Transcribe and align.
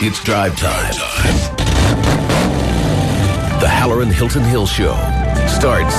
It's 0.00 0.24
drive 0.24 0.56
time. 0.56 0.94
The 3.60 3.68
Halloran 3.68 4.10
Hilton 4.10 4.44
Hill 4.44 4.66
Show 4.66 4.94
starts 5.46 5.94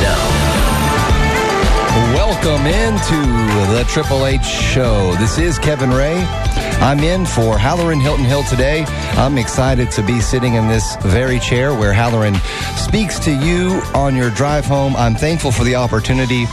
now. 0.00 0.36
Welcome 2.14 2.66
into 2.66 3.16
the 3.72 3.84
Triple 3.88 4.26
H 4.26 4.44
Show. 4.44 5.16
This 5.16 5.38
is 5.38 5.58
Kevin 5.58 5.90
Rhea. 5.90 6.24
I'm 6.80 7.00
in 7.00 7.26
for 7.26 7.58
Halloran 7.58 7.98
Hilton 7.98 8.26
Hill 8.26 8.44
today. 8.44 8.84
I'm 9.16 9.36
excited 9.36 9.90
to 9.92 10.02
be 10.02 10.20
sitting 10.20 10.54
in 10.54 10.68
this 10.68 10.94
very 11.02 11.40
chair 11.40 11.74
where 11.74 11.92
Halloran 11.92 12.36
speaks 12.76 13.18
to 13.20 13.32
you 13.32 13.82
on 13.92 14.14
your 14.14 14.30
drive 14.30 14.66
home. 14.66 14.94
I'm 14.94 15.16
thankful 15.16 15.50
for 15.50 15.64
the 15.64 15.74
opportunity 15.74 16.44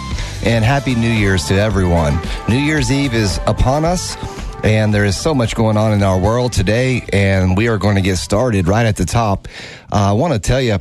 and 0.43 0.65
Happy 0.65 0.95
New 0.95 1.11
Year's 1.11 1.45
to 1.49 1.53
everyone. 1.55 2.19
New 2.49 2.57
Year's 2.57 2.91
Eve 2.91 3.13
is 3.13 3.39
upon 3.45 3.85
us. 3.85 4.17
And 4.63 4.93
there 4.93 5.03
is 5.03 5.17
so 5.17 5.35
much 5.35 5.55
going 5.55 5.75
on 5.75 5.91
in 5.91 6.03
our 6.03 6.17
world 6.17 6.53
today, 6.53 7.03
and 7.11 7.57
we 7.57 7.67
are 7.67 7.77
going 7.77 7.95
to 7.95 8.01
get 8.01 8.15
started 8.15 8.65
right 8.65 8.85
at 8.85 8.95
the 8.95 9.03
top. 9.03 9.49
Uh, 9.91 9.95
I 9.95 10.11
want 10.13 10.31
to 10.33 10.39
tell 10.39 10.61
you, 10.61 10.77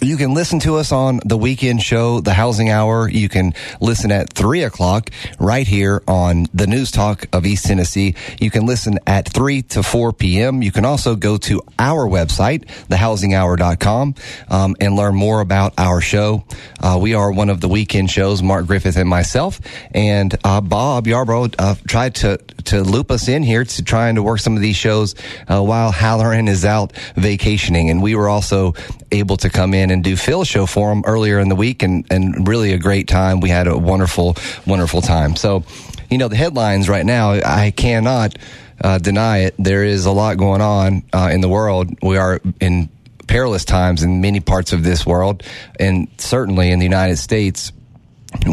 you 0.00 0.16
can 0.16 0.34
listen 0.34 0.58
to 0.60 0.76
us 0.76 0.92
on 0.92 1.20
the 1.24 1.36
weekend 1.36 1.82
show, 1.82 2.20
The 2.20 2.32
Housing 2.32 2.70
Hour. 2.70 3.08
You 3.08 3.28
can 3.28 3.54
listen 3.80 4.10
at 4.10 4.32
3 4.32 4.62
o'clock 4.62 5.10
right 5.38 5.66
here 5.66 6.02
on 6.08 6.46
the 6.54 6.66
News 6.66 6.90
Talk 6.90 7.26
of 7.32 7.46
East 7.46 7.66
Tennessee. 7.66 8.14
You 8.40 8.50
can 8.50 8.66
listen 8.66 8.98
at 9.06 9.28
3 9.28 9.62
to 9.62 9.82
4 9.82 10.12
p.m. 10.12 10.62
You 10.62 10.72
can 10.72 10.84
also 10.84 11.16
go 11.16 11.36
to 11.38 11.62
our 11.78 12.08
website, 12.08 12.66
thehousinghour.com, 12.88 14.14
um, 14.48 14.76
and 14.80 14.96
learn 14.96 15.14
more 15.14 15.40
about 15.40 15.74
our 15.78 16.00
show. 16.00 16.44
Uh, 16.80 16.98
we 17.00 17.14
are 17.14 17.30
one 17.30 17.50
of 17.50 17.60
the 17.60 17.68
weekend 17.68 18.10
shows, 18.10 18.42
Mark 18.42 18.66
Griffith 18.66 18.96
and 18.96 19.08
myself. 19.08 19.60
And 19.92 20.34
uh, 20.44 20.60
Bob 20.60 21.06
Yarbrough 21.06 21.54
uh, 21.58 21.74
tried 21.86 22.14
to, 22.16 22.38
to 22.64 22.82
loop 22.82 23.10
us 23.10 23.28
in 23.28 23.42
here 23.42 23.64
to 23.64 23.82
trying 23.84 24.16
to 24.16 24.22
work 24.22 24.40
some 24.40 24.56
of 24.56 24.62
these 24.62 24.76
shows 24.76 25.14
uh, 25.48 25.62
while 25.62 25.92
Halloran 25.92 26.48
is 26.48 26.64
out 26.64 26.92
vacationing. 27.16 27.90
And 27.90 28.02
we 28.02 28.14
were 28.14 28.28
also 28.28 28.74
able 29.12 29.36
to 29.38 29.50
come 29.50 29.74
in 29.74 29.83
and 29.90 30.04
do 30.04 30.16
Phil's 30.16 30.48
show 30.48 30.66
for 30.66 30.92
him 30.92 31.02
earlier 31.06 31.38
in 31.38 31.48
the 31.48 31.54
week 31.54 31.82
and, 31.82 32.06
and 32.10 32.46
really 32.46 32.72
a 32.72 32.78
great 32.78 33.08
time. 33.08 33.40
We 33.40 33.48
had 33.48 33.66
a 33.66 33.76
wonderful, 33.76 34.36
wonderful 34.66 35.02
time. 35.02 35.36
So, 35.36 35.64
you 36.10 36.18
know, 36.18 36.28
the 36.28 36.36
headlines 36.36 36.88
right 36.88 37.04
now, 37.04 37.32
I 37.32 37.72
cannot 37.74 38.36
uh, 38.80 38.98
deny 38.98 39.38
it. 39.38 39.54
There 39.58 39.84
is 39.84 40.06
a 40.06 40.12
lot 40.12 40.36
going 40.36 40.60
on 40.60 41.04
uh, 41.12 41.30
in 41.32 41.40
the 41.40 41.48
world. 41.48 41.96
We 42.02 42.16
are 42.16 42.40
in 42.60 42.88
perilous 43.26 43.64
times 43.64 44.02
in 44.02 44.20
many 44.20 44.40
parts 44.40 44.72
of 44.72 44.82
this 44.82 45.06
world, 45.06 45.42
and 45.80 46.08
certainly 46.18 46.70
in 46.70 46.78
the 46.78 46.84
United 46.84 47.16
States. 47.16 47.72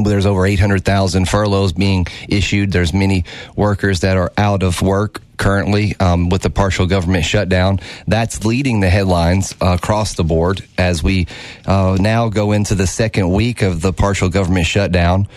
There's 0.03 0.25
over 0.25 0.45
800,000 0.45 1.27
furloughs 1.27 1.73
being 1.73 2.05
issued. 2.29 2.71
There's 2.71 2.93
many 2.93 3.25
workers 3.55 4.01
that 4.01 4.17
are 4.17 4.31
out 4.37 4.63
of 4.63 4.81
work 4.81 5.21
currently 5.37 5.95
um, 5.99 6.29
with 6.29 6.43
the 6.43 6.49
partial 6.49 6.85
government 6.85 7.25
shutdown. 7.25 7.79
That's 8.07 8.45
leading 8.45 8.79
the 8.79 8.89
headlines 8.89 9.55
uh, 9.61 9.77
across 9.79 10.13
the 10.13 10.23
board 10.23 10.63
as 10.77 11.01
we 11.03 11.27
uh, 11.65 11.97
now 11.99 12.29
go 12.29 12.51
into 12.51 12.75
the 12.75 12.87
second 12.87 13.31
week 13.31 13.63
of 13.63 13.81
the 13.81 13.91
partial 13.91 14.29
government 14.29 14.67
shutdown. 14.67 15.27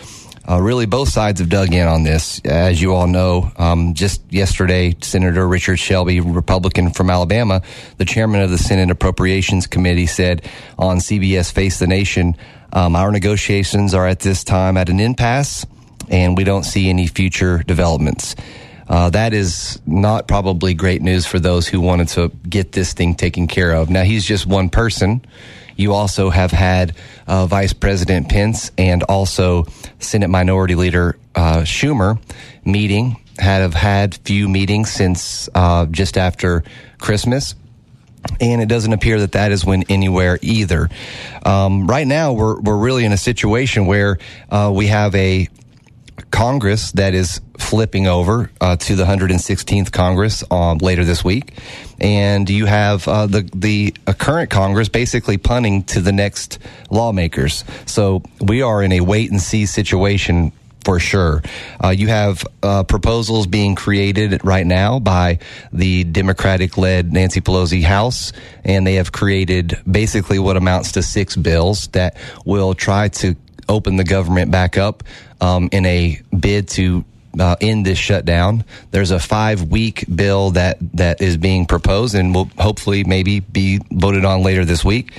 Uh, 0.47 0.61
really, 0.61 0.85
both 0.85 1.09
sides 1.09 1.39
have 1.39 1.49
dug 1.49 1.73
in 1.73 1.87
on 1.87 2.03
this. 2.03 2.39
As 2.45 2.79
you 2.79 2.93
all 2.93 3.07
know, 3.07 3.51
um, 3.57 3.95
just 3.95 4.21
yesterday, 4.31 4.95
Senator 5.01 5.47
Richard 5.47 5.77
Shelby, 5.77 6.19
Republican 6.19 6.91
from 6.91 7.09
Alabama, 7.09 7.63
the 7.97 8.05
chairman 8.05 8.41
of 8.41 8.51
the 8.51 8.59
Senate 8.59 8.91
Appropriations 8.91 9.65
Committee, 9.65 10.05
said 10.05 10.43
on 10.77 10.97
CBS 10.97 11.51
Face 11.51 11.79
the 11.79 11.87
Nation, 11.87 12.37
um, 12.75 12.95
our 12.95 13.11
negotiations 13.11 13.93
are 13.93 14.05
at 14.05 14.19
this 14.19 14.43
time 14.43 14.77
at 14.77 14.89
an 14.89 14.99
impasse, 14.99 15.65
and 16.09 16.37
we 16.37 16.43
don't 16.43 16.63
see 16.63 16.89
any 16.89 17.07
future 17.07 17.63
developments. 17.63 18.35
Uh, 18.87 19.09
that 19.09 19.33
is 19.33 19.81
not 19.87 20.27
probably 20.27 20.75
great 20.75 21.01
news 21.01 21.25
for 21.25 21.39
those 21.39 21.67
who 21.67 21.81
wanted 21.81 22.07
to 22.09 22.29
get 22.47 22.73
this 22.73 22.93
thing 22.93 23.15
taken 23.15 23.47
care 23.47 23.71
of. 23.71 23.89
Now, 23.89 24.03
he's 24.03 24.25
just 24.25 24.45
one 24.45 24.69
person. 24.69 25.25
You 25.75 25.93
also 25.93 26.29
have 26.29 26.51
had 26.51 26.95
uh, 27.27 27.47
Vice 27.47 27.73
President 27.73 28.29
Pence 28.29 28.71
and 28.77 29.03
also 29.03 29.65
Senate 29.99 30.29
Minority 30.29 30.75
Leader 30.75 31.17
uh, 31.33 31.61
Schumer 31.61 32.19
meeting, 32.63 33.17
have 33.39 33.73
had 33.73 34.15
few 34.15 34.47
meetings 34.47 34.91
since 34.91 35.49
uh, 35.55 35.85
just 35.87 36.17
after 36.17 36.63
Christmas. 36.99 37.55
And 38.39 38.61
it 38.61 38.67
doesn't 38.67 38.91
appear 38.91 39.19
that 39.19 39.33
that 39.33 39.51
is 39.51 39.63
went 39.63 39.85
anywhere 39.89 40.39
either. 40.41 40.89
Um, 41.43 41.87
right 41.87 42.07
now, 42.07 42.33
we're, 42.33 42.59
we're 42.59 42.77
really 42.77 43.05
in 43.05 43.11
a 43.11 43.17
situation 43.17 43.85
where 43.85 44.17
uh, 44.49 44.71
we 44.73 44.87
have 44.87 45.15
a 45.15 45.47
Congress 46.31 46.91
that 46.93 47.13
is 47.13 47.41
flipping 47.57 48.07
over 48.07 48.51
uh, 48.59 48.75
to 48.75 48.95
the 48.95 49.05
116th 49.05 49.91
Congress 49.91 50.43
um, 50.51 50.77
later 50.79 51.03
this 51.05 51.23
week, 51.23 51.53
and 51.99 52.49
you 52.49 52.65
have 52.65 53.07
uh, 53.07 53.25
the 53.25 53.49
the 53.53 53.93
uh, 54.07 54.13
current 54.13 54.49
Congress 54.49 54.89
basically 54.89 55.37
punting 55.37 55.83
to 55.83 56.01
the 56.01 56.11
next 56.11 56.59
lawmakers. 56.89 57.63
So 57.85 58.23
we 58.41 58.61
are 58.61 58.83
in 58.83 58.91
a 58.91 59.01
wait 59.01 59.31
and 59.31 59.41
see 59.41 59.65
situation 59.65 60.51
for 60.85 60.99
sure. 60.99 61.41
Uh, 61.83 61.89
you 61.89 62.07
have 62.07 62.45
uh, 62.61 62.83
proposals 62.83 63.47
being 63.47 63.75
created 63.75 64.45
right 64.45 64.65
now 64.65 64.99
by 64.99 65.39
the 65.73 66.03
Democratic 66.03 66.77
led 66.77 67.11
Nancy 67.11 67.41
Pelosi 67.41 67.83
House, 67.83 68.31
and 68.63 68.85
they 68.85 68.93
have 68.95 69.11
created 69.11 69.77
basically 69.89 70.37
what 70.37 70.55
amounts 70.55 70.93
to 70.93 71.01
six 71.01 71.35
bills 71.35 71.87
that 71.89 72.15
will 72.45 72.75
try 72.75 73.09
to 73.09 73.35
open 73.67 73.95
the 73.97 74.03
government 74.03 74.51
back 74.51 74.77
up 74.77 75.03
um, 75.41 75.69
in 75.71 75.85
a 75.87 76.21
bid 76.37 76.69
to 76.69 77.03
uh, 77.39 77.55
end 77.59 77.83
this 77.85 77.97
shutdown. 77.97 78.63
There's 78.91 79.11
a 79.11 79.19
five 79.19 79.63
week 79.63 80.05
bill 80.13 80.51
that, 80.51 80.77
that 80.93 81.19
is 81.19 81.35
being 81.35 81.65
proposed 81.65 82.13
and 82.13 82.33
will 82.33 82.49
hopefully 82.59 83.03
maybe 83.03 83.39
be 83.39 83.81
voted 83.91 84.23
on 84.23 84.43
later 84.43 84.63
this 84.65 84.85
week. 84.85 85.13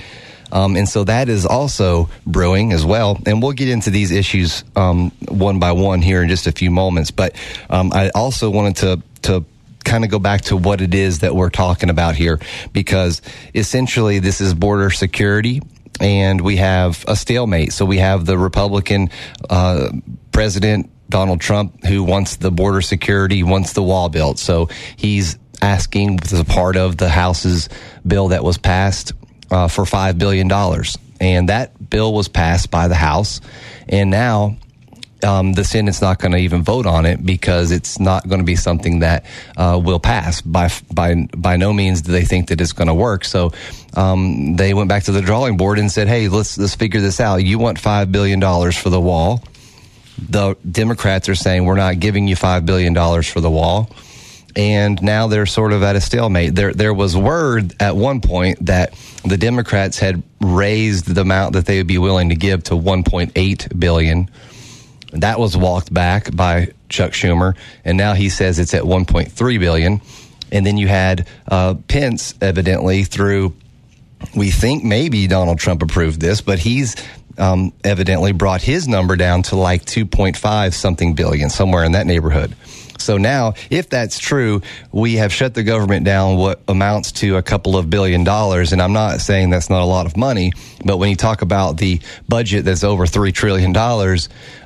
Um, 0.51 0.75
and 0.75 0.87
so 0.87 1.03
that 1.03 1.29
is 1.29 1.45
also 1.45 2.09
brewing 2.25 2.73
as 2.73 2.85
well. 2.85 3.19
And 3.25 3.41
we'll 3.41 3.53
get 3.53 3.69
into 3.69 3.89
these 3.89 4.11
issues 4.11 4.63
um, 4.75 5.11
one 5.27 5.59
by 5.59 5.71
one 5.71 6.01
here 6.01 6.21
in 6.21 6.29
just 6.29 6.47
a 6.47 6.51
few 6.51 6.71
moments. 6.71 7.11
But 7.11 7.35
um, 7.69 7.91
I 7.93 8.09
also 8.09 8.49
wanted 8.49 8.75
to 8.77 9.01
to 9.23 9.45
kind 9.83 10.03
of 10.03 10.11
go 10.11 10.19
back 10.19 10.41
to 10.41 10.57
what 10.57 10.81
it 10.81 10.93
is 10.93 11.19
that 11.19 11.33
we're 11.33 11.49
talking 11.49 11.89
about 11.89 12.15
here, 12.15 12.39
because 12.73 13.21
essentially 13.55 14.19
this 14.19 14.41
is 14.41 14.53
border 14.53 14.89
security 14.89 15.61
and 15.99 16.41
we 16.41 16.57
have 16.57 17.03
a 17.07 17.15
stalemate. 17.15 17.71
So 17.73 17.85
we 17.85 17.97
have 17.97 18.25
the 18.25 18.37
Republican 18.37 19.09
uh, 19.49 19.89
president 20.31 20.89
Donald 21.09 21.39
Trump 21.39 21.85
who 21.85 22.03
wants 22.03 22.35
the 22.35 22.51
border 22.51 22.81
security, 22.81 23.43
wants 23.43 23.73
the 23.73 23.83
wall 23.83 24.09
built. 24.09 24.39
So 24.39 24.69
he's 24.97 25.37
asking 25.61 26.19
as 26.21 26.33
a 26.33 26.45
part 26.45 26.75
of 26.75 26.97
the 26.97 27.09
House's 27.09 27.69
bill 28.05 28.27
that 28.29 28.43
was 28.43 28.57
passed 28.57 29.13
uh, 29.51 29.67
for 29.67 29.85
five 29.85 30.17
billion 30.17 30.47
dollars, 30.47 30.97
and 31.19 31.49
that 31.49 31.89
bill 31.89 32.13
was 32.13 32.27
passed 32.27 32.71
by 32.71 32.87
the 32.87 32.95
House, 32.95 33.41
and 33.87 34.09
now 34.09 34.57
um, 35.23 35.53
the 35.53 35.63
Senate's 35.63 36.01
not 36.01 36.19
going 36.19 36.31
to 36.33 36.37
even 36.37 36.63
vote 36.63 36.85
on 36.85 37.05
it 37.05 37.25
because 37.25 37.71
it's 37.71 37.99
not 37.99 38.27
going 38.27 38.39
to 38.39 38.45
be 38.45 38.55
something 38.55 38.99
that 38.99 39.25
uh, 39.55 39.79
will 39.83 39.99
pass. 39.99 40.41
By 40.41 40.69
by 40.93 41.27
by 41.35 41.57
no 41.57 41.73
means 41.73 42.01
do 42.01 42.11
they 42.11 42.25
think 42.25 42.49
that 42.49 42.61
it's 42.61 42.73
going 42.73 42.87
to 42.87 42.93
work. 42.93 43.25
So 43.25 43.51
um, 43.95 44.55
they 44.55 44.73
went 44.73 44.89
back 44.89 45.03
to 45.03 45.11
the 45.11 45.21
drawing 45.21 45.57
board 45.57 45.79
and 45.79 45.91
said, 45.91 46.07
"Hey, 46.07 46.27
let's 46.27 46.57
let's 46.57 46.75
figure 46.75 47.01
this 47.01 47.19
out. 47.19 47.37
You 47.37 47.59
want 47.59 47.79
five 47.79 48.11
billion 48.11 48.39
dollars 48.39 48.77
for 48.77 48.89
the 48.89 49.01
wall." 49.01 49.43
The 50.29 50.55
Democrats 50.69 51.29
are 51.29 51.35
saying 51.35 51.65
we're 51.65 51.75
not 51.75 51.99
giving 51.99 52.27
you 52.27 52.35
five 52.35 52.65
billion 52.65 52.93
dollars 52.93 53.27
for 53.27 53.39
the 53.41 53.51
wall. 53.51 53.89
And 54.57 55.01
now 55.01 55.27
they're 55.27 55.45
sort 55.45 55.71
of 55.71 55.83
at 55.83 55.95
a 55.95 56.01
stalemate. 56.01 56.55
There, 56.55 56.73
there 56.73 56.93
was 56.93 57.15
word 57.15 57.75
at 57.79 57.95
one 57.95 58.21
point 58.21 58.65
that 58.65 58.93
the 59.23 59.37
Democrats 59.37 59.99
had 59.99 60.23
raised 60.41 61.13
the 61.13 61.21
amount 61.21 61.53
that 61.53 61.65
they 61.65 61.77
would 61.77 61.87
be 61.87 61.99
willing 61.99 62.29
to 62.29 62.35
give 62.35 62.63
to 62.65 62.73
1.8 62.73 63.79
billion 63.79 64.29
that 65.13 65.39
was 65.39 65.55
walked 65.55 65.93
back 65.93 66.35
by 66.35 66.73
Chuck 66.89 67.11
Schumer, 67.11 67.55
and 67.85 67.97
now 67.97 68.13
he 68.13 68.29
says 68.29 68.59
it's 68.59 68.73
at 68.73 68.83
1.3 68.83 69.59
billion. 69.59 70.01
And 70.51 70.65
then 70.65 70.77
you 70.77 70.87
had 70.87 71.27
uh, 71.47 71.75
Pence, 71.87 72.33
evidently 72.41 73.03
through, 73.03 73.53
we 74.35 74.49
think 74.51 74.83
maybe 74.83 75.27
Donald 75.27 75.59
Trump 75.59 75.81
approved 75.81 76.21
this, 76.21 76.39
but 76.41 76.59
he's 76.59 76.95
um, 77.37 77.73
evidently 77.83 78.31
brought 78.31 78.61
his 78.61 78.87
number 78.87 79.15
down 79.15 79.43
to 79.43 79.55
like 79.57 79.85
2.5 79.85 80.73
something 80.73 81.13
billion, 81.13 81.49
somewhere 81.49 81.83
in 81.83 81.91
that 81.93 82.05
neighborhood. 82.05 82.55
So 82.97 83.17
now, 83.17 83.53
if 83.69 83.89
that's 83.89 84.19
true, 84.19 84.61
we 84.91 85.15
have 85.15 85.33
shut 85.33 85.53
the 85.53 85.63
government 85.63 86.05
down 86.05 86.37
what 86.37 86.61
amounts 86.67 87.11
to 87.13 87.37
a 87.37 87.43
couple 87.43 87.77
of 87.77 87.89
billion 87.89 88.23
dollars. 88.23 88.73
And 88.73 88.81
I'm 88.81 88.93
not 88.93 89.21
saying 89.21 89.49
that's 89.49 89.69
not 89.69 89.81
a 89.81 89.85
lot 89.85 90.05
of 90.05 90.17
money, 90.17 90.53
but 90.83 90.97
when 90.97 91.09
you 91.09 91.15
talk 91.15 91.41
about 91.41 91.77
the 91.77 92.01
budget 92.27 92.65
that's 92.65 92.83
over 92.83 93.05
$3 93.05 93.33
trillion, 93.33 93.75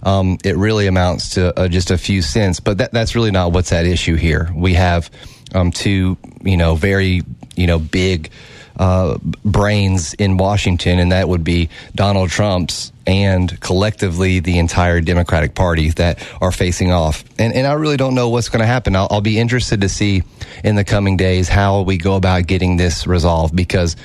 um, 0.03 0.37
it 0.43 0.57
really 0.57 0.87
amounts 0.87 1.31
to 1.31 1.57
uh, 1.59 1.67
just 1.67 1.91
a 1.91 1.97
few 1.97 2.21
cents. 2.21 2.59
But 2.59 2.79
that, 2.79 2.91
that's 2.91 3.15
really 3.15 3.31
not 3.31 3.51
what's 3.51 3.71
at 3.71 3.85
issue 3.85 4.15
here. 4.15 4.49
We 4.55 4.73
have 4.75 5.09
um, 5.53 5.71
two, 5.71 6.17
you 6.43 6.57
know, 6.57 6.75
very, 6.75 7.21
you 7.55 7.67
know, 7.67 7.79
big 7.79 8.31
uh, 8.77 9.17
brains 9.45 10.13
in 10.15 10.37
Washington, 10.37 10.99
and 10.99 11.11
that 11.11 11.27
would 11.27 11.43
be 11.43 11.69
Donald 11.95 12.29
Trump's 12.29 12.90
and 13.07 13.59
collectively 13.59 14.39
the 14.39 14.59
entire 14.59 15.01
Democratic 15.01 15.55
Party 15.55 15.89
that 15.91 16.25
are 16.41 16.51
facing 16.51 16.91
off. 16.91 17.23
And, 17.39 17.53
and 17.53 17.65
I 17.65 17.73
really 17.73 17.97
don't 17.97 18.15
know 18.15 18.29
what's 18.29 18.49
going 18.49 18.59
to 18.59 18.65
happen. 18.65 18.95
I'll, 18.95 19.07
I'll 19.09 19.21
be 19.21 19.39
interested 19.39 19.81
to 19.81 19.89
see 19.89 20.23
in 20.63 20.75
the 20.75 20.83
coming 20.83 21.17
days 21.17 21.49
how 21.49 21.81
we 21.81 21.97
go 21.97 22.15
about 22.15 22.47
getting 22.47 22.77
this 22.77 23.07
resolved 23.07 23.55
because 23.55 23.95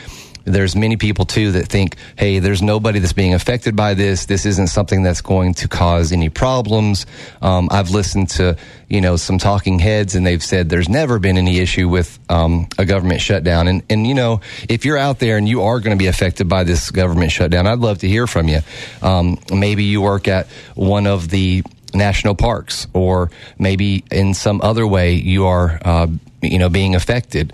there's 0.47 0.77
many 0.77 0.97
people 0.97 1.25
too 1.25 1.53
that 1.53 1.67
think, 1.67 1.97
hey, 2.17 2.39
there's 2.39 2.63
nobody 2.63 3.01
that's 3.01 3.13
being 3.13 3.35
affected 3.35 3.75
by 3.75 3.95
this. 3.95 4.27
This 4.27 4.47
isn't 4.47 4.69
something 4.69 5.03
that's 5.03 5.21
going 5.21 5.55
to 5.55 5.69
cause 5.69 6.13
any 6.13 6.29
problems. 6.29 7.05
Um, 7.43 7.69
I've 7.71 7.91
listened 7.91 8.31
to, 8.31 8.57
you 8.89 9.01
know, 9.01 9.17
some 9.17 9.39
talking 9.39 9.81
heads 9.81 10.15
and 10.15 10.25
they've 10.25 10.43
said 10.43 10.69
there's 10.69 10.89
never 10.89 11.19
been 11.19 11.37
any 11.37 11.59
issue 11.59 11.89
with 11.89 12.19
um, 12.29 12.69
a 12.79 12.85
government 12.85 13.21
shutdown. 13.21 13.67
And, 13.67 13.83
and, 13.91 14.07
you 14.07 14.15
know, 14.15 14.41
if 14.69 14.85
you're 14.85 14.99
out 14.99 15.19
there 15.19 15.37
and 15.37 15.49
you 15.49 15.63
are 15.63 15.81
going 15.81 15.97
to 15.97 16.03
be 16.03 16.07
affected 16.07 16.49
by 16.49 16.63
this 16.63 16.91
government 16.93 17.33
shutdown, 17.33 17.67
I'd 17.67 17.81
love 17.81 17.99
to 17.99 18.09
hear 18.09 18.29
from 18.29 18.47
you. 18.47 18.61
Um, 19.03 19.39
maybe 19.53 19.83
you 19.83 20.01
work 20.01 20.29
at 20.29 20.47
one 20.77 21.09
of 21.09 21.29
the 21.29 21.65
national 21.93 22.37
parks 22.37 22.87
or 22.93 23.31
maybe 23.59 24.05
in 24.13 24.33
some 24.33 24.61
other 24.63 24.87
way 24.87 25.15
you 25.15 25.47
are, 25.47 25.81
uh, 25.85 26.07
you 26.41 26.59
know, 26.59 26.69
being 26.69 26.95
affected. 26.95 27.53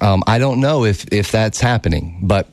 Um, 0.00 0.22
I 0.26 0.38
don't 0.38 0.60
know 0.60 0.84
if, 0.84 1.12
if 1.12 1.32
that's 1.32 1.60
happening, 1.60 2.20
but 2.22 2.48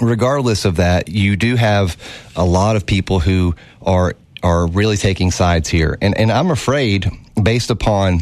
regardless 0.00 0.64
of 0.64 0.76
that, 0.76 1.08
you 1.08 1.36
do 1.36 1.56
have 1.56 1.96
a 2.36 2.44
lot 2.44 2.76
of 2.76 2.86
people 2.86 3.20
who 3.20 3.54
are 3.82 4.14
are 4.42 4.66
really 4.66 4.96
taking 4.96 5.30
sides 5.30 5.68
here, 5.68 5.98
and 6.00 6.16
and 6.16 6.32
I'm 6.32 6.50
afraid, 6.50 7.10
based 7.40 7.70
upon. 7.70 8.20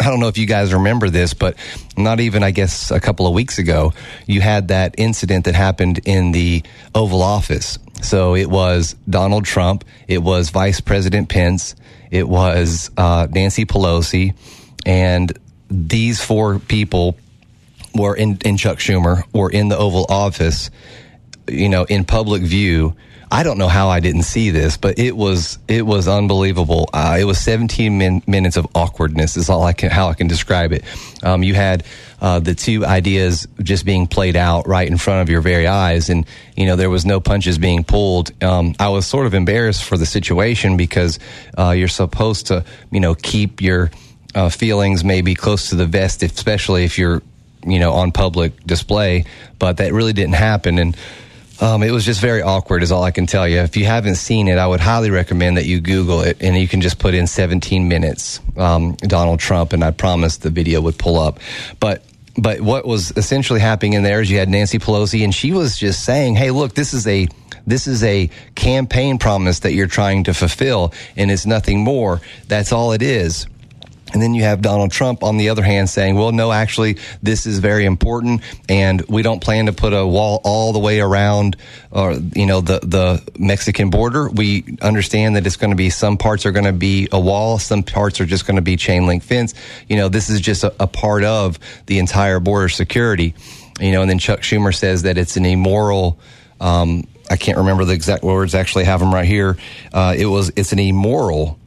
I 0.00 0.04
don't 0.04 0.20
know 0.20 0.28
if 0.28 0.38
you 0.38 0.46
guys 0.46 0.72
remember 0.72 1.10
this, 1.10 1.34
but 1.34 1.56
not 1.96 2.20
even, 2.20 2.44
I 2.44 2.52
guess, 2.52 2.92
a 2.92 3.00
couple 3.00 3.26
of 3.26 3.34
weeks 3.34 3.58
ago, 3.58 3.92
you 4.26 4.40
had 4.40 4.68
that 4.68 4.94
incident 4.96 5.46
that 5.46 5.56
happened 5.56 5.98
in 6.04 6.30
the 6.30 6.62
Oval 6.94 7.20
Office. 7.20 7.80
So 8.00 8.36
it 8.36 8.48
was 8.48 8.94
Donald 9.10 9.44
Trump, 9.44 9.84
it 10.06 10.22
was 10.22 10.50
Vice 10.50 10.80
President 10.80 11.28
Pence, 11.28 11.74
it 12.12 12.28
was 12.28 12.92
uh, 12.96 13.26
Nancy 13.28 13.64
Pelosi, 13.64 14.36
and 14.86 15.36
these 15.68 16.24
four 16.24 16.60
people 16.60 17.16
or 17.96 18.16
in, 18.16 18.38
in 18.44 18.56
Chuck 18.56 18.78
Schumer 18.78 19.22
or 19.32 19.50
in 19.50 19.68
the 19.68 19.76
Oval 19.76 20.06
Office, 20.08 20.70
you 21.48 21.68
know, 21.68 21.84
in 21.84 22.04
public 22.04 22.42
view. 22.42 22.94
I 23.30 23.42
don't 23.42 23.58
know 23.58 23.68
how 23.68 23.90
I 23.90 24.00
didn't 24.00 24.22
see 24.22 24.48
this, 24.48 24.78
but 24.78 24.98
it 24.98 25.14
was 25.14 25.58
it 25.68 25.84
was 25.84 26.08
unbelievable. 26.08 26.88
Uh, 26.94 27.18
it 27.20 27.24
was 27.24 27.38
17 27.38 27.98
min- 27.98 28.22
minutes 28.26 28.56
of 28.56 28.66
awkwardness. 28.74 29.36
Is 29.36 29.50
all 29.50 29.62
I 29.62 29.74
can 29.74 29.90
how 29.90 30.08
I 30.08 30.14
can 30.14 30.28
describe 30.28 30.72
it. 30.72 30.82
Um, 31.22 31.42
you 31.42 31.52
had 31.52 31.84
uh, 32.22 32.40
the 32.40 32.54
two 32.54 32.86
ideas 32.86 33.46
just 33.62 33.84
being 33.84 34.06
played 34.06 34.34
out 34.34 34.66
right 34.66 34.88
in 34.88 34.96
front 34.96 35.20
of 35.20 35.28
your 35.28 35.42
very 35.42 35.66
eyes, 35.66 36.08
and 36.08 36.24
you 36.56 36.64
know 36.64 36.76
there 36.76 36.88
was 36.88 37.04
no 37.04 37.20
punches 37.20 37.58
being 37.58 37.84
pulled. 37.84 38.32
Um, 38.42 38.74
I 38.78 38.88
was 38.88 39.06
sort 39.06 39.26
of 39.26 39.34
embarrassed 39.34 39.84
for 39.84 39.98
the 39.98 40.06
situation 40.06 40.78
because 40.78 41.18
uh, 41.58 41.72
you're 41.72 41.88
supposed 41.88 42.46
to 42.46 42.64
you 42.90 43.00
know 43.00 43.14
keep 43.14 43.60
your 43.60 43.90
uh, 44.34 44.48
feelings 44.48 45.04
maybe 45.04 45.34
close 45.34 45.68
to 45.68 45.74
the 45.74 45.86
vest, 45.86 46.22
especially 46.22 46.84
if 46.84 46.98
you're 46.98 47.22
you 47.64 47.78
know, 47.78 47.92
on 47.92 48.12
public 48.12 48.64
display, 48.64 49.24
but 49.58 49.78
that 49.78 49.92
really 49.92 50.12
didn't 50.12 50.34
happen. 50.34 50.78
And 50.78 50.96
um, 51.60 51.82
it 51.82 51.90
was 51.90 52.04
just 52.04 52.20
very 52.20 52.40
awkward, 52.40 52.82
is 52.82 52.92
all 52.92 53.02
I 53.02 53.10
can 53.10 53.26
tell 53.26 53.48
you. 53.48 53.58
If 53.58 53.76
you 53.76 53.84
haven't 53.84 54.14
seen 54.14 54.48
it, 54.48 54.58
I 54.58 54.66
would 54.66 54.80
highly 54.80 55.10
recommend 55.10 55.56
that 55.56 55.66
you 55.66 55.80
Google 55.80 56.20
it 56.20 56.36
and 56.40 56.56
you 56.56 56.68
can 56.68 56.80
just 56.80 56.98
put 56.98 57.14
in 57.14 57.26
17 57.26 57.88
minutes 57.88 58.40
um, 58.56 58.94
Donald 58.94 59.40
Trump, 59.40 59.72
and 59.72 59.82
I 59.82 59.90
promise 59.90 60.36
the 60.36 60.50
video 60.50 60.80
would 60.82 60.98
pull 60.98 61.18
up. 61.18 61.40
But 61.80 62.04
but 62.40 62.60
what 62.60 62.86
was 62.86 63.10
essentially 63.16 63.58
happening 63.58 63.94
in 63.94 64.04
there 64.04 64.20
is 64.20 64.30
you 64.30 64.38
had 64.38 64.48
Nancy 64.48 64.78
Pelosi, 64.78 65.24
and 65.24 65.34
she 65.34 65.50
was 65.50 65.76
just 65.76 66.04
saying, 66.04 66.36
"Hey, 66.36 66.52
look, 66.52 66.74
this 66.74 66.94
is 66.94 67.06
a 67.08 67.26
this 67.66 67.88
is 67.88 68.04
a 68.04 68.30
campaign 68.54 69.18
promise 69.18 69.60
that 69.60 69.72
you're 69.72 69.88
trying 69.88 70.24
to 70.24 70.34
fulfill, 70.34 70.92
and 71.16 71.30
it's 71.30 71.46
nothing 71.46 71.80
more. 71.80 72.20
That's 72.46 72.72
all 72.72 72.92
it 72.92 73.02
is." 73.02 73.48
And 74.12 74.22
then 74.22 74.34
you 74.34 74.42
have 74.44 74.62
Donald 74.62 74.90
Trump 74.90 75.22
on 75.22 75.36
the 75.36 75.50
other 75.50 75.62
hand 75.62 75.90
saying, 75.90 76.14
well, 76.14 76.32
no, 76.32 76.50
actually, 76.50 76.98
this 77.22 77.46
is 77.46 77.58
very 77.58 77.84
important 77.84 78.42
and 78.68 79.02
we 79.02 79.22
don't 79.22 79.42
plan 79.42 79.66
to 79.66 79.72
put 79.72 79.92
a 79.92 80.06
wall 80.06 80.40
all 80.44 80.72
the 80.72 80.78
way 80.78 81.00
around 81.00 81.56
or, 81.90 82.14
you 82.34 82.46
know, 82.46 82.60
the, 82.60 82.80
the 82.80 83.22
Mexican 83.38 83.90
border. 83.90 84.28
We 84.28 84.78
understand 84.80 85.36
that 85.36 85.46
it's 85.46 85.56
going 85.56 85.70
to 85.70 85.76
be 85.76 85.90
some 85.90 86.16
parts 86.16 86.46
are 86.46 86.52
going 86.52 86.64
to 86.64 86.72
be 86.72 87.08
a 87.12 87.20
wall. 87.20 87.58
Some 87.58 87.82
parts 87.82 88.20
are 88.20 88.26
just 88.26 88.46
going 88.46 88.56
to 88.56 88.62
be 88.62 88.76
chain 88.76 89.06
link 89.06 89.22
fence. 89.22 89.54
You 89.88 89.96
know, 89.96 90.08
this 90.08 90.30
is 90.30 90.40
just 90.40 90.64
a, 90.64 90.74
a 90.80 90.86
part 90.86 91.24
of 91.24 91.58
the 91.86 91.98
entire 91.98 92.40
border 92.40 92.68
security, 92.68 93.34
you 93.80 93.92
know, 93.92 94.02
and 94.02 94.10
then 94.10 94.18
Chuck 94.18 94.40
Schumer 94.40 94.74
says 94.74 95.02
that 95.02 95.18
it's 95.18 95.36
an 95.36 95.44
immoral, 95.44 96.18
um, 96.60 97.06
I 97.30 97.36
can't 97.36 97.58
remember 97.58 97.84
the 97.84 97.92
exact 97.92 98.22
words. 98.22 98.54
Actually, 98.54 98.84
have 98.84 99.00
them 99.00 99.12
right 99.12 99.26
here. 99.26 99.58
Uh, 99.92 100.14
it 100.16 100.26
was, 100.26 100.50
it's 100.56 100.72
an 100.72 100.78
immoral 100.78 101.58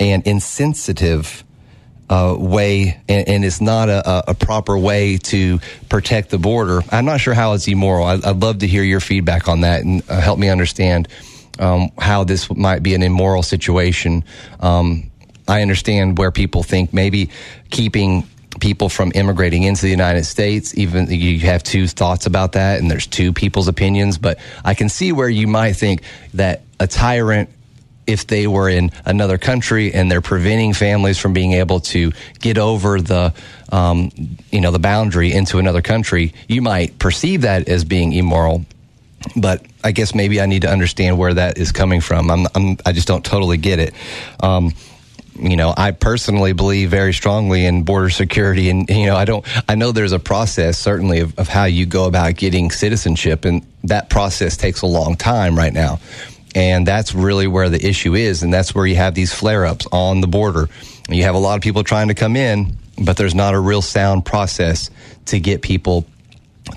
and 0.00 0.26
insensitive 0.26 1.44
uh, 2.10 2.34
way, 2.38 3.00
and, 3.08 3.28
and, 3.28 3.44
it's 3.44 3.60
not 3.60 3.88
a, 3.88 4.30
a, 4.30 4.34
proper 4.34 4.78
way 4.78 5.18
to 5.18 5.58
protect 5.90 6.30
the 6.30 6.38
border. 6.38 6.80
I'm 6.90 7.04
not 7.04 7.20
sure 7.20 7.34
how 7.34 7.52
it's 7.52 7.68
immoral. 7.68 8.06
I, 8.06 8.16
would 8.16 8.42
love 8.42 8.58
to 8.60 8.66
hear 8.66 8.82
your 8.82 9.00
feedback 9.00 9.46
on 9.46 9.60
that 9.60 9.84
and 9.84 10.02
uh, 10.08 10.18
help 10.18 10.38
me 10.38 10.48
understand 10.48 11.08
um, 11.58 11.90
how 11.98 12.24
this 12.24 12.50
might 12.54 12.82
be 12.82 12.94
an 12.94 13.02
immoral 13.02 13.42
situation. 13.42 14.24
Um, 14.60 15.10
I 15.46 15.62
understand 15.62 16.18
where 16.18 16.30
people 16.30 16.62
think 16.62 16.92
maybe 16.92 17.30
keeping 17.70 18.26
people 18.60 18.88
from 18.88 19.12
immigrating 19.14 19.62
into 19.62 19.82
the 19.82 19.90
United 19.90 20.24
States. 20.24 20.76
Even 20.76 21.10
you 21.10 21.40
have 21.40 21.62
two 21.62 21.86
thoughts 21.86 22.26
about 22.26 22.52
that, 22.52 22.80
and 22.80 22.90
there's 22.90 23.06
two 23.06 23.32
people's 23.32 23.68
opinions. 23.68 24.18
But 24.18 24.38
I 24.64 24.74
can 24.74 24.88
see 24.88 25.12
where 25.12 25.28
you 25.28 25.46
might 25.46 25.74
think 25.74 26.02
that 26.34 26.62
a 26.80 26.86
tyrant 26.86 27.50
if 28.08 28.26
they 28.26 28.46
were 28.46 28.68
in 28.68 28.90
another 29.04 29.38
country 29.38 29.92
and 29.92 30.10
they're 30.10 30.22
preventing 30.22 30.72
families 30.72 31.18
from 31.18 31.34
being 31.34 31.52
able 31.52 31.78
to 31.78 32.10
get 32.40 32.58
over 32.58 33.00
the 33.00 33.32
um, 33.70 34.10
you 34.50 34.60
know 34.60 34.72
the 34.72 34.78
boundary 34.78 35.30
into 35.30 35.58
another 35.58 35.82
country, 35.82 36.32
you 36.48 36.62
might 36.62 36.98
perceive 36.98 37.42
that 37.42 37.68
as 37.68 37.84
being 37.84 38.12
immoral. 38.12 38.64
But 39.36 39.64
I 39.84 39.92
guess 39.92 40.14
maybe 40.14 40.40
I 40.40 40.46
need 40.46 40.62
to 40.62 40.70
understand 40.70 41.18
where 41.18 41.34
that 41.34 41.58
is 41.58 41.70
coming 41.70 42.00
from. 42.00 42.30
I'm, 42.30 42.46
I'm 42.54 42.78
i 42.86 42.92
just 42.92 43.06
don't 43.06 43.24
totally 43.24 43.58
get 43.58 43.78
it. 43.78 43.94
Um, 44.40 44.72
you 45.38 45.56
know, 45.56 45.72
I 45.76 45.90
personally 45.90 46.52
believe 46.52 46.90
very 46.90 47.12
strongly 47.12 47.64
in 47.64 47.82
border 47.82 48.10
security, 48.10 48.70
and 48.70 48.88
you 48.88 49.06
know, 49.06 49.16
I 49.16 49.24
don't. 49.24 49.44
I 49.68 49.74
know 49.74 49.92
there's 49.92 50.12
a 50.12 50.18
process 50.18 50.78
certainly 50.78 51.20
of, 51.20 51.38
of 51.38 51.46
how 51.46 51.64
you 51.64 51.84
go 51.84 52.06
about 52.06 52.36
getting 52.36 52.70
citizenship, 52.70 53.44
and 53.44 53.66
that 53.84 54.08
process 54.08 54.56
takes 54.56 54.80
a 54.82 54.86
long 54.86 55.14
time 55.16 55.56
right 55.56 55.72
now. 55.72 56.00
And 56.58 56.84
that's 56.84 57.14
really 57.14 57.46
where 57.46 57.68
the 57.68 57.86
issue 57.86 58.16
is. 58.16 58.42
And 58.42 58.52
that's 58.52 58.74
where 58.74 58.84
you 58.84 58.96
have 58.96 59.14
these 59.14 59.32
flare 59.32 59.64
ups 59.64 59.86
on 59.92 60.20
the 60.20 60.26
border. 60.26 60.68
You 61.08 61.22
have 61.22 61.36
a 61.36 61.38
lot 61.38 61.54
of 61.54 61.62
people 61.62 61.84
trying 61.84 62.08
to 62.08 62.14
come 62.14 62.34
in, 62.34 62.76
but 63.00 63.16
there's 63.16 63.34
not 63.34 63.54
a 63.54 63.60
real 63.60 63.80
sound 63.80 64.24
process 64.24 64.90
to 65.26 65.38
get 65.38 65.62
people 65.62 66.04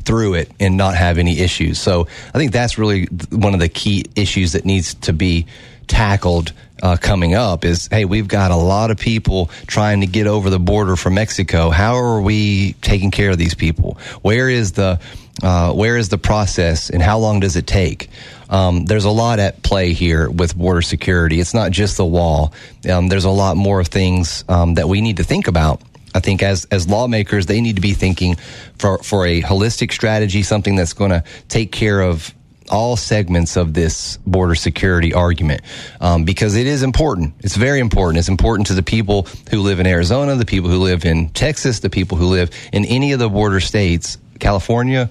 through 0.04 0.36
it 0.36 0.52
and 0.60 0.78
not 0.78 0.94
have 0.94 1.18
any 1.18 1.40
issues. 1.40 1.80
So 1.80 2.08
I 2.32 2.38
think 2.38 2.52
that's 2.52 2.78
really 2.78 3.08
one 3.32 3.56
of 3.56 3.60
the 3.60 3.70
key 3.70 4.06
issues 4.16 4.52
that 4.52 4.66
needs 4.66 4.94
to 4.94 5.14
be 5.14 5.48
tackled 5.88 6.54
uh, 6.84 6.98
coming 6.98 7.36
up 7.36 7.64
is 7.64 7.88
hey 7.92 8.06
we've 8.06 8.28
got 8.28 8.50
a 8.50 8.56
lot 8.56 8.90
of 8.90 8.98
people 8.98 9.48
trying 9.68 10.02
to 10.02 10.08
get 10.08 10.26
over 10.26 10.50
the 10.50 10.58
border 10.58 10.96
from 10.96 11.14
mexico 11.14 11.70
how 11.70 11.96
are 11.96 12.22
we 12.22 12.74
taking 12.82 13.12
care 13.12 13.30
of 13.30 13.38
these 13.38 13.54
people 13.54 14.00
where 14.24 14.50
is 14.50 14.72
the 14.72 15.00
uh, 15.44 15.72
where 15.74 15.98
is 15.98 16.10
the 16.10 16.18
process 16.18 16.90
and 16.90 17.04
how 17.04 17.20
long 17.20 17.40
does 17.40 17.56
it 17.56 17.68
take 17.68 18.10
um, 18.52 18.86
there's 18.86 19.06
a 19.06 19.10
lot 19.10 19.40
at 19.40 19.64
play 19.64 19.94
here 19.94 20.30
with 20.30 20.56
border 20.56 20.82
security. 20.82 21.40
It's 21.40 21.54
not 21.54 21.72
just 21.72 21.98
the 21.98 22.06
wall. 22.06 22.54
Um, 22.88 23.08
there's 23.08 23.26
a 23.26 23.30
lot 23.30 23.58
more 23.58 23.84
things 23.84 24.44
um, 24.48 24.76
that 24.76 24.88
we 24.88 25.02
need 25.02 25.18
to 25.18 25.24
think 25.24 25.48
about. 25.48 25.82
I 26.14 26.20
think 26.20 26.44
as 26.44 26.66
as 26.66 26.90
lawmakers, 26.90 27.46
they 27.46 27.62
need 27.62 27.78
to 27.78 27.82
be 27.82 27.94
thinking 27.94 28.36
for 28.78 28.98
for 29.00 29.26
a 29.26 29.42
holistic 29.42 29.94
strategy, 29.94 30.44
something 30.44 30.76
that's 30.76 30.94
going 30.94 31.12
to 31.12 31.24
take 31.48 31.72
care 31.72 32.02
of 32.02 32.34
all 32.70 32.96
segments 32.96 33.58
of 33.58 33.74
this 33.74 34.18
border 34.26 34.56
security 34.56 35.14
argument 35.14 35.62
um, 36.00 36.24
because 36.24 36.56
it 36.56 36.68
is 36.68 36.84
important. 36.84 37.34
It's 37.40 37.56
very 37.56 37.80
important. 37.80 38.18
It's 38.18 38.30
important 38.30 38.68
to 38.68 38.74
the 38.74 38.84
people 38.84 39.28
who 39.50 39.60
live 39.60 39.80
in 39.80 39.88
Arizona, 39.88 40.36
the 40.36 40.46
people 40.46 40.70
who 40.70 40.80
live 40.80 41.04
in 41.06 41.30
Texas, 41.30 41.82
the 41.82 41.90
people 41.90 42.18
who 42.18 42.28
live 42.28 42.50
in 42.72 42.86
any 42.86 43.12
of 43.12 43.20
the 43.20 43.30
border 43.30 43.60
states, 43.60 44.18
California, 44.40 45.10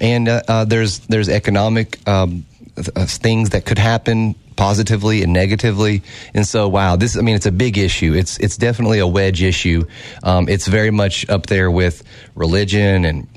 and 0.00 0.28
uh, 0.28 0.42
uh, 0.46 0.64
there's 0.64 1.00
there's 1.00 1.28
economic 1.28 2.06
um, 2.08 2.44
uh, 2.76 3.06
things 3.06 3.50
that 3.50 3.64
could 3.64 3.78
happen 3.78 4.34
positively 4.56 5.22
and 5.22 5.32
negatively. 5.32 6.02
And 6.34 6.46
so, 6.46 6.68
wow, 6.68 6.96
this, 6.96 7.16
I 7.16 7.20
mean, 7.20 7.36
it's 7.36 7.46
a 7.46 7.52
big 7.52 7.78
issue. 7.78 8.14
It's, 8.14 8.38
it's 8.38 8.56
definitely 8.56 8.98
a 8.98 9.06
wedge 9.06 9.42
issue. 9.42 9.86
Um, 10.22 10.48
it's 10.48 10.66
very 10.66 10.90
much 10.90 11.28
up 11.28 11.46
there 11.46 11.70
with 11.70 12.02
religion 12.34 13.04
and, 13.04 13.28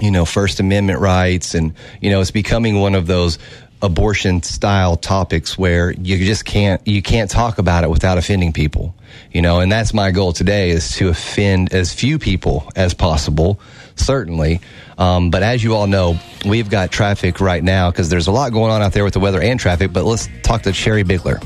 you 0.00 0.10
know, 0.10 0.24
First 0.24 0.60
Amendment 0.60 1.00
rights. 1.00 1.54
And, 1.54 1.74
you 2.00 2.10
know, 2.10 2.20
it's 2.20 2.30
becoming 2.30 2.80
one 2.80 2.94
of 2.94 3.06
those 3.06 3.38
abortion 3.82 4.42
style 4.42 4.96
topics 4.96 5.56
where 5.56 5.90
you 5.90 6.18
just 6.18 6.44
can't 6.44 6.86
you 6.86 7.02
can't 7.02 7.30
talk 7.30 7.58
about 7.58 7.84
it 7.84 7.90
without 7.90 8.18
offending 8.18 8.52
people 8.52 8.94
you 9.32 9.42
know? 9.42 9.60
And 9.60 9.70
that's 9.70 9.94
my 9.94 10.10
goal 10.10 10.32
today 10.32 10.70
is 10.70 10.96
to 10.96 11.08
offend 11.08 11.72
as 11.72 11.92
few 11.92 12.18
people 12.18 12.70
as 12.76 12.94
possible 12.94 13.60
certainly. 13.96 14.60
Um, 14.98 15.30
but 15.30 15.42
as 15.42 15.62
you 15.62 15.74
all 15.74 15.86
know 15.86 16.18
we've 16.44 16.70
got 16.70 16.90
traffic 16.90 17.40
right 17.40 17.62
now 17.62 17.90
because 17.90 18.08
there's 18.08 18.26
a 18.26 18.32
lot 18.32 18.52
going 18.52 18.70
on 18.70 18.82
out 18.82 18.92
there 18.92 19.04
with 19.04 19.14
the 19.14 19.20
weather 19.20 19.40
and 19.40 19.58
traffic 19.58 19.92
but 19.92 20.04
let's 20.04 20.28
talk 20.42 20.62
to 20.62 20.72
sherry 20.72 21.02
bigler 21.02 21.40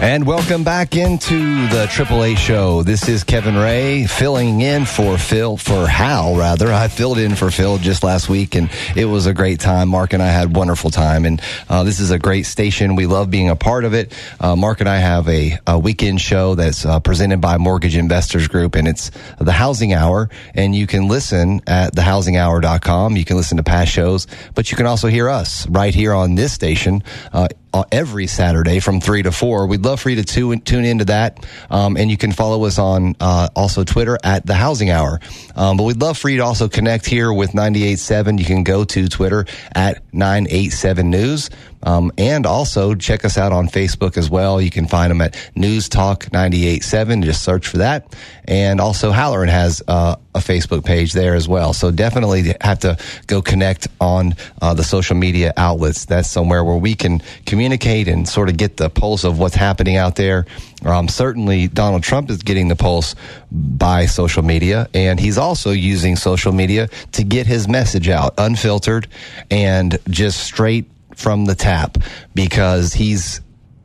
And 0.00 0.26
welcome 0.26 0.64
back 0.64 0.96
into 0.96 1.68
the 1.68 1.86
AAA 1.86 2.38
show. 2.38 2.82
This 2.82 3.06
is 3.06 3.22
Kevin 3.22 3.54
Rhea 3.54 4.08
filling 4.08 4.62
in 4.62 4.86
for 4.86 5.18
Phil, 5.18 5.58
for 5.58 5.86
Hal, 5.86 6.36
rather. 6.36 6.72
I 6.72 6.88
filled 6.88 7.18
in 7.18 7.34
for 7.34 7.50
Phil 7.50 7.76
just 7.76 8.02
last 8.02 8.26
week 8.26 8.54
and 8.54 8.70
it 8.96 9.04
was 9.04 9.26
a 9.26 9.34
great 9.34 9.60
time. 9.60 9.90
Mark 9.90 10.14
and 10.14 10.22
I 10.22 10.28
had 10.28 10.56
wonderful 10.56 10.90
time 10.90 11.26
and 11.26 11.42
uh, 11.68 11.84
this 11.84 12.00
is 12.00 12.10
a 12.10 12.18
great 12.18 12.46
station. 12.46 12.96
We 12.96 13.04
love 13.04 13.30
being 13.30 13.50
a 13.50 13.56
part 13.56 13.84
of 13.84 13.92
it. 13.92 14.14
Uh, 14.40 14.56
Mark 14.56 14.80
and 14.80 14.88
I 14.88 14.96
have 14.96 15.28
a, 15.28 15.58
a 15.66 15.78
weekend 15.78 16.22
show 16.22 16.54
that's 16.54 16.86
uh, 16.86 16.98
presented 17.00 17.42
by 17.42 17.58
Mortgage 17.58 17.94
Investors 17.94 18.48
Group 18.48 18.76
and 18.76 18.88
it's 18.88 19.10
the 19.38 19.52
Housing 19.52 19.92
Hour 19.92 20.30
and 20.54 20.74
you 20.74 20.86
can 20.86 21.08
listen 21.08 21.60
at 21.66 21.94
thehousinghour.com. 21.94 23.18
You 23.18 23.24
can 23.26 23.36
listen 23.36 23.58
to 23.58 23.62
past 23.62 23.92
shows, 23.92 24.26
but 24.54 24.70
you 24.70 24.78
can 24.78 24.86
also 24.86 25.08
hear 25.08 25.28
us 25.28 25.68
right 25.68 25.94
here 25.94 26.14
on 26.14 26.36
this 26.36 26.54
station 26.54 27.02
uh, 27.34 27.48
every 27.92 28.26
Saturday 28.26 28.80
from 28.80 29.00
three 29.00 29.22
to 29.22 29.32
four. 29.32 29.66
We'd 29.66 29.84
love 29.84 30.00
for 30.00 30.10
you 30.10 30.16
to 30.16 30.24
tune, 30.24 30.60
tune 30.60 30.84
into 30.84 31.04
that. 31.06 31.44
Um, 31.70 31.96
and 31.96 32.10
you 32.10 32.16
can 32.16 32.32
follow 32.32 32.64
us 32.64 32.78
on 32.78 33.16
uh, 33.20 33.48
also 33.54 33.84
Twitter 33.84 34.18
at 34.22 34.46
the 34.46 34.54
Housing 34.54 34.90
Hour. 34.90 35.20
Um, 35.56 35.76
but 35.76 35.84
we'd 35.84 36.00
love 36.00 36.18
for 36.18 36.28
you 36.28 36.38
to 36.38 36.44
also 36.44 36.68
connect 36.68 37.06
here 37.06 37.32
with 37.32 37.52
98.7. 37.52 38.38
You 38.38 38.44
can 38.44 38.64
go 38.64 38.84
to 38.84 39.08
Twitter 39.08 39.46
at 39.74 40.02
987 40.12 41.10
News. 41.10 41.50
Um, 41.82 42.12
and 42.18 42.46
also 42.46 42.94
check 42.94 43.24
us 43.24 43.38
out 43.38 43.52
on 43.52 43.68
Facebook 43.68 44.16
as 44.16 44.28
well. 44.28 44.60
You 44.60 44.70
can 44.70 44.86
find 44.86 45.10
them 45.10 45.20
at 45.20 45.36
News 45.54 45.88
Talk 45.88 46.24
98.7. 46.26 47.24
Just 47.24 47.42
search 47.42 47.66
for 47.66 47.78
that. 47.78 48.14
And 48.44 48.80
also 48.80 49.10
Halloran 49.10 49.48
has 49.48 49.82
uh, 49.88 50.16
a 50.34 50.38
Facebook 50.38 50.84
page 50.84 51.12
there 51.12 51.34
as 51.34 51.48
well. 51.48 51.72
So 51.72 51.90
definitely 51.90 52.54
have 52.60 52.80
to 52.80 52.98
go 53.26 53.42
connect 53.42 53.88
on 54.00 54.34
uh, 54.60 54.74
the 54.74 54.84
social 54.84 55.16
media 55.16 55.52
outlets. 55.56 56.04
That's 56.04 56.30
somewhere 56.30 56.62
where 56.64 56.76
we 56.76 56.94
can 56.94 57.22
communicate 57.46 58.08
and 58.08 58.28
sort 58.28 58.48
of 58.48 58.56
get 58.56 58.76
the 58.76 58.90
pulse 58.90 59.24
of 59.24 59.38
what's 59.38 59.54
happening 59.54 59.96
out 59.96 60.16
there. 60.16 60.46
Um, 60.84 61.08
certainly 61.08 61.68
Donald 61.68 62.02
Trump 62.02 62.30
is 62.30 62.38
getting 62.38 62.68
the 62.68 62.76
pulse 62.76 63.14
by 63.50 64.06
social 64.06 64.42
media 64.42 64.88
and 64.94 65.20
he's 65.20 65.36
also 65.36 65.72
using 65.72 66.16
social 66.16 66.52
media 66.52 66.88
to 67.12 67.24
get 67.24 67.46
his 67.46 67.68
message 67.68 68.08
out 68.08 68.34
unfiltered 68.38 69.06
and 69.50 69.98
just 70.08 70.42
straight 70.42 70.86
from 71.20 71.44
the 71.44 71.54
tap 71.54 71.98
because 72.34 72.94
he's 72.94 73.40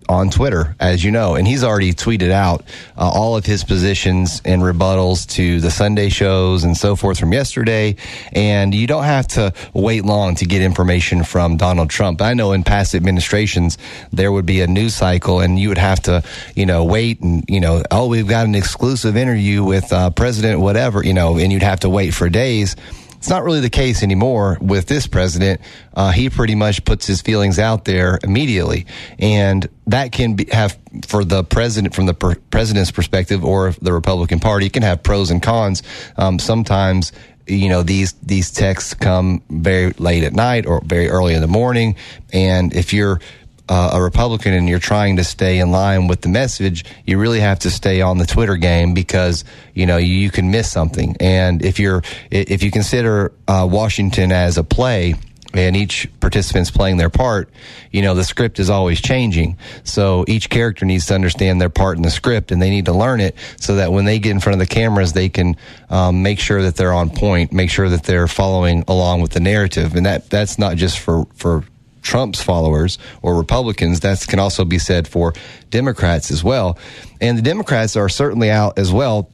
on 0.08 0.30
Twitter, 0.30 0.76
as 0.80 1.04
you 1.04 1.12
know, 1.12 1.36
and 1.36 1.48
he's 1.48 1.64
already 1.64 1.94
tweeted 1.94 2.32
out 2.32 2.64
uh, 2.98 3.10
all 3.10 3.36
of 3.36 3.46
his 3.46 3.64
positions 3.64 4.42
and 4.46 4.62
rebuttals 4.62 5.28
to 5.28 5.60
the 5.60 5.72
Sunday 5.72 6.10
shows 6.10 6.64
and 6.64 6.78
so 6.78 6.96
forth 6.96 7.20
from 7.20 7.34
yesterday. 7.34 7.96
And 8.32 8.74
you 8.74 8.88
don't 8.88 9.04
have 9.04 9.28
to 9.30 9.54
wait 9.74 10.06
long 10.06 10.36
to 10.36 10.46
get 10.46 10.62
information 10.62 11.24
from 11.24 11.58
Donald 11.58 11.90
Trump. 11.90 12.22
I 12.22 12.34
know 12.34 12.52
in 12.52 12.64
past 12.64 12.94
administrations 12.94 13.78
there 14.12 14.32
would 14.32 14.46
be 14.46 14.62
a 14.62 14.68
news 14.68 14.96
cycle, 14.96 15.40
and 15.40 15.58
you 15.60 15.70
would 15.70 15.78
have 15.78 16.02
to, 16.04 16.24
you 16.56 16.66
know, 16.66 16.84
wait 16.84 17.22
and 17.22 17.44
you 17.48 17.60
know, 17.60 17.84
oh, 17.92 18.08
we've 18.08 18.28
got 18.28 18.46
an 18.46 18.56
exclusive 18.56 19.18
interview 19.18 19.64
with 19.64 19.92
uh, 19.92 20.10
President 20.12 20.60
whatever, 20.60 21.04
you 21.04 21.14
know, 21.14 21.38
and 21.38 21.52
you'd 21.52 21.64
have 21.64 21.80
to 21.82 21.90
wait 21.90 22.14
for 22.14 22.30
days. 22.30 22.76
It's 23.26 23.32
not 23.32 23.44
really 23.44 23.62
the 23.62 23.72
case 23.72 24.04
anymore 24.04 24.60
with 24.62 24.86
this 24.86 25.08
president. 25.08 25.60
Uh, 25.96 26.12
he 26.12 26.30
pretty 26.30 26.54
much 26.54 26.86
puts 26.86 27.08
his 27.08 27.24
feelings 27.24 27.58
out 27.58 27.84
there 27.84 28.20
immediately, 28.24 28.86
and 29.18 29.68
that 29.88 30.12
can 30.12 30.36
be, 30.36 30.46
have 30.52 30.78
for 31.08 31.26
the 31.26 31.44
president 31.44 31.96
from 31.96 32.06
the 32.06 32.14
per- 32.14 32.36
president's 32.36 32.92
perspective 32.92 33.44
or 33.44 33.72
the 33.82 33.92
Republican 33.92 34.40
Party 34.40 34.70
can 34.70 34.84
have 34.84 35.02
pros 35.02 35.32
and 35.32 35.42
cons. 35.42 35.82
Um, 36.18 36.38
sometimes 36.38 37.14
you 37.48 37.68
know 37.68 37.82
these 37.82 38.12
these 38.22 38.52
texts 38.52 38.94
come 38.94 39.42
very 39.50 39.94
late 39.98 40.24
at 40.24 40.34
night 40.34 40.68
or 40.68 40.84
very 40.86 41.10
early 41.10 41.34
in 41.34 41.42
the 41.42 41.48
morning, 41.48 41.96
and 42.32 42.76
if 42.76 42.94
you're 42.94 43.20
uh, 43.70 43.92
a 43.94 44.02
Republican 44.02 44.54
and 44.54 44.70
you're 44.70 44.80
trying 44.80 45.18
to 45.18 45.24
stay 45.24 45.60
in 45.60 45.72
line 45.72 46.08
with 46.08 46.22
the 46.22 46.30
message, 46.30 46.86
you 47.06 47.18
really 47.18 47.40
have 47.40 47.60
to 47.60 47.72
stay 47.72 48.02
on 48.02 48.18
the 48.18 48.26
Twitter 48.26 48.56
game 48.56 48.94
because 48.94 49.44
you 49.74 49.86
know 49.86 49.98
you 49.98 50.30
can 50.30 50.52
miss 50.52 50.72
something. 50.72 51.16
And 51.20 51.64
if 51.64 51.80
you're 51.80 52.04
if 52.32 52.64
you 52.64 52.72
consider 52.72 53.32
uh, 53.48 53.68
Washington 53.70 54.32
as 54.32 54.58
a 54.58 54.64
play 54.64 55.16
and 55.54 55.76
each 55.76 56.10
participant's 56.20 56.70
playing 56.70 56.98
their 56.98 57.10
part, 57.10 57.50
you 57.92 58.02
know, 58.02 58.14
the 58.14 58.24
script 58.24 58.60
is 58.60 58.70
always 58.70 59.02
changing. 59.02 59.58
So 59.84 60.26
each 60.28 60.50
character 60.50 60.86
needs 60.86 61.06
to 61.08 61.16
understand 61.16 61.62
their 61.62 61.70
part 61.70 61.98
in 61.98 62.04
the 62.04 62.12
script 62.12 62.52
and 62.52 62.62
they 62.62 62.70
need 62.70 62.86
to 62.86 62.94
learn 62.94 63.22
it 63.22 63.36
so 63.58 63.76
that 63.76 63.92
when 63.92 64.06
they 64.06 64.20
get 64.20 64.32
in 64.32 64.40
front 64.40 64.62
of 64.62 64.68
the 64.68 64.74
cameras, 64.74 65.14
they 65.14 65.30
can 65.30 65.56
um, 65.90 66.24
make 66.24 66.40
sure 66.40 66.62
that 66.64 66.76
they're 66.76 66.94
on 66.94 67.10
point, 67.10 67.54
make 67.54 67.70
sure 67.70 67.90
that 67.90 68.04
they're 68.04 68.28
following 68.28 68.84
along 68.88 69.22
with 69.22 69.32
the 69.32 69.40
narrative. 69.40 69.96
And 69.96 70.06
that, 70.06 70.30
that's 70.30 70.60
not 70.60 70.76
just 70.76 71.00
for, 71.00 71.26
for 71.36 71.64
Trump's 72.06 72.42
followers 72.42 72.98
or 73.22 73.36
Republicans. 73.36 74.00
That 74.02 74.26
can 74.28 74.40
also 74.40 74.64
be 74.64 74.80
said 74.80 75.08
for 75.08 75.34
Democrats 75.70 76.32
as 76.32 76.44
well. 76.44 76.78
And 77.20 77.38
the 77.38 77.42
Democrats 77.42 77.98
are 77.98 78.08
certainly 78.08 78.50
out 78.50 78.80
as 78.80 78.92
well 78.92 79.30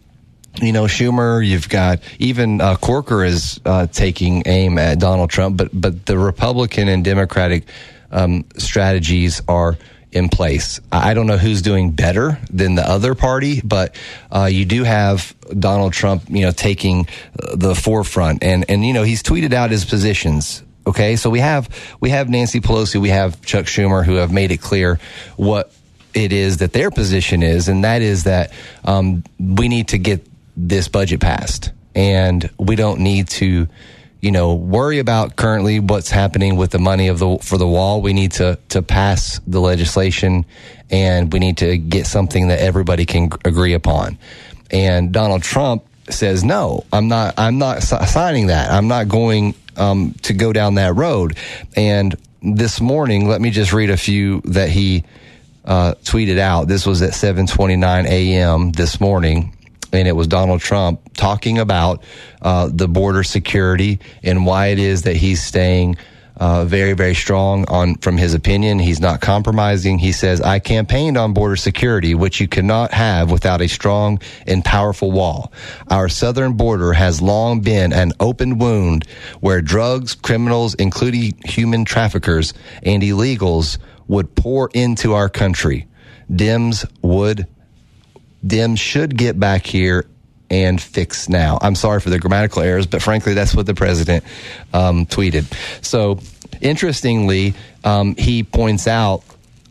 you 0.62 0.74
know 0.74 0.84
Schumer. 0.84 1.46
You've 1.46 1.70
got 1.70 2.00
even 2.20 2.60
uh, 2.60 2.76
Corker 2.76 3.24
is 3.24 3.60
uh, 3.66 3.88
taking 3.88 4.44
aim 4.46 4.78
at 4.78 5.00
Donald 5.00 5.30
Trump, 5.30 5.58
but 5.58 5.70
but 5.74 6.06
the 6.06 6.18
Republican 6.18 6.90
and 6.90 7.06
Democratic 7.06 7.66
um, 8.12 8.46
strategies 8.58 9.42
are 9.48 9.78
in 10.12 10.28
place. 10.28 10.82
I 10.92 11.14
don't 11.14 11.28
know 11.28 11.38
who's 11.38 11.62
doing 11.62 11.92
better 11.92 12.38
than 12.50 12.76
the 12.76 12.88
other 12.88 13.16
party, 13.16 13.62
but 13.64 13.96
uh, 14.30 14.50
you 14.52 14.66
do 14.66 14.84
have 14.84 15.34
Donald 15.58 15.94
Trump, 15.94 16.24
you 16.28 16.42
know, 16.42 16.52
taking 16.52 17.08
the 17.54 17.74
forefront, 17.76 18.44
and 18.44 18.66
and 18.70 18.86
you 18.86 18.94
know 18.94 19.04
he's 19.04 19.24
tweeted 19.24 19.54
out 19.54 19.72
his 19.72 19.86
positions 19.86 20.64
Okay, 20.86 21.16
so 21.16 21.30
we 21.30 21.40
have 21.40 21.70
we 22.00 22.10
have 22.10 22.28
Nancy 22.30 22.60
Pelosi, 22.60 23.00
we 23.00 23.10
have 23.10 23.42
Chuck 23.44 23.66
Schumer, 23.66 24.04
who 24.04 24.16
have 24.16 24.32
made 24.32 24.52
it 24.52 24.62
clear 24.62 25.00
what 25.38 25.72
it 26.14 26.34
is 26.34 26.58
that 26.58 26.74
their 26.74 26.90
position 26.92 27.44
is, 27.44 27.68
and 27.68 27.84
that 27.84 28.02
is 28.02 28.24
that 28.24 28.52
um, 28.84 29.24
we 29.40 29.68
need 29.68 29.90
to 29.90 30.00
get 30.00 30.26
this 30.58 30.88
budget 30.88 31.20
passed, 31.22 31.72
and 31.96 32.50
we 32.58 32.76
don't 32.76 33.00
need 33.00 33.28
to, 33.30 33.68
you 34.22 34.32
know, 34.32 34.56
worry 34.56 34.98
about 34.98 35.36
currently 35.36 35.80
what's 35.80 36.10
happening 36.10 36.56
with 36.56 36.72
the 36.72 36.80
money 36.80 37.10
of 37.10 37.20
the 37.20 37.38
for 37.38 37.60
the 37.60 37.68
wall. 37.68 38.02
We 38.02 38.14
need 38.14 38.32
to 38.34 38.58
to 38.70 38.82
pass 38.82 39.40
the 39.46 39.62
legislation, 39.62 40.46
and 40.90 41.32
we 41.32 41.38
need 41.38 41.58
to 41.58 41.78
get 41.78 42.08
something 42.08 42.48
that 42.48 42.60
everybody 42.60 43.06
can 43.06 43.30
agree 43.46 43.74
upon. 43.74 44.18
And 44.72 45.12
Donald 45.12 45.44
Trump 45.44 45.84
says, 46.10 46.44
"No, 46.44 46.86
I'm 46.92 47.08
not. 47.08 47.36
I'm 47.38 47.60
not 47.60 47.84
signing 47.84 48.48
that. 48.48 48.72
I'm 48.72 48.88
not 48.88 49.08
going 49.08 49.54
um, 49.78 50.14
to 50.24 50.34
go 50.34 50.54
down 50.54 50.76
that 50.76 50.96
road. 50.96 51.38
And 51.76 52.16
this 52.42 52.82
morning, 52.82 53.28
let 53.28 53.42
me 53.42 53.52
just 53.52 53.74
read 53.74 53.90
a 53.90 53.98
few 53.98 54.42
that 54.46 54.70
he 54.70 55.04
uh, 55.66 55.94
tweeted 56.04 56.40
out. 56.40 56.68
This 56.68 56.86
was 56.86 57.02
at 57.02 57.12
7:29 57.12 58.06
a.m. 58.06 58.72
this 58.72 59.00
morning, 59.00 59.56
and 59.94 60.08
it 60.08 60.14
was 60.14 60.28
Donald 60.28 60.62
Trump 60.62 61.02
talking 61.14 61.60
about 61.60 62.04
uh, 62.42 62.70
the 62.72 62.88
border 62.88 63.24
security 63.24 64.00
and 64.24 64.46
why 64.46 64.68
it 64.68 64.80
is 64.80 65.04
that 65.04 65.16
he's 65.16 65.44
staying 65.44 65.98
uh, 66.42 66.66
very, 66.66 66.94
very 66.94 67.14
strong 67.14 67.66
on 67.70 67.94
from 67.98 68.18
his 68.18 68.34
opinion. 68.34 68.80
He's 68.80 69.00
not 69.00 69.22
compromising. 69.22 70.00
He 70.00 70.12
says, 70.12 70.42
I 70.42 70.58
campaigned 70.58 71.16
on 71.16 71.34
border 71.34 71.56
security, 71.56 72.16
which 72.16 72.42
you 72.42 72.48
cannot 72.48 72.92
have 72.94 73.30
without 73.30 73.62
a 73.62 73.68
strong 73.68 74.20
and 74.48 74.66
powerful 74.66 75.12
wall. 75.12 75.54
Our 75.88 76.10
southern 76.10 76.54
border 76.54 76.94
has 76.94 77.22
long 77.22 77.62
been 77.62 77.94
an 77.94 78.14
open 78.20 78.58
wound 78.58 79.06
where 79.40 79.62
drugs, 79.62 80.16
criminals, 80.16 80.74
including 80.74 81.38
human 81.46 81.86
traffickers 81.86 82.56
and 82.82 83.04
illegals 83.04 83.78
would 84.08 84.34
pour 84.34 84.72
into 84.74 85.14
our 85.14 85.30
country. 85.30 85.88
Dems 86.30 86.90
would 87.04 87.46
Dems 88.44 88.80
should 88.80 89.16
get 89.16 89.40
back 89.40 89.68
here 89.68 90.08
and 90.52 90.80
fix 90.80 91.30
now. 91.30 91.58
I'm 91.62 91.76
sorry 91.76 92.02
for 92.02 92.10
the 92.10 92.20
grammatical 92.20 92.62
errors, 92.62 92.86
but 92.86 93.02
frankly, 93.02 93.34
that's 93.34 93.56
what 93.56 93.66
the 93.66 93.74
president 93.74 94.26
um, 94.74 95.06
tweeted. 95.06 95.46
So, 95.84 96.20
interestingly, 96.60 97.56
um, 97.84 98.16
he 98.18 98.44
points 98.44 98.86
out 98.86 99.24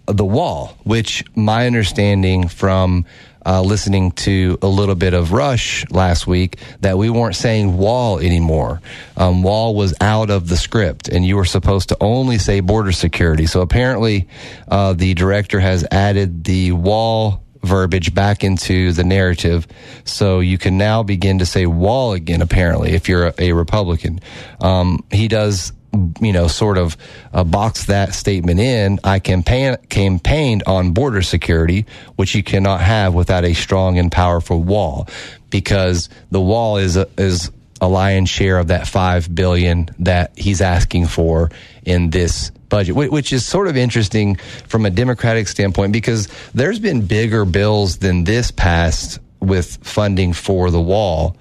the 0.07 0.25
wall, 0.25 0.79
which 0.83 1.23
my 1.37 1.67
understanding 1.67 2.49
from 2.49 3.05
uh, 3.45 3.61
listening 3.63 4.13
to 4.13 4.59
a 4.63 4.67
little 4.67 4.95
bit 4.95 5.15
of 5.15 5.33
Rush 5.33 5.89
last 5.91 6.27
week 6.27 6.59
that 6.81 6.99
we 6.99 7.11
weren't 7.11 7.37
saying 7.37 7.77
wall 7.77 8.19
anymore. 8.19 8.81
Um, 9.17 9.43
wall 9.43 9.75
was 9.75 9.95
out 10.01 10.31
of 10.31 10.49
the 10.49 10.57
script, 10.57 11.09
and 11.09 11.25
you 11.25 11.37
were 11.37 11.45
supposed 11.45 11.91
to 11.91 11.97
only 12.01 12.39
say 12.39 12.61
border 12.61 12.93
security. 12.93 13.47
So 13.47 13.61
apparently, 13.61 14.29
uh, 14.69 14.95
the 14.95 15.15
director 15.15 15.61
has 15.61 15.87
added 15.91 16.45
the 16.45 16.73
wall 16.73 17.43
verbiage 17.63 18.15
back 18.15 18.45
into 18.45 18.93
the 18.93 19.05
narrative. 19.05 19.67
So 20.05 20.41
you 20.41 20.59
can 20.59 20.79
now 20.79 21.03
begin 21.03 21.39
to 21.39 21.47
say 21.47 21.67
wall 21.67 22.13
again, 22.13 22.43
apparently, 22.43 22.93
if 22.93 23.09
you're 23.09 23.29
a, 23.29 23.35
a 23.39 23.53
Republican. 23.53 24.21
Um, 24.61 25.05
he 25.11 25.29
does 25.29 25.73
you 26.21 26.33
know, 26.33 26.47
sort 26.47 26.79
of 26.79 26.97
uh, 27.33 27.45
box 27.45 27.87
that 27.87 28.15
statement 28.15 28.61
in. 28.61 29.01
I 29.03 29.19
campaign, 29.19 29.77
campaigned 29.89 30.63
on 30.67 30.93
border 30.93 31.23
security, 31.23 31.87
which 32.17 32.35
you 32.35 32.43
cannot 32.43 32.81
have 32.81 33.15
without 33.15 33.45
a 33.45 33.55
strong 33.55 33.99
and 33.99 34.11
powerful 34.11 34.63
wall, 34.63 35.09
because 35.51 36.09
the 36.31 36.41
wall 36.41 36.77
is 36.77 36.97
a, 36.97 37.09
is 37.19 37.51
a 37.81 37.89
lion's 37.89 38.29
share 38.29 38.59
of 38.59 38.69
that 38.69 38.87
five 38.87 39.35
billion 39.35 39.91
that 39.99 40.39
he's 40.39 40.61
asking 40.61 41.07
for 41.07 41.51
in 41.85 42.11
this 42.11 42.53
budget, 42.71 42.95
which 42.95 43.33
is 43.33 43.45
sort 43.45 43.69
of 43.69 43.77
interesting 43.77 44.37
from 44.67 44.87
a 44.87 44.91
Democratic 44.91 45.49
standpoint 45.49 45.93
because 45.93 46.29
there's 46.55 46.79
been 46.79 47.07
bigger 47.07 47.45
bills 47.45 47.99
than 47.99 48.25
this 48.25 48.51
passed 48.51 49.19
with 49.41 49.77
funding 49.83 50.33
for 50.33 50.71
the 50.71 50.81
wall, 50.81 51.37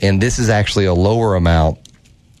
and 0.00 0.20
this 0.20 0.38
is 0.38 0.50
actually 0.50 0.84
a 0.84 0.94
lower 0.94 1.34
amount. 1.36 1.78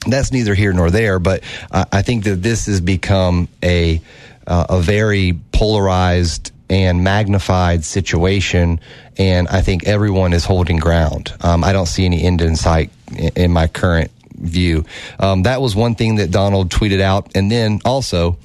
That's 0.06 0.32
neither 0.32 0.54
here 0.54 0.72
nor 0.74 0.90
there, 0.90 1.18
but 1.18 1.42
I 1.70 2.02
think 2.02 2.24
that 2.24 2.42
this 2.42 2.66
has 2.66 2.82
become 2.82 3.48
a 3.62 4.02
uh, 4.46 4.66
a 4.68 4.80
very 4.80 5.38
polarized 5.52 6.52
and 6.68 7.04
magnified 7.04 7.84
situation, 7.84 8.80
and 9.16 9.48
I 9.48 9.60
think 9.60 9.84
everyone 9.84 10.32
is 10.32 10.44
holding 10.44 10.78
ground. 10.78 11.32
Um, 11.40 11.64
I 11.64 11.72
don't 11.72 11.86
see 11.86 12.04
any 12.04 12.22
end 12.22 12.42
in 12.42 12.56
sight 12.56 12.90
in, 13.16 13.30
in 13.36 13.50
my 13.52 13.66
current 13.66 14.10
view. 14.34 14.84
Um, 15.18 15.42
that 15.44 15.60
was 15.60 15.74
one 15.76 15.94
thing 15.94 16.16
that 16.16 16.30
Donald 16.30 16.70
tweeted 16.70 17.00
out. 17.00 17.34
And 17.34 17.50
then 17.50 17.80
also, 17.84 18.38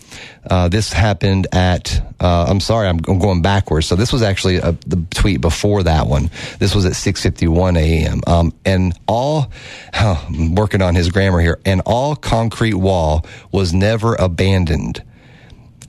uh, 0.49 0.69
this 0.69 0.93
happened 0.93 1.47
at, 1.51 2.01
uh, 2.19 2.45
I'm 2.49 2.59
sorry, 2.59 2.87
I'm, 2.87 2.97
going 2.97 3.41
backwards. 3.41 3.87
So 3.87 3.95
this 3.95 4.13
was 4.13 4.21
actually 4.21 4.57
a, 4.57 4.73
the 4.85 5.03
tweet 5.11 5.41
before 5.41 5.83
that 5.83 6.07
one. 6.07 6.29
This 6.59 6.75
was 6.75 6.85
at 6.85 6.93
6.51 6.93 7.77
a.m. 7.77 8.21
Um, 8.27 8.53
and 8.65 8.97
all, 9.07 9.51
I'm 9.93 10.55
working 10.55 10.81
on 10.81 10.95
his 10.95 11.09
grammar 11.09 11.39
here, 11.39 11.59
and 11.65 11.81
all 11.85 12.15
concrete 12.15 12.75
wall 12.75 13.25
was 13.51 13.73
never 13.73 14.15
abandoned 14.15 15.03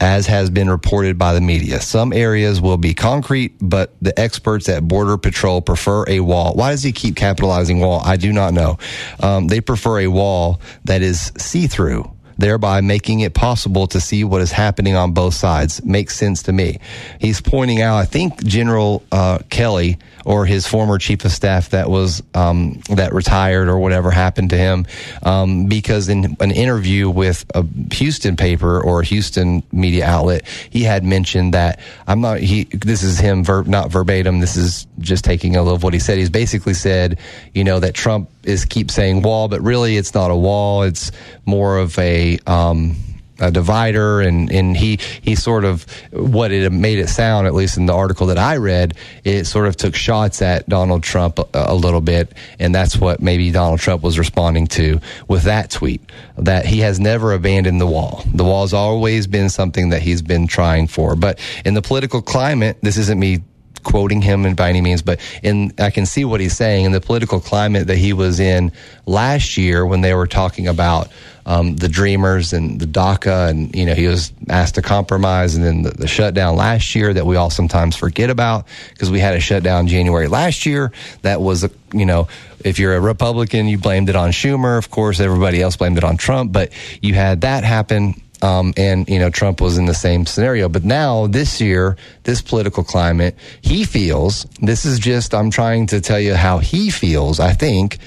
as 0.00 0.26
has 0.26 0.50
been 0.50 0.70
reported 0.70 1.18
by 1.18 1.34
the 1.34 1.40
media. 1.40 1.80
Some 1.80 2.12
areas 2.12 2.60
will 2.60 2.78
be 2.78 2.94
concrete, 2.94 3.54
but 3.60 3.94
the 4.00 4.18
experts 4.18 4.68
at 4.68 4.86
Border 4.88 5.18
Patrol 5.18 5.60
prefer 5.60 6.04
a 6.08 6.20
wall. 6.20 6.54
Why 6.54 6.70
does 6.70 6.82
he 6.82 6.92
keep 6.92 7.16
capitalizing 7.16 7.80
wall? 7.80 8.00
I 8.04 8.16
do 8.16 8.32
not 8.32 8.54
know. 8.54 8.78
Um, 9.20 9.48
they 9.48 9.60
prefer 9.60 10.00
a 10.00 10.06
wall 10.06 10.60
that 10.84 11.02
is 11.02 11.32
see 11.36 11.66
through 11.66 12.10
thereby 12.40 12.80
making 12.80 13.20
it 13.20 13.34
possible 13.34 13.86
to 13.86 14.00
see 14.00 14.24
what 14.24 14.40
is 14.40 14.50
happening 14.50 14.96
on 14.96 15.12
both 15.12 15.34
sides. 15.34 15.84
Makes 15.84 16.16
sense 16.16 16.42
to 16.44 16.52
me. 16.52 16.80
He's 17.18 17.40
pointing 17.40 17.82
out, 17.82 17.96
I 17.96 18.06
think 18.06 18.42
General 18.42 19.02
uh, 19.12 19.40
Kelly 19.50 19.98
or 20.30 20.46
his 20.46 20.64
former 20.64 20.96
chief 20.96 21.24
of 21.24 21.32
staff 21.32 21.70
that 21.70 21.90
was 21.90 22.22
um, 22.34 22.80
that 22.88 23.12
retired 23.12 23.68
or 23.68 23.80
whatever 23.80 24.12
happened 24.12 24.50
to 24.50 24.56
him, 24.56 24.86
um, 25.24 25.66
because 25.66 26.08
in 26.08 26.36
an 26.38 26.52
interview 26.52 27.10
with 27.10 27.44
a 27.52 27.66
Houston 27.94 28.36
paper 28.36 28.80
or 28.80 29.00
a 29.00 29.04
Houston 29.04 29.64
media 29.72 30.06
outlet, 30.06 30.46
he 30.46 30.84
had 30.84 31.02
mentioned 31.02 31.54
that 31.54 31.80
I'm 32.06 32.20
not. 32.20 32.38
He 32.38 32.62
this 32.64 33.02
is 33.02 33.18
him 33.18 33.42
ver, 33.42 33.64
not 33.64 33.90
verbatim. 33.90 34.38
This 34.38 34.56
is 34.56 34.86
just 35.00 35.24
taking 35.24 35.56
a 35.56 35.62
little 35.62 35.74
of 35.74 35.82
what 35.82 35.94
he 35.94 35.98
said. 35.98 36.16
He's 36.16 36.30
basically 36.30 36.74
said, 36.74 37.18
you 37.52 37.64
know, 37.64 37.80
that 37.80 37.94
Trump 37.94 38.30
is 38.44 38.64
keep 38.64 38.92
saying 38.92 39.22
wall, 39.22 39.48
but 39.48 39.60
really 39.62 39.96
it's 39.96 40.14
not 40.14 40.30
a 40.30 40.36
wall. 40.36 40.84
It's 40.84 41.10
more 41.44 41.76
of 41.78 41.98
a 41.98 42.38
um, 42.46 42.94
a 43.40 43.50
divider, 43.50 44.20
and 44.20 44.50
and 44.50 44.76
he 44.76 44.98
he 45.20 45.34
sort 45.34 45.64
of 45.64 45.86
what 46.12 46.52
it 46.52 46.70
made 46.72 46.98
it 46.98 47.08
sound, 47.08 47.46
at 47.46 47.54
least 47.54 47.76
in 47.76 47.86
the 47.86 47.94
article 47.94 48.26
that 48.28 48.38
I 48.38 48.56
read, 48.56 48.94
it 49.24 49.44
sort 49.44 49.66
of 49.66 49.76
took 49.76 49.94
shots 49.94 50.42
at 50.42 50.68
Donald 50.68 51.02
Trump 51.02 51.38
a, 51.38 51.46
a 51.54 51.74
little 51.74 52.00
bit, 52.00 52.32
and 52.58 52.74
that's 52.74 52.96
what 52.96 53.20
maybe 53.20 53.50
Donald 53.50 53.80
Trump 53.80 54.02
was 54.02 54.18
responding 54.18 54.66
to 54.68 55.00
with 55.28 55.44
that 55.44 55.70
tweet 55.70 56.02
that 56.38 56.66
he 56.66 56.80
has 56.80 57.00
never 57.00 57.32
abandoned 57.32 57.80
the 57.80 57.86
wall. 57.86 58.24
The 58.34 58.44
wall 58.44 58.62
has 58.62 58.74
always 58.74 59.26
been 59.26 59.48
something 59.48 59.90
that 59.90 60.02
he's 60.02 60.22
been 60.22 60.46
trying 60.46 60.86
for, 60.86 61.16
but 61.16 61.38
in 61.64 61.74
the 61.74 61.82
political 61.82 62.22
climate, 62.22 62.78
this 62.82 62.96
isn't 62.96 63.18
me 63.18 63.42
quoting 63.82 64.20
him 64.22 64.44
and 64.44 64.56
by 64.56 64.68
any 64.68 64.80
means, 64.80 65.02
but 65.02 65.20
in 65.42 65.72
I 65.78 65.90
can 65.90 66.06
see 66.06 66.24
what 66.24 66.40
he's 66.40 66.56
saying 66.56 66.84
in 66.84 66.92
the 66.92 67.00
political 67.00 67.40
climate 67.40 67.86
that 67.86 67.96
he 67.96 68.12
was 68.12 68.40
in 68.40 68.72
last 69.06 69.56
year 69.56 69.86
when 69.86 70.00
they 70.00 70.14
were 70.14 70.26
talking 70.26 70.68
about 70.68 71.08
um, 71.50 71.74
the 71.74 71.88
Dreamers 71.88 72.52
and 72.52 72.80
the 72.80 72.86
DACA, 72.86 73.50
and 73.50 73.74
you 73.74 73.84
know 73.84 73.94
he 73.94 74.06
was 74.06 74.32
asked 74.48 74.76
to 74.76 74.82
compromise, 74.82 75.56
and 75.56 75.64
then 75.64 75.82
the, 75.82 75.90
the 75.90 76.06
shutdown 76.06 76.54
last 76.54 76.94
year 76.94 77.12
that 77.12 77.26
we 77.26 77.34
all 77.34 77.50
sometimes 77.50 77.96
forget 77.96 78.30
about 78.30 78.68
because 78.90 79.10
we 79.10 79.18
had 79.18 79.34
a 79.34 79.40
shutdown 79.40 79.88
January 79.88 80.28
last 80.28 80.64
year 80.64 80.92
that 81.22 81.40
was 81.40 81.64
a 81.64 81.70
you 81.92 82.06
know 82.06 82.28
if 82.64 82.78
you're 82.78 82.94
a 82.94 83.00
Republican 83.00 83.66
you 83.66 83.78
blamed 83.78 84.08
it 84.08 84.14
on 84.14 84.30
Schumer, 84.30 84.78
of 84.78 84.92
course 84.92 85.18
everybody 85.18 85.60
else 85.60 85.76
blamed 85.76 85.98
it 85.98 86.04
on 86.04 86.16
Trump, 86.16 86.52
but 86.52 86.70
you 87.02 87.14
had 87.14 87.40
that 87.40 87.64
happen 87.64 88.14
um, 88.42 88.72
and 88.76 89.08
you 89.08 89.18
know 89.18 89.28
Trump 89.28 89.60
was 89.60 89.76
in 89.76 89.86
the 89.86 89.94
same 89.94 90.26
scenario. 90.26 90.68
But 90.68 90.84
now 90.84 91.26
this 91.26 91.60
year, 91.60 91.96
this 92.22 92.42
political 92.42 92.84
climate, 92.84 93.36
he 93.60 93.82
feels 93.82 94.46
this 94.62 94.84
is 94.84 95.00
just. 95.00 95.34
I'm 95.34 95.50
trying 95.50 95.88
to 95.88 96.00
tell 96.00 96.20
you 96.20 96.36
how 96.36 96.58
he 96.58 96.90
feels. 96.90 97.40
I 97.40 97.54
think 97.54 97.98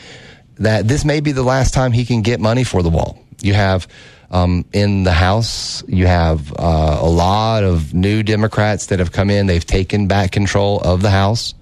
that 0.60 0.88
this 0.88 1.04
may 1.04 1.20
be 1.20 1.34
the 1.34 1.44
last 1.44 1.74
time 1.74 1.91
he 1.91 2.06
can 2.06 2.22
get 2.22 2.39
money 2.39 2.63
for 2.63 2.82
the 2.82 2.89
wall. 2.89 3.23
You 3.41 3.54
have. 3.54 3.88
Um, 4.32 4.65
in 4.74 5.04
the 5.04 5.12
House, 5.12 5.84
you 5.88 6.08
have 6.08 6.52
uh, 6.54 6.98
a 7.00 7.08
lot 7.08 7.63
of 7.63 7.93
new 7.93 8.24
Democrats 8.24 8.88
that 8.88 8.98
have 8.98 9.12
come 9.12 9.30
in. 9.30 9.46
They've 9.46 9.63
taken 9.63 10.08
back 10.08 10.32
control 10.32 10.80
of 10.80 11.04
the 11.04 11.12
House. 11.12 11.54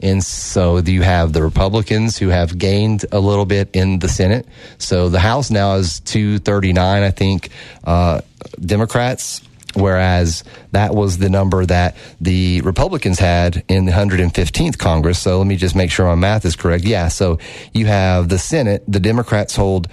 And 0.00 0.22
so 0.22 0.78
you 0.78 1.02
have 1.02 1.32
the 1.32 1.42
Republicans 1.42 2.18
who 2.18 2.28
have 2.28 2.56
gained 2.56 3.06
a 3.12 3.18
little 3.18 3.46
bit 3.46 3.70
in 3.72 3.98
the 3.98 4.08
Senate. 4.08 4.46
So 4.78 5.08
the 5.08 5.20
House 5.20 5.50
now 5.50 5.74
is 5.74 6.00
239, 6.00 7.02
I 7.02 7.10
think, 7.10 7.48
uh, 7.84 8.20
Democrats, 8.60 9.40
whereas 9.74 10.44
that 10.72 10.94
was 10.94 11.18
the 11.18 11.30
number 11.30 11.64
that 11.64 11.96
the 12.20 12.60
Republicans 12.60 13.18
had 13.18 13.64
in 13.68 13.86
the 13.86 13.92
115th 13.92 14.78
Congress. 14.78 15.18
So 15.18 15.38
let 15.38 15.46
me 15.46 15.56
just 15.56 15.74
make 15.74 15.90
sure 15.90 16.06
my 16.06 16.14
math 16.14 16.44
is 16.44 16.56
correct. 16.56 16.84
Yeah, 16.84 17.08
so 17.08 17.38
you 17.72 17.86
have 17.86 18.28
the 18.28 18.38
Senate, 18.38 18.84
the 18.86 19.00
Democrats 19.00 19.56
hold 19.56 19.88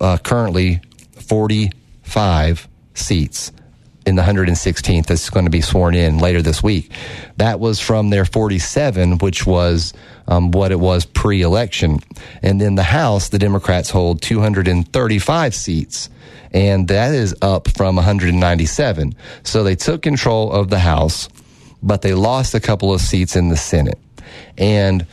uh, 0.00 0.18
currently 0.18 0.80
45 1.12 2.68
seats 2.94 3.52
in 4.08 4.16
the 4.16 4.22
116th 4.22 5.04
that's 5.04 5.28
going 5.28 5.44
to 5.44 5.50
be 5.50 5.60
sworn 5.60 5.94
in 5.94 6.18
later 6.18 6.40
this 6.40 6.62
week. 6.62 6.90
That 7.36 7.60
was 7.60 7.78
from 7.78 8.08
their 8.08 8.24
47, 8.24 9.18
which 9.18 9.46
was 9.46 9.92
um, 10.26 10.50
what 10.50 10.72
it 10.72 10.80
was 10.80 11.04
pre 11.04 11.42
election. 11.42 11.98
And 12.42 12.58
then 12.58 12.74
the 12.74 12.82
House, 12.82 13.28
the 13.28 13.38
Democrats 13.38 13.90
hold 13.90 14.22
235 14.22 15.54
seats. 15.54 16.08
And 16.52 16.88
that 16.88 17.14
is 17.14 17.34
up 17.42 17.68
from 17.68 17.96
197. 17.96 19.14
So 19.42 19.62
they 19.62 19.76
took 19.76 20.00
control 20.00 20.50
of 20.52 20.70
the 20.70 20.78
House, 20.78 21.28
but 21.82 22.00
they 22.00 22.14
lost 22.14 22.54
a 22.54 22.60
couple 22.60 22.94
of 22.94 23.02
seats 23.02 23.36
in 23.36 23.50
the 23.50 23.58
Senate. 23.58 23.98
And 24.56 25.06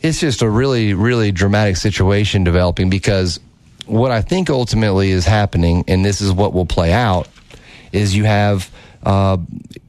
it's 0.00 0.18
just 0.18 0.40
a 0.40 0.48
really, 0.48 0.94
really 0.94 1.30
dramatic 1.30 1.76
situation 1.76 2.42
developing 2.42 2.88
because 2.88 3.38
what 3.90 4.10
I 4.12 4.22
think 4.22 4.50
ultimately 4.50 5.10
is 5.10 5.26
happening, 5.26 5.84
and 5.88 6.04
this 6.04 6.20
is 6.20 6.32
what 6.32 6.52
will 6.52 6.66
play 6.66 6.92
out, 6.92 7.28
is 7.92 8.14
you 8.14 8.24
have 8.24 8.70
uh, 9.02 9.36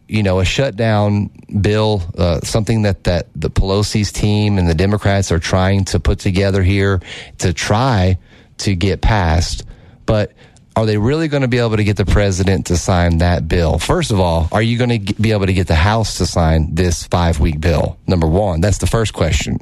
you 0.07 0.23
know 0.23 0.39
a 0.39 0.45
shutdown 0.45 1.29
bill, 1.61 2.01
uh, 2.17 2.39
something 2.41 2.81
that 2.81 3.03
that 3.03 3.27
the 3.35 3.49
Pelosi's 3.49 4.11
team 4.11 4.57
and 4.57 4.67
the 4.67 4.75
Democrats 4.75 5.31
are 5.31 5.39
trying 5.39 5.85
to 5.85 5.99
put 5.99 6.19
together 6.19 6.63
here 6.63 6.99
to 7.39 7.53
try 7.53 8.17
to 8.59 8.75
get 8.75 9.01
passed, 9.01 9.65
but. 10.05 10.33
Are 10.73 10.85
they 10.85 10.97
really 10.97 11.27
going 11.27 11.41
to 11.41 11.49
be 11.49 11.57
able 11.57 11.75
to 11.77 11.83
get 11.83 11.97
the 11.97 12.05
president 12.05 12.67
to 12.67 12.77
sign 12.77 13.17
that 13.17 13.47
bill? 13.47 13.77
First 13.77 14.11
of 14.11 14.19
all, 14.21 14.47
are 14.53 14.61
you 14.61 14.77
going 14.77 15.05
to 15.05 15.13
be 15.15 15.31
able 15.31 15.47
to 15.47 15.53
get 15.53 15.67
the 15.67 15.75
House 15.75 16.17
to 16.19 16.25
sign 16.25 16.75
this 16.75 17.05
five 17.07 17.41
week 17.41 17.59
bill? 17.59 17.97
Number 18.07 18.27
one, 18.27 18.61
that's 18.61 18.77
the 18.77 18.87
first 18.87 19.13
question. 19.13 19.59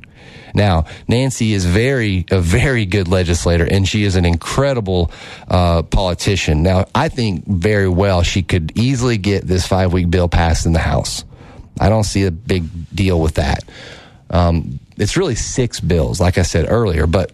Now, 0.53 0.85
Nancy 1.07 1.53
is 1.53 1.65
very, 1.65 2.25
a 2.29 2.39
very 2.39 2.85
good 2.85 3.07
legislator, 3.07 3.65
and 3.65 3.87
she 3.87 4.03
is 4.03 4.15
an 4.15 4.25
incredible 4.25 5.11
uh, 5.47 5.81
politician. 5.83 6.61
Now, 6.61 6.85
I 6.93 7.09
think 7.09 7.45
very 7.45 7.89
well 7.89 8.21
she 8.21 8.43
could 8.43 8.77
easily 8.77 9.17
get 9.17 9.47
this 9.47 9.65
five 9.65 9.91
week 9.91 10.11
bill 10.11 10.27
passed 10.27 10.67
in 10.67 10.73
the 10.73 10.79
House. 10.79 11.23
I 11.79 11.89
don't 11.89 12.03
see 12.03 12.25
a 12.25 12.31
big 12.31 12.65
deal 12.93 13.19
with 13.19 13.35
that. 13.35 13.63
Um, 14.29 14.79
it's 14.97 15.17
really 15.17 15.35
six 15.35 15.79
bills, 15.79 16.19
like 16.19 16.37
I 16.37 16.43
said 16.43 16.67
earlier, 16.69 17.07
but 17.07 17.31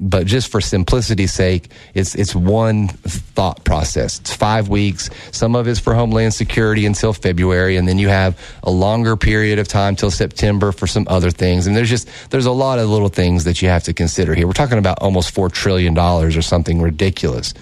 but 0.00 0.26
just 0.26 0.50
for 0.50 0.60
simplicity's 0.60 1.32
sake, 1.32 1.70
it's 1.94 2.14
it's 2.14 2.34
one 2.34 2.88
thought 2.88 3.62
process. 3.64 4.20
It's 4.20 4.34
five 4.34 4.68
weeks. 4.68 5.10
Some 5.30 5.54
of 5.54 5.68
it's 5.68 5.78
for 5.78 5.94
Homeland 5.94 6.34
Security 6.34 6.86
until 6.86 7.12
February, 7.12 7.76
and 7.76 7.86
then 7.86 7.98
you 7.98 8.08
have 8.08 8.38
a 8.62 8.70
longer 8.70 9.16
period 9.16 9.58
of 9.58 9.68
time 9.68 9.94
till 9.94 10.10
September 10.10 10.72
for 10.72 10.86
some 10.86 11.06
other 11.08 11.30
things. 11.30 11.66
And 11.66 11.76
there's 11.76 11.90
just 11.90 12.08
there's 12.30 12.46
a 12.46 12.52
lot 12.52 12.78
of 12.78 12.88
little 12.88 13.08
things 13.08 13.44
that 13.44 13.62
you 13.62 13.68
have 13.68 13.84
to 13.84 13.92
consider 13.92 14.34
here. 14.34 14.46
We're 14.46 14.54
talking 14.54 14.78
about 14.78 14.98
almost 15.00 15.32
four 15.32 15.48
trillion 15.48 15.94
dollars 15.94 16.36
or 16.36 16.42
something 16.42 16.80
ridiculous. 16.80 17.54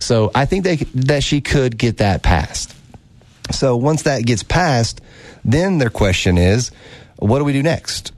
So 0.00 0.30
I 0.34 0.44
think 0.44 0.64
they, 0.64 0.76
that 0.76 1.22
she 1.24 1.40
could 1.40 1.76
get 1.76 1.98
that 1.98 2.22
passed. 2.22 2.74
So 3.50 3.76
once 3.76 4.02
that 4.02 4.24
gets 4.24 4.42
passed, 4.42 5.00
then 5.44 5.78
their 5.78 5.90
question 5.90 6.38
is, 6.38 6.70
what 7.16 7.38
do 7.38 7.44
we 7.44 7.52
do 7.52 7.62
next? 7.62 8.12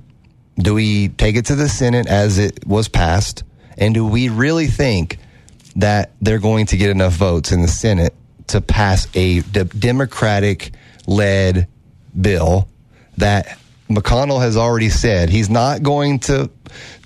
Do 0.58 0.74
we 0.74 1.08
take 1.08 1.36
it 1.36 1.46
to 1.46 1.54
the 1.54 1.68
Senate 1.68 2.06
as 2.06 2.38
it 2.38 2.66
was 2.66 2.88
passed? 2.88 3.44
And 3.80 3.94
do 3.94 4.06
we 4.06 4.28
really 4.28 4.66
think 4.66 5.16
that 5.76 6.12
they're 6.20 6.38
going 6.38 6.66
to 6.66 6.76
get 6.76 6.90
enough 6.90 7.14
votes 7.14 7.50
in 7.50 7.62
the 7.62 7.68
Senate 7.68 8.14
to 8.48 8.60
pass 8.60 9.08
a 9.14 9.40
de- 9.40 9.64
Democratic 9.64 10.72
led 11.06 11.66
bill 12.20 12.68
that 13.16 13.58
McConnell 13.88 14.40
has 14.40 14.56
already 14.56 14.88
said 14.88 15.30
he's 15.30 15.50
not 15.50 15.82
going 15.82 16.20
to 16.20 16.50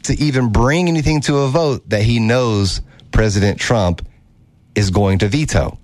to 0.03 0.13
even 0.15 0.53
bring 0.53 0.89
anything 0.89 1.23
to 1.23 1.39
a 1.39 1.49
vote 1.49 1.89
that 1.89 2.03
he 2.03 2.21
knows 2.21 2.83
President 3.11 3.59
Trump 3.59 4.07
is 4.75 4.91
going 4.91 5.21
to 5.21 5.29
veto. 5.29 5.79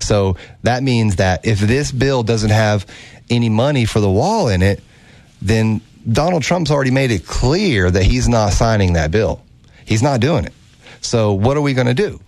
So 0.00 0.36
that 0.62 0.82
means 0.82 1.16
that 1.16 1.46
if 1.46 1.60
this 1.60 1.92
bill 1.92 2.22
doesn't 2.22 2.50
have 2.50 2.86
any 3.28 3.48
money 3.48 3.84
for 3.84 4.00
the 4.00 4.10
wall 4.10 4.48
in 4.48 4.62
it, 4.62 4.82
then 5.40 5.80
Donald 6.10 6.42
Trump's 6.42 6.70
already 6.70 6.90
made 6.90 7.10
it 7.10 7.26
clear 7.26 7.90
that 7.90 8.02
he's 8.02 8.28
not 8.28 8.52
signing 8.52 8.94
that 8.94 9.10
bill. 9.10 9.44
He's 9.90 10.04
not 10.04 10.20
doing 10.20 10.44
it. 10.44 10.52
So 11.00 11.32
what 11.32 11.56
are 11.56 11.60
we 11.60 11.74
going 11.74 11.88
to 11.88 11.94
do? 11.94 12.20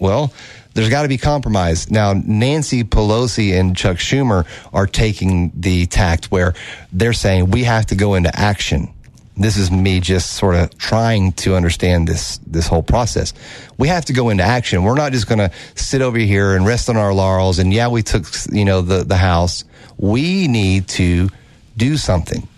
Well, 0.00 0.32
there's 0.74 0.90
got 0.90 1.02
to 1.02 1.08
be 1.08 1.18
compromise. 1.18 1.88
Now, 1.88 2.14
Nancy 2.14 2.82
Pelosi 2.82 3.58
and 3.58 3.76
Chuck 3.76 3.98
Schumer 3.98 4.44
are 4.72 4.88
taking 4.88 5.52
the 5.54 5.86
tact 5.86 6.32
where 6.32 6.54
they're 6.92 7.12
saying 7.12 7.52
we 7.52 7.62
have 7.62 7.86
to 7.86 7.94
go 7.94 8.14
into 8.14 8.36
action. 8.36 8.92
This 9.36 9.56
is 9.56 9.70
me 9.70 10.00
just 10.00 10.32
sort 10.32 10.56
of 10.56 10.76
trying 10.78 11.30
to 11.34 11.54
understand 11.54 12.08
this 12.08 12.38
this 12.38 12.66
whole 12.66 12.82
process. 12.82 13.32
We 13.78 13.86
have 13.86 14.06
to 14.06 14.12
go 14.12 14.30
into 14.30 14.42
action. 14.42 14.82
We're 14.82 14.96
not 14.96 15.12
just 15.12 15.28
going 15.28 15.38
to 15.38 15.52
sit 15.76 16.02
over 16.02 16.18
here 16.18 16.56
and 16.56 16.66
rest 16.66 16.88
on 16.88 16.96
our 16.96 17.14
laurels. 17.14 17.60
And 17.60 17.72
yeah, 17.72 17.86
we 17.86 18.02
took 18.02 18.26
you 18.50 18.64
know 18.64 18.82
the 18.82 19.04
the 19.04 19.16
house. 19.16 19.62
We 19.96 20.48
need 20.48 20.88
to 20.88 21.28
do 21.76 21.98
something, 21.98 22.48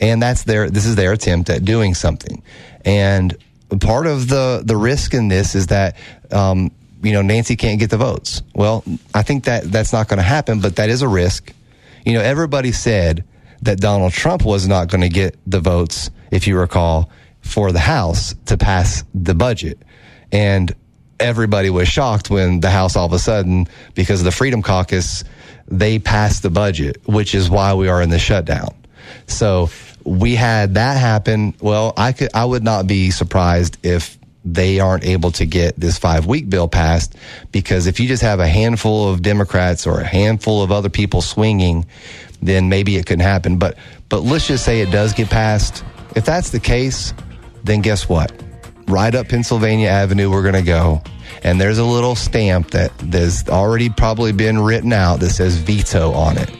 and 0.00 0.20
that's 0.20 0.42
their 0.42 0.70
this 0.70 0.86
is 0.86 0.96
their 0.96 1.12
attempt 1.12 1.50
at 1.50 1.64
doing 1.64 1.94
something. 1.94 2.42
And 2.84 3.36
part 3.80 4.06
of 4.06 4.28
the 4.28 4.62
the 4.64 4.76
risk 4.76 5.14
in 5.14 5.28
this 5.28 5.54
is 5.54 5.68
that 5.68 5.96
um, 6.30 6.70
you 7.02 7.12
know 7.12 7.22
Nancy 7.22 7.56
can't 7.56 7.78
get 7.78 7.90
the 7.90 7.96
votes. 7.96 8.42
Well, 8.54 8.84
I 9.14 9.22
think 9.22 9.44
that 9.44 9.64
that's 9.64 9.92
not 9.92 10.08
going 10.08 10.18
to 10.18 10.24
happen, 10.24 10.60
but 10.60 10.76
that 10.76 10.88
is 10.88 11.02
a 11.02 11.08
risk. 11.08 11.52
You 12.04 12.14
know, 12.14 12.20
everybody 12.20 12.72
said 12.72 13.24
that 13.62 13.78
Donald 13.78 14.12
Trump 14.12 14.44
was 14.44 14.66
not 14.66 14.88
going 14.88 15.02
to 15.02 15.08
get 15.08 15.36
the 15.46 15.60
votes, 15.60 16.10
if 16.30 16.46
you 16.46 16.58
recall, 16.58 17.10
for 17.40 17.72
the 17.72 17.78
House 17.78 18.34
to 18.46 18.56
pass 18.56 19.04
the 19.14 19.34
budget, 19.34 19.78
and 20.32 20.74
everybody 21.20 21.70
was 21.70 21.88
shocked 21.88 22.30
when 22.30 22.60
the 22.60 22.70
House 22.70 22.96
all 22.96 23.06
of 23.06 23.12
a 23.12 23.18
sudden, 23.18 23.68
because 23.94 24.20
of 24.20 24.24
the 24.24 24.32
Freedom 24.32 24.62
Caucus, 24.62 25.22
they 25.68 25.98
passed 25.98 26.42
the 26.42 26.50
budget, 26.50 27.00
which 27.06 27.34
is 27.34 27.48
why 27.48 27.74
we 27.74 27.88
are 27.88 28.02
in 28.02 28.10
the 28.10 28.18
shutdown. 28.18 28.74
So 29.26 29.70
we 30.04 30.34
had 30.34 30.74
that 30.74 30.96
happen. 30.96 31.54
Well, 31.60 31.92
I 31.96 32.12
could, 32.12 32.30
I 32.34 32.44
would 32.44 32.62
not 32.62 32.86
be 32.86 33.10
surprised 33.10 33.78
if 33.84 34.18
they 34.44 34.80
aren't 34.80 35.04
able 35.04 35.30
to 35.32 35.46
get 35.46 35.78
this 35.78 35.98
five 35.98 36.26
week 36.26 36.50
bill 36.50 36.68
passed 36.68 37.14
because 37.52 37.86
if 37.86 38.00
you 38.00 38.08
just 38.08 38.22
have 38.22 38.40
a 38.40 38.46
handful 38.46 39.08
of 39.08 39.22
Democrats 39.22 39.86
or 39.86 40.00
a 40.00 40.06
handful 40.06 40.62
of 40.62 40.72
other 40.72 40.88
people 40.88 41.22
swinging, 41.22 41.86
then 42.40 42.68
maybe 42.68 42.96
it 42.96 43.06
couldn't 43.06 43.20
happen. 43.24 43.56
But, 43.56 43.78
but 44.08 44.22
let's 44.22 44.46
just 44.46 44.64
say 44.64 44.80
it 44.80 44.90
does 44.90 45.12
get 45.12 45.30
passed. 45.30 45.84
If 46.16 46.24
that's 46.24 46.50
the 46.50 46.60
case, 46.60 47.14
then 47.64 47.80
guess 47.80 48.08
what? 48.08 48.32
Right 48.88 49.14
up 49.14 49.28
Pennsylvania 49.28 49.88
Avenue, 49.88 50.30
we're 50.30 50.42
going 50.42 50.54
to 50.54 50.62
go. 50.62 51.02
And 51.44 51.60
there's 51.60 51.78
a 51.78 51.84
little 51.84 52.14
stamp 52.14 52.72
that 52.72 52.92
there's 52.98 53.48
already 53.48 53.88
probably 53.88 54.32
been 54.32 54.58
written 54.58 54.92
out 54.92 55.20
that 55.20 55.30
says 55.30 55.56
veto 55.56 56.12
on 56.12 56.36
it. 56.36 56.50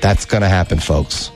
That's 0.00 0.24
going 0.24 0.42
to 0.42 0.48
happen, 0.48 0.78
folks. 0.78 1.30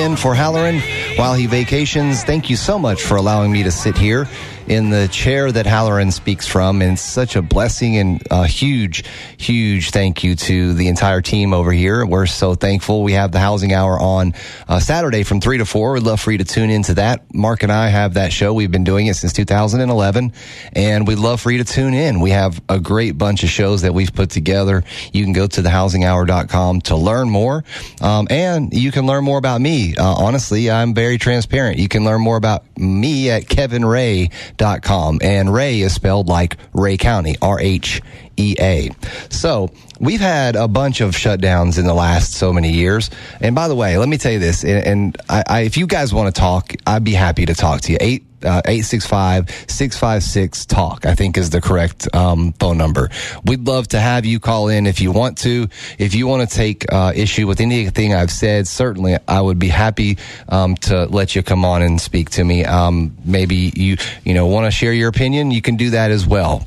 In 0.00 0.16
for 0.16 0.34
Halloran 0.34 0.80
while 1.16 1.34
he 1.34 1.46
vacations. 1.46 2.24
Thank 2.24 2.50
you 2.50 2.56
so 2.56 2.78
much 2.78 3.02
for 3.02 3.16
allowing 3.16 3.52
me 3.52 3.62
to 3.62 3.70
sit 3.70 3.96
here 3.96 4.26
in 4.66 4.90
the 4.90 5.08
chair 5.08 5.50
that 5.50 5.66
Halloran 5.66 6.10
speaks 6.10 6.46
from. 6.46 6.82
And 6.82 6.98
such 6.98 7.36
a 7.36 7.42
blessing 7.42 7.96
and 7.96 8.22
a 8.30 8.46
huge, 8.46 9.04
huge 9.38 9.90
thank 9.90 10.24
you 10.24 10.34
to 10.34 10.74
the 10.74 10.88
entire 10.88 11.20
team 11.20 11.52
over 11.52 11.72
here. 11.72 12.04
We're 12.04 12.26
so 12.26 12.54
thankful. 12.54 13.02
We 13.02 13.12
have 13.12 13.32
the 13.32 13.38
housing 13.38 13.72
hour 13.72 13.98
on 13.98 14.34
uh, 14.68 14.80
Saturday 14.80 15.22
from 15.22 15.40
three 15.40 15.58
to 15.58 15.64
four. 15.64 15.92
We'd 15.92 16.02
love 16.02 16.20
for 16.20 16.32
you 16.32 16.38
to 16.38 16.44
tune 16.44 16.70
into 16.70 16.94
that. 16.94 17.34
Mark 17.34 17.62
and 17.62 17.72
I 17.72 17.88
have 17.88 18.14
that 18.14 18.32
show. 18.32 18.52
We've 18.52 18.70
been 18.70 18.84
doing 18.84 19.06
it 19.06 19.14
since 19.14 19.32
2011 19.32 20.32
and 20.72 21.06
we'd 21.06 21.18
love 21.18 21.40
for 21.40 21.50
you 21.50 21.62
to 21.62 21.72
tune 21.72 21.94
in. 21.94 22.20
We 22.20 22.30
have 22.30 22.60
a 22.68 22.80
great 22.80 23.16
bunch 23.16 23.44
of 23.44 23.50
shows 23.50 23.82
that 23.82 23.94
we've 23.94 24.12
put 24.12 24.30
together. 24.30 24.84
You 25.12 25.24
can 25.24 25.32
go 25.32 25.46
to 25.46 25.62
thehousinghour.com 25.62 26.80
to 26.82 26.96
learn 26.96 27.30
more. 27.30 27.64
Um, 28.00 28.26
and 28.30 28.72
you 28.72 28.92
can 28.92 29.06
learn 29.06 29.24
more 29.24 29.38
about 29.38 29.60
me. 29.60 29.96
Uh, 29.96 30.04
honestly, 30.04 30.70
I'm 30.70 30.94
very 30.94 31.18
transparent. 31.18 31.78
You 31.78 31.88
can 31.88 32.04
learn 32.04 32.20
more 32.20 32.36
about 32.36 32.64
me 32.78 33.30
at 33.30 33.44
kevinrhea.com 33.44 34.55
com. 34.82 35.18
And 35.22 35.52
Rhea 35.52 35.86
is 35.86 35.94
spelled 35.94 36.28
like 36.28 36.56
Rhea 36.72 36.96
County, 36.96 37.36
R 37.40 37.60
H 37.60 38.02
E 38.36 38.54
A. 38.60 38.90
So 39.30 39.70
we've 39.98 40.20
had 40.20 40.56
a 40.56 40.68
bunch 40.68 41.00
of 41.00 41.12
shutdowns 41.12 41.78
in 41.78 41.86
the 41.86 41.94
last 41.94 42.34
so 42.34 42.52
many 42.52 42.72
years. 42.72 43.10
And 43.40 43.54
by 43.54 43.68
the 43.68 43.74
way, 43.74 43.96
let 43.98 44.08
me 44.08 44.18
tell 44.18 44.32
you 44.32 44.38
this, 44.38 44.64
and, 44.64 44.86
and 44.86 45.16
I, 45.28 45.44
I, 45.46 45.60
if 45.60 45.76
you 45.76 45.86
guys 45.86 46.12
want 46.12 46.34
to 46.34 46.38
talk, 46.38 46.74
I'd 46.86 47.04
be 47.04 47.12
happy 47.12 47.46
to 47.46 47.54
talk 47.54 47.80
to 47.82 47.92
you. 47.92 47.98
Eight 48.00 48.25
uh, 48.44 48.62
865 48.66 50.66
talk, 50.66 51.06
I 51.06 51.14
think 51.14 51.38
is 51.38 51.50
the 51.50 51.60
correct 51.60 52.14
um, 52.14 52.52
phone 52.54 52.78
number. 52.78 53.10
We'd 53.44 53.66
love 53.66 53.88
to 53.88 54.00
have 54.00 54.24
you 54.24 54.40
call 54.40 54.68
in 54.68 54.86
if 54.86 55.00
you 55.00 55.12
want 55.12 55.38
to. 55.38 55.68
If 55.98 56.14
you 56.14 56.26
want 56.26 56.48
to 56.48 56.54
take 56.54 56.90
uh, 56.92 57.12
issue 57.14 57.46
with 57.46 57.60
anything 57.60 58.14
I've 58.14 58.30
said, 58.30 58.66
certainly 58.66 59.16
I 59.26 59.40
would 59.40 59.58
be 59.58 59.68
happy 59.68 60.18
um, 60.48 60.76
to 60.76 61.06
let 61.06 61.34
you 61.34 61.42
come 61.42 61.64
on 61.64 61.82
and 61.82 62.00
speak 62.00 62.30
to 62.30 62.44
me. 62.44 62.64
Um, 62.64 63.16
maybe 63.24 63.72
you, 63.74 63.96
you 64.24 64.34
know, 64.34 64.46
want 64.46 64.66
to 64.66 64.70
share 64.70 64.92
your 64.92 65.08
opinion, 65.08 65.50
you 65.50 65.62
can 65.62 65.76
do 65.76 65.90
that 65.90 66.10
as 66.10 66.26
well. 66.26 66.66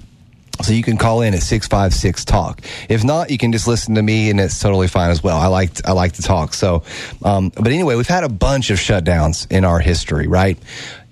So 0.62 0.74
you 0.74 0.84
can 0.84 0.98
call 0.98 1.22
in 1.22 1.34
at 1.34 1.42
656 1.42 2.26
talk. 2.26 2.62
If 2.90 3.04
not, 3.04 3.32
you 3.32 3.38
can 3.38 3.54
just 3.54 3.66
listen 3.66 3.96
to 3.96 4.02
me 4.02 4.30
and 4.30 4.40
it's 4.40 4.60
totally 4.60 4.90
fine 4.90 5.10
as 5.10 5.24
well. 5.24 5.38
I 5.38 5.48
like, 5.48 5.88
I 5.88 5.94
like 5.94 6.14
to 6.14 6.22
talk. 6.22 6.54
So, 6.54 6.84
um, 7.24 7.50
but 7.56 7.68
anyway, 7.68 7.96
we've 7.96 8.08
had 8.08 8.26
a 8.26 8.30
bunch 8.30 8.70
of 8.70 8.78
shutdowns 8.78 9.50
in 9.50 9.64
our 9.64 9.80
history, 9.80 10.28
right? 10.28 10.58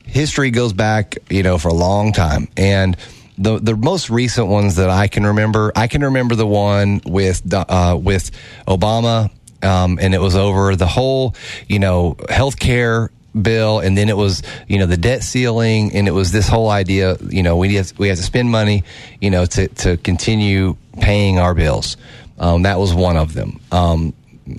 History 0.08 0.52
goes 0.52 0.74
back, 0.74 1.18
you 1.30 1.44
know, 1.44 1.58
for 1.58 1.70
a 1.70 1.74
long 1.74 2.12
time. 2.14 2.48
And, 2.58 2.98
the 3.38 3.60
the 3.60 3.76
most 3.76 4.10
recent 4.10 4.48
ones 4.48 4.76
that 4.76 4.90
I 4.90 5.08
can 5.08 5.26
remember, 5.26 5.72
I 5.76 5.88
can 5.88 6.04
remember 6.04 6.36
the 6.36 6.48
one 6.48 7.02
with 7.06 7.42
uh, 7.54 7.98
with 8.02 8.32
Obama, 8.68 9.30
um, 9.62 10.00
and 10.02 10.14
it 10.14 10.20
was 10.20 10.36
over 10.36 10.76
the 10.76 10.88
whole, 10.88 11.36
you 11.68 11.80
know, 11.80 12.16
healthcare 12.30 13.10
bill, 13.40 13.80
and 13.80 13.98
then 13.98 14.10
it 14.10 14.18
was 14.18 14.42
you 14.68 14.80
know 14.80 14.88
the 14.88 14.98
debt 14.98 15.24
ceiling, 15.24 15.96
and 15.96 16.08
it 16.08 16.12
was 16.12 16.32
this 16.32 16.48
whole 16.48 16.70
idea. 16.70 17.18
You 17.30 17.44
know, 17.44 17.58
we 17.58 17.76
have, 17.76 17.94
we 18.00 18.08
have 18.08 18.18
to 18.18 18.24
spend 18.24 18.50
money, 18.50 18.84
you 19.22 19.30
know, 19.30 19.46
to 19.46 19.68
to 19.68 19.98
continue 19.98 20.76
paying 21.00 21.38
our 21.38 21.54
bills. 21.54 21.98
Um, 22.40 22.64
that 22.64 22.80
was 22.80 22.94
one 22.94 23.18
of 23.18 23.34
them. 23.34 23.60
Um, 23.72 24.14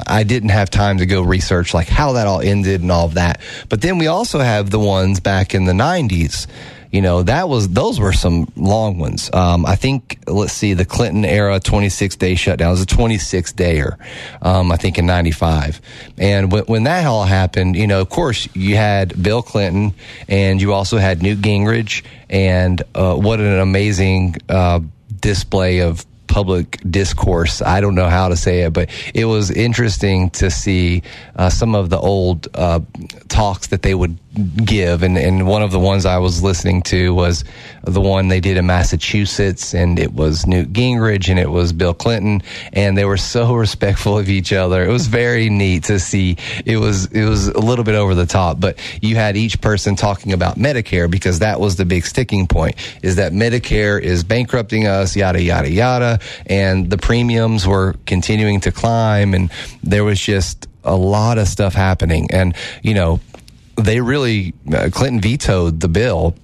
I 0.06 0.22
didn't 0.22 0.50
have 0.50 0.70
time 0.70 0.98
to 0.98 1.06
go 1.06 1.22
research 1.22 1.74
like 1.74 1.88
how 1.88 2.12
that 2.12 2.26
all 2.26 2.40
ended 2.40 2.82
and 2.82 2.90
all 2.92 3.06
of 3.06 3.14
that. 3.14 3.40
But 3.68 3.80
then 3.80 3.98
we 3.98 4.06
also 4.06 4.38
have 4.38 4.70
the 4.70 4.78
ones 4.78 5.20
back 5.20 5.54
in 5.54 5.64
the 5.64 5.72
90s 5.72 6.46
you 6.90 7.02
know, 7.02 7.22
that 7.22 7.48
was, 7.48 7.68
those 7.68 8.00
were 8.00 8.12
some 8.12 8.50
long 8.56 8.98
ones. 8.98 9.30
Um, 9.32 9.66
I 9.66 9.76
think, 9.76 10.18
let's 10.26 10.52
see, 10.52 10.72
the 10.72 10.84
Clinton 10.84 11.24
era 11.24 11.60
26 11.60 12.16
day 12.16 12.34
shutdown 12.34 12.70
was 12.70 12.80
a 12.80 12.86
26 12.86 13.52
dayer, 13.52 13.96
um, 14.40 14.72
I 14.72 14.76
think 14.76 14.98
in 14.98 15.06
95. 15.06 15.80
And 16.16 16.50
when, 16.50 16.64
when 16.64 16.84
that 16.84 17.06
all 17.06 17.24
happened, 17.24 17.76
you 17.76 17.86
know, 17.86 18.00
of 18.00 18.08
course, 18.08 18.48
you 18.54 18.76
had 18.76 19.22
Bill 19.22 19.42
Clinton 19.42 19.94
and 20.28 20.60
you 20.62 20.72
also 20.72 20.96
had 20.96 21.22
Newt 21.22 21.40
Gingrich 21.40 22.04
and, 22.30 22.82
uh, 22.94 23.14
what 23.14 23.40
an 23.40 23.58
amazing, 23.58 24.36
uh, 24.48 24.80
display 25.20 25.80
of 25.80 26.06
public 26.28 26.80
discourse. 26.88 27.62
I 27.62 27.80
don't 27.80 27.94
know 27.94 28.08
how 28.08 28.28
to 28.28 28.36
say 28.36 28.62
it, 28.62 28.72
but 28.72 28.90
it 29.14 29.24
was 29.24 29.50
interesting 29.50 30.30
to 30.30 30.50
see 30.50 31.02
uh, 31.36 31.50
some 31.50 31.74
of 31.74 31.90
the 31.90 31.98
old 31.98 32.48
uh, 32.54 32.80
talks 33.28 33.68
that 33.68 33.82
they 33.82 33.94
would 33.94 34.18
give. 34.38 35.02
And, 35.02 35.18
and 35.18 35.46
one 35.46 35.62
of 35.62 35.70
the 35.70 35.78
ones 35.78 36.06
I 36.06 36.18
was 36.18 36.42
listening 36.42 36.82
to 36.82 37.14
was 37.14 37.44
the 37.82 38.00
one 38.00 38.28
they 38.28 38.40
did 38.40 38.56
in 38.56 38.66
Massachusetts, 38.66 39.74
and 39.74 39.98
it 39.98 40.12
was 40.12 40.46
Newt 40.46 40.72
Gingrich 40.72 41.28
and 41.28 41.38
it 41.38 41.50
was 41.50 41.72
Bill 41.72 41.94
Clinton, 41.94 42.42
and 42.72 42.96
they 42.96 43.04
were 43.04 43.16
so 43.16 43.54
respectful 43.54 44.18
of 44.18 44.28
each 44.28 44.52
other. 44.52 44.84
It 44.84 44.90
was 44.90 45.06
very 45.06 45.50
neat 45.58 45.84
to 45.84 45.98
see. 45.98 46.36
It 46.64 46.78
was 46.78 47.06
it 47.06 47.24
was 47.24 47.48
a 47.48 47.60
little 47.60 47.84
bit 47.84 47.94
over 47.94 48.14
the 48.14 48.26
top, 48.26 48.60
but 48.60 48.78
you 49.00 49.16
had 49.16 49.36
each 49.36 49.60
person 49.60 49.96
talking 49.96 50.32
about 50.32 50.56
Medicare 50.56 51.10
because 51.10 51.40
that 51.40 51.60
was 51.60 51.76
the 51.76 51.84
big 51.84 52.04
sticking 52.04 52.46
point: 52.46 52.76
is 53.02 53.16
that 53.16 53.32
Medicare 53.32 54.00
is 54.00 54.24
bankrupting 54.24 54.86
us, 54.86 55.16
yada 55.16 55.42
yada 55.42 55.70
yada, 55.70 56.20
and 56.46 56.90
the 56.90 56.98
premiums 56.98 57.66
were 57.66 57.94
continuing 58.06 58.60
to 58.60 58.72
climb, 58.72 59.34
and 59.34 59.50
there 59.82 60.04
was 60.04 60.20
just 60.20 60.66
a 60.84 60.96
lot 60.96 61.38
of 61.38 61.48
stuff 61.48 61.74
happening, 61.74 62.28
and 62.30 62.54
you 62.82 62.94
know 62.94 63.20
they 63.78 64.00
really 64.00 64.54
uh, 64.72 64.90
Clinton 64.92 65.20
vetoed 65.20 65.80
the 65.80 65.88
bill, 65.88 66.34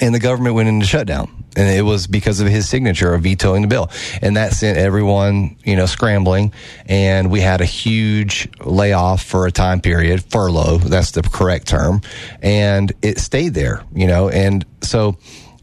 and 0.00 0.14
the 0.14 0.20
government 0.20 0.54
went 0.54 0.68
into 0.68 0.86
shutdown 0.86 1.42
and 1.56 1.68
it 1.68 1.82
was 1.82 2.06
because 2.06 2.40
of 2.40 2.48
his 2.48 2.68
signature 2.68 3.12
of 3.14 3.22
vetoing 3.22 3.62
the 3.62 3.68
bill, 3.68 3.90
and 4.20 4.36
that 4.36 4.52
sent 4.52 4.78
everyone, 4.78 5.56
you 5.64 5.76
know, 5.76 5.86
scrambling. 5.86 6.52
And 6.86 7.30
we 7.30 7.40
had 7.40 7.60
a 7.60 7.66
huge 7.66 8.48
layoff 8.64 9.22
for 9.22 9.46
a 9.46 9.52
time 9.52 9.80
period, 9.80 10.24
furlough. 10.24 10.78
That's 10.78 11.12
the 11.12 11.22
correct 11.22 11.68
term, 11.68 12.00
and 12.40 12.92
it 13.02 13.18
stayed 13.18 13.54
there, 13.54 13.84
you 13.94 14.06
know. 14.06 14.28
And 14.28 14.64
so 14.80 15.18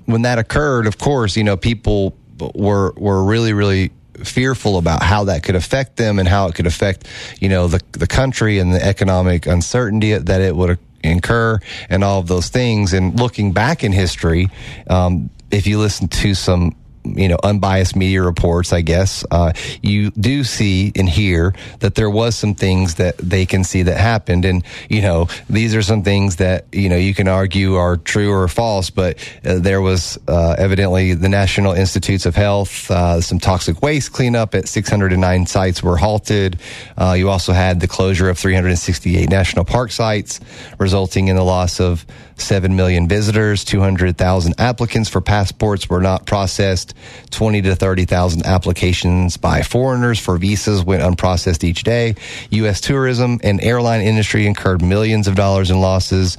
when 0.06 0.24
that 0.24 0.40
occurred, 0.40 0.88
of 0.88 0.98
course, 0.98 1.36
you 1.36 1.44
know, 1.44 1.58
people 1.58 2.16
were 2.54 2.94
were 2.96 3.24
really, 3.24 3.54
really 3.54 3.92
fearful 4.24 4.78
about 4.78 5.02
how 5.02 5.24
that 5.24 5.44
could 5.44 5.56
affect 5.56 5.96
them 5.96 6.20
and 6.20 6.28
how 6.28 6.48
it 6.48 6.56
could 6.56 6.68
affect, 6.68 7.08
you 7.40 7.50
know, 7.50 7.68
the 7.68 7.82
the 7.94 8.08
country 8.08 8.60
and 8.60 8.74
the 8.74 8.86
economic 8.86 9.48
uncertainty 9.48 10.16
that 10.16 10.42
it 10.42 10.56
would 10.56 10.78
incur 11.04 11.60
and 11.90 12.04
all 12.04 12.20
of 12.20 12.28
those 12.28 12.50
things. 12.50 12.94
And 12.94 13.20
looking 13.20 13.52
back 13.52 13.84
in 13.84 13.92
history, 13.92 14.50
um, 14.88 15.30
if 15.52 15.66
you 15.68 15.80
listen 15.80 16.08
to 16.08 16.34
some 16.34 16.76
you 17.18 17.28
know 17.28 17.38
unbiased 17.44 17.96
media 17.96 18.22
reports 18.22 18.74
i 18.74 18.82
guess 18.82 19.26
uh, 19.32 19.52
you 19.82 20.12
do 20.12 20.44
see 20.44 20.92
and 20.96 21.10
hear 21.10 21.54
that 21.80 21.96
there 21.96 22.10
was 22.10 22.36
some 22.36 22.54
things 22.54 22.96
that 22.96 23.18
they 23.18 23.46
can 23.46 23.64
see 23.64 23.84
that 23.84 23.98
happened. 23.98 24.46
And 24.46 24.64
you 24.90 25.02
know 25.02 25.28
these 25.50 25.76
are 25.76 25.82
some 25.82 26.04
things 26.04 26.38
that 26.38 26.66
you 26.72 26.90
know 26.90 26.98
you 26.98 27.14
can 27.14 27.28
argue 27.28 27.76
are 27.76 27.98
true 27.98 28.32
or 28.32 28.48
false 28.48 28.90
but 28.90 29.18
uh, 29.46 29.60
there 29.60 29.82
was 29.82 30.18
uh, 30.28 30.56
evidently 30.58 31.14
the 31.14 31.30
national 31.30 31.74
institutes 31.74 32.26
of 32.26 32.36
health 32.36 32.90
uh, 32.92 33.22
some 33.22 33.40
toxic 33.40 33.82
waste 33.82 34.12
cleanup 34.14 34.56
at 34.56 34.68
609 34.68 35.46
sites 35.46 35.84
were 35.84 35.98
halted. 35.98 36.60
Uh, 36.98 37.16
you 37.18 37.30
also 37.30 37.54
had 37.54 37.80
the 37.80 37.88
closure 37.88 38.30
of 38.30 38.38
368 38.38 39.30
national 39.30 39.66
park 39.66 39.92
sites 39.92 40.40
resulting 40.78 41.28
in 41.28 41.36
the 41.36 41.44
loss 41.44 41.80
of 41.80 42.06
7 42.42 42.76
million 42.76 43.08
visitors, 43.08 43.64
200,000 43.64 44.56
applicants 44.60 45.10
for 45.10 45.22
passports 45.22 45.90
were 45.90 46.02
not 46.02 46.26
processed, 46.26 46.94
20 47.32 47.62
to 47.64 47.76
30,000 47.76 48.46
applications 48.46 49.38
by 49.38 49.62
foreigners 49.62 50.20
for 50.20 50.38
visas 50.38 50.84
went 50.84 51.02
unprocessed 51.02 51.64
each 51.64 51.84
day. 51.84 52.16
U.S. 52.52 52.82
tourism 52.82 53.40
and 53.44 53.62
airline 53.62 54.02
industry 54.02 54.46
incurred 54.46 54.82
millions 54.82 55.28
of 55.28 55.36
dollars 55.36 55.72
in 55.72 55.80
losses. 55.82 56.38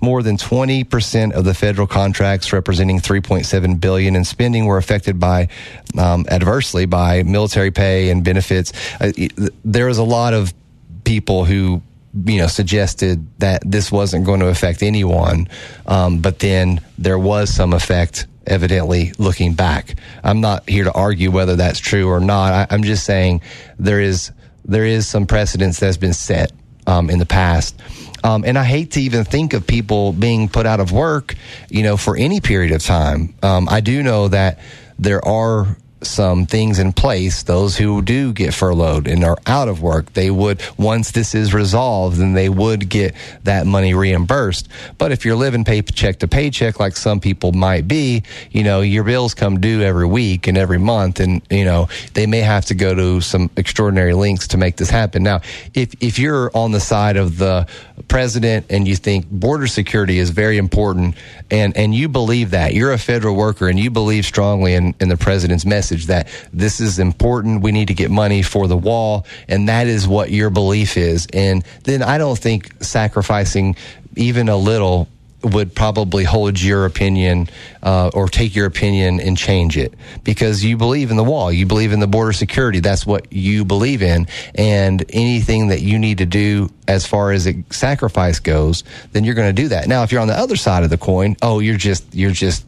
More 0.00 0.22
than 0.22 0.36
20% 0.36 1.32
of 1.32 1.44
the 1.44 1.54
federal 1.54 1.86
contracts 1.86 2.52
representing 2.52 3.00
3.7 3.00 3.80
billion 3.80 4.16
in 4.16 4.24
spending 4.24 4.66
were 4.66 4.76
affected 4.76 5.18
by 5.18 5.48
um, 5.96 6.26
adversely 6.28 6.84
by 6.84 7.22
military 7.22 7.70
pay 7.70 8.10
and 8.10 8.22
benefits. 8.22 8.72
Uh, 9.00 9.12
there 9.64 9.86
was 9.86 9.98
a 9.98 10.04
lot 10.04 10.34
of 10.34 10.52
people 11.04 11.44
who 11.44 11.80
you 12.24 12.38
know, 12.38 12.46
suggested 12.46 13.26
that 13.40 13.62
this 13.64 13.90
wasn't 13.90 14.24
going 14.24 14.40
to 14.40 14.46
affect 14.46 14.82
anyone. 14.82 15.48
Um, 15.86 16.18
but 16.18 16.38
then 16.38 16.80
there 16.96 17.18
was 17.18 17.50
some 17.52 17.72
effect, 17.72 18.26
evidently, 18.46 19.12
looking 19.18 19.54
back. 19.54 19.96
I'm 20.22 20.40
not 20.40 20.68
here 20.68 20.84
to 20.84 20.92
argue 20.92 21.30
whether 21.30 21.56
that's 21.56 21.78
true 21.78 22.08
or 22.08 22.20
not. 22.20 22.70
I, 22.70 22.74
am 22.74 22.82
just 22.82 23.04
saying 23.04 23.42
there 23.78 24.00
is 24.00 24.30
there 24.64 24.84
is 24.84 25.06
some 25.06 25.26
precedence 25.26 25.80
that's 25.80 25.96
been 25.96 26.14
set 26.14 26.52
um, 26.86 27.10
in 27.10 27.18
the 27.18 27.26
past. 27.26 27.80
Um, 28.22 28.44
and 28.46 28.58
I 28.58 28.64
hate 28.64 28.92
to 28.92 29.02
even 29.02 29.24
think 29.24 29.52
of 29.52 29.66
people 29.66 30.12
being 30.12 30.48
put 30.48 30.64
out 30.64 30.80
of 30.80 30.92
work, 30.92 31.34
you 31.68 31.82
know, 31.82 31.98
for 31.98 32.16
any 32.16 32.40
period 32.40 32.72
of 32.72 32.82
time. 32.82 33.34
Um, 33.42 33.68
I 33.68 33.80
do 33.80 34.02
know 34.02 34.28
that 34.28 34.60
there 34.98 35.22
are 35.24 35.76
some 36.06 36.46
things 36.46 36.78
in 36.78 36.92
place, 36.92 37.42
those 37.42 37.76
who 37.76 38.02
do 38.02 38.32
get 38.32 38.54
furloughed 38.54 39.06
and 39.06 39.24
are 39.24 39.38
out 39.46 39.68
of 39.68 39.82
work, 39.82 40.12
they 40.12 40.30
would, 40.30 40.62
once 40.76 41.10
this 41.12 41.34
is 41.34 41.54
resolved, 41.54 42.16
then 42.16 42.34
they 42.34 42.48
would 42.48 42.88
get 42.88 43.14
that 43.44 43.66
money 43.66 43.94
reimbursed. 43.94 44.68
But 44.98 45.12
if 45.12 45.24
you're 45.24 45.36
living 45.36 45.64
paycheck 45.64 46.18
to 46.20 46.28
paycheck, 46.28 46.80
like 46.80 46.96
some 46.96 47.20
people 47.20 47.52
might 47.52 47.86
be, 47.88 48.22
you 48.50 48.62
know, 48.62 48.80
your 48.80 49.04
bills 49.04 49.34
come 49.34 49.60
due 49.60 49.82
every 49.82 50.06
week 50.06 50.46
and 50.46 50.58
every 50.58 50.78
month, 50.78 51.20
and, 51.20 51.42
you 51.50 51.64
know, 51.64 51.88
they 52.14 52.26
may 52.26 52.40
have 52.40 52.64
to 52.66 52.74
go 52.74 52.94
to 52.94 53.20
some 53.20 53.50
extraordinary 53.56 54.14
lengths 54.14 54.48
to 54.48 54.56
make 54.56 54.76
this 54.76 54.90
happen. 54.90 55.22
Now, 55.22 55.40
if, 55.74 55.94
if 56.02 56.18
you're 56.18 56.50
on 56.56 56.72
the 56.72 56.80
side 56.80 57.16
of 57.16 57.38
the 57.38 57.66
president 58.08 58.66
and 58.70 58.88
you 58.88 58.96
think 58.96 59.30
border 59.30 59.66
security 59.66 60.18
is 60.18 60.30
very 60.30 60.58
important 60.58 61.16
and, 61.50 61.76
and 61.76 61.94
you 61.94 62.08
believe 62.08 62.50
that, 62.50 62.74
you're 62.74 62.92
a 62.92 62.98
federal 62.98 63.36
worker 63.36 63.68
and 63.68 63.78
you 63.78 63.90
believe 63.90 64.24
strongly 64.24 64.74
in, 64.74 64.94
in 65.00 65.08
the 65.08 65.16
president's 65.16 65.64
message, 65.64 65.93
message 65.94 66.06
that 66.06 66.28
this 66.52 66.80
is 66.80 66.98
important. 66.98 67.62
We 67.62 67.72
need 67.72 67.88
to 67.88 67.94
get 67.94 68.10
money 68.10 68.42
for 68.42 68.66
the 68.66 68.76
wall. 68.76 69.26
And 69.48 69.68
that 69.68 69.86
is 69.86 70.06
what 70.06 70.30
your 70.30 70.50
belief 70.50 70.96
is. 70.96 71.26
And 71.32 71.64
then 71.84 72.02
I 72.02 72.18
don't 72.18 72.38
think 72.38 72.82
sacrificing 72.82 73.76
even 74.16 74.48
a 74.48 74.56
little 74.56 75.08
would 75.42 75.74
probably 75.74 76.24
hold 76.24 76.58
your 76.58 76.86
opinion 76.86 77.48
uh, 77.82 78.10
or 78.14 78.28
take 78.28 78.56
your 78.56 78.64
opinion 78.64 79.20
and 79.20 79.36
change 79.36 79.76
it 79.76 79.92
because 80.24 80.64
you 80.64 80.78
believe 80.78 81.10
in 81.10 81.18
the 81.18 81.24
wall, 81.24 81.52
you 81.52 81.66
believe 81.66 81.92
in 81.92 82.00
the 82.00 82.06
border 82.06 82.32
security. 82.32 82.80
That's 82.80 83.04
what 83.04 83.30
you 83.30 83.62
believe 83.66 84.02
in, 84.02 84.26
and 84.54 85.04
anything 85.10 85.68
that 85.68 85.82
you 85.82 85.98
need 85.98 86.16
to 86.18 86.24
do 86.24 86.70
as 86.88 87.06
far 87.06 87.30
as 87.30 87.46
a 87.46 87.62
sacrifice 87.68 88.40
goes, 88.40 88.84
then 89.12 89.24
you're 89.24 89.34
going 89.34 89.54
to 89.54 89.62
do 89.62 89.68
that. 89.68 89.86
Now, 89.86 90.02
if 90.02 90.12
you're 90.12 90.22
on 90.22 90.28
the 90.28 90.38
other 90.38 90.56
side 90.56 90.82
of 90.82 90.88
the 90.88 90.96
coin, 90.96 91.36
oh, 91.42 91.58
you're 91.58 91.76
just 91.76 92.14
you're 92.14 92.30
just 92.30 92.64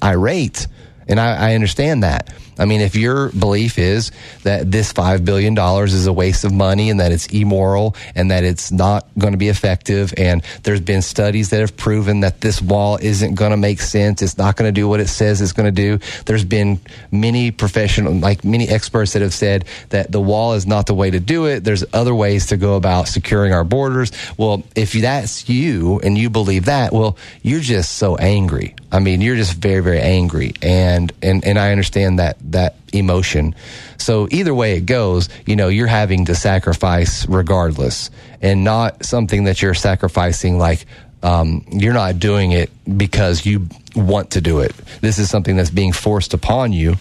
irate, 0.00 0.68
and 1.08 1.18
I, 1.18 1.50
I 1.50 1.54
understand 1.56 2.04
that. 2.04 2.32
I 2.60 2.66
mean, 2.66 2.80
if 2.80 2.94
your 2.94 3.30
belief 3.30 3.78
is 3.78 4.12
that 4.42 4.70
this 4.70 4.92
$5 4.92 5.24
billion 5.24 5.58
is 5.58 6.06
a 6.06 6.12
waste 6.12 6.44
of 6.44 6.52
money 6.52 6.90
and 6.90 7.00
that 7.00 7.10
it's 7.10 7.26
immoral 7.28 7.96
and 8.14 8.30
that 8.30 8.44
it's 8.44 8.70
not 8.70 9.06
going 9.18 9.32
to 9.32 9.38
be 9.38 9.48
effective, 9.48 10.12
and 10.16 10.42
there's 10.62 10.80
been 10.80 11.02
studies 11.02 11.50
that 11.50 11.60
have 11.60 11.76
proven 11.76 12.20
that 12.20 12.40
this 12.40 12.60
wall 12.60 12.98
isn't 13.00 13.34
going 13.34 13.50
to 13.50 13.56
make 13.56 13.80
sense, 13.80 14.22
it's 14.22 14.38
not 14.38 14.56
going 14.56 14.68
to 14.68 14.72
do 14.72 14.88
what 14.88 15.00
it 15.00 15.08
says 15.08 15.40
it's 15.40 15.52
going 15.52 15.66
to 15.66 15.98
do. 15.98 15.98
There's 16.26 16.44
been 16.44 16.80
many 17.10 17.50
professional, 17.50 18.12
like 18.14 18.44
many 18.44 18.68
experts 18.68 19.14
that 19.14 19.22
have 19.22 19.34
said 19.34 19.64
that 19.88 20.12
the 20.12 20.20
wall 20.20 20.54
is 20.54 20.66
not 20.66 20.86
the 20.86 20.94
way 20.94 21.10
to 21.10 21.20
do 21.20 21.46
it. 21.46 21.64
There's 21.64 21.84
other 21.92 22.14
ways 22.14 22.46
to 22.46 22.56
go 22.56 22.76
about 22.76 23.08
securing 23.08 23.52
our 23.52 23.64
borders. 23.64 24.12
Well, 24.36 24.64
if 24.76 24.92
that's 24.92 25.48
you 25.48 26.00
and 26.00 26.18
you 26.18 26.30
believe 26.30 26.66
that, 26.66 26.92
well, 26.92 27.16
you're 27.42 27.60
just 27.60 27.96
so 27.96 28.16
angry. 28.16 28.74
I 28.92 28.98
mean, 28.98 29.20
you're 29.20 29.36
just 29.36 29.54
very, 29.54 29.80
very 29.80 30.00
angry. 30.00 30.54
And, 30.62 31.12
and, 31.22 31.44
and 31.44 31.58
I 31.58 31.70
understand 31.70 32.18
that 32.18 32.36
that 32.52 32.76
emotion. 32.92 33.54
So 33.98 34.28
either 34.30 34.54
way 34.54 34.76
it 34.76 34.86
goes, 34.86 35.28
you 35.46 35.56
know, 35.56 35.68
you're 35.68 35.86
having 35.86 36.26
to 36.26 36.34
sacrifice 36.34 37.26
regardless 37.28 38.10
and 38.40 38.64
not 38.64 39.04
something 39.04 39.44
that 39.44 39.62
you're 39.62 39.74
sacrificing 39.74 40.58
like, 40.58 40.86
um, 41.22 41.66
you're 41.70 41.92
not 41.92 42.18
doing 42.18 42.52
it 42.52 42.70
because 42.96 43.44
you 43.44 43.68
want 43.94 44.30
to 44.32 44.40
do 44.40 44.60
it. 44.60 44.74
This 45.00 45.18
is 45.18 45.28
something 45.28 45.56
that's 45.56 45.70
being 45.70 45.92
forced 45.92 46.32
upon 46.32 46.72
you. 46.72 46.96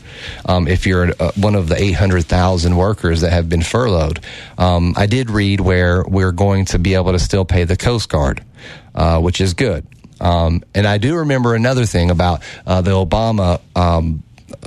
Um, 0.45 0.67
if 0.67 0.85
you're 0.85 1.11
uh, 1.19 1.31
one 1.35 1.55
of 1.55 1.69
the 1.69 1.81
800,000 1.81 2.75
workers 2.75 3.21
that 3.21 3.31
have 3.31 3.47
been 3.47 3.61
furloughed, 3.61 4.19
um, 4.57 4.93
I 4.97 5.05
did 5.05 5.29
read 5.29 5.61
where 5.61 6.03
we're 6.03 6.31
going 6.31 6.65
to 6.65 6.79
be 6.79 6.95
able 6.95 7.13
to 7.13 7.19
still 7.19 7.45
pay 7.45 7.63
the 7.63 7.77
Coast 7.77 8.09
Guard, 8.09 8.43
uh, 8.93 9.21
which 9.21 9.39
is 9.39 9.53
good. 9.53 9.85
Um, 10.19 10.63
and 10.75 10.85
I 10.85 10.97
do 10.97 11.17
remember 11.17 11.55
another 11.55 11.85
thing 11.85 12.11
about 12.11 12.43
uh, 12.65 12.81
the 12.81 12.91
Obama 12.91 13.61
um, 13.75 14.23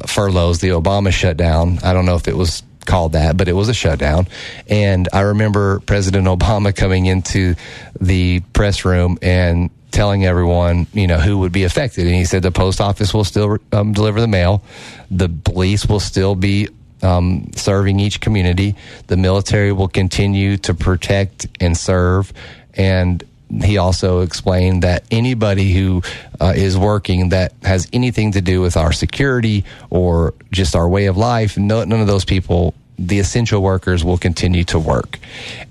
furloughs, 0.07 0.61
the 0.61 0.69
Obama 0.69 1.13
shutdown. 1.13 1.79
I 1.83 1.93
don't 1.93 2.07
know 2.07 2.17
if 2.17 2.29
it 2.29 2.37
was 2.37 2.63
called 2.85 3.13
that, 3.13 3.37
but 3.37 3.49
it 3.49 3.53
was 3.53 3.69
a 3.69 3.75
shutdown. 3.75 4.27
And 4.69 5.09
I 5.13 5.21
remember 5.21 5.81
President 5.81 6.27
Obama 6.27 6.75
coming 6.75 7.07
into 7.07 7.55
the 8.01 8.41
press 8.53 8.85
room 8.85 9.19
and 9.23 9.71
telling 9.91 10.25
everyone, 10.25 10.87
you 10.93 11.07
know, 11.07 11.19
who 11.19 11.39
would 11.39 11.53
be 11.53 11.65
affected. 11.65 12.07
And 12.07 12.17
he 12.17 12.25
said 12.25 12.43
the 12.43 12.51
post 12.51 12.81
office 12.81 13.13
will 13.13 13.25
still 13.25 13.59
um, 13.73 13.93
deliver 13.93 14.21
the 14.21 14.29
mail, 14.29 14.63
the 15.11 15.29
police 15.29 15.87
will 15.87 16.01
still 16.01 16.35
be 16.35 16.69
um, 17.03 17.51
serving 17.55 18.01
each 18.01 18.21
community, 18.21 18.77
the 19.09 19.17
military 19.17 19.73
will 19.73 19.89
continue 19.89 20.57
to 20.59 20.75
protect 20.75 21.47
and 21.61 21.77
serve, 21.77 22.33
and 22.75 23.23
he 23.61 23.79
also 23.79 24.21
explained 24.21 24.83
that 24.83 25.05
anybody 25.11 25.73
who 25.73 26.03
uh, 26.41 26.53
is 26.57 26.79
working 26.79 27.31
that 27.31 27.53
has 27.63 27.89
anything 27.93 28.33
to 28.33 28.41
do 28.41 28.61
with 28.61 28.77
our 28.77 28.93
security 28.93 29.65
or 29.91 30.35
just 30.51 30.75
our 30.75 30.89
way 30.89 31.07
of 31.07 31.17
life, 31.17 31.59
no, 31.59 31.85
none 31.85 32.01
of 32.01 32.07
those 32.07 32.25
people 32.25 32.75
the 32.99 33.19
essential 33.19 33.63
workers 33.63 34.05
will 34.05 34.19
continue 34.19 34.65
to 34.65 34.79
work. 34.79 35.19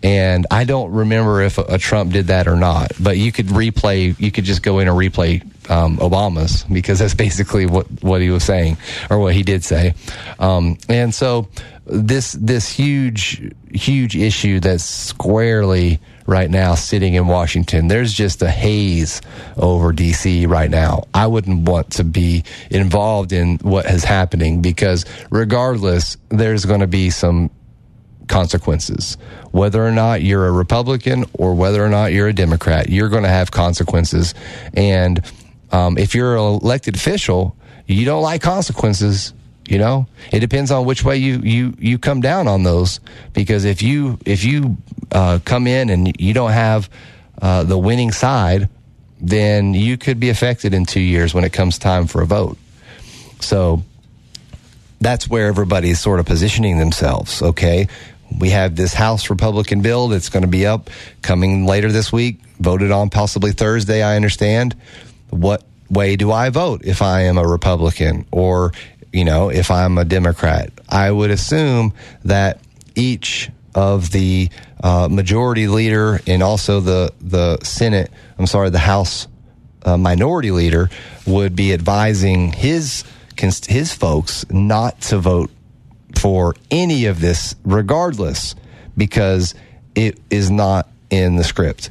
And 0.04 0.46
I 0.52 0.66
don't 0.66 0.92
remember 0.92 1.42
if 1.42 1.58
a, 1.58 1.78
Trump 1.78 2.12
did 2.12 2.28
that 2.28 2.48
or 2.48 2.56
not, 2.56 2.92
but 3.00 3.18
you 3.18 3.32
could 3.32 3.48
replay, 3.48 4.20
you 4.20 4.32
could 4.32 4.44
just 4.44 4.64
go 4.64 4.80
in 4.80 4.88
and 4.88 4.98
replay 4.98 5.42
um, 5.70 5.98
Obama's 5.98 6.64
because 6.64 7.00
that's 7.00 7.14
basically 7.14 7.66
what, 7.66 7.86
what 8.04 8.22
he 8.22 8.30
was 8.30 8.44
saying 8.44 8.78
or 9.10 9.20
what 9.20 9.34
he 9.34 9.44
did 9.44 9.64
say. 9.64 9.94
Um, 10.40 10.78
and 10.90 11.14
so 11.14 11.48
this, 11.86 12.34
this 12.34 12.70
huge, 12.70 13.54
huge 13.72 14.16
issue 14.16 14.60
that's 14.60 14.84
squarely 14.84 16.00
right 16.26 16.50
now 16.50 16.76
sitting 16.76 17.14
in 17.14 17.28
Washington. 17.28 17.88
There's 17.88 18.14
just 18.14 18.42
a 18.42 18.50
haze 18.50 19.22
over 19.58 19.94
DC 19.94 20.48
right 20.48 20.70
now. 20.70 21.04
I 21.14 21.28
wouldn't 21.28 21.68
want 21.68 21.92
to 21.94 22.04
be 22.04 22.44
involved 22.70 23.32
in 23.32 23.58
what 23.58 23.86
is 23.86 24.04
happening 24.04 24.62
because 24.62 25.06
regardless, 25.30 26.18
there's 26.30 26.66
going 26.66 26.82
to 26.82 26.88
be 26.88 27.10
some 27.10 27.50
consequences. 28.28 29.18
Whether 29.52 29.86
or 29.86 29.92
not 29.92 30.22
you're 30.22 30.48
a 30.48 30.52
Republican 30.52 31.26
or 31.34 31.54
whether 31.54 31.84
or 31.84 31.90
not 31.90 32.14
you're 32.14 32.30
a 32.30 32.34
Democrat, 32.34 32.90
you're 32.90 33.10
going 33.10 33.24
to 33.24 33.30
have 33.30 33.52
consequences. 33.52 34.34
And 34.74 35.22
um, 35.72 35.98
if 35.98 36.16
you're 36.16 36.36
an 36.38 36.62
elected 36.62 36.96
official, 36.96 37.56
you 37.86 38.06
don't 38.06 38.24
like 38.24 38.42
consequences. 38.42 39.34
You 39.72 39.78
know, 39.78 40.06
it 40.34 40.42
depends 40.42 40.70
on 40.70 40.84
which 40.84 41.06
way 41.06 41.16
you 41.16 41.40
you 41.40 41.74
you 41.80 41.98
come 41.98 42.20
down 42.20 42.50
on 42.50 42.64
those. 42.64 43.00
Because 43.32 43.64
if 43.64 43.82
you 43.82 44.20
if 44.26 44.44
you 44.44 44.76
uh, 45.14 45.40
come 45.46 45.66
in 45.66 45.90
and 45.90 46.14
you 46.20 46.34
don't 46.34 46.52
have 46.52 46.90
uh, 47.42 47.64
the 47.64 47.78
winning 47.78 48.12
side, 48.12 48.68
then 49.22 49.74
you 49.74 49.98
could 49.98 50.20
be 50.20 50.30
affected 50.30 50.74
in 50.74 50.86
two 50.86 51.00
years 51.00 51.34
when 51.34 51.46
it 51.46 51.54
comes 51.54 51.80
time 51.80 52.06
for 52.06 52.22
a 52.22 52.26
vote. 52.26 52.58
So 53.40 53.82
that's 55.00 55.30
where 55.30 55.48
everybody's 55.48 56.02
sort 56.02 56.20
of 56.20 56.26
positioning 56.26 56.78
themselves. 56.78 57.42
Okay, 57.42 57.88
we 58.42 58.50
have 58.50 58.76
this 58.76 58.94
House 58.94 59.30
Republican 59.30 59.82
bill 59.82 60.10
that's 60.10 60.28
going 60.28 60.44
to 60.44 60.50
be 60.50 60.66
up 60.66 60.90
coming 61.22 61.66
later 61.66 61.94
this 61.94 62.12
week, 62.12 62.42
voted 62.60 62.92
on 62.92 63.10
possibly 63.10 63.54
Thursday. 63.54 64.04
I 64.04 64.18
understand. 64.18 64.76
What 65.30 65.64
way 65.90 66.18
do 66.18 66.30
I 66.30 66.50
vote 66.50 66.82
if 66.84 67.02
I 67.02 67.22
am 67.22 67.38
a 67.38 67.48
Republican 67.48 68.26
or 68.32 68.74
you 69.14 69.26
know 69.26 69.50
if 69.50 69.72
I'm 69.72 69.98
a 69.98 70.06
Democrat? 70.06 70.72
I 70.90 71.12
would 71.12 71.32
assume 71.32 71.94
that 72.26 72.60
each 72.96 73.50
of 73.74 74.12
the 74.12 74.50
uh, 74.84 75.08
majority 75.10 75.68
leader 75.68 76.20
and 76.28 76.44
also 76.44 76.80
the 76.80 77.14
the 77.22 77.60
Senate, 77.64 78.12
I'm 78.38 78.48
sorry, 78.48 78.70
the 78.70 78.80
House 78.80 79.28
uh, 79.84 79.98
minority 79.98 80.52
leader 80.52 80.90
would 81.26 81.56
be 81.56 81.74
advising 81.74 82.52
his 82.52 83.04
his 83.68 83.94
folks 83.94 84.46
not 84.52 85.02
to 85.02 85.18
vote 85.18 85.50
for 86.16 86.56
any 86.70 87.06
of 87.06 87.20
this, 87.22 87.56
regardless, 87.64 88.56
because 88.96 89.56
it 89.96 90.20
is 90.30 90.52
not 90.52 90.88
in 91.10 91.36
the 91.36 91.44
script. 91.44 91.90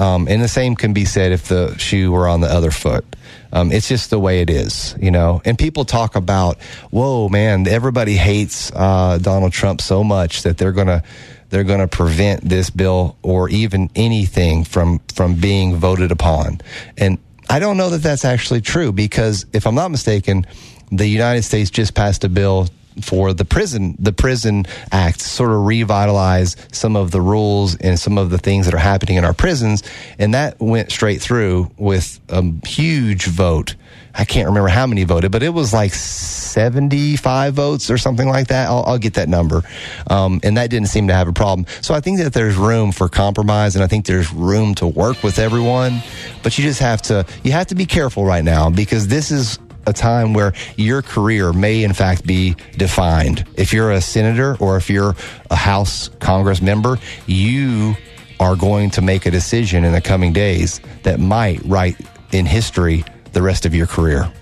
Um, 0.00 0.28
and 0.28 0.42
the 0.42 0.48
same 0.48 0.76
can 0.76 0.94
be 0.94 1.04
said 1.04 1.30
if 1.30 1.48
the 1.48 1.76
shoe 1.76 2.10
were 2.10 2.26
on 2.26 2.40
the 2.40 2.48
other 2.48 2.70
foot. 2.70 3.04
Um, 3.52 3.70
it's 3.70 3.86
just 3.86 4.08
the 4.08 4.18
way 4.18 4.40
it 4.40 4.48
is, 4.48 4.96
you 4.98 5.10
know. 5.10 5.42
And 5.44 5.58
people 5.58 5.84
talk 5.84 6.16
about, 6.16 6.58
whoa, 6.90 7.28
man, 7.28 7.68
everybody 7.68 8.14
hates 8.14 8.72
uh, 8.74 9.18
Donald 9.20 9.52
Trump 9.52 9.82
so 9.82 10.02
much 10.02 10.44
that 10.44 10.56
they're 10.56 10.72
gonna 10.72 11.02
they're 11.50 11.64
gonna 11.64 11.88
prevent 11.88 12.48
this 12.48 12.70
bill 12.70 13.18
or 13.22 13.50
even 13.50 13.90
anything 13.94 14.64
from 14.64 15.00
from 15.14 15.34
being 15.34 15.76
voted 15.76 16.12
upon. 16.12 16.62
And 16.96 17.18
I 17.50 17.58
don't 17.58 17.76
know 17.76 17.90
that 17.90 18.02
that's 18.02 18.24
actually 18.24 18.62
true 18.62 18.92
because 18.92 19.44
if 19.52 19.66
I'm 19.66 19.74
not 19.74 19.90
mistaken, 19.90 20.46
the 20.90 21.06
United 21.06 21.42
States 21.42 21.68
just 21.68 21.94
passed 21.94 22.24
a 22.24 22.28
bill 22.30 22.68
for 23.00 23.32
the 23.32 23.44
prison 23.44 23.96
the 23.98 24.12
prison 24.12 24.64
act 24.92 25.20
sort 25.20 25.50
of 25.50 25.64
revitalize 25.64 26.56
some 26.72 26.96
of 26.96 27.10
the 27.10 27.20
rules 27.20 27.76
and 27.76 27.98
some 27.98 28.18
of 28.18 28.30
the 28.30 28.38
things 28.38 28.66
that 28.66 28.74
are 28.74 28.78
happening 28.78 29.16
in 29.16 29.24
our 29.24 29.34
prisons 29.34 29.82
and 30.18 30.34
that 30.34 30.58
went 30.60 30.90
straight 30.90 31.20
through 31.20 31.70
with 31.76 32.20
a 32.28 32.42
huge 32.66 33.26
vote 33.26 33.74
I 34.14 34.24
can't 34.24 34.48
remember 34.48 34.68
how 34.68 34.86
many 34.86 35.04
voted, 35.04 35.30
but 35.30 35.42
it 35.42 35.50
was 35.50 35.72
like 35.72 35.94
75 35.94 37.54
votes 37.54 37.90
or 37.90 37.98
something 37.98 38.28
like 38.28 38.48
that. 38.48 38.68
I'll, 38.68 38.84
I'll 38.86 38.98
get 38.98 39.14
that 39.14 39.28
number. 39.28 39.62
Um, 40.08 40.40
and 40.42 40.56
that 40.56 40.70
didn't 40.70 40.88
seem 40.88 41.08
to 41.08 41.14
have 41.14 41.28
a 41.28 41.32
problem. 41.32 41.66
So 41.80 41.94
I 41.94 42.00
think 42.00 42.18
that 42.18 42.32
there's 42.32 42.56
room 42.56 42.92
for 42.92 43.08
compromise 43.08 43.76
and 43.76 43.84
I 43.84 43.86
think 43.86 44.06
there's 44.06 44.32
room 44.32 44.74
to 44.76 44.86
work 44.86 45.22
with 45.22 45.38
everyone. 45.38 46.02
But 46.42 46.58
you 46.58 46.64
just 46.64 46.80
have 46.80 47.02
to, 47.02 47.24
you 47.44 47.52
have 47.52 47.68
to 47.68 47.74
be 47.74 47.86
careful 47.86 48.24
right 48.24 48.44
now 48.44 48.68
because 48.68 49.08
this 49.08 49.30
is 49.30 49.58
a 49.86 49.92
time 49.92 50.34
where 50.34 50.52
your 50.76 51.02
career 51.02 51.52
may 51.52 51.82
in 51.84 51.92
fact 51.92 52.26
be 52.26 52.56
defined. 52.76 53.44
If 53.56 53.72
you're 53.72 53.92
a 53.92 54.00
senator 54.00 54.56
or 54.60 54.76
if 54.76 54.90
you're 54.90 55.14
a 55.50 55.56
House 55.56 56.08
Congress 56.20 56.60
member, 56.60 56.98
you 57.26 57.94
are 58.38 58.56
going 58.56 58.90
to 58.90 59.02
make 59.02 59.26
a 59.26 59.30
decision 59.30 59.84
in 59.84 59.92
the 59.92 60.00
coming 60.00 60.32
days 60.32 60.80
that 61.02 61.20
might 61.20 61.60
write 61.64 61.96
in 62.32 62.46
history 62.46 63.04
the 63.32 63.42
rest 63.42 63.66
of 63.66 63.74
your 63.74 63.86
career. 63.86 64.32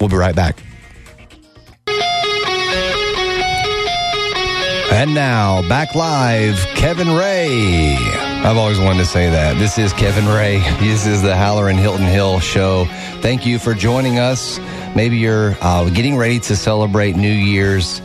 We'll 0.00 0.08
be 0.08 0.16
right 0.16 0.34
back. 0.34 0.58
And 4.90 5.14
now, 5.14 5.66
back 5.68 5.94
live, 5.94 6.56
Kevin 6.74 7.10
Rhea. 7.10 8.23
I've 8.44 8.58
always 8.58 8.78
wanted 8.78 8.98
to 8.98 9.06
say 9.06 9.30
that. 9.30 9.56
This 9.56 9.78
is 9.78 9.94
Kevin 9.94 10.26
Rhea. 10.26 10.60
This 10.78 11.06
is 11.06 11.22
the 11.22 11.30
Hallerin 11.30 11.78
Hilton 11.78 12.04
Hill 12.04 12.40
show. 12.40 12.84
Thank 13.22 13.46
you 13.46 13.58
for 13.58 13.72
joining 13.72 14.18
us. 14.18 14.60
Maybe 14.94 15.16
you're 15.16 15.56
uh, 15.62 15.88
getting 15.88 16.18
ready 16.18 16.38
to 16.40 16.54
celebrate 16.54 17.16
New 17.16 17.32
Year's 17.32 18.02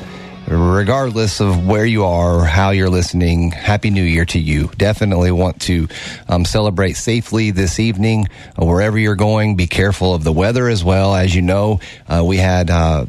regardless 0.49 1.39
of 1.39 1.67
where 1.67 1.85
you 1.85 2.05
are 2.05 2.39
or 2.39 2.45
how 2.45 2.71
you're 2.71 2.89
listening, 2.89 3.51
Happy 3.51 3.89
New 3.89 4.03
Year 4.03 4.25
to 4.25 4.39
you. 4.39 4.69
Definitely 4.77 5.31
want 5.31 5.61
to 5.63 5.87
um, 6.27 6.45
celebrate 6.45 6.93
safely 6.93 7.51
this 7.51 7.79
evening 7.79 8.27
uh, 8.59 8.65
wherever 8.65 8.97
you're 8.97 9.15
going. 9.15 9.55
Be 9.55 9.67
careful 9.67 10.13
of 10.13 10.23
the 10.23 10.31
weather 10.31 10.67
as 10.67 10.83
well. 10.83 11.15
As 11.15 11.35
you 11.35 11.41
know, 11.41 11.79
uh, 12.07 12.23
we 12.25 12.37
had 12.37 12.69
uh, 12.69 13.05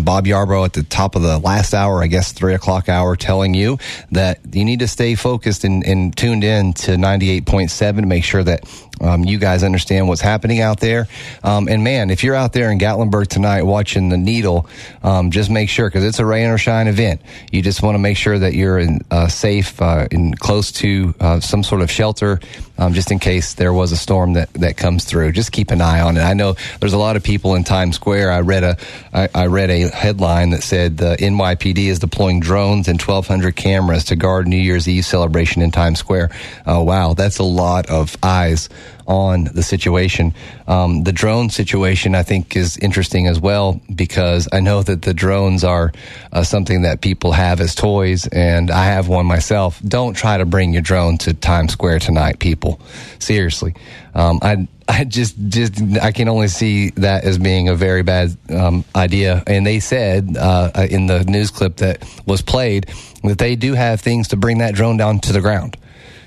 Bob 0.00 0.26
Yarbrough 0.26 0.66
at 0.66 0.72
the 0.74 0.82
top 0.82 1.16
of 1.16 1.22
the 1.22 1.38
last 1.38 1.72
hour, 1.74 2.02
I 2.02 2.06
guess 2.06 2.32
three 2.32 2.54
o'clock 2.54 2.88
hour, 2.88 3.16
telling 3.16 3.54
you 3.54 3.78
that 4.10 4.40
you 4.52 4.64
need 4.64 4.80
to 4.80 4.88
stay 4.88 5.14
focused 5.14 5.64
and, 5.64 5.84
and 5.86 6.16
tuned 6.16 6.44
in 6.44 6.74
to 6.74 6.92
98.7 6.92 7.96
to 7.96 8.06
make 8.06 8.24
sure 8.24 8.42
that 8.42 8.64
um, 9.02 9.24
you 9.24 9.38
guys 9.38 9.62
understand 9.62 10.08
what's 10.08 10.20
happening 10.20 10.60
out 10.60 10.80
there. 10.80 11.08
Um, 11.42 11.68
and 11.68 11.82
man, 11.84 12.10
if 12.10 12.22
you're 12.22 12.34
out 12.34 12.52
there 12.52 12.70
in 12.70 12.78
Gatlinburg 12.78 13.26
tonight 13.26 13.62
watching 13.62 14.08
the 14.08 14.16
needle, 14.16 14.66
um, 15.02 15.30
just 15.30 15.50
make 15.50 15.68
sure 15.68 15.88
because 15.88 16.04
it's 16.04 16.18
a 16.18 16.26
rain 16.26 16.48
or 16.48 16.58
shine 16.58 16.86
event. 16.86 17.20
You 17.50 17.62
just 17.62 17.82
want 17.82 17.94
to 17.94 17.98
make 17.98 18.16
sure 18.16 18.38
that 18.38 18.54
you're 18.54 18.78
in, 18.78 19.00
uh, 19.10 19.28
safe 19.28 19.80
uh, 19.82 20.06
and 20.10 20.38
close 20.38 20.72
to 20.72 21.14
uh, 21.20 21.40
some 21.40 21.62
sort 21.62 21.82
of 21.82 21.90
shelter, 21.90 22.40
um, 22.78 22.94
just 22.94 23.10
in 23.10 23.18
case 23.18 23.54
there 23.54 23.72
was 23.72 23.92
a 23.92 23.96
storm 23.96 24.34
that, 24.34 24.52
that 24.54 24.76
comes 24.76 25.04
through. 25.04 25.32
Just 25.32 25.52
keep 25.52 25.70
an 25.70 25.80
eye 25.80 26.00
on 26.00 26.16
it. 26.16 26.20
I 26.20 26.34
know 26.34 26.54
there's 26.80 26.92
a 26.92 26.98
lot 26.98 27.16
of 27.16 27.22
people 27.22 27.54
in 27.54 27.64
Times 27.64 27.96
Square. 27.96 28.32
I 28.32 28.40
read 28.40 28.64
a 28.64 28.76
I, 29.12 29.28
I 29.34 29.46
read 29.46 29.70
a 29.70 29.88
headline 29.88 30.50
that 30.50 30.62
said 30.62 30.96
the 30.96 31.16
NYPD 31.16 31.86
is 31.86 31.98
deploying 31.98 32.40
drones 32.40 32.88
and 32.88 33.00
1,200 33.00 33.56
cameras 33.56 34.04
to 34.06 34.16
guard 34.16 34.48
New 34.48 34.56
Year's 34.56 34.88
Eve 34.88 35.04
celebration 35.04 35.62
in 35.62 35.70
Times 35.70 35.98
Square. 35.98 36.30
Oh 36.66 36.82
wow, 36.82 37.14
that's 37.14 37.38
a 37.38 37.44
lot 37.44 37.86
of 37.86 38.16
eyes 38.22 38.68
on 39.06 39.44
the 39.44 39.62
situation. 39.62 40.34
Um, 40.66 41.04
the 41.04 41.12
drone 41.12 41.50
situation, 41.50 42.14
I 42.14 42.22
think, 42.22 42.56
is 42.56 42.76
interesting 42.78 43.26
as 43.26 43.40
well 43.40 43.80
because 43.94 44.48
I 44.52 44.60
know 44.60 44.82
that 44.82 45.02
the 45.02 45.14
drones 45.14 45.64
are 45.64 45.92
uh, 46.32 46.42
something 46.42 46.82
that 46.82 47.00
people 47.00 47.32
have 47.32 47.60
as 47.60 47.74
toys, 47.74 48.26
and 48.28 48.70
I 48.70 48.86
have 48.86 49.08
one 49.08 49.26
myself. 49.26 49.80
Don't 49.86 50.14
try 50.14 50.38
to 50.38 50.44
bring 50.44 50.72
your 50.72 50.82
drone 50.82 51.18
to 51.18 51.34
Times 51.34 51.72
Square 51.72 52.00
tonight, 52.00 52.38
people. 52.38 52.80
Seriously, 53.18 53.74
um, 54.14 54.38
I. 54.42 54.68
I 54.88 55.04
just, 55.04 55.36
just, 55.48 55.80
I 56.02 56.10
can 56.10 56.28
only 56.28 56.48
see 56.48 56.90
that 56.96 57.24
as 57.24 57.38
being 57.38 57.68
a 57.68 57.74
very 57.74 58.02
bad 58.02 58.36
um, 58.50 58.84
idea. 58.94 59.42
And 59.46 59.64
they 59.64 59.78
said 59.78 60.36
uh, 60.36 60.86
in 60.90 61.06
the 61.06 61.22
news 61.24 61.52
clip 61.52 61.76
that 61.76 62.04
was 62.26 62.42
played 62.42 62.90
that 63.22 63.38
they 63.38 63.54
do 63.54 63.74
have 63.74 64.00
things 64.00 64.28
to 64.28 64.36
bring 64.36 64.58
that 64.58 64.74
drone 64.74 64.96
down 64.96 65.20
to 65.20 65.32
the 65.32 65.40
ground. 65.40 65.76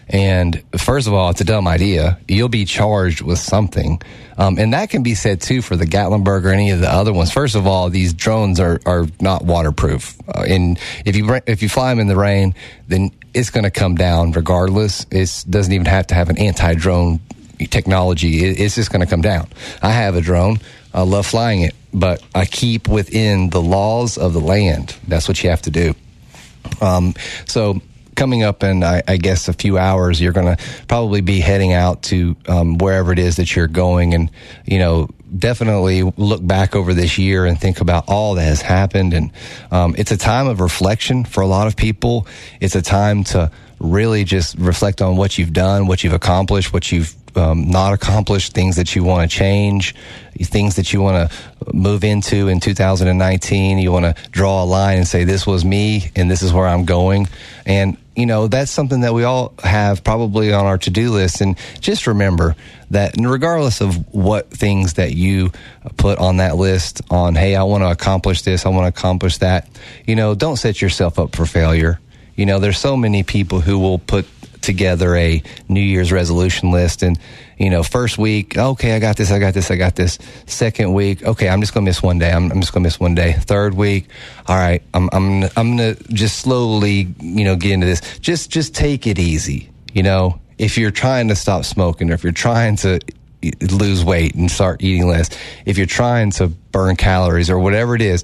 And 0.07 0.63
first 0.77 1.07
of 1.07 1.13
all, 1.13 1.29
it's 1.31 1.41
a 1.41 1.45
dumb 1.45 1.67
idea. 1.67 2.19
You'll 2.27 2.49
be 2.49 2.65
charged 2.65 3.21
with 3.21 3.39
something. 3.39 4.01
Um, 4.37 4.59
and 4.59 4.73
that 4.73 4.89
can 4.89 5.01
be 5.01 5.15
said 5.15 5.41
too 5.41 5.61
for 5.61 5.75
the 5.75 5.85
Gatlinburg 5.85 6.45
or 6.45 6.49
any 6.49 6.71
of 6.71 6.79
the 6.79 6.91
other 6.91 7.11
ones. 7.11 7.31
First 7.31 7.55
of 7.55 7.65
all, 7.65 7.89
these 7.89 8.13
drones 8.13 8.59
are, 8.59 8.79
are 8.85 9.07
not 9.19 9.43
waterproof. 9.43 10.17
Uh, 10.27 10.45
and 10.47 10.79
if 11.05 11.15
you, 11.15 11.39
if 11.47 11.63
you 11.63 11.69
fly 11.69 11.89
them 11.89 11.99
in 11.99 12.07
the 12.07 12.15
rain, 12.15 12.53
then 12.87 13.11
it's 13.33 13.49
going 13.49 13.63
to 13.63 13.71
come 13.71 13.95
down 13.95 14.31
regardless. 14.31 15.05
It 15.09 15.45
doesn't 15.49 15.73
even 15.73 15.87
have 15.87 16.07
to 16.07 16.15
have 16.15 16.29
an 16.29 16.37
anti 16.37 16.75
drone 16.75 17.19
technology. 17.69 18.45
It, 18.45 18.59
it's 18.59 18.75
just 18.75 18.91
going 18.91 19.01
to 19.01 19.09
come 19.09 19.21
down. 19.21 19.47
I 19.81 19.89
have 19.89 20.15
a 20.15 20.21
drone. 20.21 20.59
I 20.93 21.01
love 21.01 21.25
flying 21.25 21.61
it, 21.61 21.75
but 21.93 22.23
I 22.33 22.45
keep 22.45 22.87
within 22.87 23.49
the 23.49 23.61
laws 23.61 24.17
of 24.17 24.33
the 24.33 24.39
land. 24.39 24.95
That's 25.07 25.27
what 25.27 25.43
you 25.43 25.49
have 25.49 25.61
to 25.63 25.71
do. 25.71 25.93
Um, 26.81 27.13
so 27.45 27.81
coming 28.15 28.43
up 28.43 28.63
in, 28.63 28.83
I, 28.83 29.03
I, 29.07 29.17
guess, 29.17 29.47
a 29.47 29.53
few 29.53 29.77
hours, 29.77 30.19
you're 30.19 30.33
going 30.33 30.55
to 30.55 30.63
probably 30.87 31.21
be 31.21 31.39
heading 31.39 31.73
out 31.73 32.03
to 32.03 32.35
um, 32.47 32.77
wherever 32.77 33.11
it 33.11 33.19
is 33.19 33.35
that 33.35 33.55
you're 33.55 33.67
going, 33.67 34.13
and 34.13 34.31
you 34.65 34.79
know, 34.79 35.09
definitely 35.37 36.03
look 36.03 36.45
back 36.45 36.75
over 36.75 36.93
this 36.93 37.17
year 37.17 37.45
and 37.45 37.59
think 37.59 37.81
about 37.81 38.05
all 38.07 38.35
that 38.35 38.43
has 38.43 38.61
happened. 38.61 39.13
And 39.13 39.31
um, 39.71 39.95
it's 39.97 40.11
a 40.11 40.17
time 40.17 40.47
of 40.47 40.59
reflection 40.59 41.25
for 41.25 41.41
a 41.41 41.47
lot 41.47 41.67
of 41.67 41.75
people. 41.75 42.27
It's 42.59 42.75
a 42.75 42.81
time 42.81 43.23
to 43.25 43.51
really 43.79 44.23
just 44.23 44.57
reflect 44.57 45.01
on 45.01 45.17
what 45.17 45.37
you've 45.37 45.53
done, 45.53 45.87
what 45.87 46.03
you've 46.03 46.13
accomplished, 46.13 46.73
what 46.73 46.91
you've 46.91 47.15
um, 47.35 47.69
not 47.69 47.93
accomplished, 47.93 48.53
things 48.53 48.77
that 48.77 48.95
you 48.95 49.03
want 49.03 49.29
to 49.29 49.37
change, 49.37 49.93
things 50.39 50.77
that 50.77 50.93
you 50.93 51.01
want 51.01 51.29
to 51.29 51.37
move 51.73 52.03
into 52.03 52.47
in 52.47 52.59
2019. 52.59 53.77
You 53.77 53.91
want 53.91 54.05
to 54.05 54.29
draw 54.31 54.63
a 54.63 54.65
line 54.65 54.99
and 54.99 55.07
say, 55.07 55.25
this 55.25 55.45
was 55.45 55.65
me 55.65 56.11
and 56.15 56.31
this 56.31 56.41
is 56.41 56.53
where 56.53 56.67
I'm 56.67 56.85
going. 56.85 57.27
And 57.65 57.97
you 58.15 58.25
know, 58.25 58.47
that's 58.47 58.71
something 58.71 59.01
that 59.01 59.13
we 59.13 59.23
all 59.23 59.53
have 59.63 60.03
probably 60.03 60.53
on 60.53 60.65
our 60.65 60.77
to 60.79 60.89
do 60.89 61.11
list. 61.11 61.41
And 61.41 61.57
just 61.79 62.07
remember 62.07 62.55
that 62.91 63.15
regardless 63.19 63.81
of 63.81 64.13
what 64.13 64.49
things 64.49 64.93
that 64.93 65.13
you 65.13 65.51
put 65.97 66.17
on 66.19 66.37
that 66.37 66.55
list 66.55 67.01
on, 67.09 67.35
hey, 67.35 67.55
I 67.55 67.63
want 67.63 67.83
to 67.83 67.91
accomplish 67.91 68.43
this, 68.43 68.65
I 68.65 68.69
want 68.69 68.85
to 68.85 68.97
accomplish 68.99 69.39
that, 69.39 69.67
you 70.05 70.15
know, 70.15 70.33
don't 70.33 70.57
set 70.57 70.81
yourself 70.81 71.19
up 71.19 71.35
for 71.35 71.45
failure. 71.45 71.99
You 72.35 72.45
know, 72.45 72.59
there's 72.59 72.77
so 72.77 72.97
many 72.97 73.23
people 73.23 73.61
who 73.61 73.79
will 73.79 73.99
put 73.99 74.25
together 74.65 75.15
a 75.15 75.41
New 75.69 75.81
Year's 75.81 76.11
resolution 76.11 76.71
list 76.71 77.03
and 77.03 77.17
you 77.57 77.69
know, 77.69 77.83
first 77.83 78.17
week, 78.17 78.57
okay, 78.57 78.95
I 78.95 78.99
got 78.99 79.15
this, 79.15 79.31
I 79.31 79.39
got 79.39 79.53
this, 79.53 79.71
I 79.71 79.77
got 79.77 79.95
this. 79.95 80.19
Second 80.45 80.93
week, 80.93 81.23
okay, 81.23 81.47
I'm 81.47 81.61
just 81.61 81.73
gonna 81.73 81.85
miss 81.85 82.03
one 82.03 82.19
day. 82.19 82.31
I'm, 82.31 82.51
I'm 82.51 82.59
just 82.59 82.73
gonna 82.73 82.83
miss 82.83 82.99
one 82.99 83.15
day. 83.15 83.33
Third 83.33 83.73
week, 83.73 84.09
all 84.47 84.57
right, 84.57 84.81
I'm 84.93 85.09
I'm 85.13 85.43
I'm 85.55 85.77
gonna 85.77 85.95
just 86.09 86.39
slowly, 86.39 87.07
you 87.21 87.45
know, 87.45 87.55
get 87.55 87.71
into 87.71 87.85
this. 87.85 88.19
Just 88.19 88.49
just 88.49 88.75
take 88.75 89.07
it 89.07 89.19
easy. 89.19 89.69
You 89.93 90.03
know, 90.03 90.41
if 90.57 90.77
you're 90.77 90.91
trying 90.91 91.29
to 91.29 91.35
stop 91.35 91.63
smoking, 91.63 92.11
or 92.11 92.13
if 92.13 92.23
you're 92.23 92.33
trying 92.33 92.75
to 92.77 92.99
lose 93.61 94.03
weight 94.03 94.35
and 94.35 94.51
start 94.51 94.83
eating 94.83 95.07
less, 95.07 95.29
if 95.65 95.77
you're 95.77 95.87
trying 95.87 96.31
to 96.31 96.47
burn 96.47 96.95
calories 96.95 97.49
or 97.49 97.59
whatever 97.59 97.95
it 97.95 98.01
is, 98.01 98.23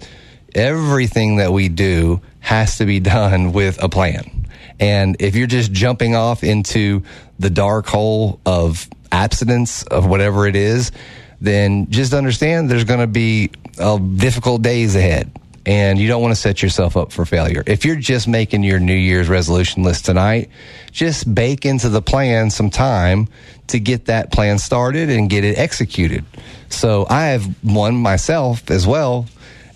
everything 0.56 1.38
that 1.38 1.54
we 1.54 1.70
do 1.70 2.22
has 2.40 2.78
to 2.80 2.86
be 2.86 3.00
done 3.00 3.54
with 3.54 3.82
a 3.82 3.88
plan. 3.88 4.41
And 4.82 5.16
if 5.20 5.36
you're 5.36 5.48
just 5.48 5.72
jumping 5.72 6.16
off 6.16 6.44
into 6.44 7.04
the 7.40 7.50
dark 7.50 7.86
hole 7.86 8.42
of 8.46 8.90
abstinence 9.12 9.84
of 9.84 10.08
whatever 10.08 10.48
it 10.48 10.56
is, 10.56 10.92
then 11.40 11.90
just 11.90 12.14
understand 12.14 12.70
there's 12.70 12.84
going 12.84 13.00
to 13.00 13.08
be 13.08 13.52
uh, 13.80 13.98
difficult 13.98 14.62
days 14.62 14.96
ahead. 14.96 15.32
And 15.64 16.00
you 16.00 16.08
don't 16.08 16.24
want 16.24 16.32
to 16.32 16.40
set 16.42 16.64
yourself 16.64 16.98
up 16.98 17.12
for 17.12 17.24
failure. 17.24 17.64
If 17.68 17.86
you're 17.86 17.96
just 17.96 18.28
making 18.28 18.64
your 18.64 18.80
New 18.80 18.96
Year's 18.96 19.30
resolution 19.30 19.84
list 19.84 20.06
tonight, 20.06 20.50
just 20.92 21.34
bake 21.34 21.66
into 21.66 21.88
the 21.90 22.02
plan 22.02 22.50
some 22.50 22.72
time 22.72 23.28
to 23.68 23.80
get 23.80 24.06
that 24.06 24.32
plan 24.32 24.58
started 24.58 25.12
and 25.12 25.30
get 25.30 25.44
it 25.44 25.60
executed. 25.60 26.26
So 26.70 27.06
I 27.08 27.28
have 27.28 27.46
one 27.64 27.96
myself 27.96 28.72
as 28.72 28.88
well, 28.88 29.28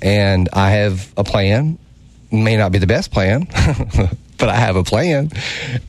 and 0.01 0.49
I 0.53 0.72
have 0.72 1.14
a 1.18 1.24
plan. 1.24 1.78
May 2.32 2.58
not 2.58 2.72
be 2.72 2.80
the 2.80 2.88
best 2.88 3.12
plan, 3.12 3.47
but 4.38 4.50
I 4.50 4.56
have 4.56 4.76
a 4.76 4.84
plan. 4.84 5.30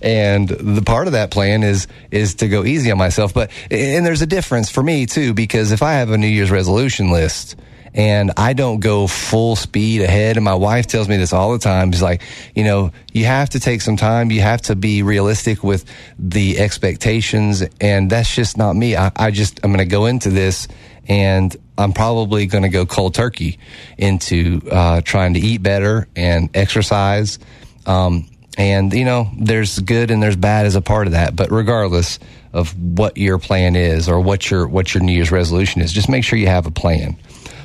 And 0.02 0.48
the 0.48 0.82
part 0.82 1.06
of 1.06 1.12
that 1.12 1.30
plan 1.30 1.62
is, 1.62 1.86
is 2.10 2.36
to 2.36 2.48
go 2.48 2.64
easy 2.64 2.90
on 2.90 2.98
myself. 2.98 3.34
But, 3.34 3.50
and 3.70 4.04
there's 4.04 4.22
a 4.22 4.26
difference 4.26 4.70
for 4.70 4.82
me 4.82 5.06
too, 5.06 5.34
because 5.34 5.72
if 5.72 5.82
I 5.82 5.94
have 5.94 6.10
a 6.10 6.18
New 6.18 6.28
Year's 6.28 6.50
resolution 6.50 7.10
list, 7.10 7.56
and 7.96 8.30
I 8.36 8.52
don't 8.52 8.80
go 8.80 9.06
full 9.06 9.56
speed 9.56 10.02
ahead. 10.02 10.36
And 10.36 10.44
my 10.44 10.54
wife 10.54 10.86
tells 10.86 11.08
me 11.08 11.16
this 11.16 11.32
all 11.32 11.52
the 11.52 11.58
time. 11.58 11.90
She's 11.90 12.02
like, 12.02 12.20
you 12.54 12.62
know, 12.62 12.92
you 13.10 13.24
have 13.24 13.48
to 13.50 13.60
take 13.60 13.80
some 13.80 13.96
time. 13.96 14.30
You 14.30 14.42
have 14.42 14.60
to 14.62 14.76
be 14.76 15.02
realistic 15.02 15.64
with 15.64 15.86
the 16.18 16.58
expectations. 16.58 17.64
And 17.80 18.10
that's 18.10 18.34
just 18.34 18.58
not 18.58 18.76
me. 18.76 18.96
I, 18.96 19.10
I 19.16 19.30
just, 19.30 19.60
I'm 19.64 19.72
going 19.72 19.78
to 19.78 19.90
go 19.90 20.04
into 20.04 20.28
this 20.28 20.68
and 21.08 21.56
I'm 21.78 21.94
probably 21.94 22.44
going 22.46 22.64
to 22.64 22.68
go 22.68 22.84
cold 22.84 23.14
turkey 23.14 23.58
into 23.96 24.60
uh, 24.70 25.00
trying 25.00 25.32
to 25.34 25.40
eat 25.40 25.62
better 25.62 26.06
and 26.14 26.54
exercise. 26.54 27.38
Um, 27.86 28.28
and, 28.56 28.92
you 28.92 29.04
know, 29.04 29.30
there's 29.38 29.78
good 29.78 30.10
and 30.10 30.22
there's 30.22 30.36
bad 30.36 30.66
as 30.66 30.76
a 30.76 30.80
part 30.80 31.06
of 31.06 31.12
that. 31.12 31.36
But 31.36 31.50
regardless 31.50 32.18
of 32.52 32.76
what 32.78 33.18
your 33.18 33.38
plan 33.38 33.76
is 33.76 34.08
or 34.08 34.20
what 34.20 34.50
your, 34.50 34.66
what 34.66 34.94
your 34.94 35.02
New 35.02 35.12
Year's 35.12 35.30
resolution 35.30 35.82
is, 35.82 35.92
just 35.92 36.08
make 36.08 36.24
sure 36.24 36.38
you 36.38 36.46
have 36.46 36.66
a 36.66 36.70
plan. 36.70 37.16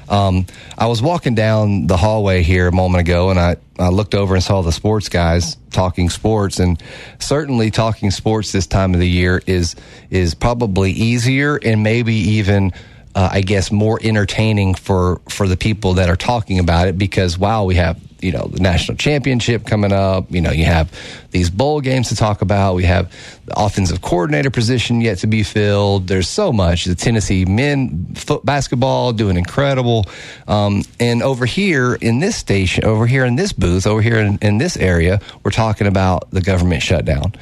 Um, 0.09 0.45
I 0.77 0.87
was 0.87 1.01
walking 1.01 1.35
down 1.35 1.87
the 1.87 1.95
hallway 1.95 2.43
here 2.43 2.67
a 2.67 2.71
moment 2.73 2.99
ago 2.99 3.29
and 3.29 3.39
I, 3.39 3.55
I 3.79 3.87
looked 3.87 4.13
over 4.13 4.35
and 4.35 4.43
saw 4.43 4.61
the 4.61 4.73
sports 4.73 5.07
guys 5.07 5.55
talking 5.69 6.09
sports 6.09 6.59
and 6.59 6.81
certainly 7.19 7.71
talking 7.71 8.11
sports 8.11 8.51
this 8.51 8.67
time 8.67 8.93
of 8.93 8.99
the 8.99 9.07
year 9.07 9.41
is, 9.47 9.77
is 10.09 10.33
probably 10.33 10.91
easier 10.91 11.55
and 11.55 11.81
maybe 11.81 12.13
even 12.13 12.73
uh, 13.15 13.29
I 13.31 13.41
guess 13.41 13.71
more 13.71 13.99
entertaining 14.01 14.75
for 14.75 15.19
for 15.27 15.47
the 15.47 15.57
people 15.57 15.95
that 15.95 16.09
are 16.09 16.15
talking 16.15 16.59
about 16.59 16.87
it 16.87 16.97
because 16.97 17.37
wow, 17.37 17.65
we 17.65 17.75
have 17.75 17.99
you 18.21 18.31
know 18.31 18.47
the 18.47 18.59
national 18.59 18.97
championship 18.97 19.65
coming 19.65 19.91
up. 19.91 20.31
You 20.31 20.41
know, 20.41 20.51
you 20.51 20.65
have 20.65 20.91
these 21.31 21.49
bowl 21.49 21.81
games 21.81 22.09
to 22.09 22.15
talk 22.15 22.41
about. 22.41 22.75
We 22.75 22.83
have 22.83 23.11
the 23.45 23.59
offensive 23.59 24.01
coordinator 24.01 24.49
position 24.49 25.01
yet 25.01 25.19
to 25.19 25.27
be 25.27 25.43
filled. 25.43 26.07
There's 26.07 26.27
so 26.27 26.53
much. 26.53 26.85
The 26.85 26.95
Tennessee 26.95 27.45
men 27.45 28.13
foot 28.15 28.45
basketball 28.45 29.13
doing 29.13 29.37
incredible. 29.37 30.05
Um, 30.47 30.83
and 30.99 31.23
over 31.23 31.45
here 31.45 31.95
in 31.95 32.19
this 32.19 32.35
station, 32.35 32.83
over 32.83 33.07
here 33.07 33.25
in 33.25 33.35
this 33.35 33.53
booth, 33.53 33.87
over 33.87 34.01
here 34.01 34.17
in, 34.17 34.37
in 34.41 34.57
this 34.57 34.77
area, 34.77 35.21
we're 35.43 35.51
talking 35.51 35.87
about 35.87 36.29
the 36.31 36.41
government 36.41 36.83
shutdown. 36.83 37.33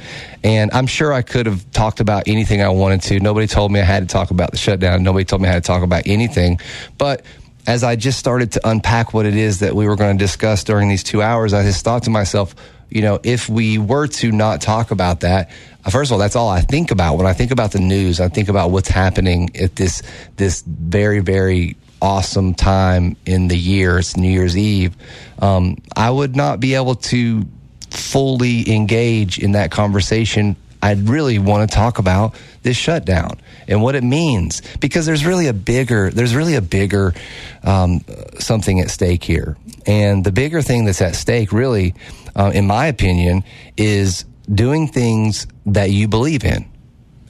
And 0.42 0.70
I'm 0.72 0.86
sure 0.86 1.12
I 1.12 1.22
could 1.22 1.46
have 1.46 1.70
talked 1.72 2.00
about 2.00 2.26
anything 2.26 2.62
I 2.62 2.70
wanted 2.70 3.02
to. 3.02 3.20
Nobody 3.20 3.46
told 3.46 3.72
me 3.72 3.80
I 3.80 3.84
had 3.84 4.08
to 4.08 4.12
talk 4.12 4.30
about 4.30 4.52
the 4.52 4.56
shutdown. 4.56 5.02
Nobody 5.02 5.24
told 5.24 5.42
me 5.42 5.48
I 5.48 5.52
had 5.52 5.62
to 5.62 5.66
talk 5.66 5.82
about 5.82 6.04
anything. 6.06 6.60
But 6.96 7.24
as 7.66 7.84
I 7.84 7.96
just 7.96 8.18
started 8.18 8.52
to 8.52 8.68
unpack 8.68 9.12
what 9.12 9.26
it 9.26 9.36
is 9.36 9.60
that 9.60 9.74
we 9.74 9.86
were 9.86 9.96
going 9.96 10.16
to 10.16 10.22
discuss 10.22 10.64
during 10.64 10.88
these 10.88 11.02
two 11.02 11.22
hours, 11.22 11.52
I 11.52 11.62
just 11.62 11.84
thought 11.84 12.04
to 12.04 12.10
myself, 12.10 12.54
you 12.88 13.02
know, 13.02 13.20
if 13.22 13.48
we 13.48 13.78
were 13.78 14.06
to 14.06 14.32
not 14.32 14.60
talk 14.60 14.90
about 14.90 15.20
that, 15.20 15.50
uh, 15.84 15.90
first 15.90 16.10
of 16.10 16.14
all, 16.14 16.18
that's 16.18 16.36
all 16.36 16.48
I 16.48 16.60
think 16.60 16.90
about 16.90 17.16
when 17.16 17.26
I 17.26 17.32
think 17.32 17.50
about 17.50 17.72
the 17.72 17.78
news. 17.78 18.20
I 18.20 18.28
think 18.28 18.48
about 18.48 18.70
what's 18.70 18.88
happening 18.88 19.50
at 19.56 19.76
this 19.76 20.02
this 20.36 20.62
very 20.62 21.20
very 21.20 21.76
awesome 22.02 22.54
time 22.54 23.16
in 23.26 23.48
the 23.48 23.56
year. 23.56 23.98
It's 23.98 24.16
New 24.16 24.30
Year's 24.30 24.56
Eve. 24.56 24.96
Um, 25.38 25.76
I 25.96 26.10
would 26.10 26.34
not 26.34 26.58
be 26.58 26.74
able 26.74 26.96
to 26.96 27.46
fully 27.90 28.70
engage 28.72 29.38
in 29.38 29.52
that 29.52 29.70
conversation 29.70 30.56
I'd 30.82 31.08
really 31.08 31.38
want 31.38 31.68
to 31.68 31.74
talk 31.74 31.98
about 31.98 32.34
this 32.62 32.76
shutdown 32.76 33.40
and 33.68 33.82
what 33.82 33.94
it 33.94 34.04
means 34.04 34.62
because 34.80 35.06
there's 35.06 35.24
really 35.24 35.46
a 35.46 35.52
bigger 35.52 36.10
there's 36.10 36.34
really 36.34 36.54
a 36.54 36.62
bigger 36.62 37.14
um, 37.62 38.04
something 38.38 38.80
at 38.80 38.90
stake 38.90 39.24
here. 39.24 39.56
And 39.86 40.24
the 40.24 40.32
bigger 40.32 40.62
thing 40.62 40.84
that's 40.84 41.02
at 41.02 41.14
stake 41.16 41.52
really 41.52 41.94
uh, 42.34 42.50
in 42.54 42.66
my 42.66 42.86
opinion 42.86 43.44
is 43.76 44.24
doing 44.52 44.88
things 44.88 45.46
that 45.66 45.90
you 45.90 46.08
believe 46.08 46.44
in. 46.44 46.70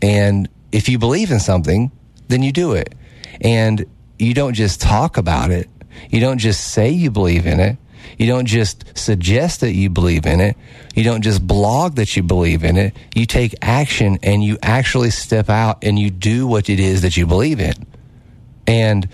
And 0.03 0.49
if 0.73 0.89
you 0.89 0.99
believe 0.99 1.31
in 1.31 1.41
something 1.41 1.91
then 2.31 2.43
you 2.43 2.53
do 2.53 2.73
it. 2.73 2.95
And 3.41 3.85
you 4.19 4.33
don't 4.35 4.55
just 4.55 4.81
talk 4.81 5.17
about 5.17 5.51
it. 5.51 5.69
You 6.09 6.21
don't 6.21 6.39
just 6.39 6.73
say 6.73 6.91
you 6.91 7.11
believe 7.11 7.47
in 7.47 7.61
it 7.61 7.77
you 8.19 8.27
don't 8.27 8.47
just 8.47 8.97
suggest 8.97 9.61
that 9.61 9.73
you 9.73 9.91
believe 9.91 10.27
in 10.27 10.41
it. 10.41 10.57
You 10.95 11.05
don't 11.05 11.23
just 11.23 11.47
blog 11.47 11.97
that 11.97 12.17
you 12.17 12.23
believe 12.23 12.65
in 12.65 12.77
it. 12.77 12.97
You 13.15 13.27
take 13.27 13.55
action 13.63 14.19
and 14.23 14.43
you 14.43 14.59
actually 14.63 15.11
step 15.11 15.49
out 15.49 15.85
and 15.85 15.99
you 15.99 16.11
do 16.11 16.47
what 16.47 16.69
it 16.69 16.81
is 16.81 17.03
that 17.03 17.17
you 17.17 17.27
believe 17.27 17.61
in. 17.61 17.75
And 18.67 19.09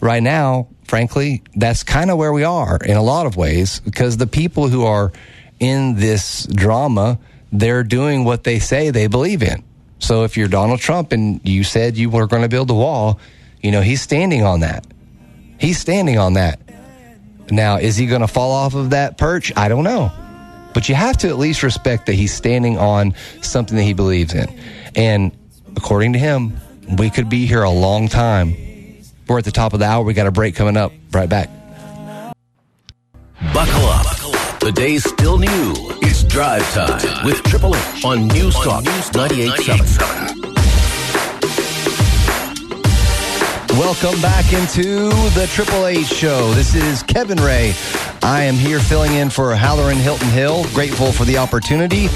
right 0.00 0.22
now, 0.22 0.68
frankly, 0.84 1.42
that's 1.54 1.82
kind 1.82 2.10
of 2.10 2.18
where 2.18 2.32
we 2.32 2.44
are 2.44 2.76
in 2.76 2.96
a 2.96 3.02
lot 3.02 3.26
of 3.26 3.36
ways 3.36 3.80
because 3.80 4.16
the 4.16 4.26
people 4.26 4.68
who 4.68 4.84
are 4.84 5.12
in 5.60 5.96
this 5.96 6.46
drama, 6.46 7.18
they're 7.52 7.84
doing 7.84 8.24
what 8.24 8.44
they 8.44 8.58
say 8.58 8.90
they 8.90 9.06
believe 9.06 9.42
in. 9.42 9.62
So 9.98 10.24
if 10.24 10.36
you're 10.36 10.48
Donald 10.48 10.80
Trump 10.80 11.12
and 11.12 11.40
you 11.48 11.64
said 11.64 11.96
you 11.96 12.10
were 12.10 12.26
going 12.26 12.42
to 12.42 12.48
build 12.48 12.70
a 12.70 12.74
wall, 12.74 13.18
you 13.62 13.70
know, 13.70 13.80
he's 13.80 14.02
standing 14.02 14.42
on 14.42 14.60
that. 14.60 14.86
He's 15.58 15.78
standing 15.78 16.18
on 16.18 16.34
that. 16.34 16.60
Now, 17.50 17.76
is 17.76 17.96
he 17.96 18.06
going 18.06 18.22
to 18.22 18.28
fall 18.28 18.52
off 18.52 18.74
of 18.74 18.90
that 18.90 19.18
perch? 19.18 19.52
I 19.56 19.68
don't 19.68 19.84
know. 19.84 20.12
But 20.72 20.88
you 20.88 20.94
have 20.94 21.16
to 21.18 21.28
at 21.28 21.38
least 21.38 21.62
respect 21.62 22.06
that 22.06 22.14
he's 22.14 22.34
standing 22.34 22.78
on 22.78 23.14
something 23.42 23.76
that 23.76 23.84
he 23.84 23.92
believes 23.92 24.34
in. 24.34 24.48
And 24.96 25.30
according 25.76 26.14
to 26.14 26.18
him, 26.18 26.56
we 26.98 27.10
could 27.10 27.28
be 27.28 27.46
here 27.46 27.62
a 27.62 27.70
long 27.70 28.08
time. 28.08 28.56
We're 29.28 29.38
at 29.38 29.44
the 29.44 29.52
top 29.52 29.72
of 29.72 29.78
the 29.78 29.86
hour. 29.86 30.04
We 30.04 30.14
got 30.14 30.26
a 30.26 30.32
break 30.32 30.54
coming 30.56 30.76
up. 30.76 30.92
Right 31.12 31.28
back. 31.28 31.48
Buckle 33.52 33.86
up. 33.86 34.60
The 34.60 34.72
day's 34.72 35.04
still 35.04 35.38
new. 35.38 35.74
It's 36.02 36.24
drive 36.24 36.68
time 36.72 37.24
with 37.24 37.42
Triple 37.44 37.76
H 37.76 38.04
on 38.04 38.28
News 38.28 38.54
Talk 38.54 38.84
98.7. 38.84 40.53
Welcome 43.78 44.20
back 44.22 44.52
into 44.52 45.08
the 45.34 45.48
Triple 45.50 45.86
H 45.86 46.06
show. 46.06 46.52
This 46.52 46.76
is 46.76 47.02
Kevin 47.02 47.38
Rhea. 47.38 47.72
I 48.24 48.44
am 48.44 48.54
here 48.54 48.80
filling 48.80 49.12
in 49.12 49.28
for 49.28 49.54
Hallerin 49.54 49.96
Hilton 49.96 50.30
Hill. 50.30 50.64
Grateful 50.72 51.12
for 51.12 51.26
the 51.26 51.36
opportunity. 51.36 52.06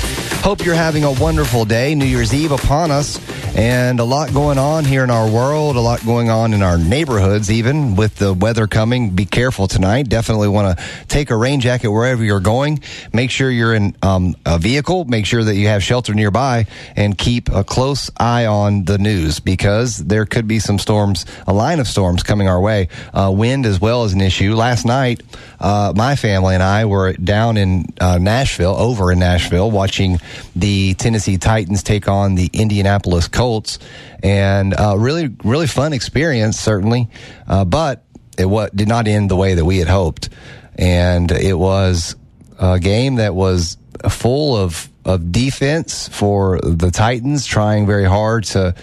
Hope 0.41 0.65
you're 0.65 0.75
having 0.75 1.05
a 1.05 1.13
wonderful 1.13 1.67
day. 1.67 1.95
New 1.95 2.07
Year's 2.07 2.33
Eve 2.33 2.53
upon 2.53 2.91
us. 2.91 3.21
And 3.55 3.99
a 3.99 4.05
lot 4.05 4.33
going 4.33 4.57
on 4.57 4.85
here 4.85 5.03
in 5.03 5.11
our 5.11 5.29
world, 5.29 5.75
a 5.75 5.81
lot 5.81 6.05
going 6.07 6.31
on 6.31 6.55
in 6.55 6.63
our 6.63 6.79
neighborhoods, 6.79 7.51
even 7.51 7.97
with 7.97 8.15
the 8.15 8.33
weather 8.33 8.69
coming. 8.69 9.11
Be 9.11 9.27
careful 9.27 9.67
tonight. 9.67 10.09
Definitely 10.09 10.47
want 10.47 10.79
to 10.79 10.85
take 11.09 11.31
a 11.31 11.37
rain 11.37 11.61
jacket 11.61 11.89
wherever 11.91 12.23
you're 12.23 12.39
going. 12.39 12.81
Make 13.13 13.33
sure 13.33 13.51
you're 13.51 13.75
in 13.75 13.97
um, 14.01 14.37
a 14.47 14.59
vehicle. 14.59 15.07
Make 15.07 15.27
sure 15.27 15.43
that 15.43 15.57
you 15.57 15.67
have 15.67 15.83
shelter 15.83 16.15
nearby 16.15 16.67
and 16.95 17.19
keep 17.19 17.51
a 17.51 17.65
close 17.65 18.13
eye 18.17 18.47
on 18.47 18.85
the 18.85 18.97
news 18.97 19.41
because 19.41 19.99
there 19.99 20.25
could 20.25 20.47
be 20.47 20.61
some 20.61 20.79
storms, 20.79 21.27
a 21.49 21.53
line 21.53 21.81
of 21.81 21.89
storms 21.89 22.23
coming 22.23 22.49
our 22.49 22.61
way. 22.61 22.89
Uh, 23.13 23.33
wind 23.35 23.67
as 23.67 23.81
well 23.81 24.05
as 24.05 24.13
an 24.13 24.21
issue. 24.21 24.55
Last 24.55 24.87
night, 24.87 25.21
uh, 25.59 25.93
my 25.99 26.17
family 26.17 26.55
and 26.55 26.63
I 26.63 26.87
were 26.87 27.13
down 27.13 27.59
in 27.59 27.85
uh, 28.01 28.17
Nashville, 28.17 28.75
over 28.75 29.13
in 29.13 29.19
Nashville, 29.19 29.71
watching 29.71 30.19
the 30.57 30.95
Tennessee 30.95 31.37
Titans 31.37 31.83
take 31.83 32.09
on 32.09 32.37
the 32.37 32.49
Indianapolis 32.55 33.29
Colts, 33.29 33.79
and 34.23 34.73
uh, 34.73 34.95
really, 34.97 35.35
really 35.45 35.67
fun 35.67 35.93
experience, 35.93 36.59
certainly. 36.59 37.11
Uh, 37.47 37.67
but 37.67 38.05
it 38.39 38.47
what 38.47 38.75
did 38.75 38.89
not 38.89 39.07
end 39.07 39.31
the 39.31 39.37
way 39.37 39.55
that 39.55 39.65
we 39.65 39.79
had 39.79 39.89
hoped, 39.89 40.31
and 40.77 41.31
it 41.31 41.59
was 41.59 42.17
a 42.59 42.79
game 42.79 43.17
that 43.17 43.35
was 43.35 43.77
full 44.09 44.57
of 44.57 44.89
of 45.05 45.33
defense 45.33 46.09
for 46.09 46.61
the 46.61 46.91
Titans, 46.91 47.45
trying 47.45 47.87
very 47.87 48.05
hard 48.05 48.45
to 48.45 48.75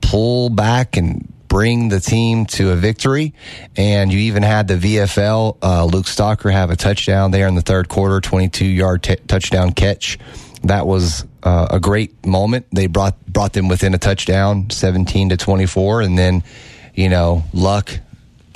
pull 0.00 0.50
back 0.50 0.96
and 0.96 1.32
bring 1.54 1.88
the 1.88 2.00
team 2.00 2.46
to 2.46 2.72
a 2.72 2.74
victory. 2.74 3.32
And 3.76 4.12
you 4.12 4.18
even 4.18 4.42
had 4.42 4.66
the 4.66 4.74
VFL, 4.74 5.58
uh, 5.62 5.84
Luke 5.84 6.06
Stocker 6.06 6.50
have 6.50 6.70
a 6.70 6.74
touchdown 6.74 7.30
there 7.30 7.46
in 7.46 7.54
the 7.54 7.62
third 7.62 7.88
quarter, 7.88 8.20
22 8.20 8.64
yard 8.64 9.04
t- 9.04 9.14
touchdown 9.28 9.72
catch. 9.72 10.18
That 10.64 10.84
was 10.84 11.24
uh, 11.44 11.68
a 11.70 11.78
great 11.78 12.26
moment. 12.26 12.66
They 12.72 12.88
brought, 12.88 13.24
brought 13.26 13.52
them 13.52 13.68
within 13.68 13.94
a 13.94 13.98
touchdown, 13.98 14.70
17 14.70 15.28
to 15.28 15.36
24. 15.36 16.00
And 16.00 16.18
then, 16.18 16.42
you 16.92 17.08
know, 17.08 17.44
luck 17.52 18.00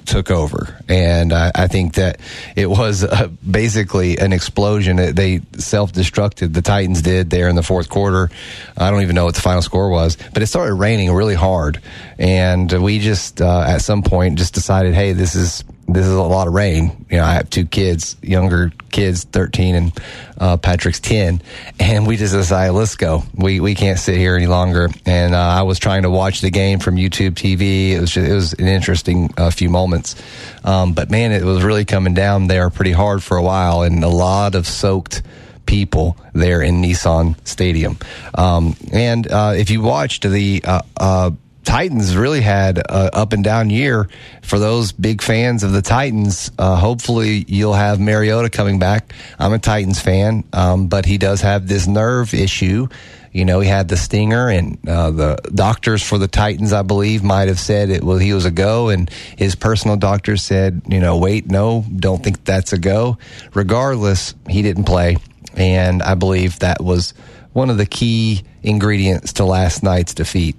took 0.09 0.31
over. 0.31 0.83
And 0.89 1.33
I, 1.33 1.53
I 1.55 1.67
think 1.69 1.95
that 1.95 2.21
it 2.57 2.69
was 2.69 3.05
uh, 3.05 3.29
basically 3.49 4.19
an 4.19 4.33
explosion. 4.33 4.97
They 5.15 5.43
self 5.59 5.93
destructed, 5.93 6.55
the 6.55 6.63
Titans 6.63 7.03
did 7.03 7.31
there 7.31 7.49
in 7.49 7.57
the 7.57 7.63
fourth 7.63 7.89
quarter. 7.89 8.31
I 8.77 8.91
don't 8.91 9.03
even 9.03 9.15
know 9.15 9.27
what 9.27 9.35
the 9.35 9.41
final 9.41 9.63
score 9.63 9.91
was, 9.91 10.17
but 10.33 10.43
it 10.43 10.47
started 10.47 10.75
raining 10.75 11.13
really 11.13 11.35
hard. 11.35 11.81
And 12.19 12.71
we 12.83 12.99
just, 12.99 13.41
uh, 13.41 13.65
at 13.67 13.83
some 13.83 14.03
point, 14.03 14.39
just 14.39 14.55
decided, 14.55 14.95
hey, 14.95 15.13
this 15.13 15.35
is 15.35 15.63
this 15.89 16.07
is 16.07 16.12
a 16.12 16.22
lot 16.22 16.47
of 16.47 16.53
rain. 16.53 17.07
You 17.11 17.16
know, 17.16 17.24
I 17.24 17.32
have 17.34 17.49
two 17.49 17.64
kids, 17.64 18.16
younger 18.22 18.70
kids, 18.91 19.24
13 19.24 19.74
and 19.74 20.01
uh, 20.39 20.57
Patrick's 20.59 21.01
10. 21.01 21.41
And 21.80 22.07
we 22.07 22.18
just 22.18 22.34
decided, 22.34 22.72
let's 22.72 22.95
go. 22.95 23.22
We, 23.34 23.61
we 23.61 23.74
can't 23.74 23.99
sit 23.99 24.18
here 24.18 24.36
any 24.36 24.47
longer. 24.47 24.91
And 25.07 25.34
uh, 25.34 25.39
I 25.39 25.62
was 25.62 25.78
trying 25.78 26.03
to 26.03 26.11
watch 26.11 26.43
the 26.43 26.51
game 26.51 26.78
from 26.78 26.97
YouTube 26.97 27.32
TV. 27.32 27.93
It 27.93 28.01
was 28.01 28.11
just, 28.11 28.28
it 28.28 28.34
was 28.34 28.53
an 28.53 28.68
interesting 28.68 29.32
uh, 29.39 29.51
few 29.51 29.70
moments. 29.70 30.14
Um, 30.62 30.93
but 30.93 31.11
man, 31.11 31.32
it 31.32 31.43
was 31.43 31.62
really 31.62 31.86
coming 31.86 32.12
down 32.12 32.49
there 32.49 32.68
pretty 32.68 32.93
hard 32.93 33.22
for 33.22 33.39
a 33.39 33.43
while 33.43 33.82
and 33.82 34.05
a 34.05 34.09
lot 34.09 34.55
of 34.55 34.66
soaked 34.66 35.22
people 35.64 36.18
there 36.34 36.61
in 36.61 36.82
Nissan 36.82 37.34
Stadium. 37.47 37.99
Um, 38.34 38.76
and 38.93 39.26
uh, 39.26 39.55
if 39.57 39.70
you 39.70 39.80
watched 39.80 40.28
the 40.28 40.62
uh, 40.64 40.82
uh, 40.99 41.30
Titans 41.69 42.16
really 42.16 42.41
had 42.41 42.79
a 42.79 43.14
up 43.14 43.35
and 43.35 43.45
down 43.45 43.69
year. 43.69 44.09
For 44.41 44.59
those 44.59 44.91
big 44.91 45.21
fans 45.21 45.62
of 45.62 45.71
the 45.71 45.83
Titans, 45.83 46.51
uh, 46.59 46.77
hopefully 46.77 47.45
you'll 47.47 47.75
have 47.75 48.01
Mariota 48.01 48.49
coming 48.49 48.79
back. 48.79 49.12
I'm 49.39 49.53
a 49.53 49.59
Titans 49.59 50.01
fan, 50.01 50.45
um, 50.55 50.87
but 50.87 51.05
he 51.05 51.19
does 51.19 51.43
have 51.43 51.69
this 51.69 51.87
nerve 51.87 52.33
issue. 52.33 52.89
You 53.33 53.45
know, 53.45 53.61
he 53.61 53.69
had 53.69 53.89
the 53.89 53.99
stinger, 53.99 54.49
and 54.49 54.79
uh, 54.89 55.11
the 55.11 55.37
doctors 55.55 56.03
for 56.03 56.16
the 56.16 56.27
Titans, 56.27 56.73
I 56.73 56.81
believe, 56.81 57.23
might 57.23 57.49
have 57.49 57.61
said 57.61 57.91
it. 57.91 58.03
Well, 58.03 58.16
he 58.16 58.33
was 58.33 58.47
a 58.47 58.51
go, 58.51 58.89
and 58.89 59.11
his 59.37 59.55
personal 59.55 59.99
doctor 59.99 60.39
said, 60.39 60.81
you 60.89 61.01
know, 61.01 61.19
wait, 61.19 61.51
no, 61.51 61.85
don't 61.95 62.25
think 62.25 62.45
that's 62.45 62.73
a 62.73 62.79
go. 62.79 63.19
Regardless, 63.53 64.35
he 64.49 64.62
didn't 64.62 64.85
play, 64.85 65.19
and 65.55 66.03
I 66.03 66.14
believe 66.14 66.61
that 66.61 66.83
was 66.83 67.12
one 67.53 67.69
of 67.69 67.77
the 67.77 67.87
key 67.87 68.43
ingredients 68.62 69.35
to 69.35 69.45
last 69.45 69.83
night's 69.83 70.14
defeat. 70.14 70.57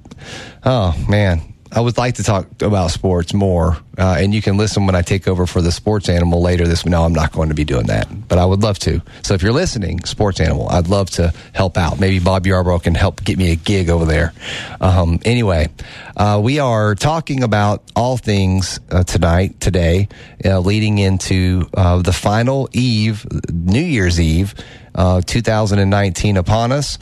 Oh, 0.63 0.95
man. 1.09 1.41
I 1.71 1.81
would 1.81 1.97
like 1.97 2.15
to 2.15 2.23
talk 2.23 2.47
about 2.63 2.89
sports 2.89 3.31
more, 3.31 3.77
uh, 3.95 4.17
and 4.17 4.33
you 4.33 4.41
can 4.41 4.57
listen 4.57 4.87
when 4.87 4.95
I 4.95 5.03
take 5.03 5.27
over 5.27 5.45
for 5.45 5.61
the 5.61 5.71
sports 5.71 6.09
animal 6.09 6.41
later 6.41 6.67
this. 6.67 6.83
No, 6.83 7.03
I'm 7.03 7.13
not 7.13 7.31
going 7.31 7.49
to 7.49 7.55
be 7.55 7.63
doing 7.63 7.85
that, 7.87 8.07
but 8.27 8.39
I 8.39 8.45
would 8.45 8.63
love 8.63 8.79
to. 8.79 9.03
So 9.21 9.35
if 9.35 9.43
you're 9.43 9.53
listening, 9.53 10.03
sports 10.03 10.39
animal, 10.39 10.67
I'd 10.69 10.87
love 10.87 11.11
to 11.11 11.31
help 11.53 11.77
out. 11.77 11.99
Maybe 11.99 12.17
Bob 12.17 12.43
Yarbrough 12.45 12.81
can 12.81 12.95
help 12.95 13.23
get 13.23 13.37
me 13.37 13.51
a 13.51 13.55
gig 13.55 13.91
over 13.91 14.05
there. 14.05 14.33
Um, 14.81 15.19
anyway, 15.25 15.69
uh, 16.17 16.41
we 16.43 16.57
are 16.57 16.95
talking 16.95 17.43
about 17.43 17.83
all 17.95 18.17
things 18.17 18.79
uh, 18.89 19.03
tonight, 19.03 19.59
today, 19.59 20.07
uh, 20.43 20.59
leading 20.59 20.97
into 20.97 21.69
uh, 21.75 22.01
the 22.01 22.13
final 22.13 22.67
eve, 22.73 23.27
New 23.53 23.79
Year's 23.79 24.19
Eve, 24.19 24.55
uh, 24.95 25.21
2019 25.21 26.35
upon 26.35 26.71
us 26.71 26.97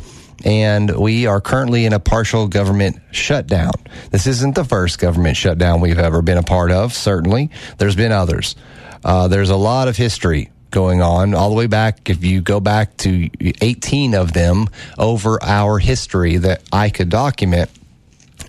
and 0.46 0.96
we 0.96 1.26
are 1.26 1.42
currently 1.42 1.86
in 1.86 1.94
a 1.94 2.00
partial 2.00 2.48
government 2.48 3.00
shutdown. 3.12 3.74
This 4.12 4.28
isn't 4.28 4.56
the 4.56 4.64
first 4.64 5.00
government 5.00 5.38
shutdown 5.38 5.82
we've 5.82 6.00
ever 6.00 6.22
been 6.22 6.38
a 6.38 6.44
part 6.44 6.72
of, 6.72 6.94
certainly. 6.94 7.50
There's 7.78 7.96
been 7.96 8.12
others. 8.12 8.56
Uh, 9.04 9.28
there's 9.28 9.50
a 9.50 9.56
lot 9.56 9.88
of 9.88 9.98
history 9.98 10.52
going 10.70 11.02
on 11.02 11.34
all 11.34 11.50
the 11.50 11.56
way 11.56 11.66
back. 11.68 12.10
If 12.10 12.24
you 12.24 12.42
go 12.42 12.60
back 12.60 12.98
to 12.98 13.30
18 13.62 14.14
of 14.14 14.34
them 14.34 14.68
over 14.98 15.42
our 15.42 15.80
history 15.80 16.38
that 16.38 16.62
I 16.72 16.90
could 16.90 17.10
document. 17.10 17.70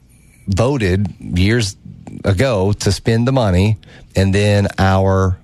voted 0.48 1.08
years 1.20 1.76
ago 2.24 2.74
to 2.74 2.91
spend 2.91 3.28
the 3.28 3.32
money, 3.32 3.78
and 4.16 4.34
then 4.34 4.68
our 4.78 5.38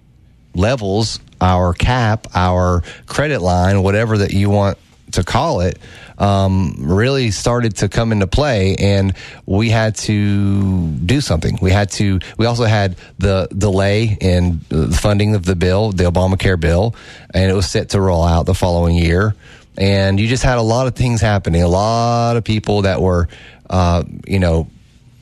levels, 0.54 1.20
our 1.39 1.74
cap, 1.74 2.28
our 2.36 2.84
credit 3.08 3.41
line, 3.41 3.84
whatever 3.84 4.20
that 4.20 4.34
you 4.34 4.49
want 4.49 4.78
to 5.12 5.24
call 5.24 5.62
it, 5.62 5.78
um, 6.18 6.76
really 6.78 7.32
started 7.32 7.78
to 7.78 7.89
come 7.89 8.12
into 8.12 8.28
play, 8.28 8.76
and 8.76 9.14
we 9.45 9.70
had 9.70 9.95
to 9.95 10.91
do 10.91 11.20
something. 11.20 11.58
We 11.62 11.72
had 11.72 11.89
to. 11.91 12.20
We 12.38 12.45
also 12.45 12.66
had 12.66 12.95
the 13.18 13.47
delay 13.56 14.18
in 14.22 14.62
the 14.70 14.89
funding 14.89 15.34
of 15.36 15.45
the 15.45 15.56
bill, 15.56 15.91
the 15.91 16.04
Obamacare 16.04 16.60
bill, 16.60 16.95
and 17.34 17.49
it 17.49 17.56
was 17.56 17.70
set 17.70 17.89
to 17.89 18.02
roll 18.02 18.24
out 18.24 18.45
the 18.45 18.54
following 18.54 18.95
year. 18.95 19.36
And 19.78 20.20
you 20.20 20.28
just 20.28 20.43
had 20.43 20.58
a 20.58 20.62
lot 20.62 20.86
of 20.86 20.95
things 20.95 21.22
happening. 21.22 21.64
A 21.64 21.68
lot 21.68 22.38
of 22.38 22.43
people 22.43 22.84
that 22.84 23.02
were, 23.02 23.28
uh, 23.70 24.04
you 24.28 24.38
know, 24.38 24.68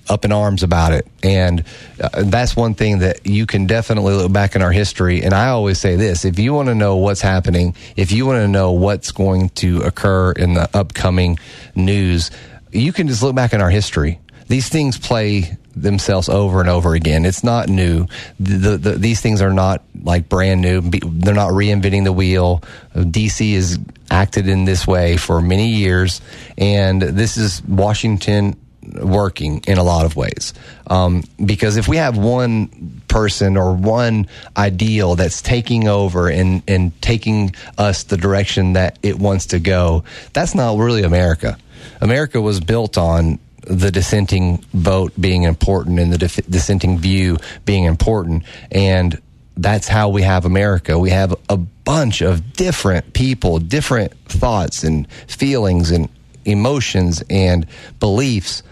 up 0.09 0.25
in 0.25 0.31
arms 0.31 0.63
about 0.63 0.93
it. 0.93 1.07
And 1.23 1.63
uh, 2.01 2.23
that's 2.23 2.55
one 2.55 2.73
thing 2.73 2.99
that 2.99 3.25
you 3.25 3.45
can 3.45 3.67
definitely 3.67 4.13
look 4.15 4.31
back 4.31 4.55
in 4.55 4.61
our 4.61 4.71
history. 4.71 5.23
And 5.23 5.33
I 5.33 5.49
always 5.49 5.79
say 5.79 5.95
this 5.95 6.25
if 6.25 6.39
you 6.39 6.53
want 6.53 6.67
to 6.67 6.75
know 6.75 6.97
what's 6.97 7.21
happening, 7.21 7.75
if 7.95 8.11
you 8.11 8.25
want 8.25 8.39
to 8.39 8.47
know 8.47 8.71
what's 8.71 9.11
going 9.11 9.49
to 9.49 9.81
occur 9.81 10.31
in 10.31 10.53
the 10.53 10.69
upcoming 10.73 11.39
news, 11.75 12.31
you 12.71 12.91
can 12.91 13.07
just 13.07 13.23
look 13.23 13.35
back 13.35 13.53
in 13.53 13.61
our 13.61 13.69
history. 13.69 14.19
These 14.47 14.69
things 14.69 14.97
play 14.97 15.57
themselves 15.75 16.27
over 16.27 16.59
and 16.59 16.69
over 16.69 16.95
again. 16.95 17.25
It's 17.25 17.43
not 17.43 17.69
new. 17.69 18.07
The, 18.39 18.57
the, 18.57 18.77
the, 18.77 18.91
these 18.93 19.21
things 19.21 19.41
are 19.41 19.53
not 19.53 19.83
like 20.03 20.27
brand 20.27 20.61
new. 20.61 20.81
They're 20.81 21.33
not 21.33 21.51
reinventing 21.51 22.03
the 22.03 22.11
wheel. 22.11 22.63
DC 22.95 23.53
has 23.53 23.79
acted 24.11 24.47
in 24.47 24.65
this 24.65 24.87
way 24.87 25.17
for 25.17 25.41
many 25.41 25.69
years, 25.69 26.21
and 26.57 27.01
this 27.01 27.37
is 27.37 27.63
Washington 27.63 28.57
working 28.81 29.61
in 29.67 29.77
a 29.77 29.83
lot 29.83 30.05
of 30.05 30.15
ways. 30.15 30.53
Um, 30.87 31.23
because 31.43 31.77
if 31.77 31.87
we 31.87 31.97
have 31.97 32.17
one 32.17 33.01
person 33.07 33.57
or 33.57 33.73
one 33.73 34.27
ideal 34.55 35.15
that's 35.15 35.41
taking 35.41 35.87
over 35.87 36.29
and, 36.29 36.63
and 36.67 36.99
taking 37.01 37.53
us 37.77 38.03
the 38.03 38.17
direction 38.17 38.73
that 38.73 38.97
it 39.03 39.19
wants 39.19 39.47
to 39.47 39.59
go, 39.59 40.03
that's 40.33 40.55
not 40.55 40.77
really 40.77 41.03
America. 41.03 41.57
America 42.01 42.41
was 42.41 42.59
built 42.59 42.97
on 42.97 43.39
the 43.61 43.91
dissenting 43.91 44.63
vote 44.73 45.13
being 45.19 45.43
important 45.43 45.99
and 45.99 46.11
the 46.11 46.17
dif- 46.17 46.47
dissenting 46.47 46.97
view 46.97 47.37
being 47.65 47.83
important. 47.83 48.43
And 48.71 49.21
that's 49.57 49.87
how 49.87 50.09
we 50.09 50.21
have 50.21 50.45
America. 50.45 50.97
We 50.97 51.09
have 51.09 51.35
a 51.49 51.57
bunch 51.57 52.21
of 52.21 52.53
different 52.53 53.13
people, 53.13 53.59
different 53.59 54.13
thoughts 54.25 54.83
and 54.83 55.11
feelings 55.27 55.91
and 55.91 56.09
emotions 56.45 57.23
and 57.29 57.67
beliefs 57.99 58.63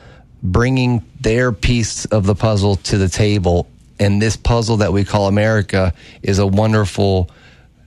bringing 0.52 1.04
their 1.20 1.52
piece 1.52 2.06
of 2.06 2.26
the 2.26 2.36
puzzle 2.36 2.76
to 2.76 2.98
the 2.98 3.10
table. 3.10 3.68
And 4.00 4.22
this 4.22 4.38
puzzle 4.38 4.78
that 4.78 4.94
we 4.94 5.04
call 5.04 5.28
America 5.28 5.94
is 6.22 6.40
a 6.40 6.46
wonderful, 6.46 7.30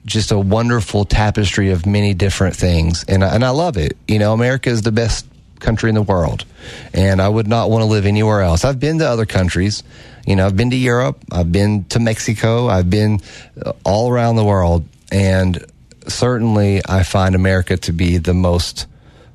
just 0.05 0.31
a 0.31 0.39
wonderful 0.39 1.05
tapestry 1.05 1.71
of 1.71 1.85
many 1.85 2.13
different 2.13 2.55
things. 2.55 3.03
And, 3.07 3.23
and 3.23 3.43
I 3.43 3.49
love 3.49 3.77
it. 3.77 3.97
You 4.07 4.19
know, 4.19 4.33
America 4.33 4.69
is 4.69 4.81
the 4.81 4.91
best 4.91 5.25
country 5.59 5.89
in 5.89 5.95
the 5.95 6.01
world. 6.01 6.45
And 6.93 7.21
I 7.21 7.29
would 7.29 7.47
not 7.47 7.69
want 7.69 7.83
to 7.83 7.85
live 7.85 8.05
anywhere 8.05 8.41
else. 8.41 8.65
I've 8.65 8.79
been 8.79 8.99
to 8.99 9.07
other 9.07 9.25
countries. 9.25 9.83
You 10.27 10.35
know, 10.35 10.45
I've 10.45 10.57
been 10.57 10.71
to 10.71 10.75
Europe. 10.75 11.23
I've 11.31 11.51
been 11.51 11.85
to 11.85 11.99
Mexico. 11.99 12.67
I've 12.67 12.89
been 12.89 13.21
all 13.85 14.11
around 14.11 14.35
the 14.35 14.45
world. 14.45 14.85
And 15.11 15.63
certainly 16.07 16.81
I 16.87 17.03
find 17.03 17.35
America 17.35 17.77
to 17.77 17.93
be 17.93 18.17
the 18.17 18.33
most 18.33 18.87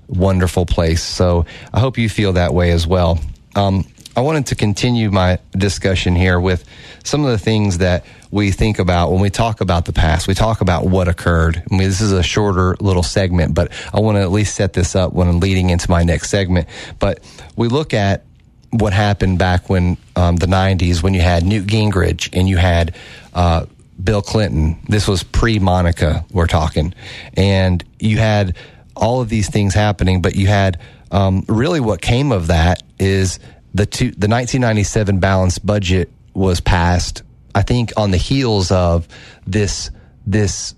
wonderful 0.08 0.66
place. 0.66 1.02
So 1.02 1.46
I 1.72 1.80
hope 1.80 1.98
you 1.98 2.08
feel 2.08 2.34
that 2.34 2.54
way 2.54 2.70
as 2.70 2.86
well. 2.86 3.18
Um, 3.54 3.84
I 4.16 4.20
wanted 4.20 4.46
to 4.46 4.54
continue 4.54 5.10
my 5.10 5.38
discussion 5.52 6.16
here 6.16 6.40
with 6.40 6.64
some 7.04 7.24
of 7.24 7.30
the 7.30 7.38
things 7.38 7.78
that 7.78 8.06
we 8.30 8.50
think 8.50 8.78
about 8.78 9.12
when 9.12 9.20
we 9.20 9.28
talk 9.28 9.60
about 9.60 9.84
the 9.84 9.92
past. 9.92 10.26
We 10.26 10.32
talk 10.34 10.62
about 10.62 10.86
what 10.86 11.06
occurred. 11.06 11.62
I 11.70 11.74
mean, 11.74 11.86
this 11.86 12.00
is 12.00 12.12
a 12.12 12.22
shorter 12.22 12.76
little 12.80 13.02
segment, 13.02 13.54
but 13.54 13.70
I 13.92 14.00
want 14.00 14.16
to 14.16 14.22
at 14.22 14.30
least 14.30 14.54
set 14.54 14.72
this 14.72 14.96
up 14.96 15.12
when 15.12 15.28
I'm 15.28 15.38
leading 15.40 15.68
into 15.68 15.90
my 15.90 16.02
next 16.02 16.30
segment. 16.30 16.66
But 16.98 17.20
we 17.56 17.68
look 17.68 17.92
at 17.92 18.24
what 18.70 18.94
happened 18.94 19.38
back 19.38 19.68
when 19.68 19.96
um, 20.16 20.36
the 20.36 20.46
90s 20.46 21.02
when 21.02 21.14
you 21.14 21.20
had 21.20 21.44
Newt 21.44 21.66
Gingrich 21.66 22.30
and 22.32 22.48
you 22.48 22.56
had 22.56 22.94
uh, 23.34 23.66
Bill 24.02 24.22
Clinton. 24.22 24.78
This 24.88 25.06
was 25.06 25.22
pre 25.22 25.58
Monica, 25.58 26.24
we're 26.32 26.46
talking. 26.46 26.94
And 27.34 27.84
you 27.98 28.18
had 28.18 28.56
all 28.96 29.20
of 29.20 29.28
these 29.28 29.48
things 29.48 29.74
happening, 29.74 30.22
but 30.22 30.34
you 30.34 30.46
had 30.46 30.80
um, 31.10 31.44
really 31.48 31.80
what 31.80 32.00
came 32.00 32.32
of 32.32 32.48
that 32.48 32.82
is 32.98 33.38
the 33.74 33.86
two, 33.86 34.10
the 34.12 34.28
1997 34.28 35.20
balanced 35.20 35.64
budget 35.64 36.10
was 36.34 36.60
passed. 36.60 37.22
I 37.54 37.62
think 37.62 37.92
on 37.96 38.10
the 38.10 38.16
heels 38.16 38.70
of 38.70 39.08
this 39.46 39.90
this 40.26 40.74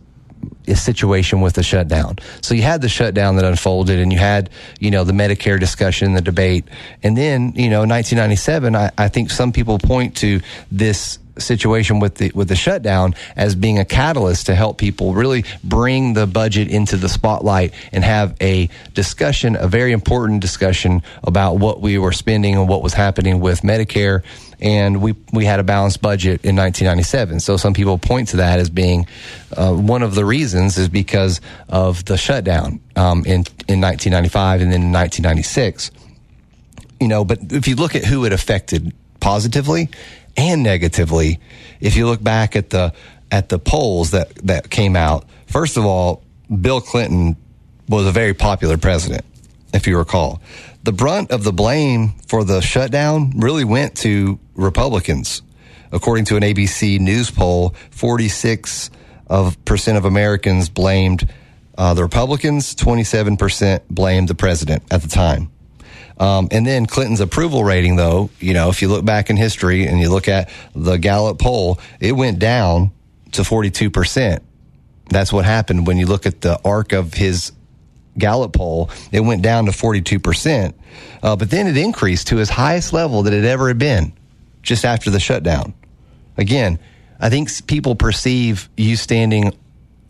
situation 0.74 1.40
with 1.40 1.54
the 1.54 1.62
shutdown. 1.62 2.16
So 2.42 2.54
you 2.54 2.62
had 2.62 2.80
the 2.80 2.88
shutdown 2.88 3.36
that 3.36 3.44
unfolded, 3.44 3.98
and 3.98 4.12
you 4.12 4.18
had 4.18 4.50
you 4.78 4.90
know 4.90 5.04
the 5.04 5.12
Medicare 5.12 5.58
discussion, 5.58 6.14
the 6.14 6.20
debate, 6.20 6.66
and 7.02 7.16
then 7.16 7.52
you 7.56 7.70
know 7.70 7.80
1997. 7.80 8.76
I, 8.76 8.90
I 8.98 9.08
think 9.08 9.30
some 9.30 9.52
people 9.52 9.78
point 9.78 10.16
to 10.18 10.40
this 10.70 11.18
situation 11.38 12.00
with 12.00 12.16
the 12.16 12.30
with 12.34 12.48
the 12.48 12.56
shutdown 12.56 13.14
as 13.36 13.54
being 13.54 13.78
a 13.78 13.84
catalyst 13.84 14.46
to 14.46 14.54
help 14.54 14.78
people 14.78 15.14
really 15.14 15.44
bring 15.64 16.14
the 16.14 16.26
budget 16.26 16.68
into 16.68 16.96
the 16.96 17.08
spotlight 17.08 17.72
and 17.92 18.04
have 18.04 18.36
a 18.40 18.68
discussion, 18.94 19.56
a 19.56 19.68
very 19.68 19.92
important 19.92 20.40
discussion 20.40 21.02
about 21.22 21.58
what 21.58 21.80
we 21.80 21.98
were 21.98 22.12
spending 22.12 22.56
and 22.56 22.68
what 22.68 22.82
was 22.82 22.94
happening 22.94 23.40
with 23.40 23.62
Medicare. 23.62 24.22
And 24.60 25.00
we 25.00 25.14
we 25.32 25.44
had 25.44 25.60
a 25.60 25.62
balanced 25.62 26.02
budget 26.02 26.44
in 26.44 26.56
1997. 26.56 27.40
So 27.40 27.56
some 27.56 27.74
people 27.74 27.96
point 27.98 28.28
to 28.28 28.38
that 28.38 28.58
as 28.58 28.70
being 28.70 29.06
uh, 29.56 29.72
one 29.72 30.02
of 30.02 30.14
the 30.14 30.24
reasons 30.24 30.78
is 30.78 30.88
because 30.88 31.40
of 31.68 32.04
the 32.06 32.16
shutdown 32.16 32.80
um, 32.96 33.24
in 33.24 33.44
in 33.68 33.80
1995 33.80 34.62
and 34.62 34.72
then 34.72 34.82
in 34.82 34.92
1996. 34.92 35.92
You 37.00 37.06
know, 37.06 37.24
but 37.24 37.38
if 37.52 37.68
you 37.68 37.76
look 37.76 37.94
at 37.94 38.04
who 38.04 38.24
it 38.24 38.32
affected 38.32 38.92
positively, 39.20 39.88
and 40.38 40.62
negatively. 40.62 41.40
If 41.80 41.96
you 41.96 42.06
look 42.06 42.22
back 42.22 42.56
at 42.56 42.70
the 42.70 42.94
at 43.30 43.50
the 43.50 43.58
polls 43.58 44.12
that 44.12 44.34
that 44.46 44.70
came 44.70 44.96
out, 44.96 45.26
first 45.46 45.76
of 45.76 45.84
all, 45.84 46.22
Bill 46.48 46.80
Clinton 46.80 47.36
was 47.88 48.06
a 48.06 48.12
very 48.12 48.32
popular 48.32 48.78
president, 48.78 49.24
if 49.74 49.86
you 49.86 49.98
recall. 49.98 50.40
The 50.84 50.92
brunt 50.92 51.32
of 51.32 51.44
the 51.44 51.52
blame 51.52 52.14
for 52.28 52.44
the 52.44 52.60
shutdown 52.60 53.32
really 53.36 53.64
went 53.64 53.96
to 53.98 54.38
Republicans. 54.54 55.42
According 55.90 56.26
to 56.26 56.36
an 56.36 56.42
ABC 56.42 57.00
News 57.00 57.30
poll, 57.30 57.74
46 57.90 58.90
of 59.26 59.62
percent 59.64 59.98
of 59.98 60.04
Americans 60.04 60.68
blamed 60.68 61.28
uh, 61.76 61.94
the 61.94 62.02
Republicans, 62.02 62.74
27% 62.74 63.80
blamed 63.88 64.28
the 64.28 64.34
president 64.34 64.82
at 64.90 65.02
the 65.02 65.08
time. 65.08 65.50
Um, 66.18 66.48
and 66.50 66.66
then 66.66 66.86
Clinton's 66.86 67.20
approval 67.20 67.62
rating, 67.62 67.96
though, 67.96 68.30
you 68.40 68.52
know, 68.52 68.70
if 68.70 68.82
you 68.82 68.88
look 68.88 69.04
back 69.04 69.30
in 69.30 69.36
history 69.36 69.86
and 69.86 70.00
you 70.00 70.10
look 70.10 70.28
at 70.28 70.50
the 70.74 70.96
Gallup 70.96 71.38
poll, 71.38 71.78
it 72.00 72.12
went 72.12 72.38
down 72.38 72.90
to 73.32 73.42
42%. 73.42 74.40
That's 75.10 75.32
what 75.32 75.44
happened 75.44 75.86
when 75.86 75.96
you 75.96 76.06
look 76.06 76.26
at 76.26 76.40
the 76.40 76.60
arc 76.64 76.92
of 76.92 77.14
his 77.14 77.52
Gallup 78.18 78.52
poll. 78.52 78.90
It 79.12 79.20
went 79.20 79.42
down 79.42 79.66
to 79.66 79.70
42%. 79.70 80.74
Uh, 81.22 81.36
but 81.36 81.50
then 81.50 81.66
it 81.66 81.76
increased 81.76 82.28
to 82.28 82.36
his 82.36 82.50
highest 82.50 82.92
level 82.92 83.22
that 83.22 83.32
it 83.32 83.44
ever 83.44 83.68
had 83.68 83.78
been 83.78 84.12
just 84.62 84.84
after 84.84 85.10
the 85.10 85.20
shutdown. 85.20 85.72
Again, 86.36 86.78
I 87.20 87.30
think 87.30 87.48
people 87.66 87.94
perceive 87.94 88.68
you 88.76 88.96
standing 88.96 89.56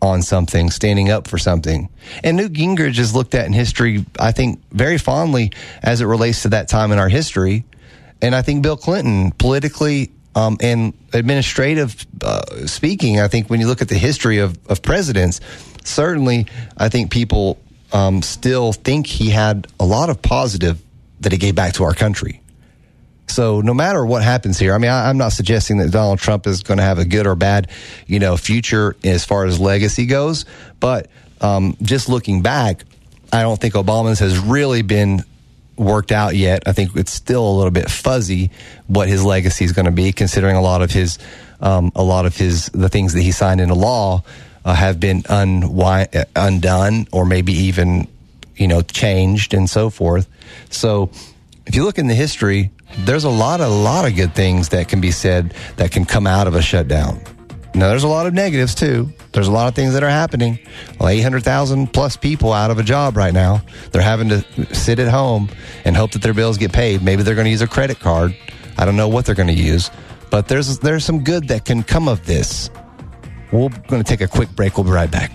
on 0.01 0.21
something, 0.21 0.69
standing 0.69 1.09
up 1.09 1.27
for 1.27 1.37
something. 1.37 1.89
And 2.23 2.37
Newt 2.37 2.53
Gingrich 2.53 2.99
is 2.99 3.13
looked 3.13 3.35
at 3.35 3.45
in 3.45 3.53
history, 3.53 4.05
I 4.19 4.31
think, 4.31 4.61
very 4.71 4.97
fondly 4.97 5.51
as 5.81 6.01
it 6.01 6.05
relates 6.05 6.43
to 6.43 6.49
that 6.49 6.67
time 6.67 6.91
in 6.91 6.99
our 6.99 7.09
history. 7.09 7.65
And 8.21 8.33
I 8.33 8.41
think 8.41 8.63
Bill 8.63 8.77
Clinton, 8.77 9.31
politically 9.31 10.11
um, 10.35 10.57
and 10.61 10.93
administrative 11.13 12.05
uh, 12.21 12.67
speaking, 12.67 13.19
I 13.19 13.27
think 13.27 13.49
when 13.49 13.59
you 13.59 13.67
look 13.67 13.81
at 13.81 13.89
the 13.89 13.97
history 13.97 14.39
of, 14.39 14.57
of 14.69 14.81
presidents, 14.81 15.41
certainly 15.83 16.47
I 16.77 16.89
think 16.89 17.11
people 17.11 17.59
um, 17.91 18.21
still 18.21 18.71
think 18.71 19.07
he 19.07 19.29
had 19.29 19.67
a 19.79 19.85
lot 19.85 20.09
of 20.09 20.21
positive 20.21 20.81
that 21.21 21.31
he 21.31 21.37
gave 21.37 21.55
back 21.55 21.73
to 21.73 21.83
our 21.83 21.93
country. 21.93 22.38
So 23.29 23.61
no 23.61 23.73
matter 23.73 24.05
what 24.05 24.23
happens 24.23 24.57
here, 24.57 24.73
I 24.73 24.77
mean, 24.79 24.89
I, 24.89 25.09
am 25.09 25.17
not 25.17 25.29
suggesting 25.29 25.77
that 25.77 25.91
Donald 25.91 26.19
Trump 26.19 26.47
is 26.47 26.63
going 26.63 26.79
to 26.79 26.83
have 26.83 26.97
a 26.97 27.05
good 27.05 27.27
or 27.27 27.35
bad, 27.35 27.69
you 28.07 28.19
know, 28.19 28.37
future 28.37 28.95
as 29.03 29.23
far 29.23 29.45
as 29.45 29.59
legacy 29.59 30.05
goes. 30.05 30.45
But 30.79 31.09
um, 31.39 31.77
just 31.81 32.09
looking 32.09 32.41
back, 32.41 32.83
I 33.31 33.43
don't 33.43 33.59
think 33.59 33.75
Obama's 33.75 34.19
has 34.19 34.39
really 34.39 34.81
been 34.81 35.23
worked 35.77 36.11
out 36.11 36.35
yet. 36.35 36.63
I 36.65 36.73
think 36.73 36.95
it's 36.95 37.13
still 37.13 37.47
a 37.47 37.55
little 37.55 37.71
bit 37.71 37.89
fuzzy 37.89 38.49
what 38.87 39.07
his 39.07 39.23
legacy 39.23 39.63
is 39.63 39.71
going 39.71 39.85
to 39.85 39.91
be, 39.91 40.11
considering 40.11 40.55
a 40.55 40.61
lot 40.61 40.81
of 40.81 40.91
his, 40.91 41.19
um, 41.61 41.91
a 41.95 42.03
lot 42.03 42.25
of 42.25 42.35
his 42.35 42.67
the 42.69 42.89
things 42.89 43.13
that 43.13 43.21
he 43.21 43.31
signed 43.31 43.61
into 43.61 43.75
law 43.75 44.23
uh, 44.65 44.73
have 44.73 44.99
been 44.99 45.23
unwi- 45.23 46.25
undone 46.35 47.07
or 47.11 47.25
maybe 47.25 47.53
even 47.53 48.07
you 48.57 48.67
know 48.67 48.81
changed 48.81 49.53
and 49.53 49.69
so 49.69 49.89
forth. 49.89 50.27
So 50.69 51.11
if 51.65 51.75
you 51.75 51.83
look 51.83 51.97
in 51.97 52.07
the 52.07 52.15
history, 52.15 52.71
there's 52.99 53.23
a 53.23 53.29
lot, 53.29 53.61
a 53.61 53.67
lot 53.67 54.07
of 54.07 54.15
good 54.15 54.33
things 54.33 54.69
that 54.69 54.87
can 54.87 55.01
be 55.01 55.11
said 55.11 55.53
that 55.77 55.91
can 55.91 56.05
come 56.05 56.27
out 56.27 56.47
of 56.47 56.55
a 56.55 56.61
shutdown. 56.61 57.21
Now, 57.75 57.89
there's 57.89 58.03
a 58.03 58.07
lot 58.07 58.25
of 58.25 58.33
negatives 58.33 58.73
too. 58.73 59.13
There's 59.31 59.47
a 59.47 59.51
lot 59.51 59.67
of 59.67 59.75
things 59.75 59.93
that 59.93 60.03
are 60.03 60.09
happening. 60.09 60.59
Well, 60.99 61.09
800,000 61.09 61.93
plus 61.93 62.17
people 62.17 62.51
out 62.51 62.71
of 62.71 62.79
a 62.79 62.83
job 62.83 63.15
right 63.15 63.33
now. 63.33 63.61
They're 63.91 64.01
having 64.01 64.29
to 64.29 64.43
sit 64.73 64.99
at 64.99 65.07
home 65.07 65.49
and 65.85 65.95
hope 65.95 66.11
that 66.11 66.21
their 66.21 66.33
bills 66.33 66.57
get 66.57 66.73
paid. 66.73 67.03
Maybe 67.03 67.21
they're 67.21 67.35
going 67.35 67.45
to 67.45 67.51
use 67.51 67.61
a 67.61 67.67
credit 67.67 67.99
card. 67.99 68.35
I 68.77 68.85
don't 68.85 68.95
know 68.95 69.07
what 69.07 69.25
they're 69.25 69.35
going 69.35 69.47
to 69.47 69.53
use, 69.53 69.91
but 70.31 70.47
there's 70.47 70.79
there's 70.79 71.05
some 71.05 71.23
good 71.23 71.49
that 71.49 71.65
can 71.65 71.83
come 71.83 72.07
of 72.07 72.25
this. 72.25 72.69
We're 73.51 73.69
going 73.69 74.03
to 74.03 74.03
take 74.03 74.21
a 74.21 74.27
quick 74.27 74.49
break. 74.55 74.77
We'll 74.77 74.85
be 74.85 74.91
right 74.91 75.11
back. 75.11 75.31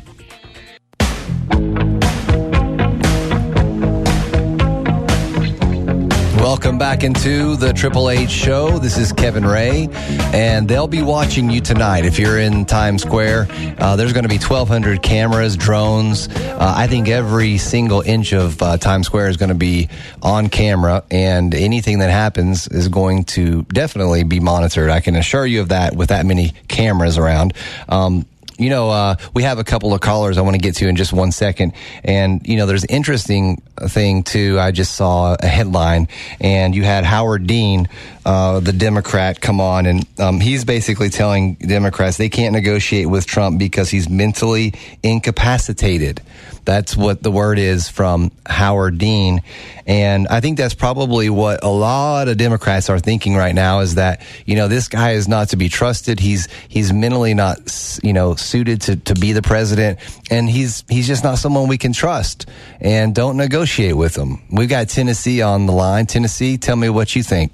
Welcome 6.44 6.76
back 6.76 7.04
into 7.04 7.56
the 7.56 7.72
Triple 7.72 8.10
H 8.10 8.28
show. 8.28 8.78
This 8.78 8.98
is 8.98 9.14
Kevin 9.14 9.46
Rhea, 9.46 9.88
and 10.34 10.68
they'll 10.68 10.86
be 10.86 11.00
watching 11.00 11.48
you 11.48 11.62
tonight. 11.62 12.04
If 12.04 12.18
you're 12.18 12.38
in 12.38 12.66
Times 12.66 13.00
Square, 13.00 13.48
uh, 13.78 13.96
there's 13.96 14.12
going 14.12 14.24
to 14.24 14.28
be 14.28 14.36
1,200 14.36 15.02
cameras, 15.02 15.56
drones. 15.56 16.28
Uh, 16.28 16.74
I 16.76 16.86
think 16.86 17.08
every 17.08 17.56
single 17.56 18.02
inch 18.02 18.34
of 18.34 18.60
uh, 18.60 18.76
Times 18.76 19.06
Square 19.06 19.30
is 19.30 19.38
going 19.38 19.48
to 19.48 19.54
be 19.54 19.88
on 20.20 20.50
camera, 20.50 21.02
and 21.10 21.54
anything 21.54 22.00
that 22.00 22.10
happens 22.10 22.68
is 22.68 22.88
going 22.88 23.24
to 23.24 23.62
definitely 23.62 24.22
be 24.22 24.38
monitored. 24.38 24.90
I 24.90 25.00
can 25.00 25.16
assure 25.16 25.46
you 25.46 25.62
of 25.62 25.70
that 25.70 25.96
with 25.96 26.10
that 26.10 26.26
many 26.26 26.52
cameras 26.68 27.16
around. 27.16 27.54
Um, 27.88 28.26
you 28.58 28.70
know, 28.70 28.90
uh, 28.90 29.16
we 29.34 29.42
have 29.42 29.58
a 29.58 29.64
couple 29.64 29.92
of 29.92 30.00
callers 30.00 30.38
I 30.38 30.42
want 30.42 30.54
to 30.54 30.60
get 30.60 30.76
to 30.76 30.88
in 30.88 30.96
just 30.96 31.12
one 31.12 31.32
second. 31.32 31.72
And, 32.04 32.46
you 32.46 32.56
know, 32.56 32.66
there's 32.66 32.84
an 32.84 32.90
interesting 32.90 33.62
thing 33.80 34.22
too. 34.22 34.58
I 34.60 34.70
just 34.70 34.94
saw 34.94 35.36
a 35.38 35.46
headline 35.46 36.08
and 36.40 36.74
you 36.74 36.84
had 36.84 37.04
Howard 37.04 37.46
Dean, 37.46 37.88
uh, 38.24 38.60
the 38.60 38.72
Democrat, 38.72 39.40
come 39.40 39.60
on 39.60 39.86
and 39.86 40.06
um, 40.20 40.40
he's 40.40 40.64
basically 40.64 41.10
telling 41.10 41.54
Democrats 41.54 42.16
they 42.16 42.28
can't 42.28 42.52
negotiate 42.52 43.08
with 43.08 43.26
Trump 43.26 43.58
because 43.58 43.90
he's 43.90 44.08
mentally 44.08 44.74
incapacitated. 45.02 46.20
That's 46.64 46.96
what 46.96 47.22
the 47.22 47.30
word 47.30 47.58
is 47.58 47.88
from 47.88 48.32
Howard 48.46 48.98
Dean. 48.98 49.42
And 49.86 50.26
I 50.28 50.40
think 50.40 50.56
that's 50.56 50.74
probably 50.74 51.28
what 51.28 51.62
a 51.62 51.68
lot 51.68 52.28
of 52.28 52.38
Democrats 52.38 52.88
are 52.88 52.98
thinking 52.98 53.36
right 53.36 53.54
now 53.54 53.80
is 53.80 53.96
that, 53.96 54.22
you 54.46 54.56
know, 54.56 54.66
this 54.68 54.88
guy 54.88 55.12
is 55.12 55.28
not 55.28 55.50
to 55.50 55.56
be 55.56 55.68
trusted. 55.68 56.20
He's, 56.20 56.48
he's 56.68 56.92
mentally 56.92 57.34
not, 57.34 57.58
you 58.02 58.14
know, 58.14 58.34
suited 58.34 58.80
to, 58.82 58.96
to 58.96 59.14
be 59.14 59.32
the 59.32 59.42
president. 59.42 59.98
And 60.30 60.48
he's, 60.48 60.84
he's 60.88 61.06
just 61.06 61.22
not 61.22 61.38
someone 61.38 61.68
we 61.68 61.78
can 61.78 61.92
trust 61.92 62.48
and 62.80 63.14
don't 63.14 63.36
negotiate 63.36 63.96
with 63.96 64.16
him. 64.16 64.42
We've 64.50 64.68
got 64.68 64.88
Tennessee 64.88 65.42
on 65.42 65.66
the 65.66 65.72
line. 65.72 66.06
Tennessee, 66.06 66.56
tell 66.56 66.76
me 66.76 66.88
what 66.88 67.14
you 67.14 67.22
think. 67.22 67.52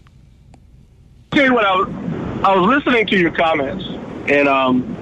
Tell 1.33 1.45
you 1.45 1.55
what, 1.55 1.65
I 1.65 1.77
was, 1.77 1.89
I 2.45 2.57
was 2.57 2.77
listening 2.77 3.07
to 3.09 3.17
your 3.17 3.31
comments 3.33 3.85
and, 4.31 4.49
um, 4.49 4.97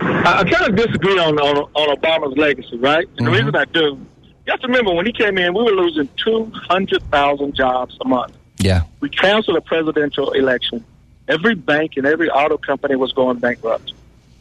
I, 0.00 0.40
I 0.40 0.44
kind 0.44 0.68
of 0.68 0.76
disagree 0.76 1.18
on, 1.18 1.38
on 1.38 1.56
on 1.74 1.96
Obama's 1.96 2.36
legacy, 2.36 2.76
right? 2.76 3.06
And 3.06 3.16
mm-hmm. 3.16 3.24
the 3.26 3.30
reason 3.30 3.56
I 3.56 3.64
do, 3.66 3.80
you 4.22 4.50
have 4.50 4.60
to 4.60 4.66
remember 4.66 4.92
when 4.92 5.06
he 5.06 5.12
came 5.12 5.38
in, 5.38 5.54
we 5.54 5.62
were 5.62 5.70
losing 5.70 6.08
two 6.16 6.50
hundred 6.54 7.02
thousand 7.10 7.54
jobs 7.54 7.96
a 8.00 8.08
month. 8.08 8.36
Yeah, 8.58 8.84
we 9.00 9.08
canceled 9.08 9.56
a 9.56 9.60
presidential 9.60 10.32
election. 10.32 10.84
Every 11.28 11.54
bank 11.54 11.96
and 11.96 12.06
every 12.06 12.30
auto 12.30 12.56
company 12.56 12.96
was 12.96 13.12
going 13.12 13.38
bankrupt. 13.38 13.92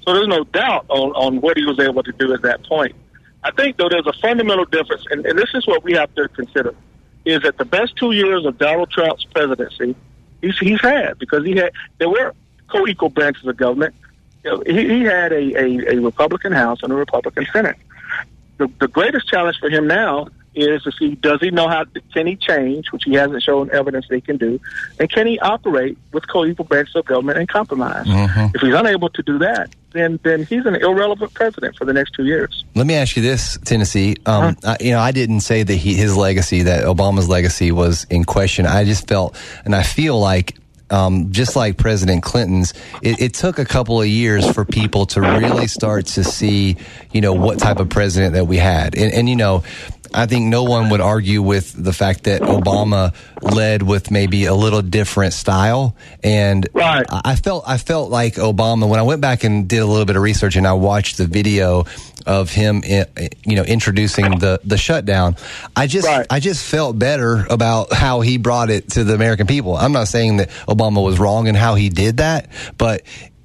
So 0.04 0.14
there's 0.14 0.28
no 0.28 0.44
doubt 0.44 0.86
on 0.90 1.12
on 1.12 1.42
what 1.42 1.58
he 1.58 1.66
was 1.66 1.80
able 1.80 2.04
to 2.04 2.12
do 2.12 2.34
at 2.34 2.42
that 2.44 2.64
point. 2.64 2.96
I 3.44 3.52
think 3.52 3.78
though 3.78 3.90
there's 3.90 4.08
a 4.08 4.14
fundamental 4.14 4.66
difference, 4.66 5.04
and, 5.10 5.26
and 5.26 5.38
this 5.38 5.50
is 5.54 5.68
what 5.68 5.84
we 5.84 5.94
have 5.94 6.14
to 6.16 6.28
consider: 6.30 6.76
is 7.26 7.42
that 7.42 7.58
the 7.58 7.66
best 7.66 7.96
two 7.96 8.12
years 8.12 8.46
of 8.46 8.58
Donald 8.58 8.90
Trump's 8.92 9.26
presidency, 9.26 9.96
he's 10.42 10.58
he's 10.60 10.82
had 10.82 11.20
because 11.20 11.46
he 11.46 11.56
had 11.56 11.72
there 11.98 12.10
were 12.10 12.34
co-equal 12.68 13.10
branches 13.10 13.46
of 13.46 13.58
government. 13.58 13.94
You 14.46 14.52
know, 14.52 14.64
he, 14.66 14.88
he 14.88 15.02
had 15.04 15.34
a, 15.34 15.56
a, 15.56 15.96
a 15.96 16.00
Republican 16.00 16.54
House 16.54 16.84
and 16.84 16.94
a 16.94 16.96
Republican 16.96 17.48
Senate. 17.52 17.78
The, 18.58 18.72
the 18.80 18.88
greatest 18.88 19.28
challenge 19.28 19.58
for 19.60 19.70
him 19.70 19.88
now 19.88 20.28
is 20.54 20.84
to 20.84 20.92
see 20.92 21.16
does 21.16 21.42
he 21.42 21.52
know 21.52 21.68
how 21.68 21.84
can 22.14 22.28
he 22.28 22.36
change, 22.36 22.92
which 22.92 23.04
he 23.04 23.14
hasn't 23.14 23.44
shown 23.44 23.70
evidence 23.72 24.08
that 24.08 24.16
he 24.16 24.22
can 24.22 24.38
do, 24.38 24.60
and 25.00 25.10
can 25.10 25.28
he 25.28 25.38
operate 25.40 25.98
with 26.14 26.28
co-equal 26.28 26.64
branches 26.66 26.96
of 26.96 27.06
government 27.06 27.38
and 27.38 27.50
compromise? 27.50 28.06
Mm-hmm. 28.06 28.56
If 28.56 28.62
he's 28.62 28.74
unable 28.74 29.10
to 29.10 29.24
do 29.24 29.38
that, 29.40 29.76
then 29.92 30.20
then 30.24 30.46
he's 30.46 30.66
an 30.66 30.76
irrelevant 30.76 31.34
president 31.34 31.76
for 31.76 31.84
the 31.84 31.92
next 31.92 32.12
two 32.12 32.26
years. 32.26 32.64
Let 32.76 32.88
me 32.88 32.94
ask 32.94 33.18
you 33.18 33.22
this, 33.22 33.58
Tennessee. 33.66 34.16
Um, 34.26 34.56
I, 34.64 34.78
you 34.80 34.92
know, 34.92 35.00
I 35.00 35.12
didn't 35.12 35.42
say 35.42 35.64
that 35.64 35.76
he, 35.76 35.96
his 35.96 36.16
legacy, 36.16 36.64
that 36.64 36.86
Obama's 36.86 37.28
legacy, 37.28 37.72
was 37.74 38.06
in 38.10 38.24
question. 38.24 38.66
I 38.66 38.86
just 38.86 39.08
felt, 39.08 39.38
and 39.66 39.76
I 39.76 39.84
feel 39.84 40.18
like. 40.20 40.56
Um, 40.92 41.32
just 41.32 41.56
like 41.56 41.78
President 41.78 42.22
Clinton's, 42.22 42.76
it, 43.02 43.20
it 43.20 43.34
took 43.34 43.58
a 43.58 43.66
couple 43.66 44.00
of 44.00 44.08
years 44.08 44.48
for 44.52 44.66
people 44.66 45.08
to 45.08 45.22
really 45.22 45.66
start 45.66 46.06
to 46.08 46.24
see, 46.24 46.78
you 47.12 47.22
know, 47.22 47.34
what 47.34 47.58
type 47.58 47.80
of 47.80 47.90
president 47.90 48.34
that 48.34 48.46
we 48.46 48.58
had. 48.58 48.96
And, 48.96 49.12
and 49.12 49.28
you 49.28 49.36
know, 49.36 49.64
I 50.14 50.26
think 50.26 50.46
no 50.46 50.64
one 50.64 50.90
would 50.90 51.02
argue 51.02 51.42
with 51.42 51.74
the 51.82 51.94
fact 51.94 52.24
that 52.26 52.42
Obama 52.42 53.14
led 53.42 53.82
with 53.84 54.12
maybe 54.12 54.46
a 54.46 54.54
little 54.54 54.82
different 54.82 55.34
style. 55.34 55.96
And 56.24 56.68
Right. 56.74 57.06
I 57.10 57.36
felt 57.36 57.64
I 57.68 57.78
felt 57.78 58.10
like 58.10 58.36
Obama 58.36 58.88
when 58.88 59.00
I 59.00 59.04
went 59.04 59.22
back 59.22 59.44
and 59.44 59.68
did 59.68 59.80
a 59.80 59.86
little 59.86 60.06
bit 60.06 60.16
of 60.16 60.22
research 60.22 60.56
and 60.56 60.68
I 60.68 60.74
watched 60.74 61.18
the 61.18 61.28
video 61.28 61.86
of 62.26 62.50
him, 62.52 62.82
eh, 62.86 63.06
you 63.46 63.56
know, 63.56 63.64
introducing 63.64 64.40
the 64.40 64.60
the 64.64 64.78
shutdown. 64.78 65.36
I 65.76 65.88
just 65.88 66.08
Right. 66.08 66.26
I 66.30 66.40
just 66.40 66.66
felt 66.66 66.98
better 66.98 67.46
about 67.50 67.94
how 67.94 68.22
he 68.22 68.38
brought 68.38 68.70
it 68.70 68.92
to 68.92 69.04
the 69.04 69.14
American 69.14 69.48
people. 69.48 69.76
I'm 69.78 69.92
not 69.92 70.08
saying 70.08 70.38
that 70.38 70.50
Obama 70.68 71.04
was 71.04 71.20
wrong 71.20 71.48
in 71.48 71.56
how 71.56 71.76
he 71.76 71.90
did 71.90 72.18
that, 72.18 72.48
but 72.78 73.02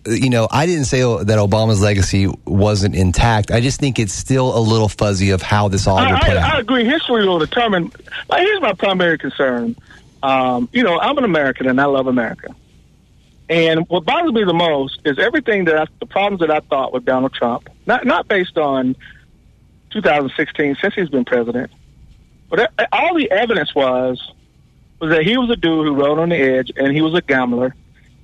you 0.06 0.30
know, 0.30 0.48
I 0.50 0.66
didn't 0.66 0.86
say 0.86 1.00
that 1.00 1.38
Obama's 1.38 1.82
legacy 1.82 2.26
wasn't 2.46 2.94
intact. 2.94 3.50
I 3.50 3.60
just 3.60 3.80
think 3.80 3.98
it's 3.98 4.14
still 4.14 4.56
a 4.56 4.60
little 4.60 4.88
fuzzy 4.88 5.30
of 5.30 5.42
how 5.42 5.68
this 5.68 5.86
all 5.86 5.98
I, 5.98 6.12
would 6.12 6.20
play 6.22 6.38
I, 6.38 6.56
I 6.56 6.58
agree. 6.58 6.84
History 6.84 7.26
will 7.26 7.38
determine. 7.38 7.92
Like, 8.28 8.42
here's 8.42 8.60
my 8.60 8.72
primary 8.72 9.18
concern. 9.18 9.76
Um, 10.22 10.68
you 10.72 10.82
know, 10.82 10.98
I'm 10.98 11.18
an 11.18 11.24
American 11.24 11.68
and 11.68 11.80
I 11.80 11.84
love 11.84 12.06
America. 12.06 12.54
And 13.50 13.88
what 13.88 14.04
bothers 14.04 14.32
me 14.32 14.44
the 14.44 14.54
most 14.54 15.00
is 15.04 15.18
everything 15.18 15.64
that 15.64 15.76
I, 15.76 15.86
the 15.98 16.06
problems 16.06 16.40
that 16.40 16.50
I 16.50 16.60
thought 16.60 16.92
with 16.92 17.04
Donald 17.04 17.34
Trump, 17.34 17.68
not 17.84 18.06
not 18.06 18.28
based 18.28 18.56
on 18.56 18.94
2016 19.90 20.76
since 20.80 20.94
he's 20.94 21.08
been 21.08 21.24
president, 21.24 21.72
but 22.48 22.72
all 22.92 23.14
the 23.16 23.30
evidence 23.30 23.74
was 23.74 24.32
was 25.00 25.10
that 25.10 25.24
he 25.24 25.36
was 25.36 25.50
a 25.50 25.56
dude 25.56 25.86
who 25.86 25.94
rode 25.94 26.18
on 26.18 26.28
the 26.28 26.36
edge 26.36 26.70
and 26.76 26.94
he 26.94 27.02
was 27.02 27.14
a 27.14 27.22
gambler, 27.22 27.74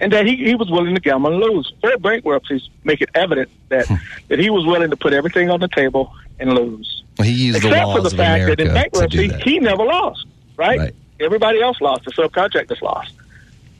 and 0.01 0.13
that 0.13 0.27
he, 0.27 0.37
he 0.37 0.55
was 0.55 0.71
willing 0.71 0.95
to 0.95 1.01
gamble 1.01 1.33
and 1.33 1.41
lose. 1.41 1.73
Four 1.81 1.97
bankruptcies 1.99 2.69
make 2.85 3.01
it 3.01 3.11
evident 3.15 3.51
that 3.69 3.87
hmm. 3.87 3.95
that 4.29 4.39
he 4.39 4.51
was 4.51 4.67
willing 4.67 4.91
to 4.91 4.97
put 4.97 5.13
everything 5.13 5.51
on 5.51 5.61
the 5.61 5.69
table 5.69 6.13
and 6.39 6.53
lose. 6.53 7.05
He 7.23 7.31
used 7.31 7.63
the 7.63 7.69
Except 7.69 7.87
laws 7.87 7.97
for 7.97 8.03
the 8.03 8.09
of 8.09 8.13
fact 8.13 8.43
America 8.43 8.57
that 8.57 8.69
in 8.69 8.75
bankruptcy, 8.75 9.29
that. 9.29 9.43
he 9.43 9.59
never 9.59 9.85
lost, 9.85 10.27
right? 10.57 10.79
Right. 10.79 10.95
Everybody 11.19 11.63
else 11.63 11.81
lost. 11.81 12.05
The 12.05 12.13
subcontractors 12.13 12.83
lost. 12.83 13.13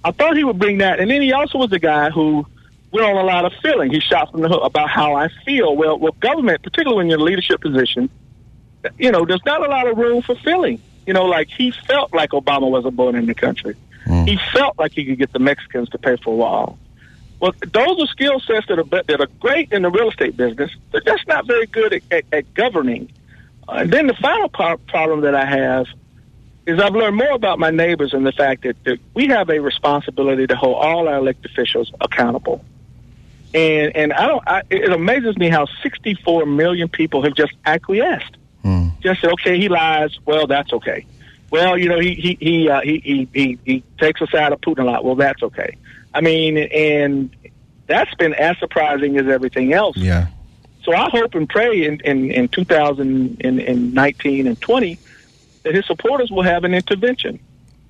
I 0.05 0.11
thought 0.11 0.37
he 0.37 0.45
would 0.45 0.59
bring 0.59 0.79
that. 0.79 1.01
And 1.01 1.11
then 1.11 1.21
he 1.21 1.33
also 1.33 1.59
was 1.59 1.69
the 1.69 1.79
guy 1.79 2.11
who 2.11 2.47
went 2.93 3.07
on 3.07 3.17
a 3.17 3.25
lot 3.25 3.45
of 3.45 3.53
feeling. 3.61 3.91
He 3.91 4.01
shot 4.01 4.31
from 4.31 4.41
the 4.41 4.49
hook 4.49 4.63
about 4.65 4.89
how 4.89 5.15
I 5.15 5.29
feel. 5.45 5.77
Well, 5.77 5.99
well, 5.99 6.13
government, 6.13 6.63
particularly 6.63 6.97
when 6.97 7.09
you're 7.09 7.19
in 7.19 7.23
a 7.23 7.25
leadership 7.25 7.61
position, 7.61 8.09
you 8.99 9.11
know, 9.11 9.27
there's 9.27 9.45
not 9.45 9.67
a 9.67 9.69
lot 9.69 9.87
of 9.87 9.99
room 9.99 10.23
for 10.23 10.35
feeling. 10.37 10.81
You 11.07 11.13
know, 11.13 11.25
like 11.25 11.49
he 11.49 11.73
felt 11.73 12.15
like 12.15 12.31
Obama 12.31 12.71
wasn't 12.71 12.97
born 12.97 13.17
in 13.17 13.27
the 13.27 13.35
country. 13.35 13.77
He 14.27 14.39
felt 14.53 14.79
like 14.79 14.93
he 14.93 15.05
could 15.05 15.19
get 15.19 15.33
the 15.33 15.39
Mexicans 15.39 15.89
to 15.91 15.99
pay 15.99 16.17
for 16.17 16.33
a 16.33 16.37
wall. 16.37 16.79
Well, 17.41 17.53
those 17.73 18.03
are 18.03 18.07
skill 18.07 18.41
sets 18.41 18.67
that 18.69 18.79
are 18.79 18.85
that 18.85 19.21
are 19.21 19.29
great 19.41 19.73
in 19.73 19.83
the 19.83 19.91
real 19.91 20.09
estate 20.09 20.37
business. 20.37 20.71
They're 20.93 21.01
just 21.03 21.27
not 21.29 21.47
very 21.47 21.67
good 21.67 21.93
at, 21.93 22.03
at, 22.11 22.25
at 22.33 22.55
governing. 22.55 23.11
Uh, 23.69 23.81
and 23.81 23.93
then 23.93 24.07
the 24.07 24.15
final 24.15 24.49
par- 24.49 24.79
problem 24.79 25.23
that 25.23 25.35
I 25.35 25.45
have 25.45 25.87
is 26.67 26.81
I've 26.81 26.95
learned 26.95 27.17
more 27.17 27.33
about 27.33 27.59
my 27.59 27.71
neighbors 27.71 28.15
and 28.15 28.27
the 28.27 28.33
fact 28.33 28.63
that, 28.63 28.83
that 28.85 28.99
we 29.15 29.29
have 29.29 29.51
a 29.51 29.61
responsibility 29.61 30.47
to 30.47 30.57
hold 30.57 30.77
all 30.77 31.09
our 31.09 31.19
elected 31.19 31.51
officials 31.51 31.93
accountable. 32.01 32.65
And 33.55 33.95
and 33.97 34.13
I 34.13 34.27
don't. 34.27 34.43
I, 34.47 34.63
it 34.71 34.93
amazes 34.93 35.37
me 35.37 35.49
how 35.49 35.67
64 35.83 36.47
million 36.47 36.89
people 36.89 37.23
have 37.23 37.35
just 37.35 37.53
acquiesced. 37.65 38.37
Just 39.01 39.21
said, 39.21 39.31
okay, 39.35 39.59
he 39.59 39.69
lies. 39.69 40.19
Well, 40.25 40.47
that's 40.47 40.73
okay. 40.73 41.07
Well, 41.57 41.79
you 41.79 41.89
know, 41.89 41.99
he 41.99 42.15
he 42.15 42.37
he 42.41 42.69
uh, 42.69 42.81
he, 42.83 42.99
he 42.99 43.29
he 43.33 43.59
he 43.65 43.83
takes 43.99 44.21
us 44.23 44.35
out 44.35 44.53
of 44.53 44.61
Putin 44.61 44.81
a 44.81 44.85
lot. 44.85 45.05
Well, 45.05 45.15
that's 45.15 45.43
okay. 45.43 45.77
I 46.15 46.21
mean, 46.21 46.59
and 46.59 47.31
that's 47.87 48.15
been 48.15 48.35
as 48.35 48.59
surprising 48.59 49.17
as 49.19 49.27
everything 49.29 49.73
else. 49.73 49.97
Yeah. 49.97 50.27
So 50.83 50.93
I 50.95 51.09
hope 51.11 51.35
and 51.35 51.49
pray 51.49 51.85
in 51.85 52.01
in, 52.01 52.31
in 52.31 52.49
2019 52.49 54.47
and 54.47 54.61
20 54.61 54.99
that 55.65 55.75
his 55.75 55.87
supporters 55.87 56.31
will 56.31 56.43
have 56.43 56.65
an 56.65 56.75
intervention. 56.75 57.39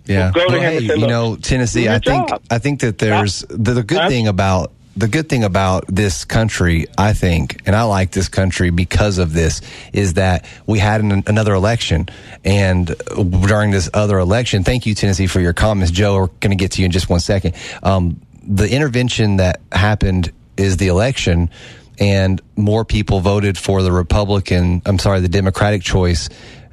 Yeah. 0.06 0.30
We'll 0.34 0.46
go 0.46 0.52
to 0.52 0.58
Well, 0.58 0.62
him 0.62 0.76
and 0.76 0.82
hey, 0.84 0.88
say, 0.94 1.00
you 1.00 1.06
know, 1.06 1.36
Tennessee, 1.36 1.88
I 1.88 1.98
think 1.98 2.28
job." 2.28 2.42
I 2.50 2.58
think 2.58 2.80
that 2.80 2.98
there's 2.98 3.40
the, 3.50 3.74
the 3.74 3.82
good 3.82 3.98
Huh? 3.98 4.08
thing 4.08 4.28
about 4.28 4.72
the 4.96 5.08
good 5.08 5.28
thing 5.28 5.44
about 5.44 5.84
this 5.88 6.24
country, 6.24 6.86
I 6.96 7.12
think, 7.12 7.60
and 7.66 7.76
I 7.76 7.82
like 7.82 8.12
this 8.12 8.28
country 8.28 8.70
because 8.70 9.18
of 9.18 9.34
this, 9.34 9.60
is 9.92 10.14
that 10.14 10.46
we 10.66 10.78
had 10.78 11.02
an, 11.02 11.22
another 11.26 11.52
election, 11.52 12.08
and 12.44 12.86
during 13.16 13.70
this 13.70 13.90
other 13.92 14.18
election, 14.18 14.64
thank 14.64 14.86
you, 14.86 14.94
Tennessee, 14.94 15.26
for 15.26 15.40
your 15.40 15.52
comments. 15.52 15.92
Joe, 15.92 16.16
we're 16.16 16.26
going 16.40 16.50
to 16.50 16.56
get 16.56 16.72
to 16.72 16.82
you 16.82 16.86
in 16.86 16.92
just 16.92 17.10
one 17.10 17.20
second. 17.20 17.54
Um, 17.82 18.20
the 18.42 18.70
intervention 18.70 19.36
that 19.36 19.60
happened 19.70 20.32
is 20.56 20.78
the 20.78 20.88
election, 20.88 21.50
and 21.98 22.40
more 22.56 22.84
people 22.84 23.20
voted 23.20 23.58
for 23.58 23.82
the 23.82 23.92
Republican. 23.92 24.80
I'm 24.86 24.98
sorry, 24.98 25.20
the 25.20 25.28
Democratic 25.28 25.82
choice 25.82 26.30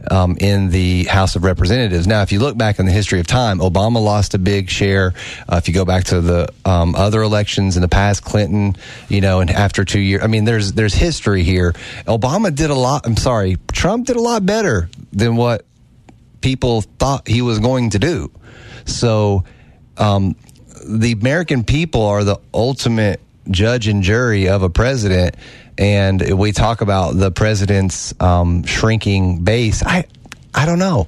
um, 0.09 0.37
in 0.39 0.69
the 0.69 1.05
House 1.05 1.35
of 1.35 1.43
Representatives. 1.43 2.07
Now, 2.07 2.21
if 2.21 2.31
you 2.31 2.39
look 2.39 2.57
back 2.57 2.79
in 2.79 2.85
the 2.85 2.91
history 2.91 3.19
of 3.19 3.27
time, 3.27 3.59
Obama 3.59 4.03
lost 4.03 4.33
a 4.33 4.37
big 4.37 4.69
share. 4.69 5.13
Uh, 5.47 5.57
if 5.57 5.67
you 5.67 5.73
go 5.73 5.85
back 5.85 6.05
to 6.05 6.21
the 6.21 6.49
um, 6.65 6.95
other 6.95 7.21
elections 7.21 7.75
in 7.75 7.81
the 7.81 7.87
past, 7.87 8.23
Clinton, 8.23 8.75
you 9.09 9.21
know, 9.21 9.39
and 9.39 9.49
after 9.49 9.85
two 9.85 9.99
years, 9.99 10.23
I 10.23 10.27
mean, 10.27 10.45
there's 10.45 10.73
there's 10.73 10.93
history 10.93 11.43
here. 11.43 11.73
Obama 12.07 12.53
did 12.53 12.69
a 12.69 12.75
lot. 12.75 13.05
I'm 13.05 13.17
sorry, 13.17 13.57
Trump 13.71 14.07
did 14.07 14.15
a 14.15 14.21
lot 14.21 14.45
better 14.45 14.89
than 15.11 15.35
what 15.35 15.65
people 16.41 16.81
thought 16.81 17.27
he 17.27 17.41
was 17.41 17.59
going 17.59 17.91
to 17.91 17.99
do. 17.99 18.31
So, 18.85 19.45
um, 19.97 20.35
the 20.85 21.13
American 21.13 21.63
people 21.63 22.05
are 22.05 22.23
the 22.23 22.39
ultimate 22.53 23.21
judge 23.49 23.87
and 23.87 24.03
jury 24.03 24.47
of 24.47 24.63
a 24.63 24.69
president. 24.69 25.35
And 25.77 26.37
we 26.37 26.51
talk 26.51 26.81
about 26.81 27.15
the 27.15 27.31
president's 27.31 28.13
um, 28.21 28.63
shrinking 28.63 29.43
base. 29.43 29.83
I, 29.83 30.05
I 30.53 30.65
don't 30.65 30.79
know. 30.79 31.07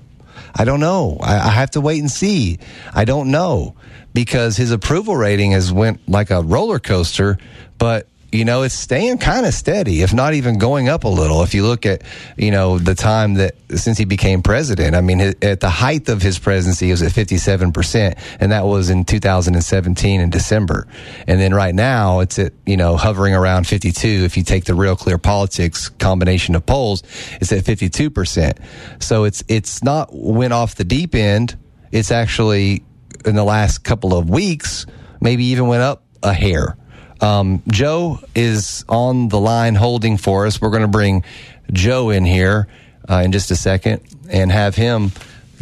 I 0.56 0.66
don't 0.66 0.80
know. 0.80 1.18
I, 1.22 1.36
I 1.36 1.50
have 1.50 1.72
to 1.72 1.82
wait 1.82 2.00
and 2.00 2.10
see. 2.10 2.60
I 2.94 3.06
don't 3.06 3.30
know 3.32 3.76
because 4.14 4.56
his 4.56 4.72
approval 4.72 5.16
rating 5.16 5.52
has 5.52 5.72
went 5.72 6.08
like 6.08 6.32
a 6.32 6.42
roller 6.42 6.80
coaster, 6.80 7.38
but 7.78 8.08
you 8.32 8.44
know, 8.44 8.64
it's 8.64 8.76
staying 8.76 9.18
kind 9.18 9.46
of 9.46 9.54
steady, 9.54 10.02
if 10.02 10.14
not 10.14 10.34
even 10.34 10.58
going 10.58 10.90
up 10.90 11.04
a 11.04 11.08
little. 11.08 11.44
If 11.44 11.54
you 11.54 11.66
look 11.66 11.86
at, 11.86 12.04
you 12.38 12.52
know, 12.52 12.78
the 12.78 12.96
time 12.96 13.36
that 13.36 13.56
since 13.76 13.98
he 13.98 14.06
became 14.06 14.42
president, 14.42 14.96
I 14.96 15.02
mean, 15.02 15.22
at 15.22 15.60
the 15.60 15.70
height 15.70 16.10
of 16.10 16.22
his 16.22 16.38
presidency, 16.38 16.88
he 16.88 16.92
was 16.92 17.02
at 17.02 17.12
57%, 17.12 18.18
and 18.40 18.52
that 18.52 18.66
was 18.66 18.90
in 18.90 19.06
2017 19.06 20.22
in 20.22 20.30
December. 20.30 20.88
And 21.28 21.40
then 21.40 21.54
right 21.54 21.74
now, 21.74 22.20
it's 22.20 22.38
at, 22.38 22.54
you 22.66 22.78
know, 22.78 22.98
hovering 22.98 23.34
around 23.34 23.68
52. 23.68 24.08
If 24.08 24.38
you 24.38 24.44
take 24.44 24.66
the 24.66 24.76
real 24.76 24.96
clear 24.96 25.18
politics 25.18 25.90
combination 25.90 26.56
of 26.56 26.66
polls, 26.66 27.04
it's 27.40 27.52
at 27.52 27.64
52%. 27.64 28.58
So 29.02 29.24
it's, 29.24 29.44
it's 29.48 29.84
not 29.84 30.10
went 30.12 30.54
off 30.54 30.76
the 30.76 30.84
deep 30.84 31.16
end. 31.16 31.58
It's 31.92 32.12
actually 32.12 32.84
in 33.26 33.36
the 33.36 33.44
last 33.44 33.80
couple 33.84 34.18
of 34.18 34.30
weeks, 34.30 34.86
maybe 35.22 35.46
even 35.46 35.68
went 35.68 35.84
up 35.84 36.04
a 36.22 36.34
hair. 36.34 36.78
Um, 37.22 37.64
Joe 37.68 38.20
is 38.36 38.84
on 38.90 39.30
the 39.30 39.40
line 39.40 39.76
holding 39.76 40.18
for 40.18 40.46
us. 40.46 40.60
We're 40.62 40.70
going 40.70 40.82
to 40.82 40.88
bring 40.88 41.24
Joe 41.72 42.10
in 42.10 42.26
here 42.26 42.68
uh, 43.10 43.22
in 43.26 43.32
just 43.32 43.52
a 43.52 43.56
second 43.56 44.02
and 44.30 44.52
have 44.52 44.76
him 44.76 45.12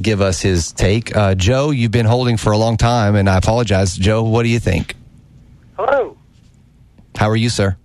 give 0.01 0.21
us 0.21 0.41
his 0.41 0.71
take. 0.71 1.15
Uh, 1.15 1.35
Joe, 1.35 1.69
you've 1.69 1.91
been 1.91 2.05
holding 2.07 2.37
for 2.37 2.51
a 2.51 2.57
long 2.57 2.77
time, 2.77 3.15
and 3.15 3.29
I 3.29 3.37
apologize. 3.37 3.95
Joe, 3.95 4.23
what 4.23 4.43
do 4.43 4.49
you 4.49 4.59
think? 4.59 4.95
Hello. 5.77 6.17
How 7.15 7.29
are 7.29 7.35
you, 7.35 7.49
sir? 7.49 7.77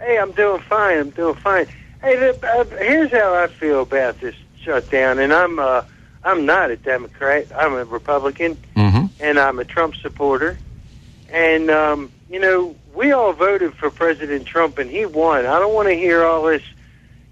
Hey, 0.00 0.18
I'm 0.18 0.30
doing 0.32 0.62
fine. 0.62 0.98
I'm 0.98 1.10
doing 1.10 1.34
fine. 1.34 1.66
Hey, 2.00 2.14
the, 2.16 2.46
uh, 2.46 2.64
here's 2.78 3.10
how 3.10 3.34
I 3.34 3.48
feel 3.48 3.82
about 3.82 4.20
this 4.20 4.36
shutdown, 4.62 5.18
and 5.18 5.32
I'm 5.32 5.58
uh, 5.58 5.82
I'm 6.22 6.46
not 6.46 6.70
a 6.70 6.76
Democrat. 6.76 7.46
I'm 7.56 7.74
a 7.74 7.84
Republican, 7.84 8.56
Mm-hmm. 8.76 9.06
and 9.20 9.38
I'm 9.38 9.58
a 9.58 9.64
Trump 9.64 9.96
supporter. 9.96 10.56
And 11.30 11.68
um, 11.70 12.12
you 12.30 12.38
know, 12.38 12.76
we 12.94 13.12
all 13.12 13.32
voted 13.32 13.74
for 13.74 13.90
President 13.90 14.46
Trump, 14.46 14.78
and 14.78 14.90
he 14.90 15.06
won. 15.06 15.46
I 15.46 15.58
don't 15.58 15.74
want 15.74 15.88
to 15.88 15.94
hear 15.94 16.24
all 16.24 16.44
this. 16.44 16.62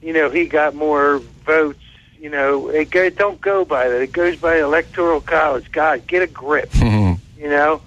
You 0.01 0.13
know, 0.13 0.31
he 0.31 0.47
got 0.47 0.75
more 0.75 1.19
votes. 1.45 1.81
You 2.19 2.31
know, 2.31 2.69
it 2.69 2.91
go, 2.91 3.11
don't 3.11 3.41
go 3.41 3.65
by 3.65 3.89
that. 3.89 4.01
It 4.01 4.13
goes 4.13 4.37
by 4.37 4.59
electoral 4.59 5.21
college. 5.21 5.71
God, 5.71 6.07
get 6.07 6.23
a 6.23 6.27
grip. 6.27 6.71
Mm-hmm. 6.87 7.43
You 7.43 7.51
know, 7.51 7.83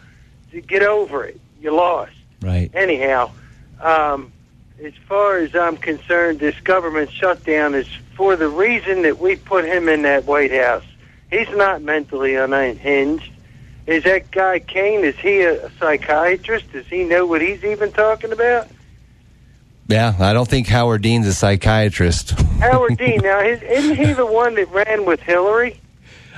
get 0.67 0.83
over 0.83 1.25
it. 1.25 1.39
You 1.59 1.75
lost. 1.75 2.11
Right. 2.41 2.69
Anyhow, 2.73 3.31
um, 3.81 4.31
as 4.83 4.93
far 5.07 5.37
as 5.37 5.55
I'm 5.55 5.75
concerned, 5.75 6.39
this 6.39 6.59
government 6.59 7.11
shutdown 7.11 7.73
is 7.73 7.87
for 8.15 8.35
the 8.35 8.47
reason 8.47 9.01
that 9.01 9.19
we 9.19 9.35
put 9.35 9.65
him 9.65 9.89
in 9.89 10.03
that 10.03 10.25
White 10.25 10.51
House. 10.51 10.83
He's 11.31 11.49
not 11.49 11.81
mentally 11.81 12.35
unhinged. 12.35 13.31
Is 13.89 14.03
that 14.03 14.29
guy 14.31 14.59
Kaine? 14.59 15.03
Is 15.03 15.15
he 15.17 15.41
a 15.41 15.69
psychiatrist? 15.79 16.71
Does 16.71 16.85
he 16.87 17.03
know 17.03 17.25
what 17.25 17.41
he's 17.41 17.63
even 17.63 17.91
talking 17.91 18.31
about? 18.31 18.67
Yeah, 19.87 20.13
I 20.19 20.33
don't 20.33 20.47
think 20.47 20.67
Howard 20.67 21.01
Dean's 21.01 21.25
a 21.25 21.33
psychiatrist. 21.33 22.31
Howard 22.59 22.97
Dean. 22.99 23.21
Now, 23.23 23.39
is, 23.39 23.61
isn't 23.63 23.95
he 23.95 24.13
the 24.13 24.25
one 24.27 24.53
that 24.55 24.69
ran 24.71 25.05
with 25.05 25.19
Hillary? 25.21 25.81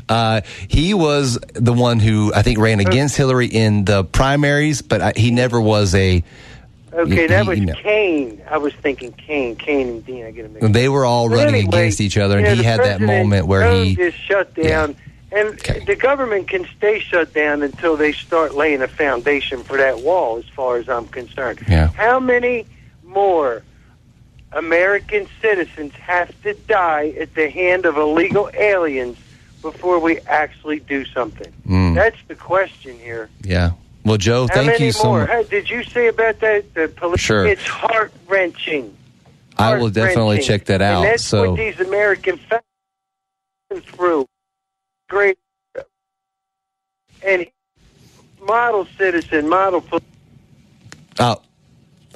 Uh, 0.08 0.42
he 0.70 0.94
was 0.94 1.38
the 1.54 1.74
one 1.74 2.00
who 2.00 2.34
I 2.34 2.42
think 2.42 2.58
ran 2.60 2.80
against 2.80 3.18
Hillary 3.18 3.48
in 3.48 3.84
the 3.86 4.06
primaries, 4.06 4.82
but 4.82 5.02
I, 5.02 5.14
he 5.18 5.32
never 5.32 5.60
was 5.60 5.94
a. 5.94 6.24
Okay, 6.94 7.22
He- 7.22 7.28
that 7.28 7.46
was. 7.46 7.60
Kaine. 7.60 8.42
I 8.50 8.58
was 8.58 8.74
thinking 8.76 9.12
Kaine, 9.14 9.58
Kaine 9.58 9.88
and 9.90 10.06
Dean. 10.06 10.26
I 10.26 10.32
get 10.32 10.46
him. 10.46 10.54
mixed 10.54 10.66
up. 10.68 10.72
They 10.72 10.88
were 10.90 11.06
all 11.06 11.28
But 11.30 11.36
running 11.36 11.56
anyway, 11.56 11.68
against 11.68 12.00
each 12.02 12.18
other, 12.18 12.38
and 12.38 12.48
you 12.48 12.52
know, 12.54 12.58
he 12.62 12.64
had 12.64 12.80
that 12.82 13.02
moment 13.02 13.48
where 13.48 13.70
he. 13.74 13.96
this 13.96 14.14
shutdown, 14.16 14.96
and 15.32 15.50
Okay. 15.50 15.84
the 15.86 15.96
government 15.96 16.48
can 16.48 16.66
stay 16.78 17.00
shut 17.00 17.34
down 17.34 17.62
until 17.64 17.96
they 17.96 18.12
start 18.12 18.54
laying 18.56 18.82
a 18.82 18.88
foundation 18.88 19.64
for 19.64 19.78
that 19.78 20.00
wall. 20.00 20.38
As 20.38 20.46
far 20.56 20.78
as 20.78 20.90
I'm 20.90 21.08
concerned, 21.08 21.60
Yeah. 21.68 21.88
how 21.96 22.20
many 22.20 22.66
more 23.04 23.64
American 24.54 25.28
citizens 25.42 25.94
have 25.96 26.30
to 26.44 26.54
die 26.54 27.14
at 27.20 27.34
the 27.36 27.50
hand 27.50 27.86
of 27.86 27.98
illegal 27.98 28.50
aliens 28.54 29.18
before 29.62 30.00
we 30.00 30.20
actually 30.28 30.80
do 30.80 31.06
something? 31.06 31.52
Mm, 31.68 31.96
That's 31.96 32.18
the 32.28 32.36
question 32.36 32.98
here. 33.00 33.30
yeah. 33.44 33.72
Well, 34.04 34.18
Joe, 34.18 34.48
How 34.50 34.56
thank 34.66 34.80
you 34.80 34.92
so 34.92 35.04
more? 35.10 35.20
much. 35.20 35.30
Hey, 35.30 35.44
Did 35.44 35.70
you 35.70 35.84
say 35.84 36.08
about 36.08 36.40
that? 36.40 36.74
The 36.74 36.88
police? 36.88 37.20
Sure. 37.22 37.46
It's 37.46 37.62
heart 37.64 38.12
wrenching. 38.28 38.96
I 39.60 39.78
will 39.78 39.92
definitely 39.92 40.40
check 40.42 40.66
that 40.66 40.82
out. 40.82 41.04
And 41.04 41.14
that's 41.14 41.24
so 41.24 41.52
what 41.52 41.58
these 41.58 41.80
American 41.80 42.40
families 43.70 43.86
through. 43.94 44.28
Great. 45.12 45.38
And 47.22 47.46
model 48.42 48.88
citizen, 48.98 49.50
model. 49.50 49.84
Oh, 51.20 51.42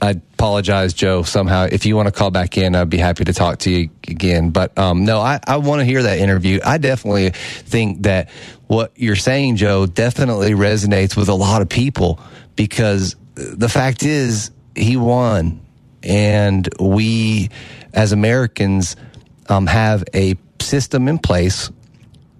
I 0.01 0.11
apologize, 0.11 0.93
Joe. 0.93 1.23
Somehow, 1.23 1.67
if 1.69 1.85
you 1.85 1.97
want 1.97 2.07
to 2.07 2.13
call 2.13 2.31
back 2.31 2.57
in, 2.57 2.73
I'd 2.73 2.89
be 2.89 2.97
happy 2.97 3.25
to 3.25 3.33
talk 3.33 3.59
to 3.59 3.69
you 3.69 3.89
again. 4.07 4.51
But 4.51 4.77
um, 4.77 5.03
no, 5.03 5.19
I, 5.19 5.41
I 5.45 5.57
want 5.57 5.81
to 5.81 5.85
hear 5.85 6.03
that 6.03 6.19
interview. 6.19 6.61
I 6.63 6.77
definitely 6.77 7.31
think 7.31 8.03
that 8.03 8.29
what 8.67 8.93
you're 8.95 9.17
saying, 9.17 9.57
Joe, 9.57 9.87
definitely 9.87 10.51
resonates 10.51 11.17
with 11.17 11.27
a 11.27 11.35
lot 11.35 11.61
of 11.61 11.67
people 11.67 12.21
because 12.55 13.17
the 13.35 13.67
fact 13.67 14.03
is 14.03 14.51
he 14.73 14.95
won, 14.95 15.59
and 16.01 16.69
we 16.79 17.49
as 17.93 18.13
Americans 18.13 18.95
um, 19.49 19.67
have 19.67 20.05
a 20.13 20.35
system 20.61 21.09
in 21.09 21.19
place 21.19 21.69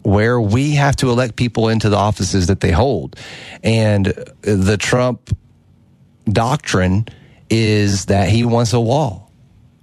where 0.06 0.40
we 0.40 0.76
have 0.76 0.96
to 0.98 1.10
elect 1.10 1.36
people 1.36 1.68
into 1.68 1.90
the 1.90 1.98
offices 1.98 2.48
that 2.48 2.60
they 2.60 2.72
hold. 2.72 3.16
And 3.64 4.06
the 4.42 4.78
Trump 4.78 5.36
doctrine 6.26 7.08
is 7.50 8.06
that 8.06 8.30
he 8.30 8.46
wants 8.46 8.74
a 8.74 8.80
wall. 8.80 9.32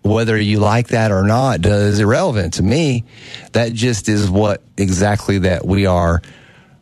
Whether 0.03 0.39
you 0.39 0.61
like 0.61 0.89
that 0.89 1.11
or 1.11 1.25
not 1.25 1.67
is 1.67 1.99
irrelevant 1.99 2.55
to 2.55 2.63
me. 2.63 3.05
That 3.53 3.73
just 3.73 4.09
is 4.09 4.31
what 4.31 4.63
exactly 4.77 5.39
that 5.39 5.65
we 5.65 5.87
are, 5.87 6.23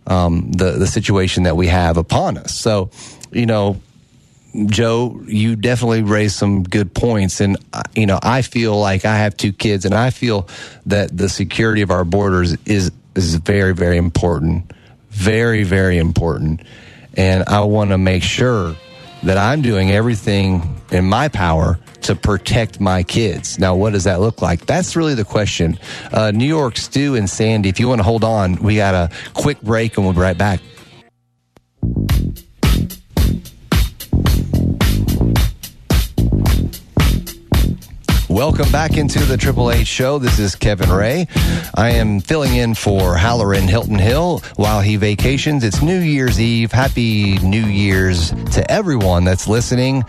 um, 0.07 0.53
the 0.53 0.72
the 0.72 0.86
situation 0.86 1.43
that 1.43 1.57
we 1.57 1.66
have 1.66 1.99
upon 1.99 2.38
us. 2.38 2.55
So, 2.55 2.91
you 3.30 3.45
know, 3.45 3.80
Joe, 4.66 5.20
you 5.26 5.55
definitely 5.55 6.03
raised 6.03 6.36
some 6.36 6.62
good 6.62 6.95
points, 6.95 7.41
and 7.41 7.59
uh, 7.74 7.82
you 7.95 8.07
know, 8.07 8.18
I 8.22 8.41
feel 8.43 8.78
like 8.78 9.05
I 9.05 9.16
have 9.18 9.36
two 9.36 9.53
kids, 9.53 9.84
and 9.84 9.95
I 9.95 10.11
feel 10.11 10.49
that 10.86 11.14
the 11.14 11.28
security 11.28 11.82
of 11.82 11.91
our 11.91 12.05
borders 12.05 12.57
is 12.64 12.91
is 13.15 13.35
very, 13.37 13.75
very 13.75 13.97
important, 13.97 14.73
very, 15.11 15.63
very 15.65 15.99
important, 15.99 16.63
and 17.17 17.45
I 17.49 17.61
want 17.61 17.91
to 17.91 17.99
make 17.99 18.23
sure 18.23 18.75
that 19.23 19.37
I'm 19.37 19.63
doing 19.63 19.91
everything 19.91 20.81
in 20.91 21.05
my 21.05 21.29
power 21.29 21.79
to 22.03 22.15
protect 22.17 22.81
my 22.81 23.03
kids. 23.03 23.59
Now, 23.59 23.75
what 23.75 23.93
does 23.93 24.05
that 24.05 24.21
look 24.21 24.41
like? 24.41 24.67
That's 24.67 24.97
really 24.97 25.15
the 25.15 25.25
question. 25.25 25.79
Uh, 26.13 26.31
New 26.31 26.47
York, 26.47 26.77
Stu 26.77 27.15
and 27.15 27.29
Sandy, 27.29 27.69
if 27.69 27.79
you 27.79 27.89
want 27.89 27.99
to 27.99 28.05
hold 28.05 28.25
on, 28.25 28.57
we 28.57 28.77
got 28.77 28.95
a 28.95 29.11
quick 29.35 29.61
break, 29.61 29.97
and 29.97 30.07
we'll 30.07 30.15
be 30.15 30.21
right 30.21 30.39
back. 30.39 30.61
Welcome 38.41 38.72
back 38.72 38.97
into 38.97 39.18
the 39.26 39.36
Triple 39.36 39.70
H 39.70 39.86
show. 39.86 40.18
This 40.18 40.38
is 40.38 40.57
Kevin 40.57 40.88
Rhea. 40.88 41.26
I 41.74 41.91
am 41.91 42.20
filling 42.20 42.57
in 42.57 42.74
for 42.74 43.14
Hallerin 43.14 43.68
Hilton 43.68 43.99
Hill 43.99 44.38
while 44.57 44.80
he 44.80 44.97
vacations. 44.97 45.62
It's 45.62 45.82
New 45.82 45.99
Year's 45.99 46.41
Eve. 46.41 46.72
Happy 46.72 47.36
New 47.41 47.66
Year's 47.66 48.30
to 48.53 48.68
everyone 48.70 49.24
that's 49.24 49.47
listening 49.47 50.05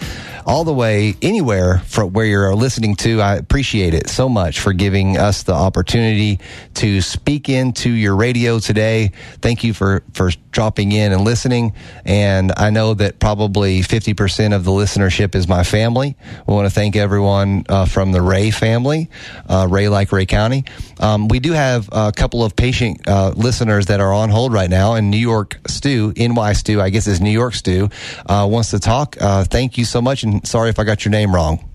all 0.45 0.63
the 0.63 0.73
way 0.73 1.15
anywhere 1.21 1.79
from 1.79 2.13
where 2.13 2.25
you're 2.25 2.53
listening 2.55 2.95
to. 2.95 3.21
I 3.21 3.35
appreciate 3.35 3.93
it 3.93 4.09
so 4.09 4.29
much 4.29 4.59
for 4.59 4.73
giving 4.73 5.17
us 5.17 5.43
the 5.43 5.53
opportunity 5.53 6.39
to 6.75 7.01
speak 7.01 7.49
into 7.49 7.89
your 7.89 8.15
radio 8.15 8.59
today. 8.59 9.11
Thank 9.41 9.63
you 9.63 9.73
for, 9.73 10.03
for 10.13 10.31
dropping 10.51 10.91
in 10.91 11.11
and 11.11 11.23
listening. 11.23 11.73
And 12.05 12.51
I 12.57 12.69
know 12.69 12.93
that 12.95 13.19
probably 13.19 13.81
50% 13.81 14.55
of 14.55 14.63
the 14.63 14.71
listenership 14.71 15.35
is 15.35 15.47
my 15.47 15.63
family. 15.63 16.15
We 16.47 16.53
want 16.53 16.67
to 16.67 16.73
thank 16.73 16.95
everyone 16.95 17.65
uh, 17.69 17.85
from 17.85 18.11
the 18.11 18.21
Rhea 18.21 18.51
family, 18.51 19.09
uh, 19.47 19.67
Rhea 19.69 19.89
like 19.89 20.11
Rhea 20.11 20.25
County. 20.25 20.65
Um, 20.99 21.27
we 21.27 21.39
do 21.39 21.53
have 21.53 21.89
a 21.91 22.11
couple 22.11 22.43
of 22.43 22.55
patient 22.55 23.07
uh, 23.07 23.33
listeners 23.35 23.87
that 23.87 23.99
are 23.99 24.13
on 24.13 24.29
hold 24.29 24.53
right 24.53 24.69
now. 24.69 24.95
And 24.95 25.09
New 25.09 25.17
York 25.17 25.59
Stu, 25.67 26.13
NY 26.15 26.53
Stu, 26.53 26.81
I 26.81 26.89
guess 26.89 27.07
is 27.07 27.21
New 27.21 27.31
York 27.31 27.53
Stu, 27.53 27.89
uh, 28.25 28.47
wants 28.49 28.71
to 28.71 28.79
talk. 28.79 29.17
Uh, 29.19 29.43
thank 29.43 29.77
you 29.77 29.85
so 29.85 30.01
much. 30.01 30.23
And 30.23 30.30
sorry 30.43 30.69
if 30.69 30.79
I 30.79 30.83
got 30.83 31.03
your 31.05 31.11
name 31.11 31.33
wrong. 31.33 31.67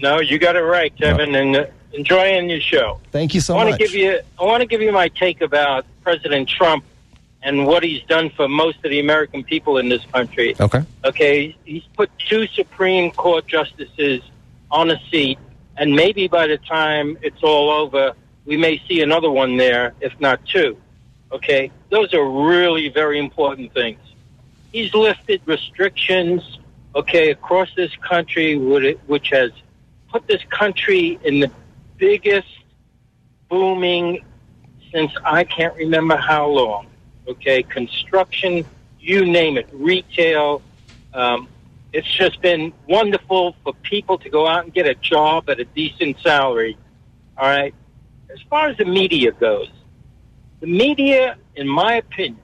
No, 0.00 0.20
you 0.20 0.38
got 0.38 0.56
it 0.56 0.62
right, 0.62 0.94
Kevin, 0.96 1.34
and 1.34 1.56
uh, 1.56 1.66
enjoying 1.92 2.50
your 2.50 2.60
show. 2.60 2.98
Thank 3.10 3.34
you 3.34 3.40
so 3.40 3.56
I 3.56 3.70
much. 3.70 3.78
give 3.78 3.94
you 3.94 4.20
I 4.40 4.44
want 4.44 4.60
to 4.62 4.66
give 4.66 4.80
you 4.80 4.92
my 4.92 5.08
take 5.08 5.40
about 5.40 5.84
President 6.02 6.48
Trump 6.48 6.84
and 7.42 7.66
what 7.66 7.82
he's 7.82 8.02
done 8.04 8.30
for 8.30 8.48
most 8.48 8.78
of 8.84 8.90
the 8.90 9.00
American 9.00 9.42
people 9.44 9.78
in 9.78 9.88
this 9.88 10.04
country. 10.06 10.54
okay. 10.60 10.84
Okay, 11.04 11.56
he's 11.64 11.82
put 11.96 12.10
two 12.18 12.46
Supreme 12.48 13.10
Court 13.10 13.46
justices 13.46 14.22
on 14.70 14.90
a 14.90 15.00
seat, 15.10 15.38
and 15.76 15.94
maybe 15.94 16.28
by 16.28 16.46
the 16.46 16.58
time 16.58 17.18
it's 17.20 17.42
all 17.42 17.70
over, 17.70 18.14
we 18.44 18.56
may 18.56 18.80
see 18.88 19.02
another 19.02 19.30
one 19.30 19.56
there, 19.56 19.94
if 20.00 20.18
not 20.20 20.44
two. 20.46 20.76
Okay, 21.32 21.70
those 21.90 22.12
are 22.14 22.24
really 22.24 22.88
very 22.88 23.18
important 23.18 23.72
things. 23.72 23.98
He's 24.72 24.92
lifted 24.94 25.42
restrictions, 25.46 26.58
okay, 26.94 27.30
across 27.30 27.68
this 27.74 27.94
country, 27.96 28.56
which 28.56 29.30
has 29.30 29.50
put 30.10 30.26
this 30.26 30.42
country 30.50 31.18
in 31.24 31.40
the 31.40 31.50
biggest 31.96 32.48
booming 33.48 34.24
since 34.92 35.10
I 35.24 35.44
can't 35.44 35.74
remember 35.76 36.16
how 36.16 36.46
long. 36.46 36.86
Okay, 37.26 37.62
construction, 37.62 38.64
you 39.00 39.24
name 39.24 39.56
it, 39.56 39.68
retail. 39.72 40.62
Um, 41.14 41.48
it's 41.92 42.08
just 42.08 42.40
been 42.40 42.72
wonderful 42.88 43.54
for 43.62 43.74
people 43.82 44.18
to 44.18 44.30
go 44.30 44.46
out 44.46 44.64
and 44.64 44.72
get 44.72 44.86
a 44.86 44.94
job 44.94 45.48
at 45.50 45.60
a 45.60 45.64
decent 45.64 46.18
salary. 46.20 46.76
All 47.36 47.48
right. 47.48 47.74
As 48.30 48.40
far 48.48 48.68
as 48.68 48.76
the 48.78 48.84
media 48.86 49.32
goes, 49.32 49.70
the 50.60 50.66
media, 50.66 51.36
in 51.54 51.68
my 51.68 51.94
opinion, 51.94 52.40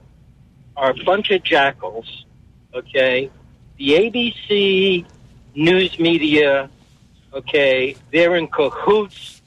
are 0.77 0.91
a 0.91 1.03
bunch 1.03 1.31
of 1.31 1.43
jackals. 1.43 2.25
Okay, 2.73 3.31
the 3.79 3.93
ABC 3.93 5.05
news 5.55 5.97
media. 5.97 6.69
Okay, 7.33 7.95
they're 8.11 8.35
in 8.35 8.47
cahoots. 8.47 9.41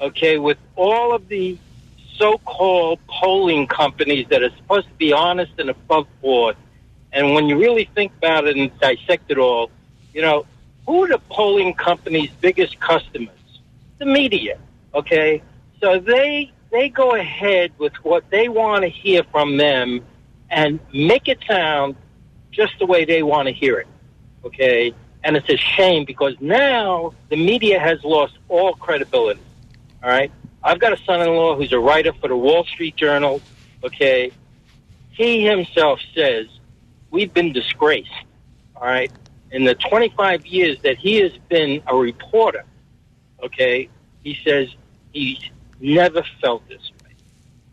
Okay, 0.00 0.38
with 0.38 0.58
all 0.74 1.14
of 1.14 1.28
the 1.28 1.56
so-called 2.16 2.98
polling 3.08 3.66
companies 3.66 4.26
that 4.30 4.42
are 4.42 4.50
supposed 4.56 4.88
to 4.88 4.94
be 4.94 5.12
honest 5.12 5.52
and 5.58 5.70
above 5.70 6.06
board. 6.20 6.56
And 7.12 7.34
when 7.34 7.46
you 7.46 7.58
really 7.58 7.88
think 7.94 8.12
about 8.18 8.46
it 8.46 8.56
and 8.56 8.76
dissect 8.80 9.30
it 9.30 9.38
all, 9.38 9.70
you 10.12 10.22
know, 10.22 10.46
who 10.86 11.04
are 11.04 11.08
the 11.08 11.18
polling 11.30 11.74
companies' 11.74 12.30
biggest 12.40 12.80
customers? 12.80 13.30
The 13.98 14.06
media. 14.06 14.58
Okay, 14.94 15.42
so 15.80 15.98
they 15.98 16.52
they 16.70 16.88
go 16.88 17.14
ahead 17.14 17.72
with 17.78 17.94
what 18.04 18.28
they 18.30 18.48
want 18.48 18.82
to 18.82 18.88
hear 18.88 19.22
from 19.30 19.56
them 19.58 20.04
and 20.50 20.80
make 20.92 21.28
it 21.28 21.38
sound 21.46 21.96
just 22.54 22.78
the 22.78 22.86
way 22.86 23.04
they 23.04 23.22
want 23.22 23.48
to 23.48 23.54
hear 23.54 23.78
it. 23.78 23.86
Okay, 24.44 24.92
and 25.22 25.36
it's 25.36 25.48
a 25.48 25.56
shame 25.56 26.04
because 26.04 26.34
now 26.40 27.12
the 27.30 27.36
media 27.36 27.78
has 27.80 28.02
lost 28.04 28.34
all 28.48 28.74
credibility. 28.74 29.40
All 30.02 30.10
right. 30.10 30.30
I've 30.64 30.80
got 30.80 30.94
a 30.94 31.04
son-in-law 31.04 31.56
who's 31.56 31.72
a 31.72 31.78
writer 31.78 32.12
for 32.14 32.28
the 32.28 32.36
Wall 32.36 32.64
Street 32.64 32.96
Journal. 32.96 33.42
Okay, 33.84 34.32
he 35.10 35.44
himself 35.44 36.00
says 36.14 36.46
we've 37.10 37.32
been 37.34 37.52
disgraced. 37.52 38.10
All 38.74 38.86
right, 38.86 39.12
in 39.50 39.64
the 39.64 39.74
25 39.74 40.46
years 40.46 40.78
that 40.82 40.96
he 40.96 41.16
has 41.16 41.32
been 41.50 41.82
a 41.86 41.94
reporter, 41.94 42.64
okay, 43.42 43.90
he 44.22 44.38
says 44.42 44.68
he's 45.12 45.38
never 45.80 46.24
felt 46.40 46.66
this 46.66 46.80
way. 47.02 47.14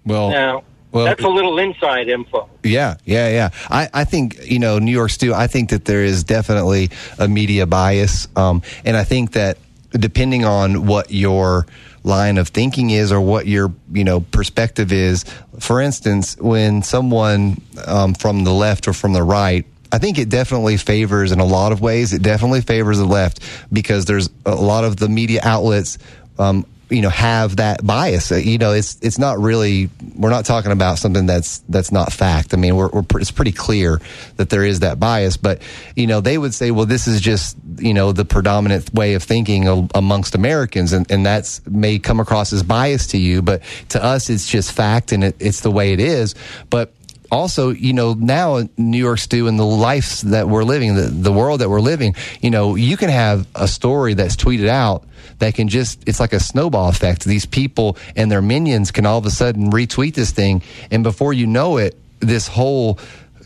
Well, 0.05 0.29
Now, 0.29 0.63
well, 0.91 1.05
that's 1.05 1.23
a 1.23 1.29
little 1.29 1.57
inside 1.57 2.09
info. 2.09 2.49
Yeah, 2.63 2.97
yeah, 3.05 3.29
yeah. 3.29 3.49
I, 3.69 3.89
I 3.93 4.03
think, 4.03 4.49
you 4.49 4.59
know, 4.59 4.79
New 4.79 4.91
York 4.91 5.11
Stu, 5.11 5.33
I 5.33 5.47
think 5.47 5.69
that 5.69 5.85
there 5.85 6.03
is 6.03 6.23
definitely 6.23 6.89
a 7.17 7.27
media 7.27 7.65
bias. 7.65 8.27
Um, 8.35 8.61
and 8.83 8.97
I 8.97 9.03
think 9.03 9.31
that 9.31 9.57
depending 9.91 10.45
on 10.45 10.85
what 10.85 11.11
your 11.11 11.65
line 12.03 12.37
of 12.37 12.49
thinking 12.49 12.89
is 12.89 13.11
or 13.11 13.21
what 13.21 13.45
your, 13.47 13.71
you 13.91 14.03
know, 14.03 14.19
perspective 14.19 14.91
is, 14.91 15.23
for 15.59 15.79
instance, 15.79 16.35
when 16.37 16.81
someone 16.81 17.61
um, 17.85 18.13
from 18.13 18.43
the 18.43 18.53
left 18.53 18.87
or 18.87 18.93
from 18.93 19.13
the 19.13 19.23
right, 19.23 19.65
I 19.93 19.97
think 19.97 20.17
it 20.17 20.29
definitely 20.29 20.77
favors 20.77 21.31
in 21.31 21.39
a 21.39 21.45
lot 21.45 21.71
of 21.71 21.81
ways. 21.81 22.13
It 22.13 22.21
definitely 22.21 22.61
favors 22.61 22.97
the 22.97 23.05
left 23.05 23.41
because 23.71 24.05
there's 24.05 24.29
a 24.45 24.55
lot 24.55 24.83
of 24.83 24.97
the 24.97 25.09
media 25.09 25.41
outlets 25.43 25.97
um, 26.39 26.65
you 26.91 27.01
know 27.01 27.09
have 27.09 27.55
that 27.55 27.85
bias. 27.85 28.31
Uh, 28.31 28.35
You 28.35 28.57
know, 28.57 28.73
it's 28.73 28.97
it's 29.01 29.17
not 29.17 29.39
really 29.39 29.89
we're 30.15 30.29
not 30.29 30.45
talking 30.45 30.71
about 30.71 30.99
something 30.99 31.25
that's 31.25 31.59
that's 31.69 31.91
not 31.91 32.11
fact. 32.13 32.53
I 32.53 32.57
mean, 32.57 32.75
we're, 32.75 32.89
we're 32.89 33.03
it's 33.15 33.31
pretty 33.31 33.53
clear 33.53 33.99
that 34.35 34.49
there 34.49 34.63
is 34.63 34.81
that 34.81 34.99
bias. 34.99 35.37
But 35.37 35.61
you 35.95 36.05
know, 36.05 36.21
they 36.21 36.37
would 36.37 36.53
say, 36.53 36.71
well, 36.71 36.85
this 36.85 37.07
is 37.07 37.21
just 37.21 37.57
you 37.77 37.93
know 37.93 38.11
the 38.11 38.25
predominant 38.25 38.93
way 38.93 39.13
of 39.13 39.23
thinking 39.23 39.67
amongst 39.95 40.35
Americans, 40.35 40.93
and 40.93 41.09
and 41.09 41.25
that's 41.25 41.65
may 41.65 41.97
come 41.97 42.19
across 42.19 42.53
as 42.53 42.61
bias 42.61 43.07
to 43.07 43.17
you, 43.17 43.41
but 43.41 43.61
to 43.89 44.03
us, 44.03 44.29
it's 44.29 44.47
just 44.47 44.71
fact, 44.71 45.11
and 45.11 45.23
it, 45.23 45.35
it's 45.39 45.61
the 45.61 45.71
way 45.71 45.93
it 45.93 45.99
is. 45.99 46.35
But 46.69 46.93
also, 47.31 47.69
you 47.69 47.93
know, 47.93 48.13
now 48.13 48.61
New 48.77 48.97
York's 48.97 49.25
doing 49.27 49.55
the 49.57 49.65
life 49.65 50.21
that 50.21 50.49
we're 50.49 50.63
living, 50.63 50.95
the, 50.95 51.03
the 51.03 51.31
world 51.31 51.61
that 51.61 51.69
we're 51.69 51.79
living, 51.79 52.15
you 52.41 52.49
know, 52.49 52.75
you 52.75 52.97
can 52.97 53.09
have 53.09 53.47
a 53.55 53.67
story 53.67 54.13
that's 54.13 54.35
tweeted 54.35 54.67
out 54.67 55.05
that 55.39 55.55
can 55.55 55.69
just, 55.69 56.03
it's 56.07 56.19
like 56.19 56.33
a 56.33 56.39
snowball 56.39 56.89
effect. 56.89 57.23
These 57.23 57.45
people 57.45 57.97
and 58.15 58.29
their 58.29 58.41
minions 58.41 58.91
can 58.91 59.05
all 59.05 59.17
of 59.17 59.25
a 59.25 59.31
sudden 59.31 59.71
retweet 59.71 60.13
this 60.13 60.31
thing. 60.31 60.61
And 60.91 61.03
before 61.03 61.33
you 61.33 61.47
know 61.47 61.77
it, 61.77 61.97
this 62.19 62.47
whole 62.47 62.99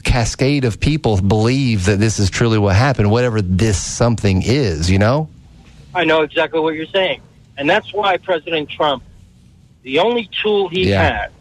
cascade 0.04 0.66
of 0.66 0.80
people 0.80 1.22
believe 1.22 1.86
that 1.86 2.00
this 2.00 2.20
is 2.20 2.30
truly 2.30 2.58
what 2.58 2.76
happened, 2.76 3.12
whatever 3.12 3.42
this 3.42 3.80
something 3.82 4.42
is, 4.44 4.90
you 4.90 5.00
know? 5.00 5.30
I 5.94 6.04
know 6.04 6.22
exactly 6.24 6.60
what 6.60 6.76
you're 6.76 6.86
saying. 6.88 7.22
And 7.58 7.70
that's 7.70 7.94
why 7.94 8.18
President 8.18 8.70
Trump, 8.70 9.04
the 9.84 10.00
only 10.00 10.30
tool 10.42 10.68
he 10.70 10.90
Yeah. 10.90 11.22
has, 11.22 11.32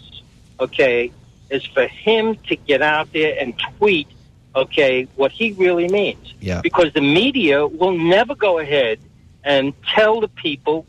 okay, 0.60 1.10
is 1.54 1.64
for 1.64 1.86
him 1.86 2.36
to 2.48 2.56
get 2.56 2.82
out 2.82 3.12
there 3.12 3.36
and 3.38 3.58
tweet, 3.78 4.08
okay, 4.54 5.04
what 5.16 5.32
he 5.32 5.52
really 5.52 5.88
means. 5.88 6.34
Yeah. 6.40 6.60
Because 6.60 6.92
the 6.92 7.00
media 7.00 7.66
will 7.66 7.96
never 7.96 8.34
go 8.34 8.58
ahead 8.58 8.98
and 9.44 9.72
tell 9.94 10.20
the 10.20 10.28
people 10.28 10.86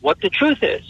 what 0.00 0.20
the 0.20 0.28
truth 0.30 0.62
is. 0.62 0.82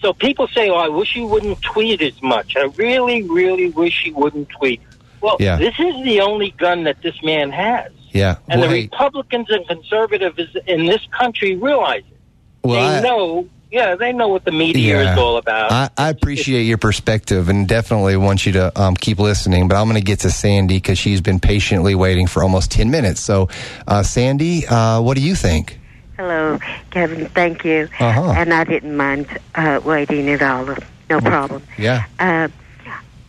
So 0.00 0.12
people 0.12 0.48
say, 0.48 0.70
oh, 0.70 0.76
I 0.76 0.88
wish 0.88 1.14
you 1.16 1.26
wouldn't 1.26 1.60
tweet 1.62 2.00
as 2.02 2.20
much. 2.22 2.56
I 2.56 2.64
really, 2.76 3.22
really 3.22 3.70
wish 3.70 4.04
you 4.06 4.14
wouldn't 4.14 4.48
tweet. 4.48 4.80
Well, 5.20 5.36
Yeah. 5.38 5.56
this 5.56 5.74
is 5.78 6.02
the 6.04 6.20
only 6.22 6.50
gun 6.52 6.84
that 6.84 7.02
this 7.02 7.22
man 7.22 7.50
has. 7.50 7.92
Yeah. 8.12 8.36
And 8.48 8.60
Well, 8.62 8.70
the 8.70 8.76
hey, 8.76 8.82
Republicans 8.84 9.50
and 9.50 9.66
conservatives 9.68 10.56
in 10.66 10.86
this 10.86 11.04
country 11.10 11.54
realize 11.56 12.02
it. 12.10 12.16
well, 12.64 12.74
they 12.90 12.98
I- 12.98 13.00
know, 13.02 13.46
yeah, 13.70 13.94
they 13.94 14.12
know 14.12 14.28
what 14.28 14.44
the 14.44 14.52
media 14.52 15.02
Yeah. 15.02 15.12
is 15.12 15.18
all 15.18 15.36
about. 15.36 15.70
I, 15.72 15.90
I 15.96 16.08
appreciate 16.10 16.62
your 16.62 16.78
perspective 16.78 17.48
and 17.48 17.68
definitely 17.68 18.16
want 18.16 18.46
you 18.46 18.52
to 18.52 18.80
um, 18.80 18.96
keep 18.96 19.18
listening. 19.18 19.68
But 19.68 19.76
I'm 19.76 19.86
going 19.88 20.00
to 20.00 20.04
get 20.04 20.20
to 20.20 20.30
Sandy 20.30 20.76
because 20.78 20.98
she's 20.98 21.20
been 21.20 21.40
patiently 21.40 21.94
waiting 21.94 22.26
for 22.26 22.42
almost 22.42 22.70
10 22.72 22.90
minutes. 22.90 23.20
So, 23.20 23.48
uh, 23.86 24.02
Sandy, 24.02 24.66
uh, 24.66 25.00
what 25.00 25.16
do 25.16 25.22
you 25.22 25.34
think? 25.34 25.78
Hello, 26.16 26.58
Kevin. 26.90 27.26
Thank 27.26 27.64
you. 27.64 27.88
Uh-huh. 27.98 28.32
And 28.36 28.52
I 28.52 28.64
didn't 28.64 28.96
mind 28.96 29.26
uh, 29.54 29.80
waiting 29.84 30.28
at 30.28 30.42
all. 30.42 30.76
No 31.08 31.20
problem. 31.20 31.62
Yeah. 31.78 32.04
Uh, 32.18 32.48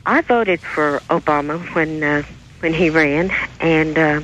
I 0.06 0.22
voted 0.22 0.60
for 0.60 1.00
Obama 1.10 1.60
when 1.76 2.04
uh, 2.04 2.24
when 2.60 2.74
he 2.74 2.90
ran, 2.90 3.32
and 3.60 3.98
uh, 3.98 4.22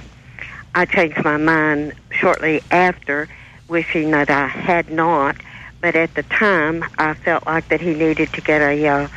I 0.75 0.85
changed 0.85 1.23
my 1.23 1.37
mind 1.37 1.93
shortly 2.11 2.61
after, 2.69 3.29
wishing 3.67 4.11
that 4.11 4.29
I 4.29 4.47
had 4.47 4.91
not. 4.91 5.37
But 5.81 5.95
at 5.95 6.13
the 6.15 6.23
time, 6.23 6.83
I 6.97 7.13
felt 7.13 7.45
like 7.45 7.67
that 7.69 7.81
he 7.81 7.93
needed 7.93 8.33
to 8.33 8.41
get 8.41 8.61
a 8.61 8.87
uh, 8.87 9.07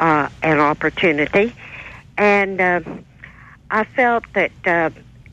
uh, 0.00 0.28
an 0.42 0.58
opportunity, 0.58 1.54
and 2.18 2.60
uh, 2.60 2.80
I 3.70 3.84
felt 3.84 4.24
that 4.34 4.52
uh, 4.66 4.90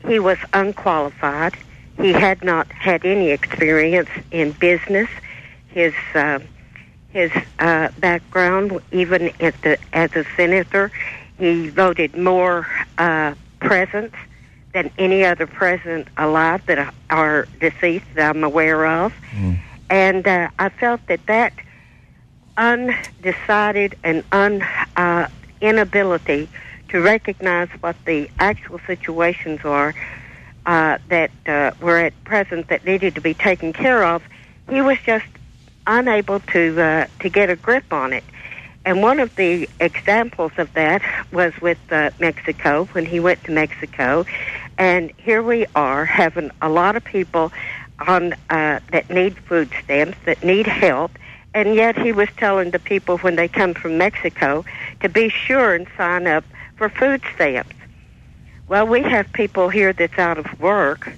he 0.07 0.19
was 0.19 0.37
unqualified. 0.53 1.55
He 1.97 2.13
had 2.13 2.43
not 2.43 2.71
had 2.71 3.05
any 3.05 3.29
experience 3.31 4.09
in 4.31 4.51
business. 4.53 5.09
His 5.67 5.93
uh, 6.15 6.39
his 7.09 7.31
uh, 7.59 7.89
background, 7.97 8.79
even 8.91 9.31
at 9.39 9.61
the 9.61 9.77
as 9.91 10.15
a 10.15 10.23
senator, 10.37 10.91
he 11.37 11.67
voted 11.69 12.15
more 12.15 12.67
uh, 12.97 13.33
presents 13.59 14.15
than 14.73 14.91
any 14.97 15.25
other 15.25 15.47
president 15.47 16.07
alive 16.17 16.65
that 16.67 16.93
are 17.09 17.47
deceased 17.59 18.05
that 18.13 18.35
I'm 18.35 18.43
aware 18.43 18.85
of. 18.85 19.13
And 19.89 20.27
uh, 20.27 20.49
I 20.59 20.69
felt 20.69 21.05
that 21.07 21.25
that 21.27 21.53
undecided 22.57 23.95
and 24.03 24.23
un 24.31 24.61
uh, 24.95 25.27
inability 25.61 26.49
to 26.89 27.01
recognize 27.01 27.69
what 27.81 27.95
the 28.05 28.29
actual 28.39 28.79
situations 28.85 29.61
are 29.63 29.93
uh, 30.65 30.97
that 31.07 31.31
uh, 31.47 31.71
were 31.81 31.97
at 31.97 32.13
present 32.23 32.67
that 32.67 32.85
needed 32.85 33.15
to 33.15 33.21
be 33.21 33.33
taken 33.33 33.73
care 33.73 34.03
of, 34.03 34.21
he 34.69 34.81
was 34.81 34.97
just 35.05 35.25
unable 35.87 36.39
to 36.41 36.81
uh, 36.81 37.07
to 37.21 37.29
get 37.29 37.49
a 37.49 37.55
grip 37.55 37.91
on 37.91 38.13
it. 38.13 38.23
And 38.85 39.01
one 39.01 39.19
of 39.19 39.35
the 39.35 39.69
examples 39.79 40.51
of 40.57 40.73
that 40.73 41.01
was 41.31 41.53
with 41.61 41.79
uh, 41.91 42.11
Mexico 42.19 42.85
when 42.93 43.05
he 43.05 43.19
went 43.19 43.43
to 43.45 43.51
Mexico, 43.51 44.25
and 44.77 45.11
here 45.17 45.43
we 45.43 45.65
are 45.75 46.05
having 46.05 46.51
a 46.61 46.69
lot 46.69 46.95
of 46.95 47.03
people 47.03 47.51
on 48.07 48.33
uh, 48.49 48.79
that 48.91 49.09
need 49.09 49.37
food 49.37 49.69
stamps 49.83 50.17
that 50.25 50.43
need 50.43 50.67
help, 50.67 51.11
and 51.53 51.75
yet 51.75 51.97
he 51.97 52.11
was 52.11 52.29
telling 52.37 52.71
the 52.71 52.79
people 52.79 53.17
when 53.19 53.35
they 53.35 53.47
come 53.47 53.73
from 53.73 53.97
Mexico 53.97 54.65
to 55.01 55.09
be 55.09 55.29
sure 55.29 55.73
and 55.75 55.87
sign 55.97 56.27
up 56.27 56.43
for 56.75 56.89
food 56.89 57.21
stamps. 57.35 57.75
Well, 58.67 58.85
we 58.87 59.01
have 59.01 59.31
people 59.33 59.69
here 59.69 59.93
that's 59.93 60.17
out 60.19 60.37
of 60.37 60.59
work, 60.59 61.11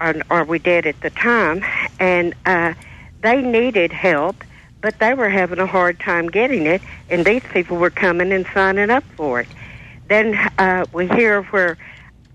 or, 0.00 0.14
or 0.28 0.44
we 0.44 0.58
did 0.58 0.86
at 0.86 1.00
the 1.00 1.10
time, 1.10 1.64
and 2.00 2.34
uh, 2.44 2.74
they 3.22 3.40
needed 3.42 3.92
help, 3.92 4.36
but 4.82 4.98
they 4.98 5.14
were 5.14 5.28
having 5.28 5.58
a 5.58 5.66
hard 5.66 6.00
time 6.00 6.28
getting 6.28 6.66
it, 6.66 6.82
and 7.08 7.24
these 7.24 7.42
people 7.52 7.76
were 7.76 7.90
coming 7.90 8.32
and 8.32 8.46
signing 8.52 8.90
up 8.90 9.04
for 9.16 9.40
it. 9.40 9.48
Then 10.08 10.34
uh, 10.58 10.84
we 10.92 11.08
hear 11.08 11.42
where 11.44 11.78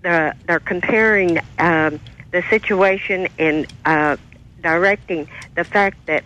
uh, 0.04 0.32
they're 0.46 0.60
comparing 0.60 1.38
um, 1.58 2.00
the 2.32 2.42
situation 2.50 3.28
in 3.38 3.66
uh, 3.84 4.16
directing 4.62 5.28
the 5.54 5.64
fact 5.64 6.04
that 6.06 6.24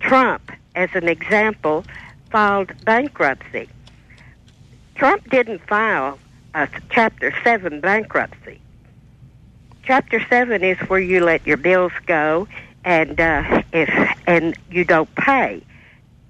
Trump, 0.00 0.50
as 0.74 0.90
an 0.94 1.08
example, 1.08 1.84
filed 2.30 2.72
bankruptcy. 2.84 3.68
Trump 4.94 5.28
didn't 5.30 5.60
file 5.66 6.18
a 6.54 6.68
Chapter 6.90 7.34
7 7.44 7.80
bankruptcy. 7.80 8.60
Chapter 9.84 10.24
7 10.28 10.62
is 10.62 10.78
where 10.88 11.00
you 11.00 11.24
let 11.24 11.46
your 11.46 11.56
bills 11.56 11.92
go 12.06 12.46
and 12.84 13.20
uh, 13.20 13.62
if 13.72 13.90
and 14.26 14.56
you 14.70 14.84
don't 14.84 15.12
pay. 15.14 15.62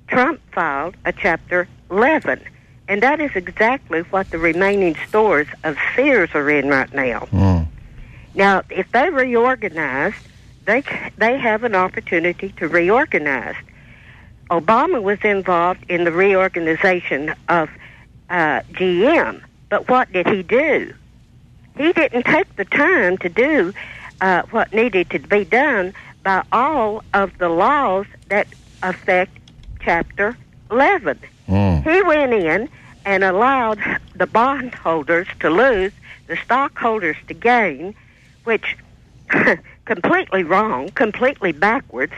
Trump 0.08 0.40
filed 0.52 0.96
a 1.04 1.12
Chapter 1.12 1.68
11, 1.90 2.40
and 2.88 3.02
that 3.02 3.20
is 3.20 3.30
exactly 3.34 4.00
what 4.02 4.30
the 4.30 4.38
remaining 4.38 4.94
stores 5.08 5.46
of 5.64 5.76
Sears 5.94 6.30
are 6.34 6.50
in 6.50 6.68
right 6.68 6.92
now. 6.92 7.20
Mm. 7.32 7.61
Now, 8.34 8.62
if 8.70 8.90
they 8.92 9.10
reorganize, 9.10 10.14
they 10.64 10.82
they 11.18 11.38
have 11.38 11.64
an 11.64 11.74
opportunity 11.74 12.50
to 12.58 12.68
reorganize. 12.68 13.56
Obama 14.50 15.02
was 15.02 15.18
involved 15.22 15.84
in 15.88 16.04
the 16.04 16.12
reorganization 16.12 17.34
of 17.48 17.70
uh, 18.30 18.60
GM, 18.72 19.42
but 19.68 19.88
what 19.88 20.12
did 20.12 20.26
he 20.28 20.42
do? 20.42 20.94
He 21.76 21.92
didn't 21.92 22.24
take 22.24 22.54
the 22.56 22.64
time 22.64 23.18
to 23.18 23.28
do 23.28 23.72
uh, 24.20 24.42
what 24.50 24.72
needed 24.72 25.10
to 25.10 25.18
be 25.18 25.44
done 25.44 25.94
by 26.22 26.44
all 26.52 27.02
of 27.14 27.36
the 27.38 27.48
laws 27.48 28.06
that 28.28 28.46
affect 28.82 29.38
Chapter 29.80 30.36
11. 30.70 31.18
Mm. 31.48 31.82
He 31.82 32.02
went 32.02 32.32
in 32.32 32.68
and 33.04 33.24
allowed 33.24 33.80
the 34.14 34.26
bondholders 34.26 35.26
to 35.40 35.50
lose, 35.50 35.92
the 36.28 36.36
stockholders 36.36 37.16
to 37.26 37.34
gain, 37.34 37.94
which 38.44 38.76
completely 39.84 40.44
wrong, 40.44 40.90
completely 40.90 41.52
backwards. 41.52 42.12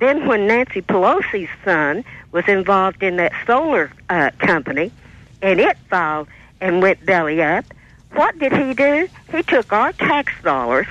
Then, 0.00 0.26
when 0.26 0.46
Nancy 0.46 0.80
Pelosi's 0.80 1.50
son 1.64 2.04
was 2.32 2.44
involved 2.48 3.02
in 3.02 3.16
that 3.16 3.32
solar 3.46 3.92
uh, 4.08 4.30
company, 4.38 4.90
and 5.42 5.60
it 5.60 5.76
filed 5.88 6.28
and 6.60 6.82
went 6.82 7.04
belly 7.04 7.42
up, 7.42 7.64
what 8.12 8.38
did 8.38 8.52
he 8.52 8.74
do? 8.74 9.08
He 9.30 9.42
took 9.42 9.72
our 9.72 9.92
tax 9.92 10.32
dollars, 10.42 10.86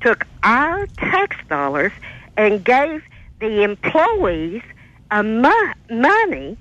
took 0.00 0.26
our 0.42 0.86
tax 0.98 1.36
dollars, 1.48 1.92
and 2.36 2.64
gave 2.64 3.02
the 3.40 3.62
employees 3.62 4.62
a 5.10 5.22
mo- 5.22 5.72
money 5.90 6.56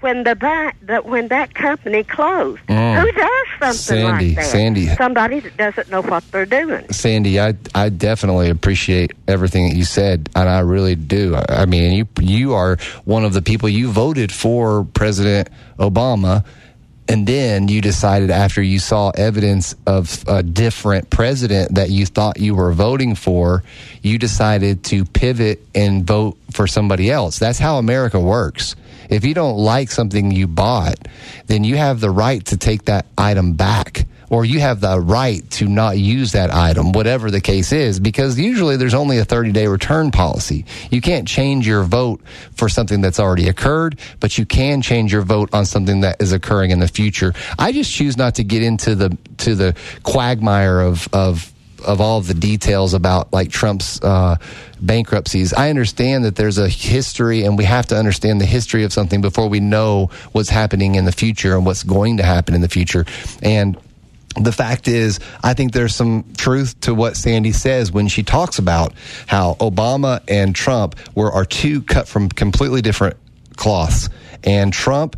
when 0.00 0.24
the 0.24 0.34
that 0.82 1.06
when 1.06 1.28
that 1.28 1.54
company 1.54 2.04
closed. 2.04 2.60
Mm. 2.68 3.00
Who 3.00 3.12
does 3.12 3.46
something 3.58 3.74
Sandy, 3.74 4.26
like 4.26 4.36
that? 4.36 4.44
Sandy. 4.44 4.86
Somebody 4.88 5.40
that 5.40 5.56
doesn't 5.56 5.90
know 5.90 6.02
what 6.02 6.30
they're 6.30 6.46
doing. 6.46 6.90
Sandy, 6.92 7.40
I 7.40 7.54
I 7.74 7.88
definitely 7.88 8.50
appreciate 8.50 9.12
everything 9.26 9.68
that 9.68 9.76
you 9.76 9.84
said, 9.84 10.28
and 10.34 10.48
I 10.48 10.60
really 10.60 10.94
do. 10.94 11.34
I, 11.34 11.62
I 11.62 11.66
mean, 11.66 11.92
you 11.92 12.06
you 12.20 12.54
are 12.54 12.76
one 13.04 13.24
of 13.24 13.32
the 13.32 13.42
people 13.42 13.68
you 13.68 13.90
voted 13.90 14.30
for 14.32 14.84
President 14.84 15.48
Obama, 15.78 16.44
and 17.08 17.26
then 17.26 17.68
you 17.68 17.80
decided 17.80 18.30
after 18.30 18.60
you 18.62 18.78
saw 18.78 19.10
evidence 19.10 19.74
of 19.86 20.24
a 20.28 20.42
different 20.42 21.08
president 21.08 21.74
that 21.76 21.88
you 21.88 22.04
thought 22.04 22.38
you 22.38 22.54
were 22.54 22.72
voting 22.72 23.14
for, 23.14 23.62
you 24.02 24.18
decided 24.18 24.84
to 24.84 25.04
pivot 25.04 25.60
and 25.74 26.06
vote 26.06 26.36
for 26.50 26.66
somebody 26.66 27.10
else. 27.10 27.38
That's 27.38 27.58
how 27.58 27.78
America 27.78 28.20
works. 28.20 28.76
If 29.10 29.24
you 29.24 29.34
don't 29.34 29.56
like 29.56 29.90
something 29.90 30.30
you 30.30 30.46
bought, 30.46 30.96
then 31.46 31.64
you 31.64 31.76
have 31.76 32.00
the 32.00 32.10
right 32.10 32.44
to 32.46 32.56
take 32.56 32.86
that 32.86 33.06
item 33.16 33.54
back 33.54 34.06
or 34.28 34.44
you 34.44 34.60
have 34.60 34.80
the 34.80 35.00
right 35.00 35.48
to 35.50 35.68
not 35.68 35.98
use 35.98 36.32
that 36.32 36.52
item, 36.52 36.92
whatever 36.92 37.30
the 37.30 37.40
case 37.40 37.72
is, 37.72 38.00
because 38.00 38.38
usually 38.38 38.76
there's 38.76 38.94
only 38.94 39.18
a 39.18 39.24
30 39.24 39.52
day 39.52 39.66
return 39.66 40.10
policy. 40.10 40.64
You 40.90 41.00
can't 41.00 41.28
change 41.28 41.66
your 41.66 41.84
vote 41.84 42.20
for 42.52 42.68
something 42.68 43.00
that's 43.00 43.20
already 43.20 43.48
occurred, 43.48 43.98
but 44.20 44.36
you 44.38 44.46
can 44.46 44.82
change 44.82 45.12
your 45.12 45.22
vote 45.22 45.50
on 45.52 45.64
something 45.64 46.00
that 46.00 46.20
is 46.20 46.32
occurring 46.32 46.70
in 46.70 46.80
the 46.80 46.88
future. 46.88 47.34
I 47.58 47.72
just 47.72 47.92
choose 47.92 48.16
not 48.16 48.34
to 48.36 48.44
get 48.44 48.62
into 48.62 48.94
the, 48.94 49.16
to 49.38 49.54
the 49.54 49.76
quagmire 50.02 50.80
of, 50.80 51.08
of, 51.12 51.52
of 51.84 52.00
all 52.00 52.20
the 52.20 52.34
details 52.34 52.94
about 52.94 53.32
like 53.32 53.50
Trump's 53.50 54.00
uh, 54.02 54.36
bankruptcies. 54.80 55.52
I 55.52 55.70
understand 55.70 56.24
that 56.24 56.36
there's 56.36 56.58
a 56.58 56.68
history, 56.68 57.44
and 57.44 57.56
we 57.56 57.64
have 57.64 57.86
to 57.86 57.96
understand 57.96 58.40
the 58.40 58.46
history 58.46 58.84
of 58.84 58.92
something 58.92 59.20
before 59.20 59.48
we 59.48 59.60
know 59.60 60.10
what's 60.32 60.50
happening 60.50 60.94
in 60.94 61.04
the 61.04 61.12
future 61.12 61.56
and 61.56 61.66
what's 61.66 61.82
going 61.82 62.18
to 62.18 62.22
happen 62.22 62.54
in 62.54 62.60
the 62.60 62.68
future. 62.68 63.04
And 63.42 63.76
the 64.38 64.52
fact 64.52 64.86
is, 64.86 65.18
I 65.42 65.54
think 65.54 65.72
there's 65.72 65.94
some 65.94 66.24
truth 66.36 66.78
to 66.80 66.94
what 66.94 67.16
Sandy 67.16 67.52
says 67.52 67.90
when 67.90 68.08
she 68.08 68.22
talks 68.22 68.58
about 68.58 68.92
how 69.26 69.54
Obama 69.54 70.20
and 70.28 70.54
Trump 70.54 70.96
were 71.14 71.32
are 71.32 71.44
two 71.44 71.82
cut 71.82 72.06
from 72.06 72.28
completely 72.28 72.82
different 72.82 73.16
cloths. 73.56 74.08
And 74.44 74.72
Trump, 74.72 75.16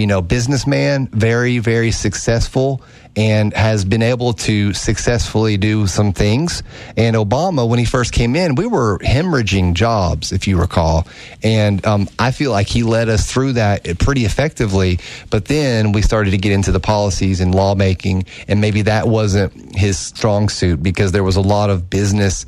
you 0.00 0.06
know, 0.06 0.22
businessman, 0.22 1.08
very, 1.08 1.58
very 1.58 1.90
successful 1.90 2.82
and 3.16 3.52
has 3.52 3.84
been 3.84 4.02
able 4.02 4.32
to 4.32 4.72
successfully 4.72 5.56
do 5.56 5.86
some 5.86 6.12
things. 6.12 6.62
And 6.96 7.16
Obama, 7.16 7.68
when 7.68 7.78
he 7.78 7.84
first 7.84 8.12
came 8.12 8.34
in, 8.34 8.54
we 8.54 8.66
were 8.66 8.98
hemorrhaging 9.00 9.74
jobs, 9.74 10.32
if 10.32 10.48
you 10.48 10.58
recall. 10.58 11.06
And 11.42 11.84
um, 11.84 12.08
I 12.18 12.30
feel 12.30 12.50
like 12.50 12.68
he 12.68 12.82
led 12.82 13.08
us 13.08 13.30
through 13.30 13.54
that 13.54 13.98
pretty 13.98 14.24
effectively. 14.24 15.00
But 15.28 15.46
then 15.46 15.92
we 15.92 16.00
started 16.00 16.30
to 16.30 16.38
get 16.38 16.52
into 16.52 16.72
the 16.72 16.80
policies 16.80 17.40
and 17.40 17.54
lawmaking, 17.54 18.24
and 18.48 18.60
maybe 18.60 18.82
that 18.82 19.06
wasn't 19.06 19.76
his 19.76 19.98
strong 19.98 20.48
suit 20.48 20.82
because 20.82 21.12
there 21.12 21.24
was 21.24 21.36
a 21.36 21.42
lot 21.42 21.68
of 21.68 21.90
business 21.90 22.46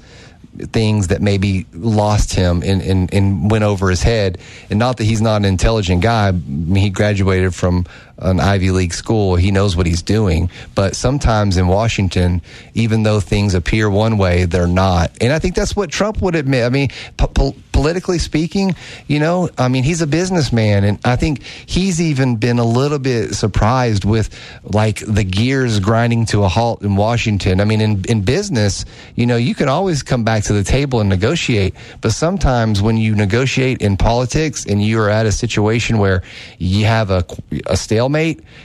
things 0.58 1.08
that 1.08 1.22
maybe 1.22 1.66
lost 1.72 2.34
him 2.34 2.62
and, 2.64 2.82
and, 2.82 3.12
and 3.12 3.50
went 3.50 3.64
over 3.64 3.90
his 3.90 4.02
head. 4.02 4.38
And 4.70 4.78
not 4.78 4.98
that 4.98 5.04
he's 5.04 5.22
not 5.22 5.36
an 5.36 5.44
intelligent 5.44 6.02
guy. 6.02 6.28
I 6.28 6.32
mean, 6.32 6.82
he 6.82 6.90
graduated 6.90 7.54
from 7.54 7.86
an 8.22 8.40
Ivy 8.40 8.70
League 8.70 8.94
school. 8.94 9.36
He 9.36 9.50
knows 9.50 9.76
what 9.76 9.86
he's 9.86 10.02
doing. 10.02 10.50
But 10.74 10.96
sometimes 10.96 11.56
in 11.56 11.66
Washington, 11.66 12.42
even 12.74 13.02
though 13.02 13.20
things 13.20 13.54
appear 13.54 13.90
one 13.90 14.18
way, 14.18 14.44
they're 14.44 14.66
not. 14.66 15.12
And 15.20 15.32
I 15.32 15.38
think 15.38 15.54
that's 15.54 15.76
what 15.76 15.90
Trump 15.90 16.22
would 16.22 16.34
admit. 16.34 16.64
I 16.64 16.68
mean, 16.68 16.88
po- 17.16 17.54
politically 17.72 18.18
speaking, 18.18 18.74
you 19.08 19.18
know, 19.18 19.48
I 19.58 19.68
mean, 19.68 19.82
he's 19.82 20.02
a 20.02 20.06
businessman. 20.06 20.84
And 20.84 20.98
I 21.04 21.16
think 21.16 21.42
he's 21.42 22.00
even 22.00 22.36
been 22.36 22.58
a 22.58 22.64
little 22.64 22.98
bit 22.98 23.34
surprised 23.34 24.04
with 24.04 24.30
like 24.62 25.00
the 25.00 25.24
gears 25.24 25.80
grinding 25.80 26.26
to 26.26 26.44
a 26.44 26.48
halt 26.48 26.82
in 26.82 26.96
Washington. 26.96 27.60
I 27.60 27.64
mean, 27.64 27.80
in, 27.80 28.04
in 28.08 28.22
business, 28.22 28.84
you 29.16 29.26
know, 29.26 29.36
you 29.36 29.54
can 29.54 29.68
always 29.68 30.02
come 30.02 30.22
back 30.22 30.44
to 30.44 30.52
the 30.52 30.64
table 30.64 31.00
and 31.00 31.08
negotiate. 31.08 31.74
But 32.00 32.12
sometimes 32.12 32.80
when 32.80 32.96
you 32.96 33.14
negotiate 33.14 33.80
in 33.82 33.96
politics 33.96 34.64
and 34.66 34.82
you 34.82 35.00
are 35.00 35.10
at 35.10 35.26
a 35.26 35.32
situation 35.32 35.98
where 35.98 36.22
you 36.58 36.84
have 36.84 37.10
a, 37.10 37.24
a 37.66 37.76
stalemate, 37.76 38.11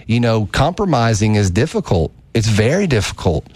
you 0.06 0.20
know, 0.20 0.48
compromising 0.52 1.36
is 1.36 1.50
difficult. 1.50 2.12
It's 2.34 2.48
very 2.48 2.88
difficult. 2.88 3.48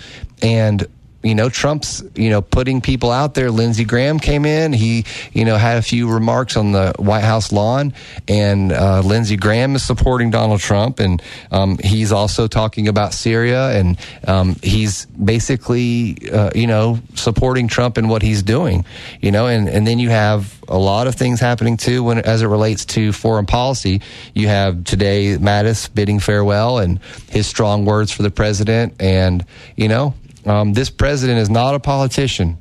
And 0.41 0.87
you 1.23 1.35
know, 1.35 1.49
Trump's, 1.49 2.03
you 2.15 2.29
know, 2.29 2.41
putting 2.41 2.81
people 2.81 3.11
out 3.11 3.33
there. 3.33 3.51
Lindsey 3.51 3.83
Graham 3.83 4.19
came 4.19 4.45
in. 4.45 4.73
He, 4.73 5.05
you 5.33 5.45
know, 5.45 5.57
had 5.57 5.77
a 5.77 5.81
few 5.81 6.11
remarks 6.11 6.57
on 6.57 6.71
the 6.71 6.93
White 6.97 7.23
House 7.23 7.51
lawn, 7.51 7.93
and 8.27 8.71
uh, 8.71 9.01
Lindsey 9.01 9.37
Graham 9.37 9.75
is 9.75 9.83
supporting 9.83 10.31
Donald 10.31 10.59
Trump, 10.59 10.99
and 10.99 11.21
um, 11.51 11.77
he's 11.83 12.11
also 12.11 12.47
talking 12.47 12.87
about 12.87 13.13
Syria, 13.13 13.71
and 13.77 13.99
um, 14.27 14.55
he's 14.63 15.05
basically, 15.05 16.17
uh, 16.31 16.49
you 16.55 16.67
know, 16.67 16.99
supporting 17.15 17.67
Trump 17.67 17.97
and 17.97 18.09
what 18.09 18.21
he's 18.21 18.41
doing, 18.41 18.85
you 19.19 19.31
know, 19.31 19.47
and 19.47 19.69
and 19.69 19.85
then 19.85 19.99
you 19.99 20.09
have 20.09 20.59
a 20.67 20.77
lot 20.77 21.05
of 21.05 21.15
things 21.15 21.39
happening 21.39 21.77
too 21.77 22.03
when 22.03 22.19
as 22.19 22.41
it 22.41 22.47
relates 22.47 22.85
to 22.85 23.11
foreign 23.11 23.45
policy. 23.45 24.01
You 24.33 24.47
have 24.47 24.83
today 24.85 25.37
Mattis 25.37 25.93
bidding 25.93 26.19
farewell 26.19 26.79
and 26.79 26.99
his 27.29 27.45
strong 27.45 27.85
words 27.85 28.11
for 28.11 28.23
the 28.23 28.31
president, 28.31 28.95
and 28.99 29.45
you 29.75 29.87
know, 29.87 30.15
um, 30.45 30.73
this 30.73 30.89
president 30.89 31.39
is 31.39 31.49
not 31.49 31.75
a 31.75 31.79
politician. 31.79 32.57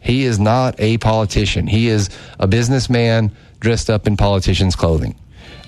He 0.00 0.24
is 0.24 0.38
not 0.38 0.74
a 0.78 0.98
politician. 0.98 1.66
He 1.66 1.88
is 1.88 2.10
a 2.38 2.46
businessman 2.46 3.30
dressed 3.60 3.88
up 3.88 4.06
in 4.06 4.16
politician's 4.16 4.74
clothing. 4.74 5.14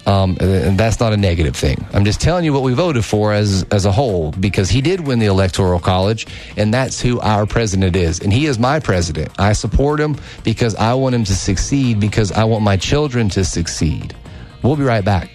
Um, 0.06 0.36
and 0.38 0.78
that's 0.78 1.00
not 1.00 1.14
a 1.14 1.16
negative 1.16 1.56
thing. 1.56 1.86
I'm 1.94 2.04
just 2.04 2.20
telling 2.20 2.44
you 2.44 2.52
what 2.52 2.62
we 2.62 2.74
voted 2.74 3.04
for 3.06 3.32
as 3.32 3.64
as 3.70 3.86
a 3.86 3.92
whole 3.92 4.32
because 4.32 4.68
he 4.68 4.82
did 4.82 5.00
win 5.00 5.18
the 5.18 5.26
electoral 5.26 5.80
college, 5.80 6.26
and 6.58 6.74
that's 6.74 7.00
who 7.00 7.20
our 7.20 7.46
president 7.46 7.96
is, 7.96 8.20
and 8.20 8.30
he 8.30 8.44
is 8.44 8.58
my 8.58 8.80
president. 8.80 9.30
I 9.38 9.54
support 9.54 10.00
him 10.00 10.18
because 10.42 10.74
I 10.74 10.92
want 10.92 11.14
him 11.14 11.24
to 11.24 11.34
succeed 11.34 12.00
because 12.00 12.32
I 12.32 12.44
want 12.44 12.62
my 12.62 12.76
children 12.76 13.30
to 13.30 13.44
succeed. 13.44 14.14
We'll 14.62 14.76
be 14.76 14.82
right 14.82 15.04
back. 15.04 15.30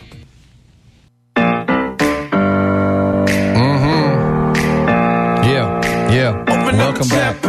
Welcome 6.79 7.09
back. 7.09 7.41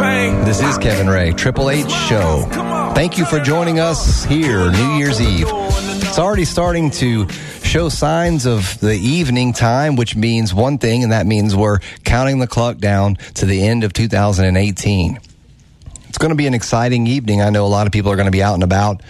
This 0.45 0.61
is 0.61 0.77
Kevin 0.77 1.07
Rhea, 1.09 1.33
Triple 1.33 1.69
H 1.69 1.89
Show. 1.89 2.45
Thank 2.93 3.17
you 3.17 3.23
for 3.23 3.39
joining 3.39 3.79
us 3.79 4.25
here, 4.25 4.69
New 4.69 4.97
Year's 4.97 5.21
Eve. 5.21 5.47
It's 5.49 6.19
already 6.19 6.43
starting 6.43 6.91
to 6.91 7.29
show 7.63 7.87
signs 7.87 8.45
of 8.45 8.77
the 8.81 8.93
evening 8.93 9.53
time, 9.53 9.95
which 9.95 10.17
means 10.17 10.53
one 10.53 10.77
thing, 10.77 11.01
and 11.03 11.13
that 11.13 11.25
means 11.25 11.55
we're 11.55 11.79
counting 12.03 12.39
the 12.39 12.47
clock 12.47 12.79
down 12.79 13.15
to 13.35 13.45
the 13.45 13.63
end 13.63 13.85
of 13.85 13.93
2018. 13.93 15.17
It's 16.09 16.17
going 16.17 16.31
to 16.31 16.35
be 16.35 16.45
an 16.45 16.53
exciting 16.53 17.07
evening. 17.07 17.41
I 17.41 17.51
know 17.51 17.65
a 17.65 17.67
lot 17.67 17.87
of 17.87 17.93
people 17.93 18.11
are 18.11 18.17
going 18.17 18.25
to 18.25 18.31
be 18.31 18.43
out 18.43 18.55
and 18.55 18.63
about. 18.63 19.01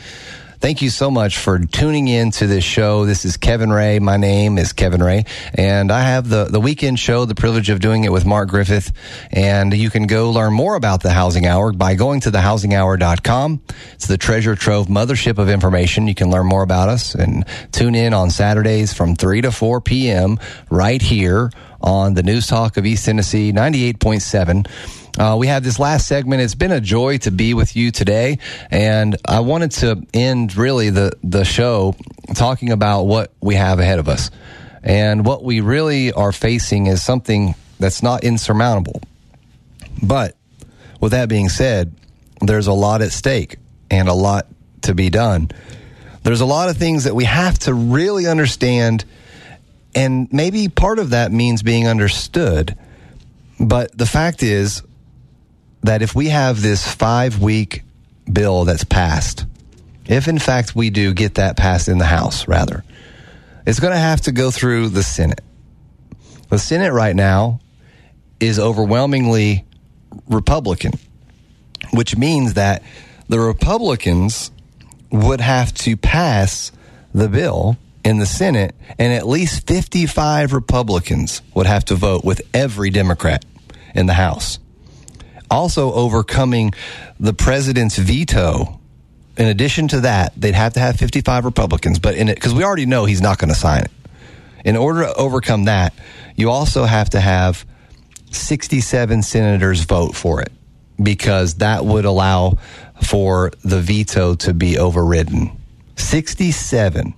Thank 0.61 0.83
you 0.83 0.91
so 0.91 1.09
much 1.09 1.39
for 1.39 1.57
tuning 1.57 2.07
in 2.07 2.29
to 2.33 2.45
this 2.45 2.63
show. 2.63 3.07
This 3.07 3.25
is 3.25 3.35
Kevin 3.35 3.73
Rhea. 3.73 3.99
My 3.99 4.17
name 4.17 4.59
is 4.59 4.73
Kevin 4.73 5.01
Rhea, 5.01 5.23
and 5.55 5.91
I 5.91 6.01
have 6.01 6.29
the, 6.29 6.45
the 6.45 6.59
weekend 6.59 6.99
show, 6.99 7.25
the 7.25 7.33
privilege 7.33 7.71
of 7.71 7.79
doing 7.79 8.03
it 8.03 8.11
with 8.11 8.27
Mark 8.27 8.49
Griffith. 8.49 8.93
And 9.31 9.73
you 9.73 9.89
can 9.89 10.05
go 10.05 10.29
learn 10.29 10.53
more 10.53 10.75
about 10.75 11.01
the 11.01 11.09
Housing 11.09 11.47
Hour 11.47 11.73
by 11.73 11.95
going 11.95 12.19
to 12.21 12.31
thehousinghour.com. 12.31 13.59
It's 13.93 14.05
the 14.05 14.19
treasure 14.19 14.55
trove 14.55 14.85
mothership 14.85 15.39
of 15.39 15.49
information. 15.49 16.07
You 16.07 16.13
can 16.13 16.29
learn 16.29 16.45
more 16.45 16.61
about 16.61 16.89
us 16.89 17.15
and 17.15 17.43
tune 17.71 17.95
in 17.95 18.13
on 18.13 18.29
Saturdays 18.29 18.93
from 18.93 19.15
3 19.15 19.41
to 19.41 19.51
4 19.51 19.81
p.m. 19.81 20.39
right 20.69 21.01
here 21.01 21.49
on 21.81 22.13
the 22.13 22.21
News 22.21 22.45
Talk 22.45 22.77
of 22.77 22.85
East 22.85 23.05
Tennessee 23.05 23.51
98.7. 23.51 25.00
Uh, 25.17 25.35
we 25.37 25.47
have 25.47 25.63
this 25.63 25.77
last 25.77 26.07
segment. 26.07 26.41
It's 26.41 26.55
been 26.55 26.71
a 26.71 26.79
joy 26.79 27.17
to 27.19 27.31
be 27.31 27.53
with 27.53 27.75
you 27.75 27.91
today, 27.91 28.39
and 28.69 29.17
I 29.25 29.41
wanted 29.41 29.71
to 29.71 30.05
end 30.13 30.55
really 30.55 30.89
the 30.89 31.11
the 31.23 31.43
show 31.43 31.95
talking 32.33 32.71
about 32.71 33.03
what 33.03 33.33
we 33.41 33.55
have 33.55 33.79
ahead 33.79 33.99
of 33.99 34.07
us, 34.07 34.31
and 34.83 35.25
what 35.25 35.43
we 35.43 35.59
really 35.59 36.13
are 36.13 36.31
facing 36.31 36.87
is 36.87 37.03
something 37.03 37.55
that's 37.79 38.01
not 38.01 38.23
insurmountable. 38.23 39.01
But 40.01 40.37
with 41.01 41.11
that 41.11 41.27
being 41.27 41.49
said, 41.49 41.93
there's 42.39 42.67
a 42.67 42.73
lot 42.73 43.01
at 43.01 43.11
stake 43.11 43.57
and 43.89 44.07
a 44.07 44.13
lot 44.13 44.47
to 44.83 44.95
be 44.95 45.09
done. 45.09 45.51
There's 46.23 46.41
a 46.41 46.45
lot 46.45 46.69
of 46.69 46.77
things 46.77 47.03
that 47.03 47.15
we 47.15 47.25
have 47.25 47.59
to 47.59 47.73
really 47.73 48.27
understand, 48.27 49.03
and 49.93 50.31
maybe 50.31 50.69
part 50.69 50.99
of 50.99 51.09
that 51.09 51.33
means 51.33 51.63
being 51.63 51.87
understood. 51.87 52.77
But 53.59 53.95
the 53.95 54.05
fact 54.05 54.41
is, 54.41 54.81
that 55.83 56.01
if 56.01 56.15
we 56.15 56.29
have 56.29 56.61
this 56.61 56.87
five 56.87 57.41
week 57.41 57.83
bill 58.31 58.65
that's 58.65 58.83
passed, 58.83 59.45
if 60.05 60.27
in 60.27 60.39
fact 60.39 60.75
we 60.75 60.89
do 60.89 61.13
get 61.13 61.35
that 61.35 61.57
passed 61.57 61.87
in 61.87 61.97
the 61.97 62.05
House, 62.05 62.47
rather, 62.47 62.83
it's 63.65 63.79
going 63.79 63.93
to 63.93 63.99
have 63.99 64.21
to 64.21 64.31
go 64.31 64.51
through 64.51 64.89
the 64.89 65.03
Senate. 65.03 65.41
The 66.49 66.59
Senate 66.59 66.91
right 66.91 67.15
now 67.15 67.59
is 68.39 68.59
overwhelmingly 68.59 69.65
Republican, 70.27 70.93
which 71.91 72.17
means 72.17 72.55
that 72.55 72.83
the 73.29 73.39
Republicans 73.39 74.51
would 75.11 75.41
have 75.41 75.73
to 75.73 75.95
pass 75.95 76.71
the 77.13 77.29
bill 77.29 77.77
in 78.03 78.17
the 78.17 78.25
Senate, 78.25 78.75
and 78.97 79.13
at 79.13 79.27
least 79.27 79.67
55 79.67 80.53
Republicans 80.53 81.41
would 81.53 81.67
have 81.67 81.85
to 81.85 81.95
vote 81.95 82.25
with 82.25 82.41
every 82.53 82.89
Democrat 82.89 83.45
in 83.93 84.07
the 84.07 84.13
House. 84.13 84.59
Also, 85.51 85.93
overcoming 85.93 86.73
the 87.19 87.33
president's 87.33 87.97
veto. 87.97 88.79
In 89.37 89.47
addition 89.47 89.87
to 89.89 90.01
that, 90.01 90.33
they'd 90.35 90.55
have 90.55 90.73
to 90.73 90.79
have 90.79 90.95
55 90.95 91.45
Republicans, 91.45 91.99
but 91.99 92.15
in 92.15 92.29
it, 92.29 92.35
because 92.35 92.53
we 92.53 92.63
already 92.63 92.85
know 92.85 93.05
he's 93.05 93.21
not 93.21 93.37
going 93.37 93.49
to 93.49 93.59
sign 93.59 93.83
it. 93.83 93.91
In 94.65 94.77
order 94.77 95.03
to 95.03 95.13
overcome 95.13 95.65
that, 95.65 95.93
you 96.35 96.49
also 96.49 96.85
have 96.85 97.11
to 97.11 97.19
have 97.19 97.65
67 98.31 99.21
senators 99.23 99.81
vote 99.81 100.15
for 100.15 100.41
it 100.41 100.51
because 101.01 101.55
that 101.55 101.85
would 101.85 102.05
allow 102.05 102.57
for 103.03 103.51
the 103.63 103.79
veto 103.79 104.35
to 104.35 104.53
be 104.53 104.77
overridden. 104.77 105.51
67 105.97 107.13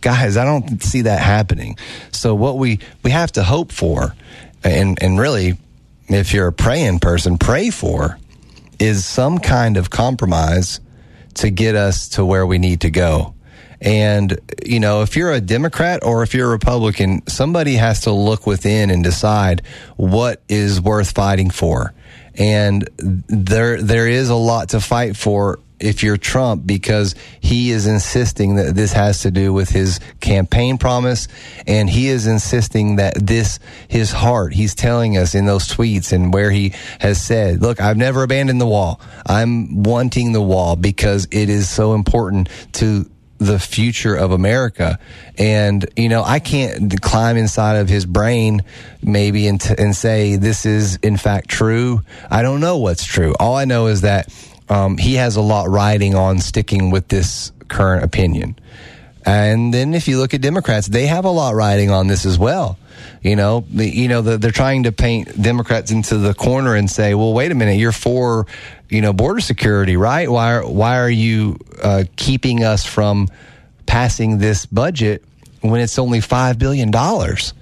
guys, 0.00 0.36
I 0.36 0.44
don't 0.44 0.82
see 0.82 1.02
that 1.02 1.20
happening. 1.20 1.76
So 2.12 2.34
what 2.34 2.58
we 2.58 2.80
we 3.02 3.10
have 3.10 3.32
to 3.32 3.42
hope 3.42 3.72
for, 3.72 4.14
and 4.64 5.02
and 5.02 5.18
really, 5.18 5.58
if 6.08 6.32
you're 6.32 6.48
a 6.48 6.52
praying 6.52 7.00
person, 7.00 7.38
pray 7.38 7.70
for, 7.70 8.18
is 8.78 9.04
some 9.04 9.38
kind 9.38 9.76
of 9.76 9.90
compromise 9.90 10.80
to 11.34 11.50
get 11.50 11.74
us 11.74 12.08
to 12.10 12.24
where 12.24 12.46
we 12.46 12.58
need 12.58 12.80
to 12.82 12.90
go. 12.90 13.34
And, 13.80 14.38
you 14.66 14.80
know, 14.80 15.02
if 15.02 15.16
you're 15.16 15.32
a 15.32 15.40
Democrat 15.40 16.02
or 16.02 16.22
if 16.22 16.34
you're 16.34 16.48
a 16.48 16.50
Republican, 16.50 17.26
somebody 17.28 17.74
has 17.74 18.02
to 18.02 18.12
look 18.12 18.46
within 18.46 18.90
and 18.90 19.04
decide 19.04 19.62
what 19.96 20.42
is 20.48 20.80
worth 20.80 21.12
fighting 21.12 21.50
for. 21.50 21.94
And 22.34 22.88
there, 22.98 23.80
there 23.80 24.08
is 24.08 24.30
a 24.30 24.34
lot 24.34 24.70
to 24.70 24.80
fight 24.80 25.16
for 25.16 25.60
if 25.80 26.02
you're 26.02 26.16
Trump 26.16 26.66
because 26.66 27.14
he 27.40 27.70
is 27.70 27.86
insisting 27.86 28.56
that 28.56 28.74
this 28.74 28.92
has 28.92 29.22
to 29.22 29.30
do 29.30 29.52
with 29.52 29.68
his 29.68 30.00
campaign 30.20 30.78
promise 30.78 31.28
and 31.66 31.88
he 31.88 32.08
is 32.08 32.26
insisting 32.26 32.96
that 32.96 33.14
this 33.14 33.58
his 33.88 34.12
heart 34.12 34.52
he's 34.52 34.74
telling 34.74 35.16
us 35.16 35.34
in 35.34 35.46
those 35.46 35.68
tweets 35.68 36.12
and 36.12 36.32
where 36.32 36.50
he 36.50 36.74
has 37.00 37.20
said 37.22 37.60
look 37.62 37.80
I've 37.80 37.96
never 37.96 38.22
abandoned 38.22 38.60
the 38.60 38.66
wall 38.66 39.00
I'm 39.26 39.82
wanting 39.82 40.32
the 40.32 40.42
wall 40.42 40.76
because 40.76 41.26
it 41.30 41.48
is 41.48 41.68
so 41.68 41.94
important 41.94 42.48
to 42.74 43.08
the 43.38 43.58
future 43.58 44.14
of 44.14 44.32
America. 44.32 44.98
And, 45.38 45.86
you 45.96 46.08
know, 46.08 46.22
I 46.24 46.40
can't 46.40 47.00
climb 47.00 47.36
inside 47.36 47.76
of 47.76 47.88
his 47.88 48.04
brain 48.04 48.62
maybe 49.02 49.46
and, 49.46 49.60
t- 49.60 49.74
and 49.78 49.94
say 49.94 50.36
this 50.36 50.66
is 50.66 50.96
in 50.96 51.16
fact 51.16 51.48
true. 51.48 52.02
I 52.30 52.42
don't 52.42 52.60
know 52.60 52.78
what's 52.78 53.04
true. 53.04 53.34
All 53.38 53.54
I 53.54 53.64
know 53.64 53.86
is 53.86 54.02
that 54.02 54.28
um, 54.68 54.96
he 54.98 55.14
has 55.14 55.36
a 55.36 55.40
lot 55.40 55.68
riding 55.68 56.14
on 56.14 56.38
sticking 56.38 56.90
with 56.90 57.08
this 57.08 57.52
current 57.68 58.04
opinion. 58.04 58.56
And 59.24 59.74
then 59.74 59.94
if 59.94 60.08
you 60.08 60.18
look 60.18 60.32
at 60.32 60.40
Democrats, 60.40 60.86
they 60.86 61.06
have 61.06 61.24
a 61.24 61.30
lot 61.30 61.54
riding 61.54 61.90
on 61.90 62.06
this 62.06 62.24
as 62.24 62.38
well. 62.38 62.78
You 63.22 63.36
know, 63.36 63.64
the, 63.70 63.86
you 63.86 64.08
know, 64.08 64.22
the, 64.22 64.38
they're 64.38 64.50
trying 64.50 64.84
to 64.84 64.92
paint 64.92 65.40
Democrats 65.40 65.90
into 65.90 66.18
the 66.18 66.34
corner 66.34 66.74
and 66.74 66.90
say, 66.90 67.14
"Well, 67.14 67.32
wait 67.32 67.52
a 67.52 67.54
minute, 67.54 67.76
you're 67.76 67.92
for, 67.92 68.46
you 68.88 69.00
know, 69.00 69.12
border 69.12 69.40
security, 69.40 69.96
right? 69.96 70.30
Why 70.30 70.54
are 70.54 70.66
why 70.66 70.98
are 70.98 71.10
you 71.10 71.58
uh, 71.82 72.04
keeping 72.16 72.64
us 72.64 72.84
from 72.84 73.28
passing 73.86 74.38
this 74.38 74.66
budget 74.66 75.24
when 75.60 75.80
it's 75.80 75.98
only 75.98 76.20
five 76.20 76.58
billion 76.58 76.90
dollars?" 76.90 77.54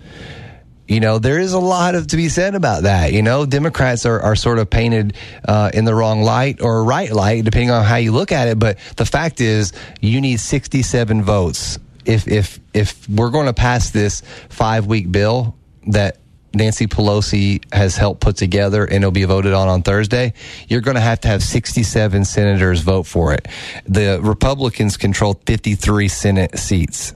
You 0.88 1.00
know, 1.00 1.18
there 1.18 1.38
is 1.38 1.52
a 1.52 1.58
lot 1.58 1.94
of 1.94 2.06
to 2.08 2.16
be 2.16 2.28
said 2.28 2.54
about 2.54 2.84
that. 2.84 3.12
You 3.12 3.22
know, 3.22 3.44
Democrats 3.44 4.06
are, 4.06 4.20
are 4.20 4.36
sort 4.36 4.58
of 4.58 4.70
painted 4.70 5.16
uh, 5.46 5.70
in 5.74 5.84
the 5.84 5.94
wrong 5.94 6.22
light 6.22 6.60
or 6.60 6.84
right 6.84 7.10
light, 7.10 7.44
depending 7.44 7.70
on 7.70 7.84
how 7.84 7.96
you 7.96 8.12
look 8.12 8.30
at 8.30 8.48
it. 8.48 8.58
But 8.58 8.78
the 8.96 9.06
fact 9.06 9.40
is, 9.40 9.72
you 10.00 10.20
need 10.20 10.38
67 10.38 11.22
votes. 11.22 11.78
If 12.04 12.28
if 12.28 12.60
if 12.72 13.08
we're 13.08 13.30
going 13.30 13.46
to 13.46 13.54
pass 13.54 13.90
this 13.90 14.22
five 14.48 14.86
week 14.86 15.10
bill 15.10 15.56
that 15.88 16.18
Nancy 16.54 16.86
Pelosi 16.86 17.62
has 17.74 17.96
helped 17.96 18.20
put 18.20 18.36
together 18.36 18.84
and 18.84 18.96
it'll 18.96 19.10
be 19.10 19.24
voted 19.24 19.52
on 19.52 19.68
on 19.68 19.82
Thursday, 19.82 20.32
you're 20.68 20.80
going 20.80 20.94
to 20.94 21.00
have 21.00 21.20
to 21.20 21.28
have 21.28 21.42
67 21.42 22.24
senators 22.24 22.80
vote 22.80 23.06
for 23.06 23.34
it. 23.34 23.48
The 23.86 24.20
Republicans 24.22 24.96
control 24.96 25.34
53 25.46 26.08
Senate 26.08 26.58
seats 26.58 27.12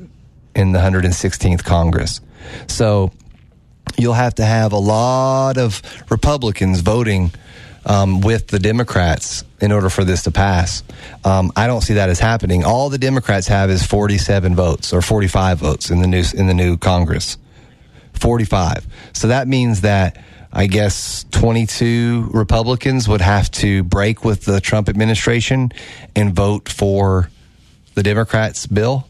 in 0.55 0.73
the 0.73 0.81
116th 0.81 1.65
Congress. 1.65 2.21
So 2.67 3.13
you'll 3.99 4.15
have 4.15 4.35
to 4.37 4.45
have 4.45 4.73
a 4.73 4.79
lot 4.79 5.59
of 5.59 5.83
Republicans 6.11 6.81
voting 6.81 7.33
um, 7.85 8.21
with 8.21 8.49
the 8.49 8.59
Democrats 8.59 9.45
in 9.61 9.73
order 9.73 9.89
for 9.89 10.05
this 10.05 10.25
to 10.25 10.31
pass. 10.31 10.83
Um, 11.25 11.53
I 11.57 11.67
don't 11.67 11.81
see 11.81 11.95
that 11.95 12.09
as 12.09 12.19
happening. 12.19 12.65
All 12.65 12.91
the 12.91 12.99
Democrats 12.99 13.47
have 13.49 13.71
is 13.71 13.85
47 13.85 14.55
votes 14.55 14.93
or 14.93 15.03
45 15.03 15.59
votes 15.59 15.91
in 15.91 16.01
the 16.01 16.07
new 16.07 16.25
in 16.35 16.47
the 16.47 16.55
new 16.55 16.77
Congress. 16.77 17.37
45. 18.15 18.87
So 19.15 19.29
that 19.29 19.49
means 19.49 19.81
that 19.81 20.23
I 20.53 20.67
guess 20.67 21.25
22 21.31 22.31
Republicans 22.33 23.09
would 23.09 23.23
have 23.23 23.51
to 23.53 23.83
break 23.83 24.25
with 24.25 24.45
the 24.45 24.61
Trump 24.61 24.89
administration 24.89 25.73
and 26.15 26.35
vote 26.35 26.69
for 26.69 27.31
the 27.95 28.03
Democrats' 28.03 28.67
bill 28.67 29.07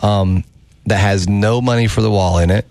um, 0.00 0.44
that 0.86 0.98
has 0.98 1.28
no 1.28 1.60
money 1.60 1.88
for 1.88 2.02
the 2.02 2.10
wall 2.10 2.38
in 2.38 2.50
it 2.50 2.66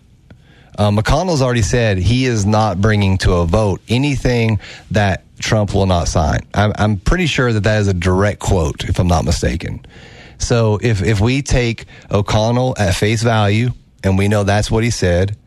uh, 0.78 0.90
McConnell's 0.92 1.42
already 1.42 1.62
said 1.62 1.98
he 1.98 2.26
is 2.26 2.46
not 2.46 2.80
bringing 2.80 3.18
to 3.20 3.34
a 3.34 3.46
vote 3.46 3.82
anything 3.88 4.60
that 4.92 5.24
Trump 5.40 5.74
will 5.74 5.86
not 5.86 6.08
sign. 6.08 6.40
I'm, 6.54 6.72
I'm 6.76 6.98
pretty 6.98 7.26
sure 7.26 7.52
that 7.52 7.64
that 7.64 7.82
is 7.82 7.88
a 7.88 7.94
direct 7.94 8.40
quote, 8.40 8.86
if 8.86 9.00
I'm 9.00 9.08
not 9.08 9.26
mistaken. 9.26 9.86
So 10.38 10.80
if 10.82 11.04
if 11.04 11.20
we 11.20 11.42
take 11.42 11.86
O'Connell 12.10 12.76
at 12.78 12.96
face 12.96 13.22
value, 13.22 13.72
and 14.04 14.18
we 14.18 14.28
know 14.28 14.44
that's 14.44 14.72
what 14.72 14.84
he 14.84 14.90
said, 14.90 15.38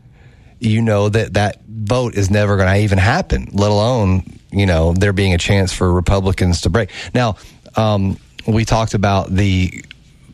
you 0.59 0.81
know 0.81 1.09
that 1.09 1.33
that 1.33 1.61
vote 1.67 2.15
is 2.15 2.29
never 2.31 2.55
going 2.55 2.69
to 2.69 2.79
even 2.79 2.97
happen. 2.97 3.49
Let 3.51 3.71
alone 3.71 4.23
you 4.51 4.65
know 4.65 4.93
there 4.93 5.13
being 5.13 5.33
a 5.33 5.37
chance 5.37 5.73
for 5.73 5.91
Republicans 5.91 6.61
to 6.61 6.69
break. 6.69 6.91
Now 7.13 7.35
um, 7.75 8.17
we 8.47 8.63
talked 8.63 8.93
about 8.93 9.29
the 9.29 9.83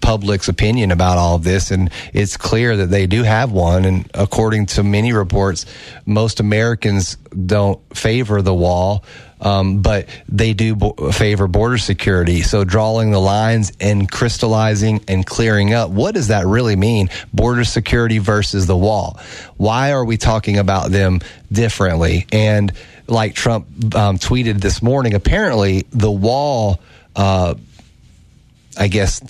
public's 0.02 0.48
opinion 0.48 0.92
about 0.92 1.18
all 1.18 1.36
of 1.36 1.44
this, 1.44 1.72
and 1.72 1.92
it's 2.14 2.38
clear 2.38 2.78
that 2.78 2.88
they 2.88 3.08
do 3.08 3.24
have 3.24 3.52
one. 3.52 3.86
And 3.86 4.10
according 4.14 4.66
to 4.68 4.84
many 4.84 5.14
reports, 5.14 5.66
most 6.06 6.40
Americans 6.40 7.16
don't 7.16 7.80
favor 7.96 8.42
the 8.42 8.54
wall. 8.54 9.04
Um, 9.44 9.82
but 9.82 10.08
they 10.30 10.54
do 10.54 10.76
bo- 10.76 11.12
favor 11.12 11.48
border 11.48 11.80
security. 11.80 12.44
So 12.44 12.64
drawing 12.64 13.10
the 13.10 13.20
lines 13.20 13.72
and 13.80 14.10
crystallizing 14.10 15.04
and 15.08 15.26
clearing 15.26 15.74
up, 15.74 15.90
what 15.90 16.14
does 16.14 16.28
that 16.28 16.46
really 16.46 16.76
mean? 16.76 17.10
Border 17.34 17.64
security 17.64 18.20
versus 18.20 18.68
the 18.68 18.78
wall. 18.78 19.20
Why 19.58 19.94
are 19.94 20.06
we 20.06 20.18
talking 20.18 20.60
about 20.60 20.92
them 20.92 21.22
differently? 21.52 22.28
And 22.32 22.72
like 23.08 23.34
Trump 23.34 23.66
um, 23.96 24.20
tweeted 24.20 24.62
this 24.62 24.84
morning, 24.84 25.16
apparently 25.16 25.88
the 25.90 26.12
wall, 26.12 26.80
uh, 27.16 27.56
I 28.78 28.88
guess 28.90 29.22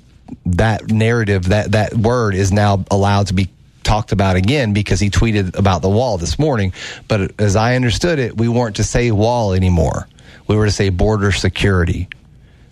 that 0.45 0.89
narrative, 0.89 1.45
that 1.45 1.71
that 1.73 1.93
word 1.93 2.35
is 2.35 2.51
now 2.51 2.83
allowed 2.89 3.27
to 3.27 3.33
be 3.33 3.49
talked 3.83 4.11
about 4.11 4.35
again 4.35 4.73
because 4.73 4.99
he 4.99 5.09
tweeted 5.09 5.57
about 5.57 5.81
the 5.81 5.89
wall 5.89 6.17
this 6.17 6.37
morning. 6.37 6.73
But 7.07 7.39
as 7.39 7.55
I 7.55 7.75
understood 7.75 8.19
it, 8.19 8.37
we 8.37 8.47
weren't 8.47 8.77
to 8.77 8.83
say 8.83 9.11
wall 9.11 9.53
anymore. 9.53 10.07
We 10.47 10.55
were 10.55 10.65
to 10.65 10.71
say 10.71 10.89
border 10.89 11.31
security. 11.31 12.07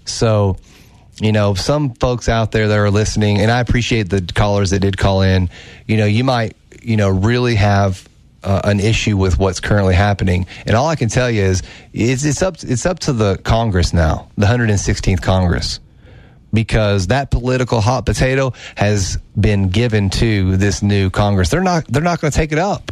So, 0.06 0.58
you 1.20 1.32
know, 1.32 1.54
some 1.54 1.94
folks 1.96 2.30
out 2.30 2.52
there 2.52 2.68
that 2.68 2.78
are 2.78 2.92
listening, 2.92 3.40
and 3.40 3.52
I 3.52 3.60
appreciate 3.60 4.10
the 4.10 4.22
callers 4.22 4.72
that 4.72 4.80
did 4.80 4.98
call 4.98 5.22
in. 5.22 5.50
You 5.88 5.98
know, 5.98 6.06
you 6.06 6.24
might, 6.24 6.56
you 6.82 6.98
know, 6.98 7.10
really 7.10 7.56
have 7.56 8.08
uh, 8.44 8.62
an 8.64 8.80
issue 8.80 9.18
with 9.18 9.38
what's 9.38 9.60
currently 9.60 9.96
happening. 9.96 10.48
And 10.66 10.76
all 10.76 10.88
I 10.88 10.96
can 10.96 11.10
tell 11.10 11.30
you 11.30 11.44
is, 11.44 11.62
it's, 11.94 12.24
it's 12.24 12.42
up 12.42 12.56
it's 12.64 12.86
up 12.86 13.00
to 13.00 13.14
the 13.14 13.38
Congress 13.38 13.94
now, 13.94 14.30
the 14.38 14.46
116th 14.46 15.22
Congress 15.22 15.80
because 16.54 17.08
that 17.08 17.32
political 17.32 17.82
hot 17.82 18.06
potato 18.06 18.54
has 18.76 19.18
been 19.40 19.70
given 19.70 20.10
to 20.10 20.58
this 20.58 20.82
new 20.82 21.10
Congress. 21.10 21.50
They're 21.50 21.62
not 21.62 21.86
they're 21.88 22.02
not 22.02 22.22
going 22.22 22.32
to 22.32 22.38
take 22.38 22.52
it 22.52 22.60
up. 22.60 22.92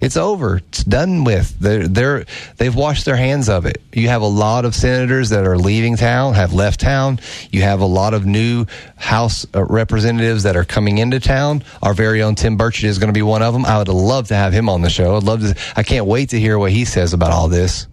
It's 0.00 0.18
over. 0.18 0.58
It's 0.58 0.84
done 0.84 1.24
with. 1.24 1.58
They're, 1.58 1.88
they're 1.88 2.26
they've 2.58 2.74
washed 2.74 3.06
their 3.06 3.16
hands 3.16 3.48
of 3.48 3.64
it. 3.64 3.80
You 3.92 4.08
have 4.08 4.20
a 4.20 4.26
lot 4.26 4.66
of 4.66 4.74
senators 4.74 5.30
that 5.30 5.46
are 5.46 5.56
leaving 5.56 5.96
town, 5.96 6.34
have 6.34 6.52
left 6.52 6.80
town. 6.80 7.20
You 7.50 7.62
have 7.62 7.80
a 7.80 7.86
lot 7.86 8.12
of 8.12 8.26
new 8.26 8.66
House 8.96 9.46
uh, 9.54 9.64
representatives 9.64 10.42
that 10.42 10.56
are 10.56 10.64
coming 10.64 10.98
into 10.98 11.20
town. 11.20 11.64
Our 11.82 11.94
very 11.94 12.22
own 12.22 12.34
Tim 12.34 12.58
Burchett 12.58 12.84
is 12.84 12.98
going 12.98 13.08
to 13.08 13.14
be 13.14 13.22
one 13.22 13.42
of 13.42 13.54
them. 13.54 13.64
I 13.64 13.78
would 13.78 13.88
love 13.88 14.28
to 14.28 14.34
have 14.34 14.52
him 14.52 14.68
on 14.68 14.82
the 14.82 14.90
show. 14.90 15.16
I'd 15.16 15.22
love 15.22 15.40
to. 15.40 15.54
I 15.74 15.82
can't 15.82 16.04
wait 16.04 16.30
to 16.30 16.40
hear 16.40 16.58
what 16.58 16.70
he 16.70 16.84
says 16.84 17.14
about 17.14 17.30
all 17.30 17.48
this. 17.48 17.86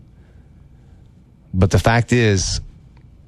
But 1.53 1.71
the 1.71 1.79
fact 1.79 2.11
is, 2.11 2.59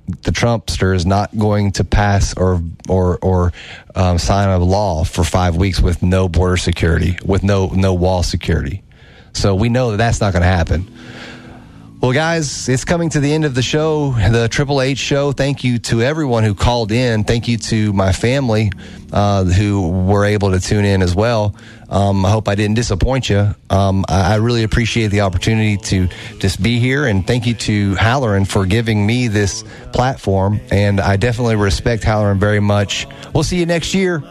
the 0.08 0.32
Trumpster 0.32 0.96
is 0.96 1.06
not 1.06 1.36
going 1.38 1.72
to 1.74 1.84
pass 1.84 2.36
or 2.36 2.62
or 2.90 3.18
or 3.20 3.54
um, 3.96 4.18
sign 4.18 4.50
a 4.50 4.58
law 4.58 5.04
for 5.04 5.24
five 5.24 5.56
weeks 5.56 5.80
with 5.80 6.04
no 6.04 6.28
border 6.28 6.58
security, 6.58 7.18
with 7.26 7.44
no 7.44 7.68
no 7.68 7.94
wall 7.94 8.24
security. 8.24 8.84
So 9.34 9.56
we 9.56 9.70
know 9.70 9.92
that 9.92 9.98
that's 9.98 10.22
not 10.22 10.34
going 10.34 10.44
to 10.44 10.48
happen. 10.48 10.88
Well, 12.04 12.12
guys, 12.12 12.68
it's 12.68 12.84
coming 12.84 13.10
to 13.12 13.22
the 13.22 13.34
end 13.34 13.46
of 13.46 13.56
the 13.56 13.62
show, 13.62 14.12
the 14.12 14.50
Triple 14.50 14.82
H 14.82 14.98
show. 14.98 15.32
Thank 15.32 15.64
you 15.64 15.80
to 15.80 16.02
everyone 16.02 16.44
who 16.44 16.54
called 16.54 16.92
in. 16.92 17.24
Thank 17.24 17.48
you 17.48 17.58
to 17.60 17.94
my 17.94 18.12
family 18.12 18.74
uh, 19.14 19.46
who 19.46 19.90
were 19.90 20.26
able 20.26 20.52
to 20.52 20.60
tune 20.60 20.84
in 20.84 21.02
as 21.02 21.16
well. 21.16 21.56
Um, 21.94 22.26
I 22.26 22.32
hope 22.32 22.48
I 22.48 22.56
didn't 22.56 22.76
disappoint 22.76 23.30
you. 23.30 23.53
Um, 23.70 24.03
I, 24.10 24.34
I, 24.34 24.36
really 24.38 24.64
appreciate 24.64 25.10
the 25.10 25.22
opportunity 25.22 25.78
to 25.78 26.07
just 26.40 26.61
be 26.61 26.80
here, 26.80 27.06
and 27.06 27.26
thank 27.26 27.45
you 27.45 27.53
to 27.53 27.94
Hallerin 27.94 28.48
for 28.48 28.65
giving 28.65 29.06
me 29.06 29.28
this 29.28 29.64
platform. 29.91 30.60
And 30.72 30.99
I 30.99 31.18
definitely 31.18 31.56
respect 31.56 32.02
Hallerin 32.02 32.40
very 32.40 32.60
much. 32.60 33.06
We'll 33.32 33.44
see 33.44 33.60
you 33.60 33.68
next 33.68 33.94
year. 33.94 34.24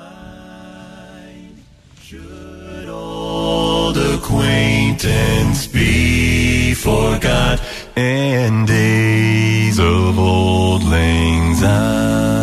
Should 2.01 2.89
old 2.89 3.97
acquaintance 3.97 5.69
be 5.69 6.75
forgot 6.75 7.63
and 7.95 8.67
days 8.67 9.79
of 9.79 10.19
old 10.19 10.83
lang 10.83 11.55
syne. 11.55 12.42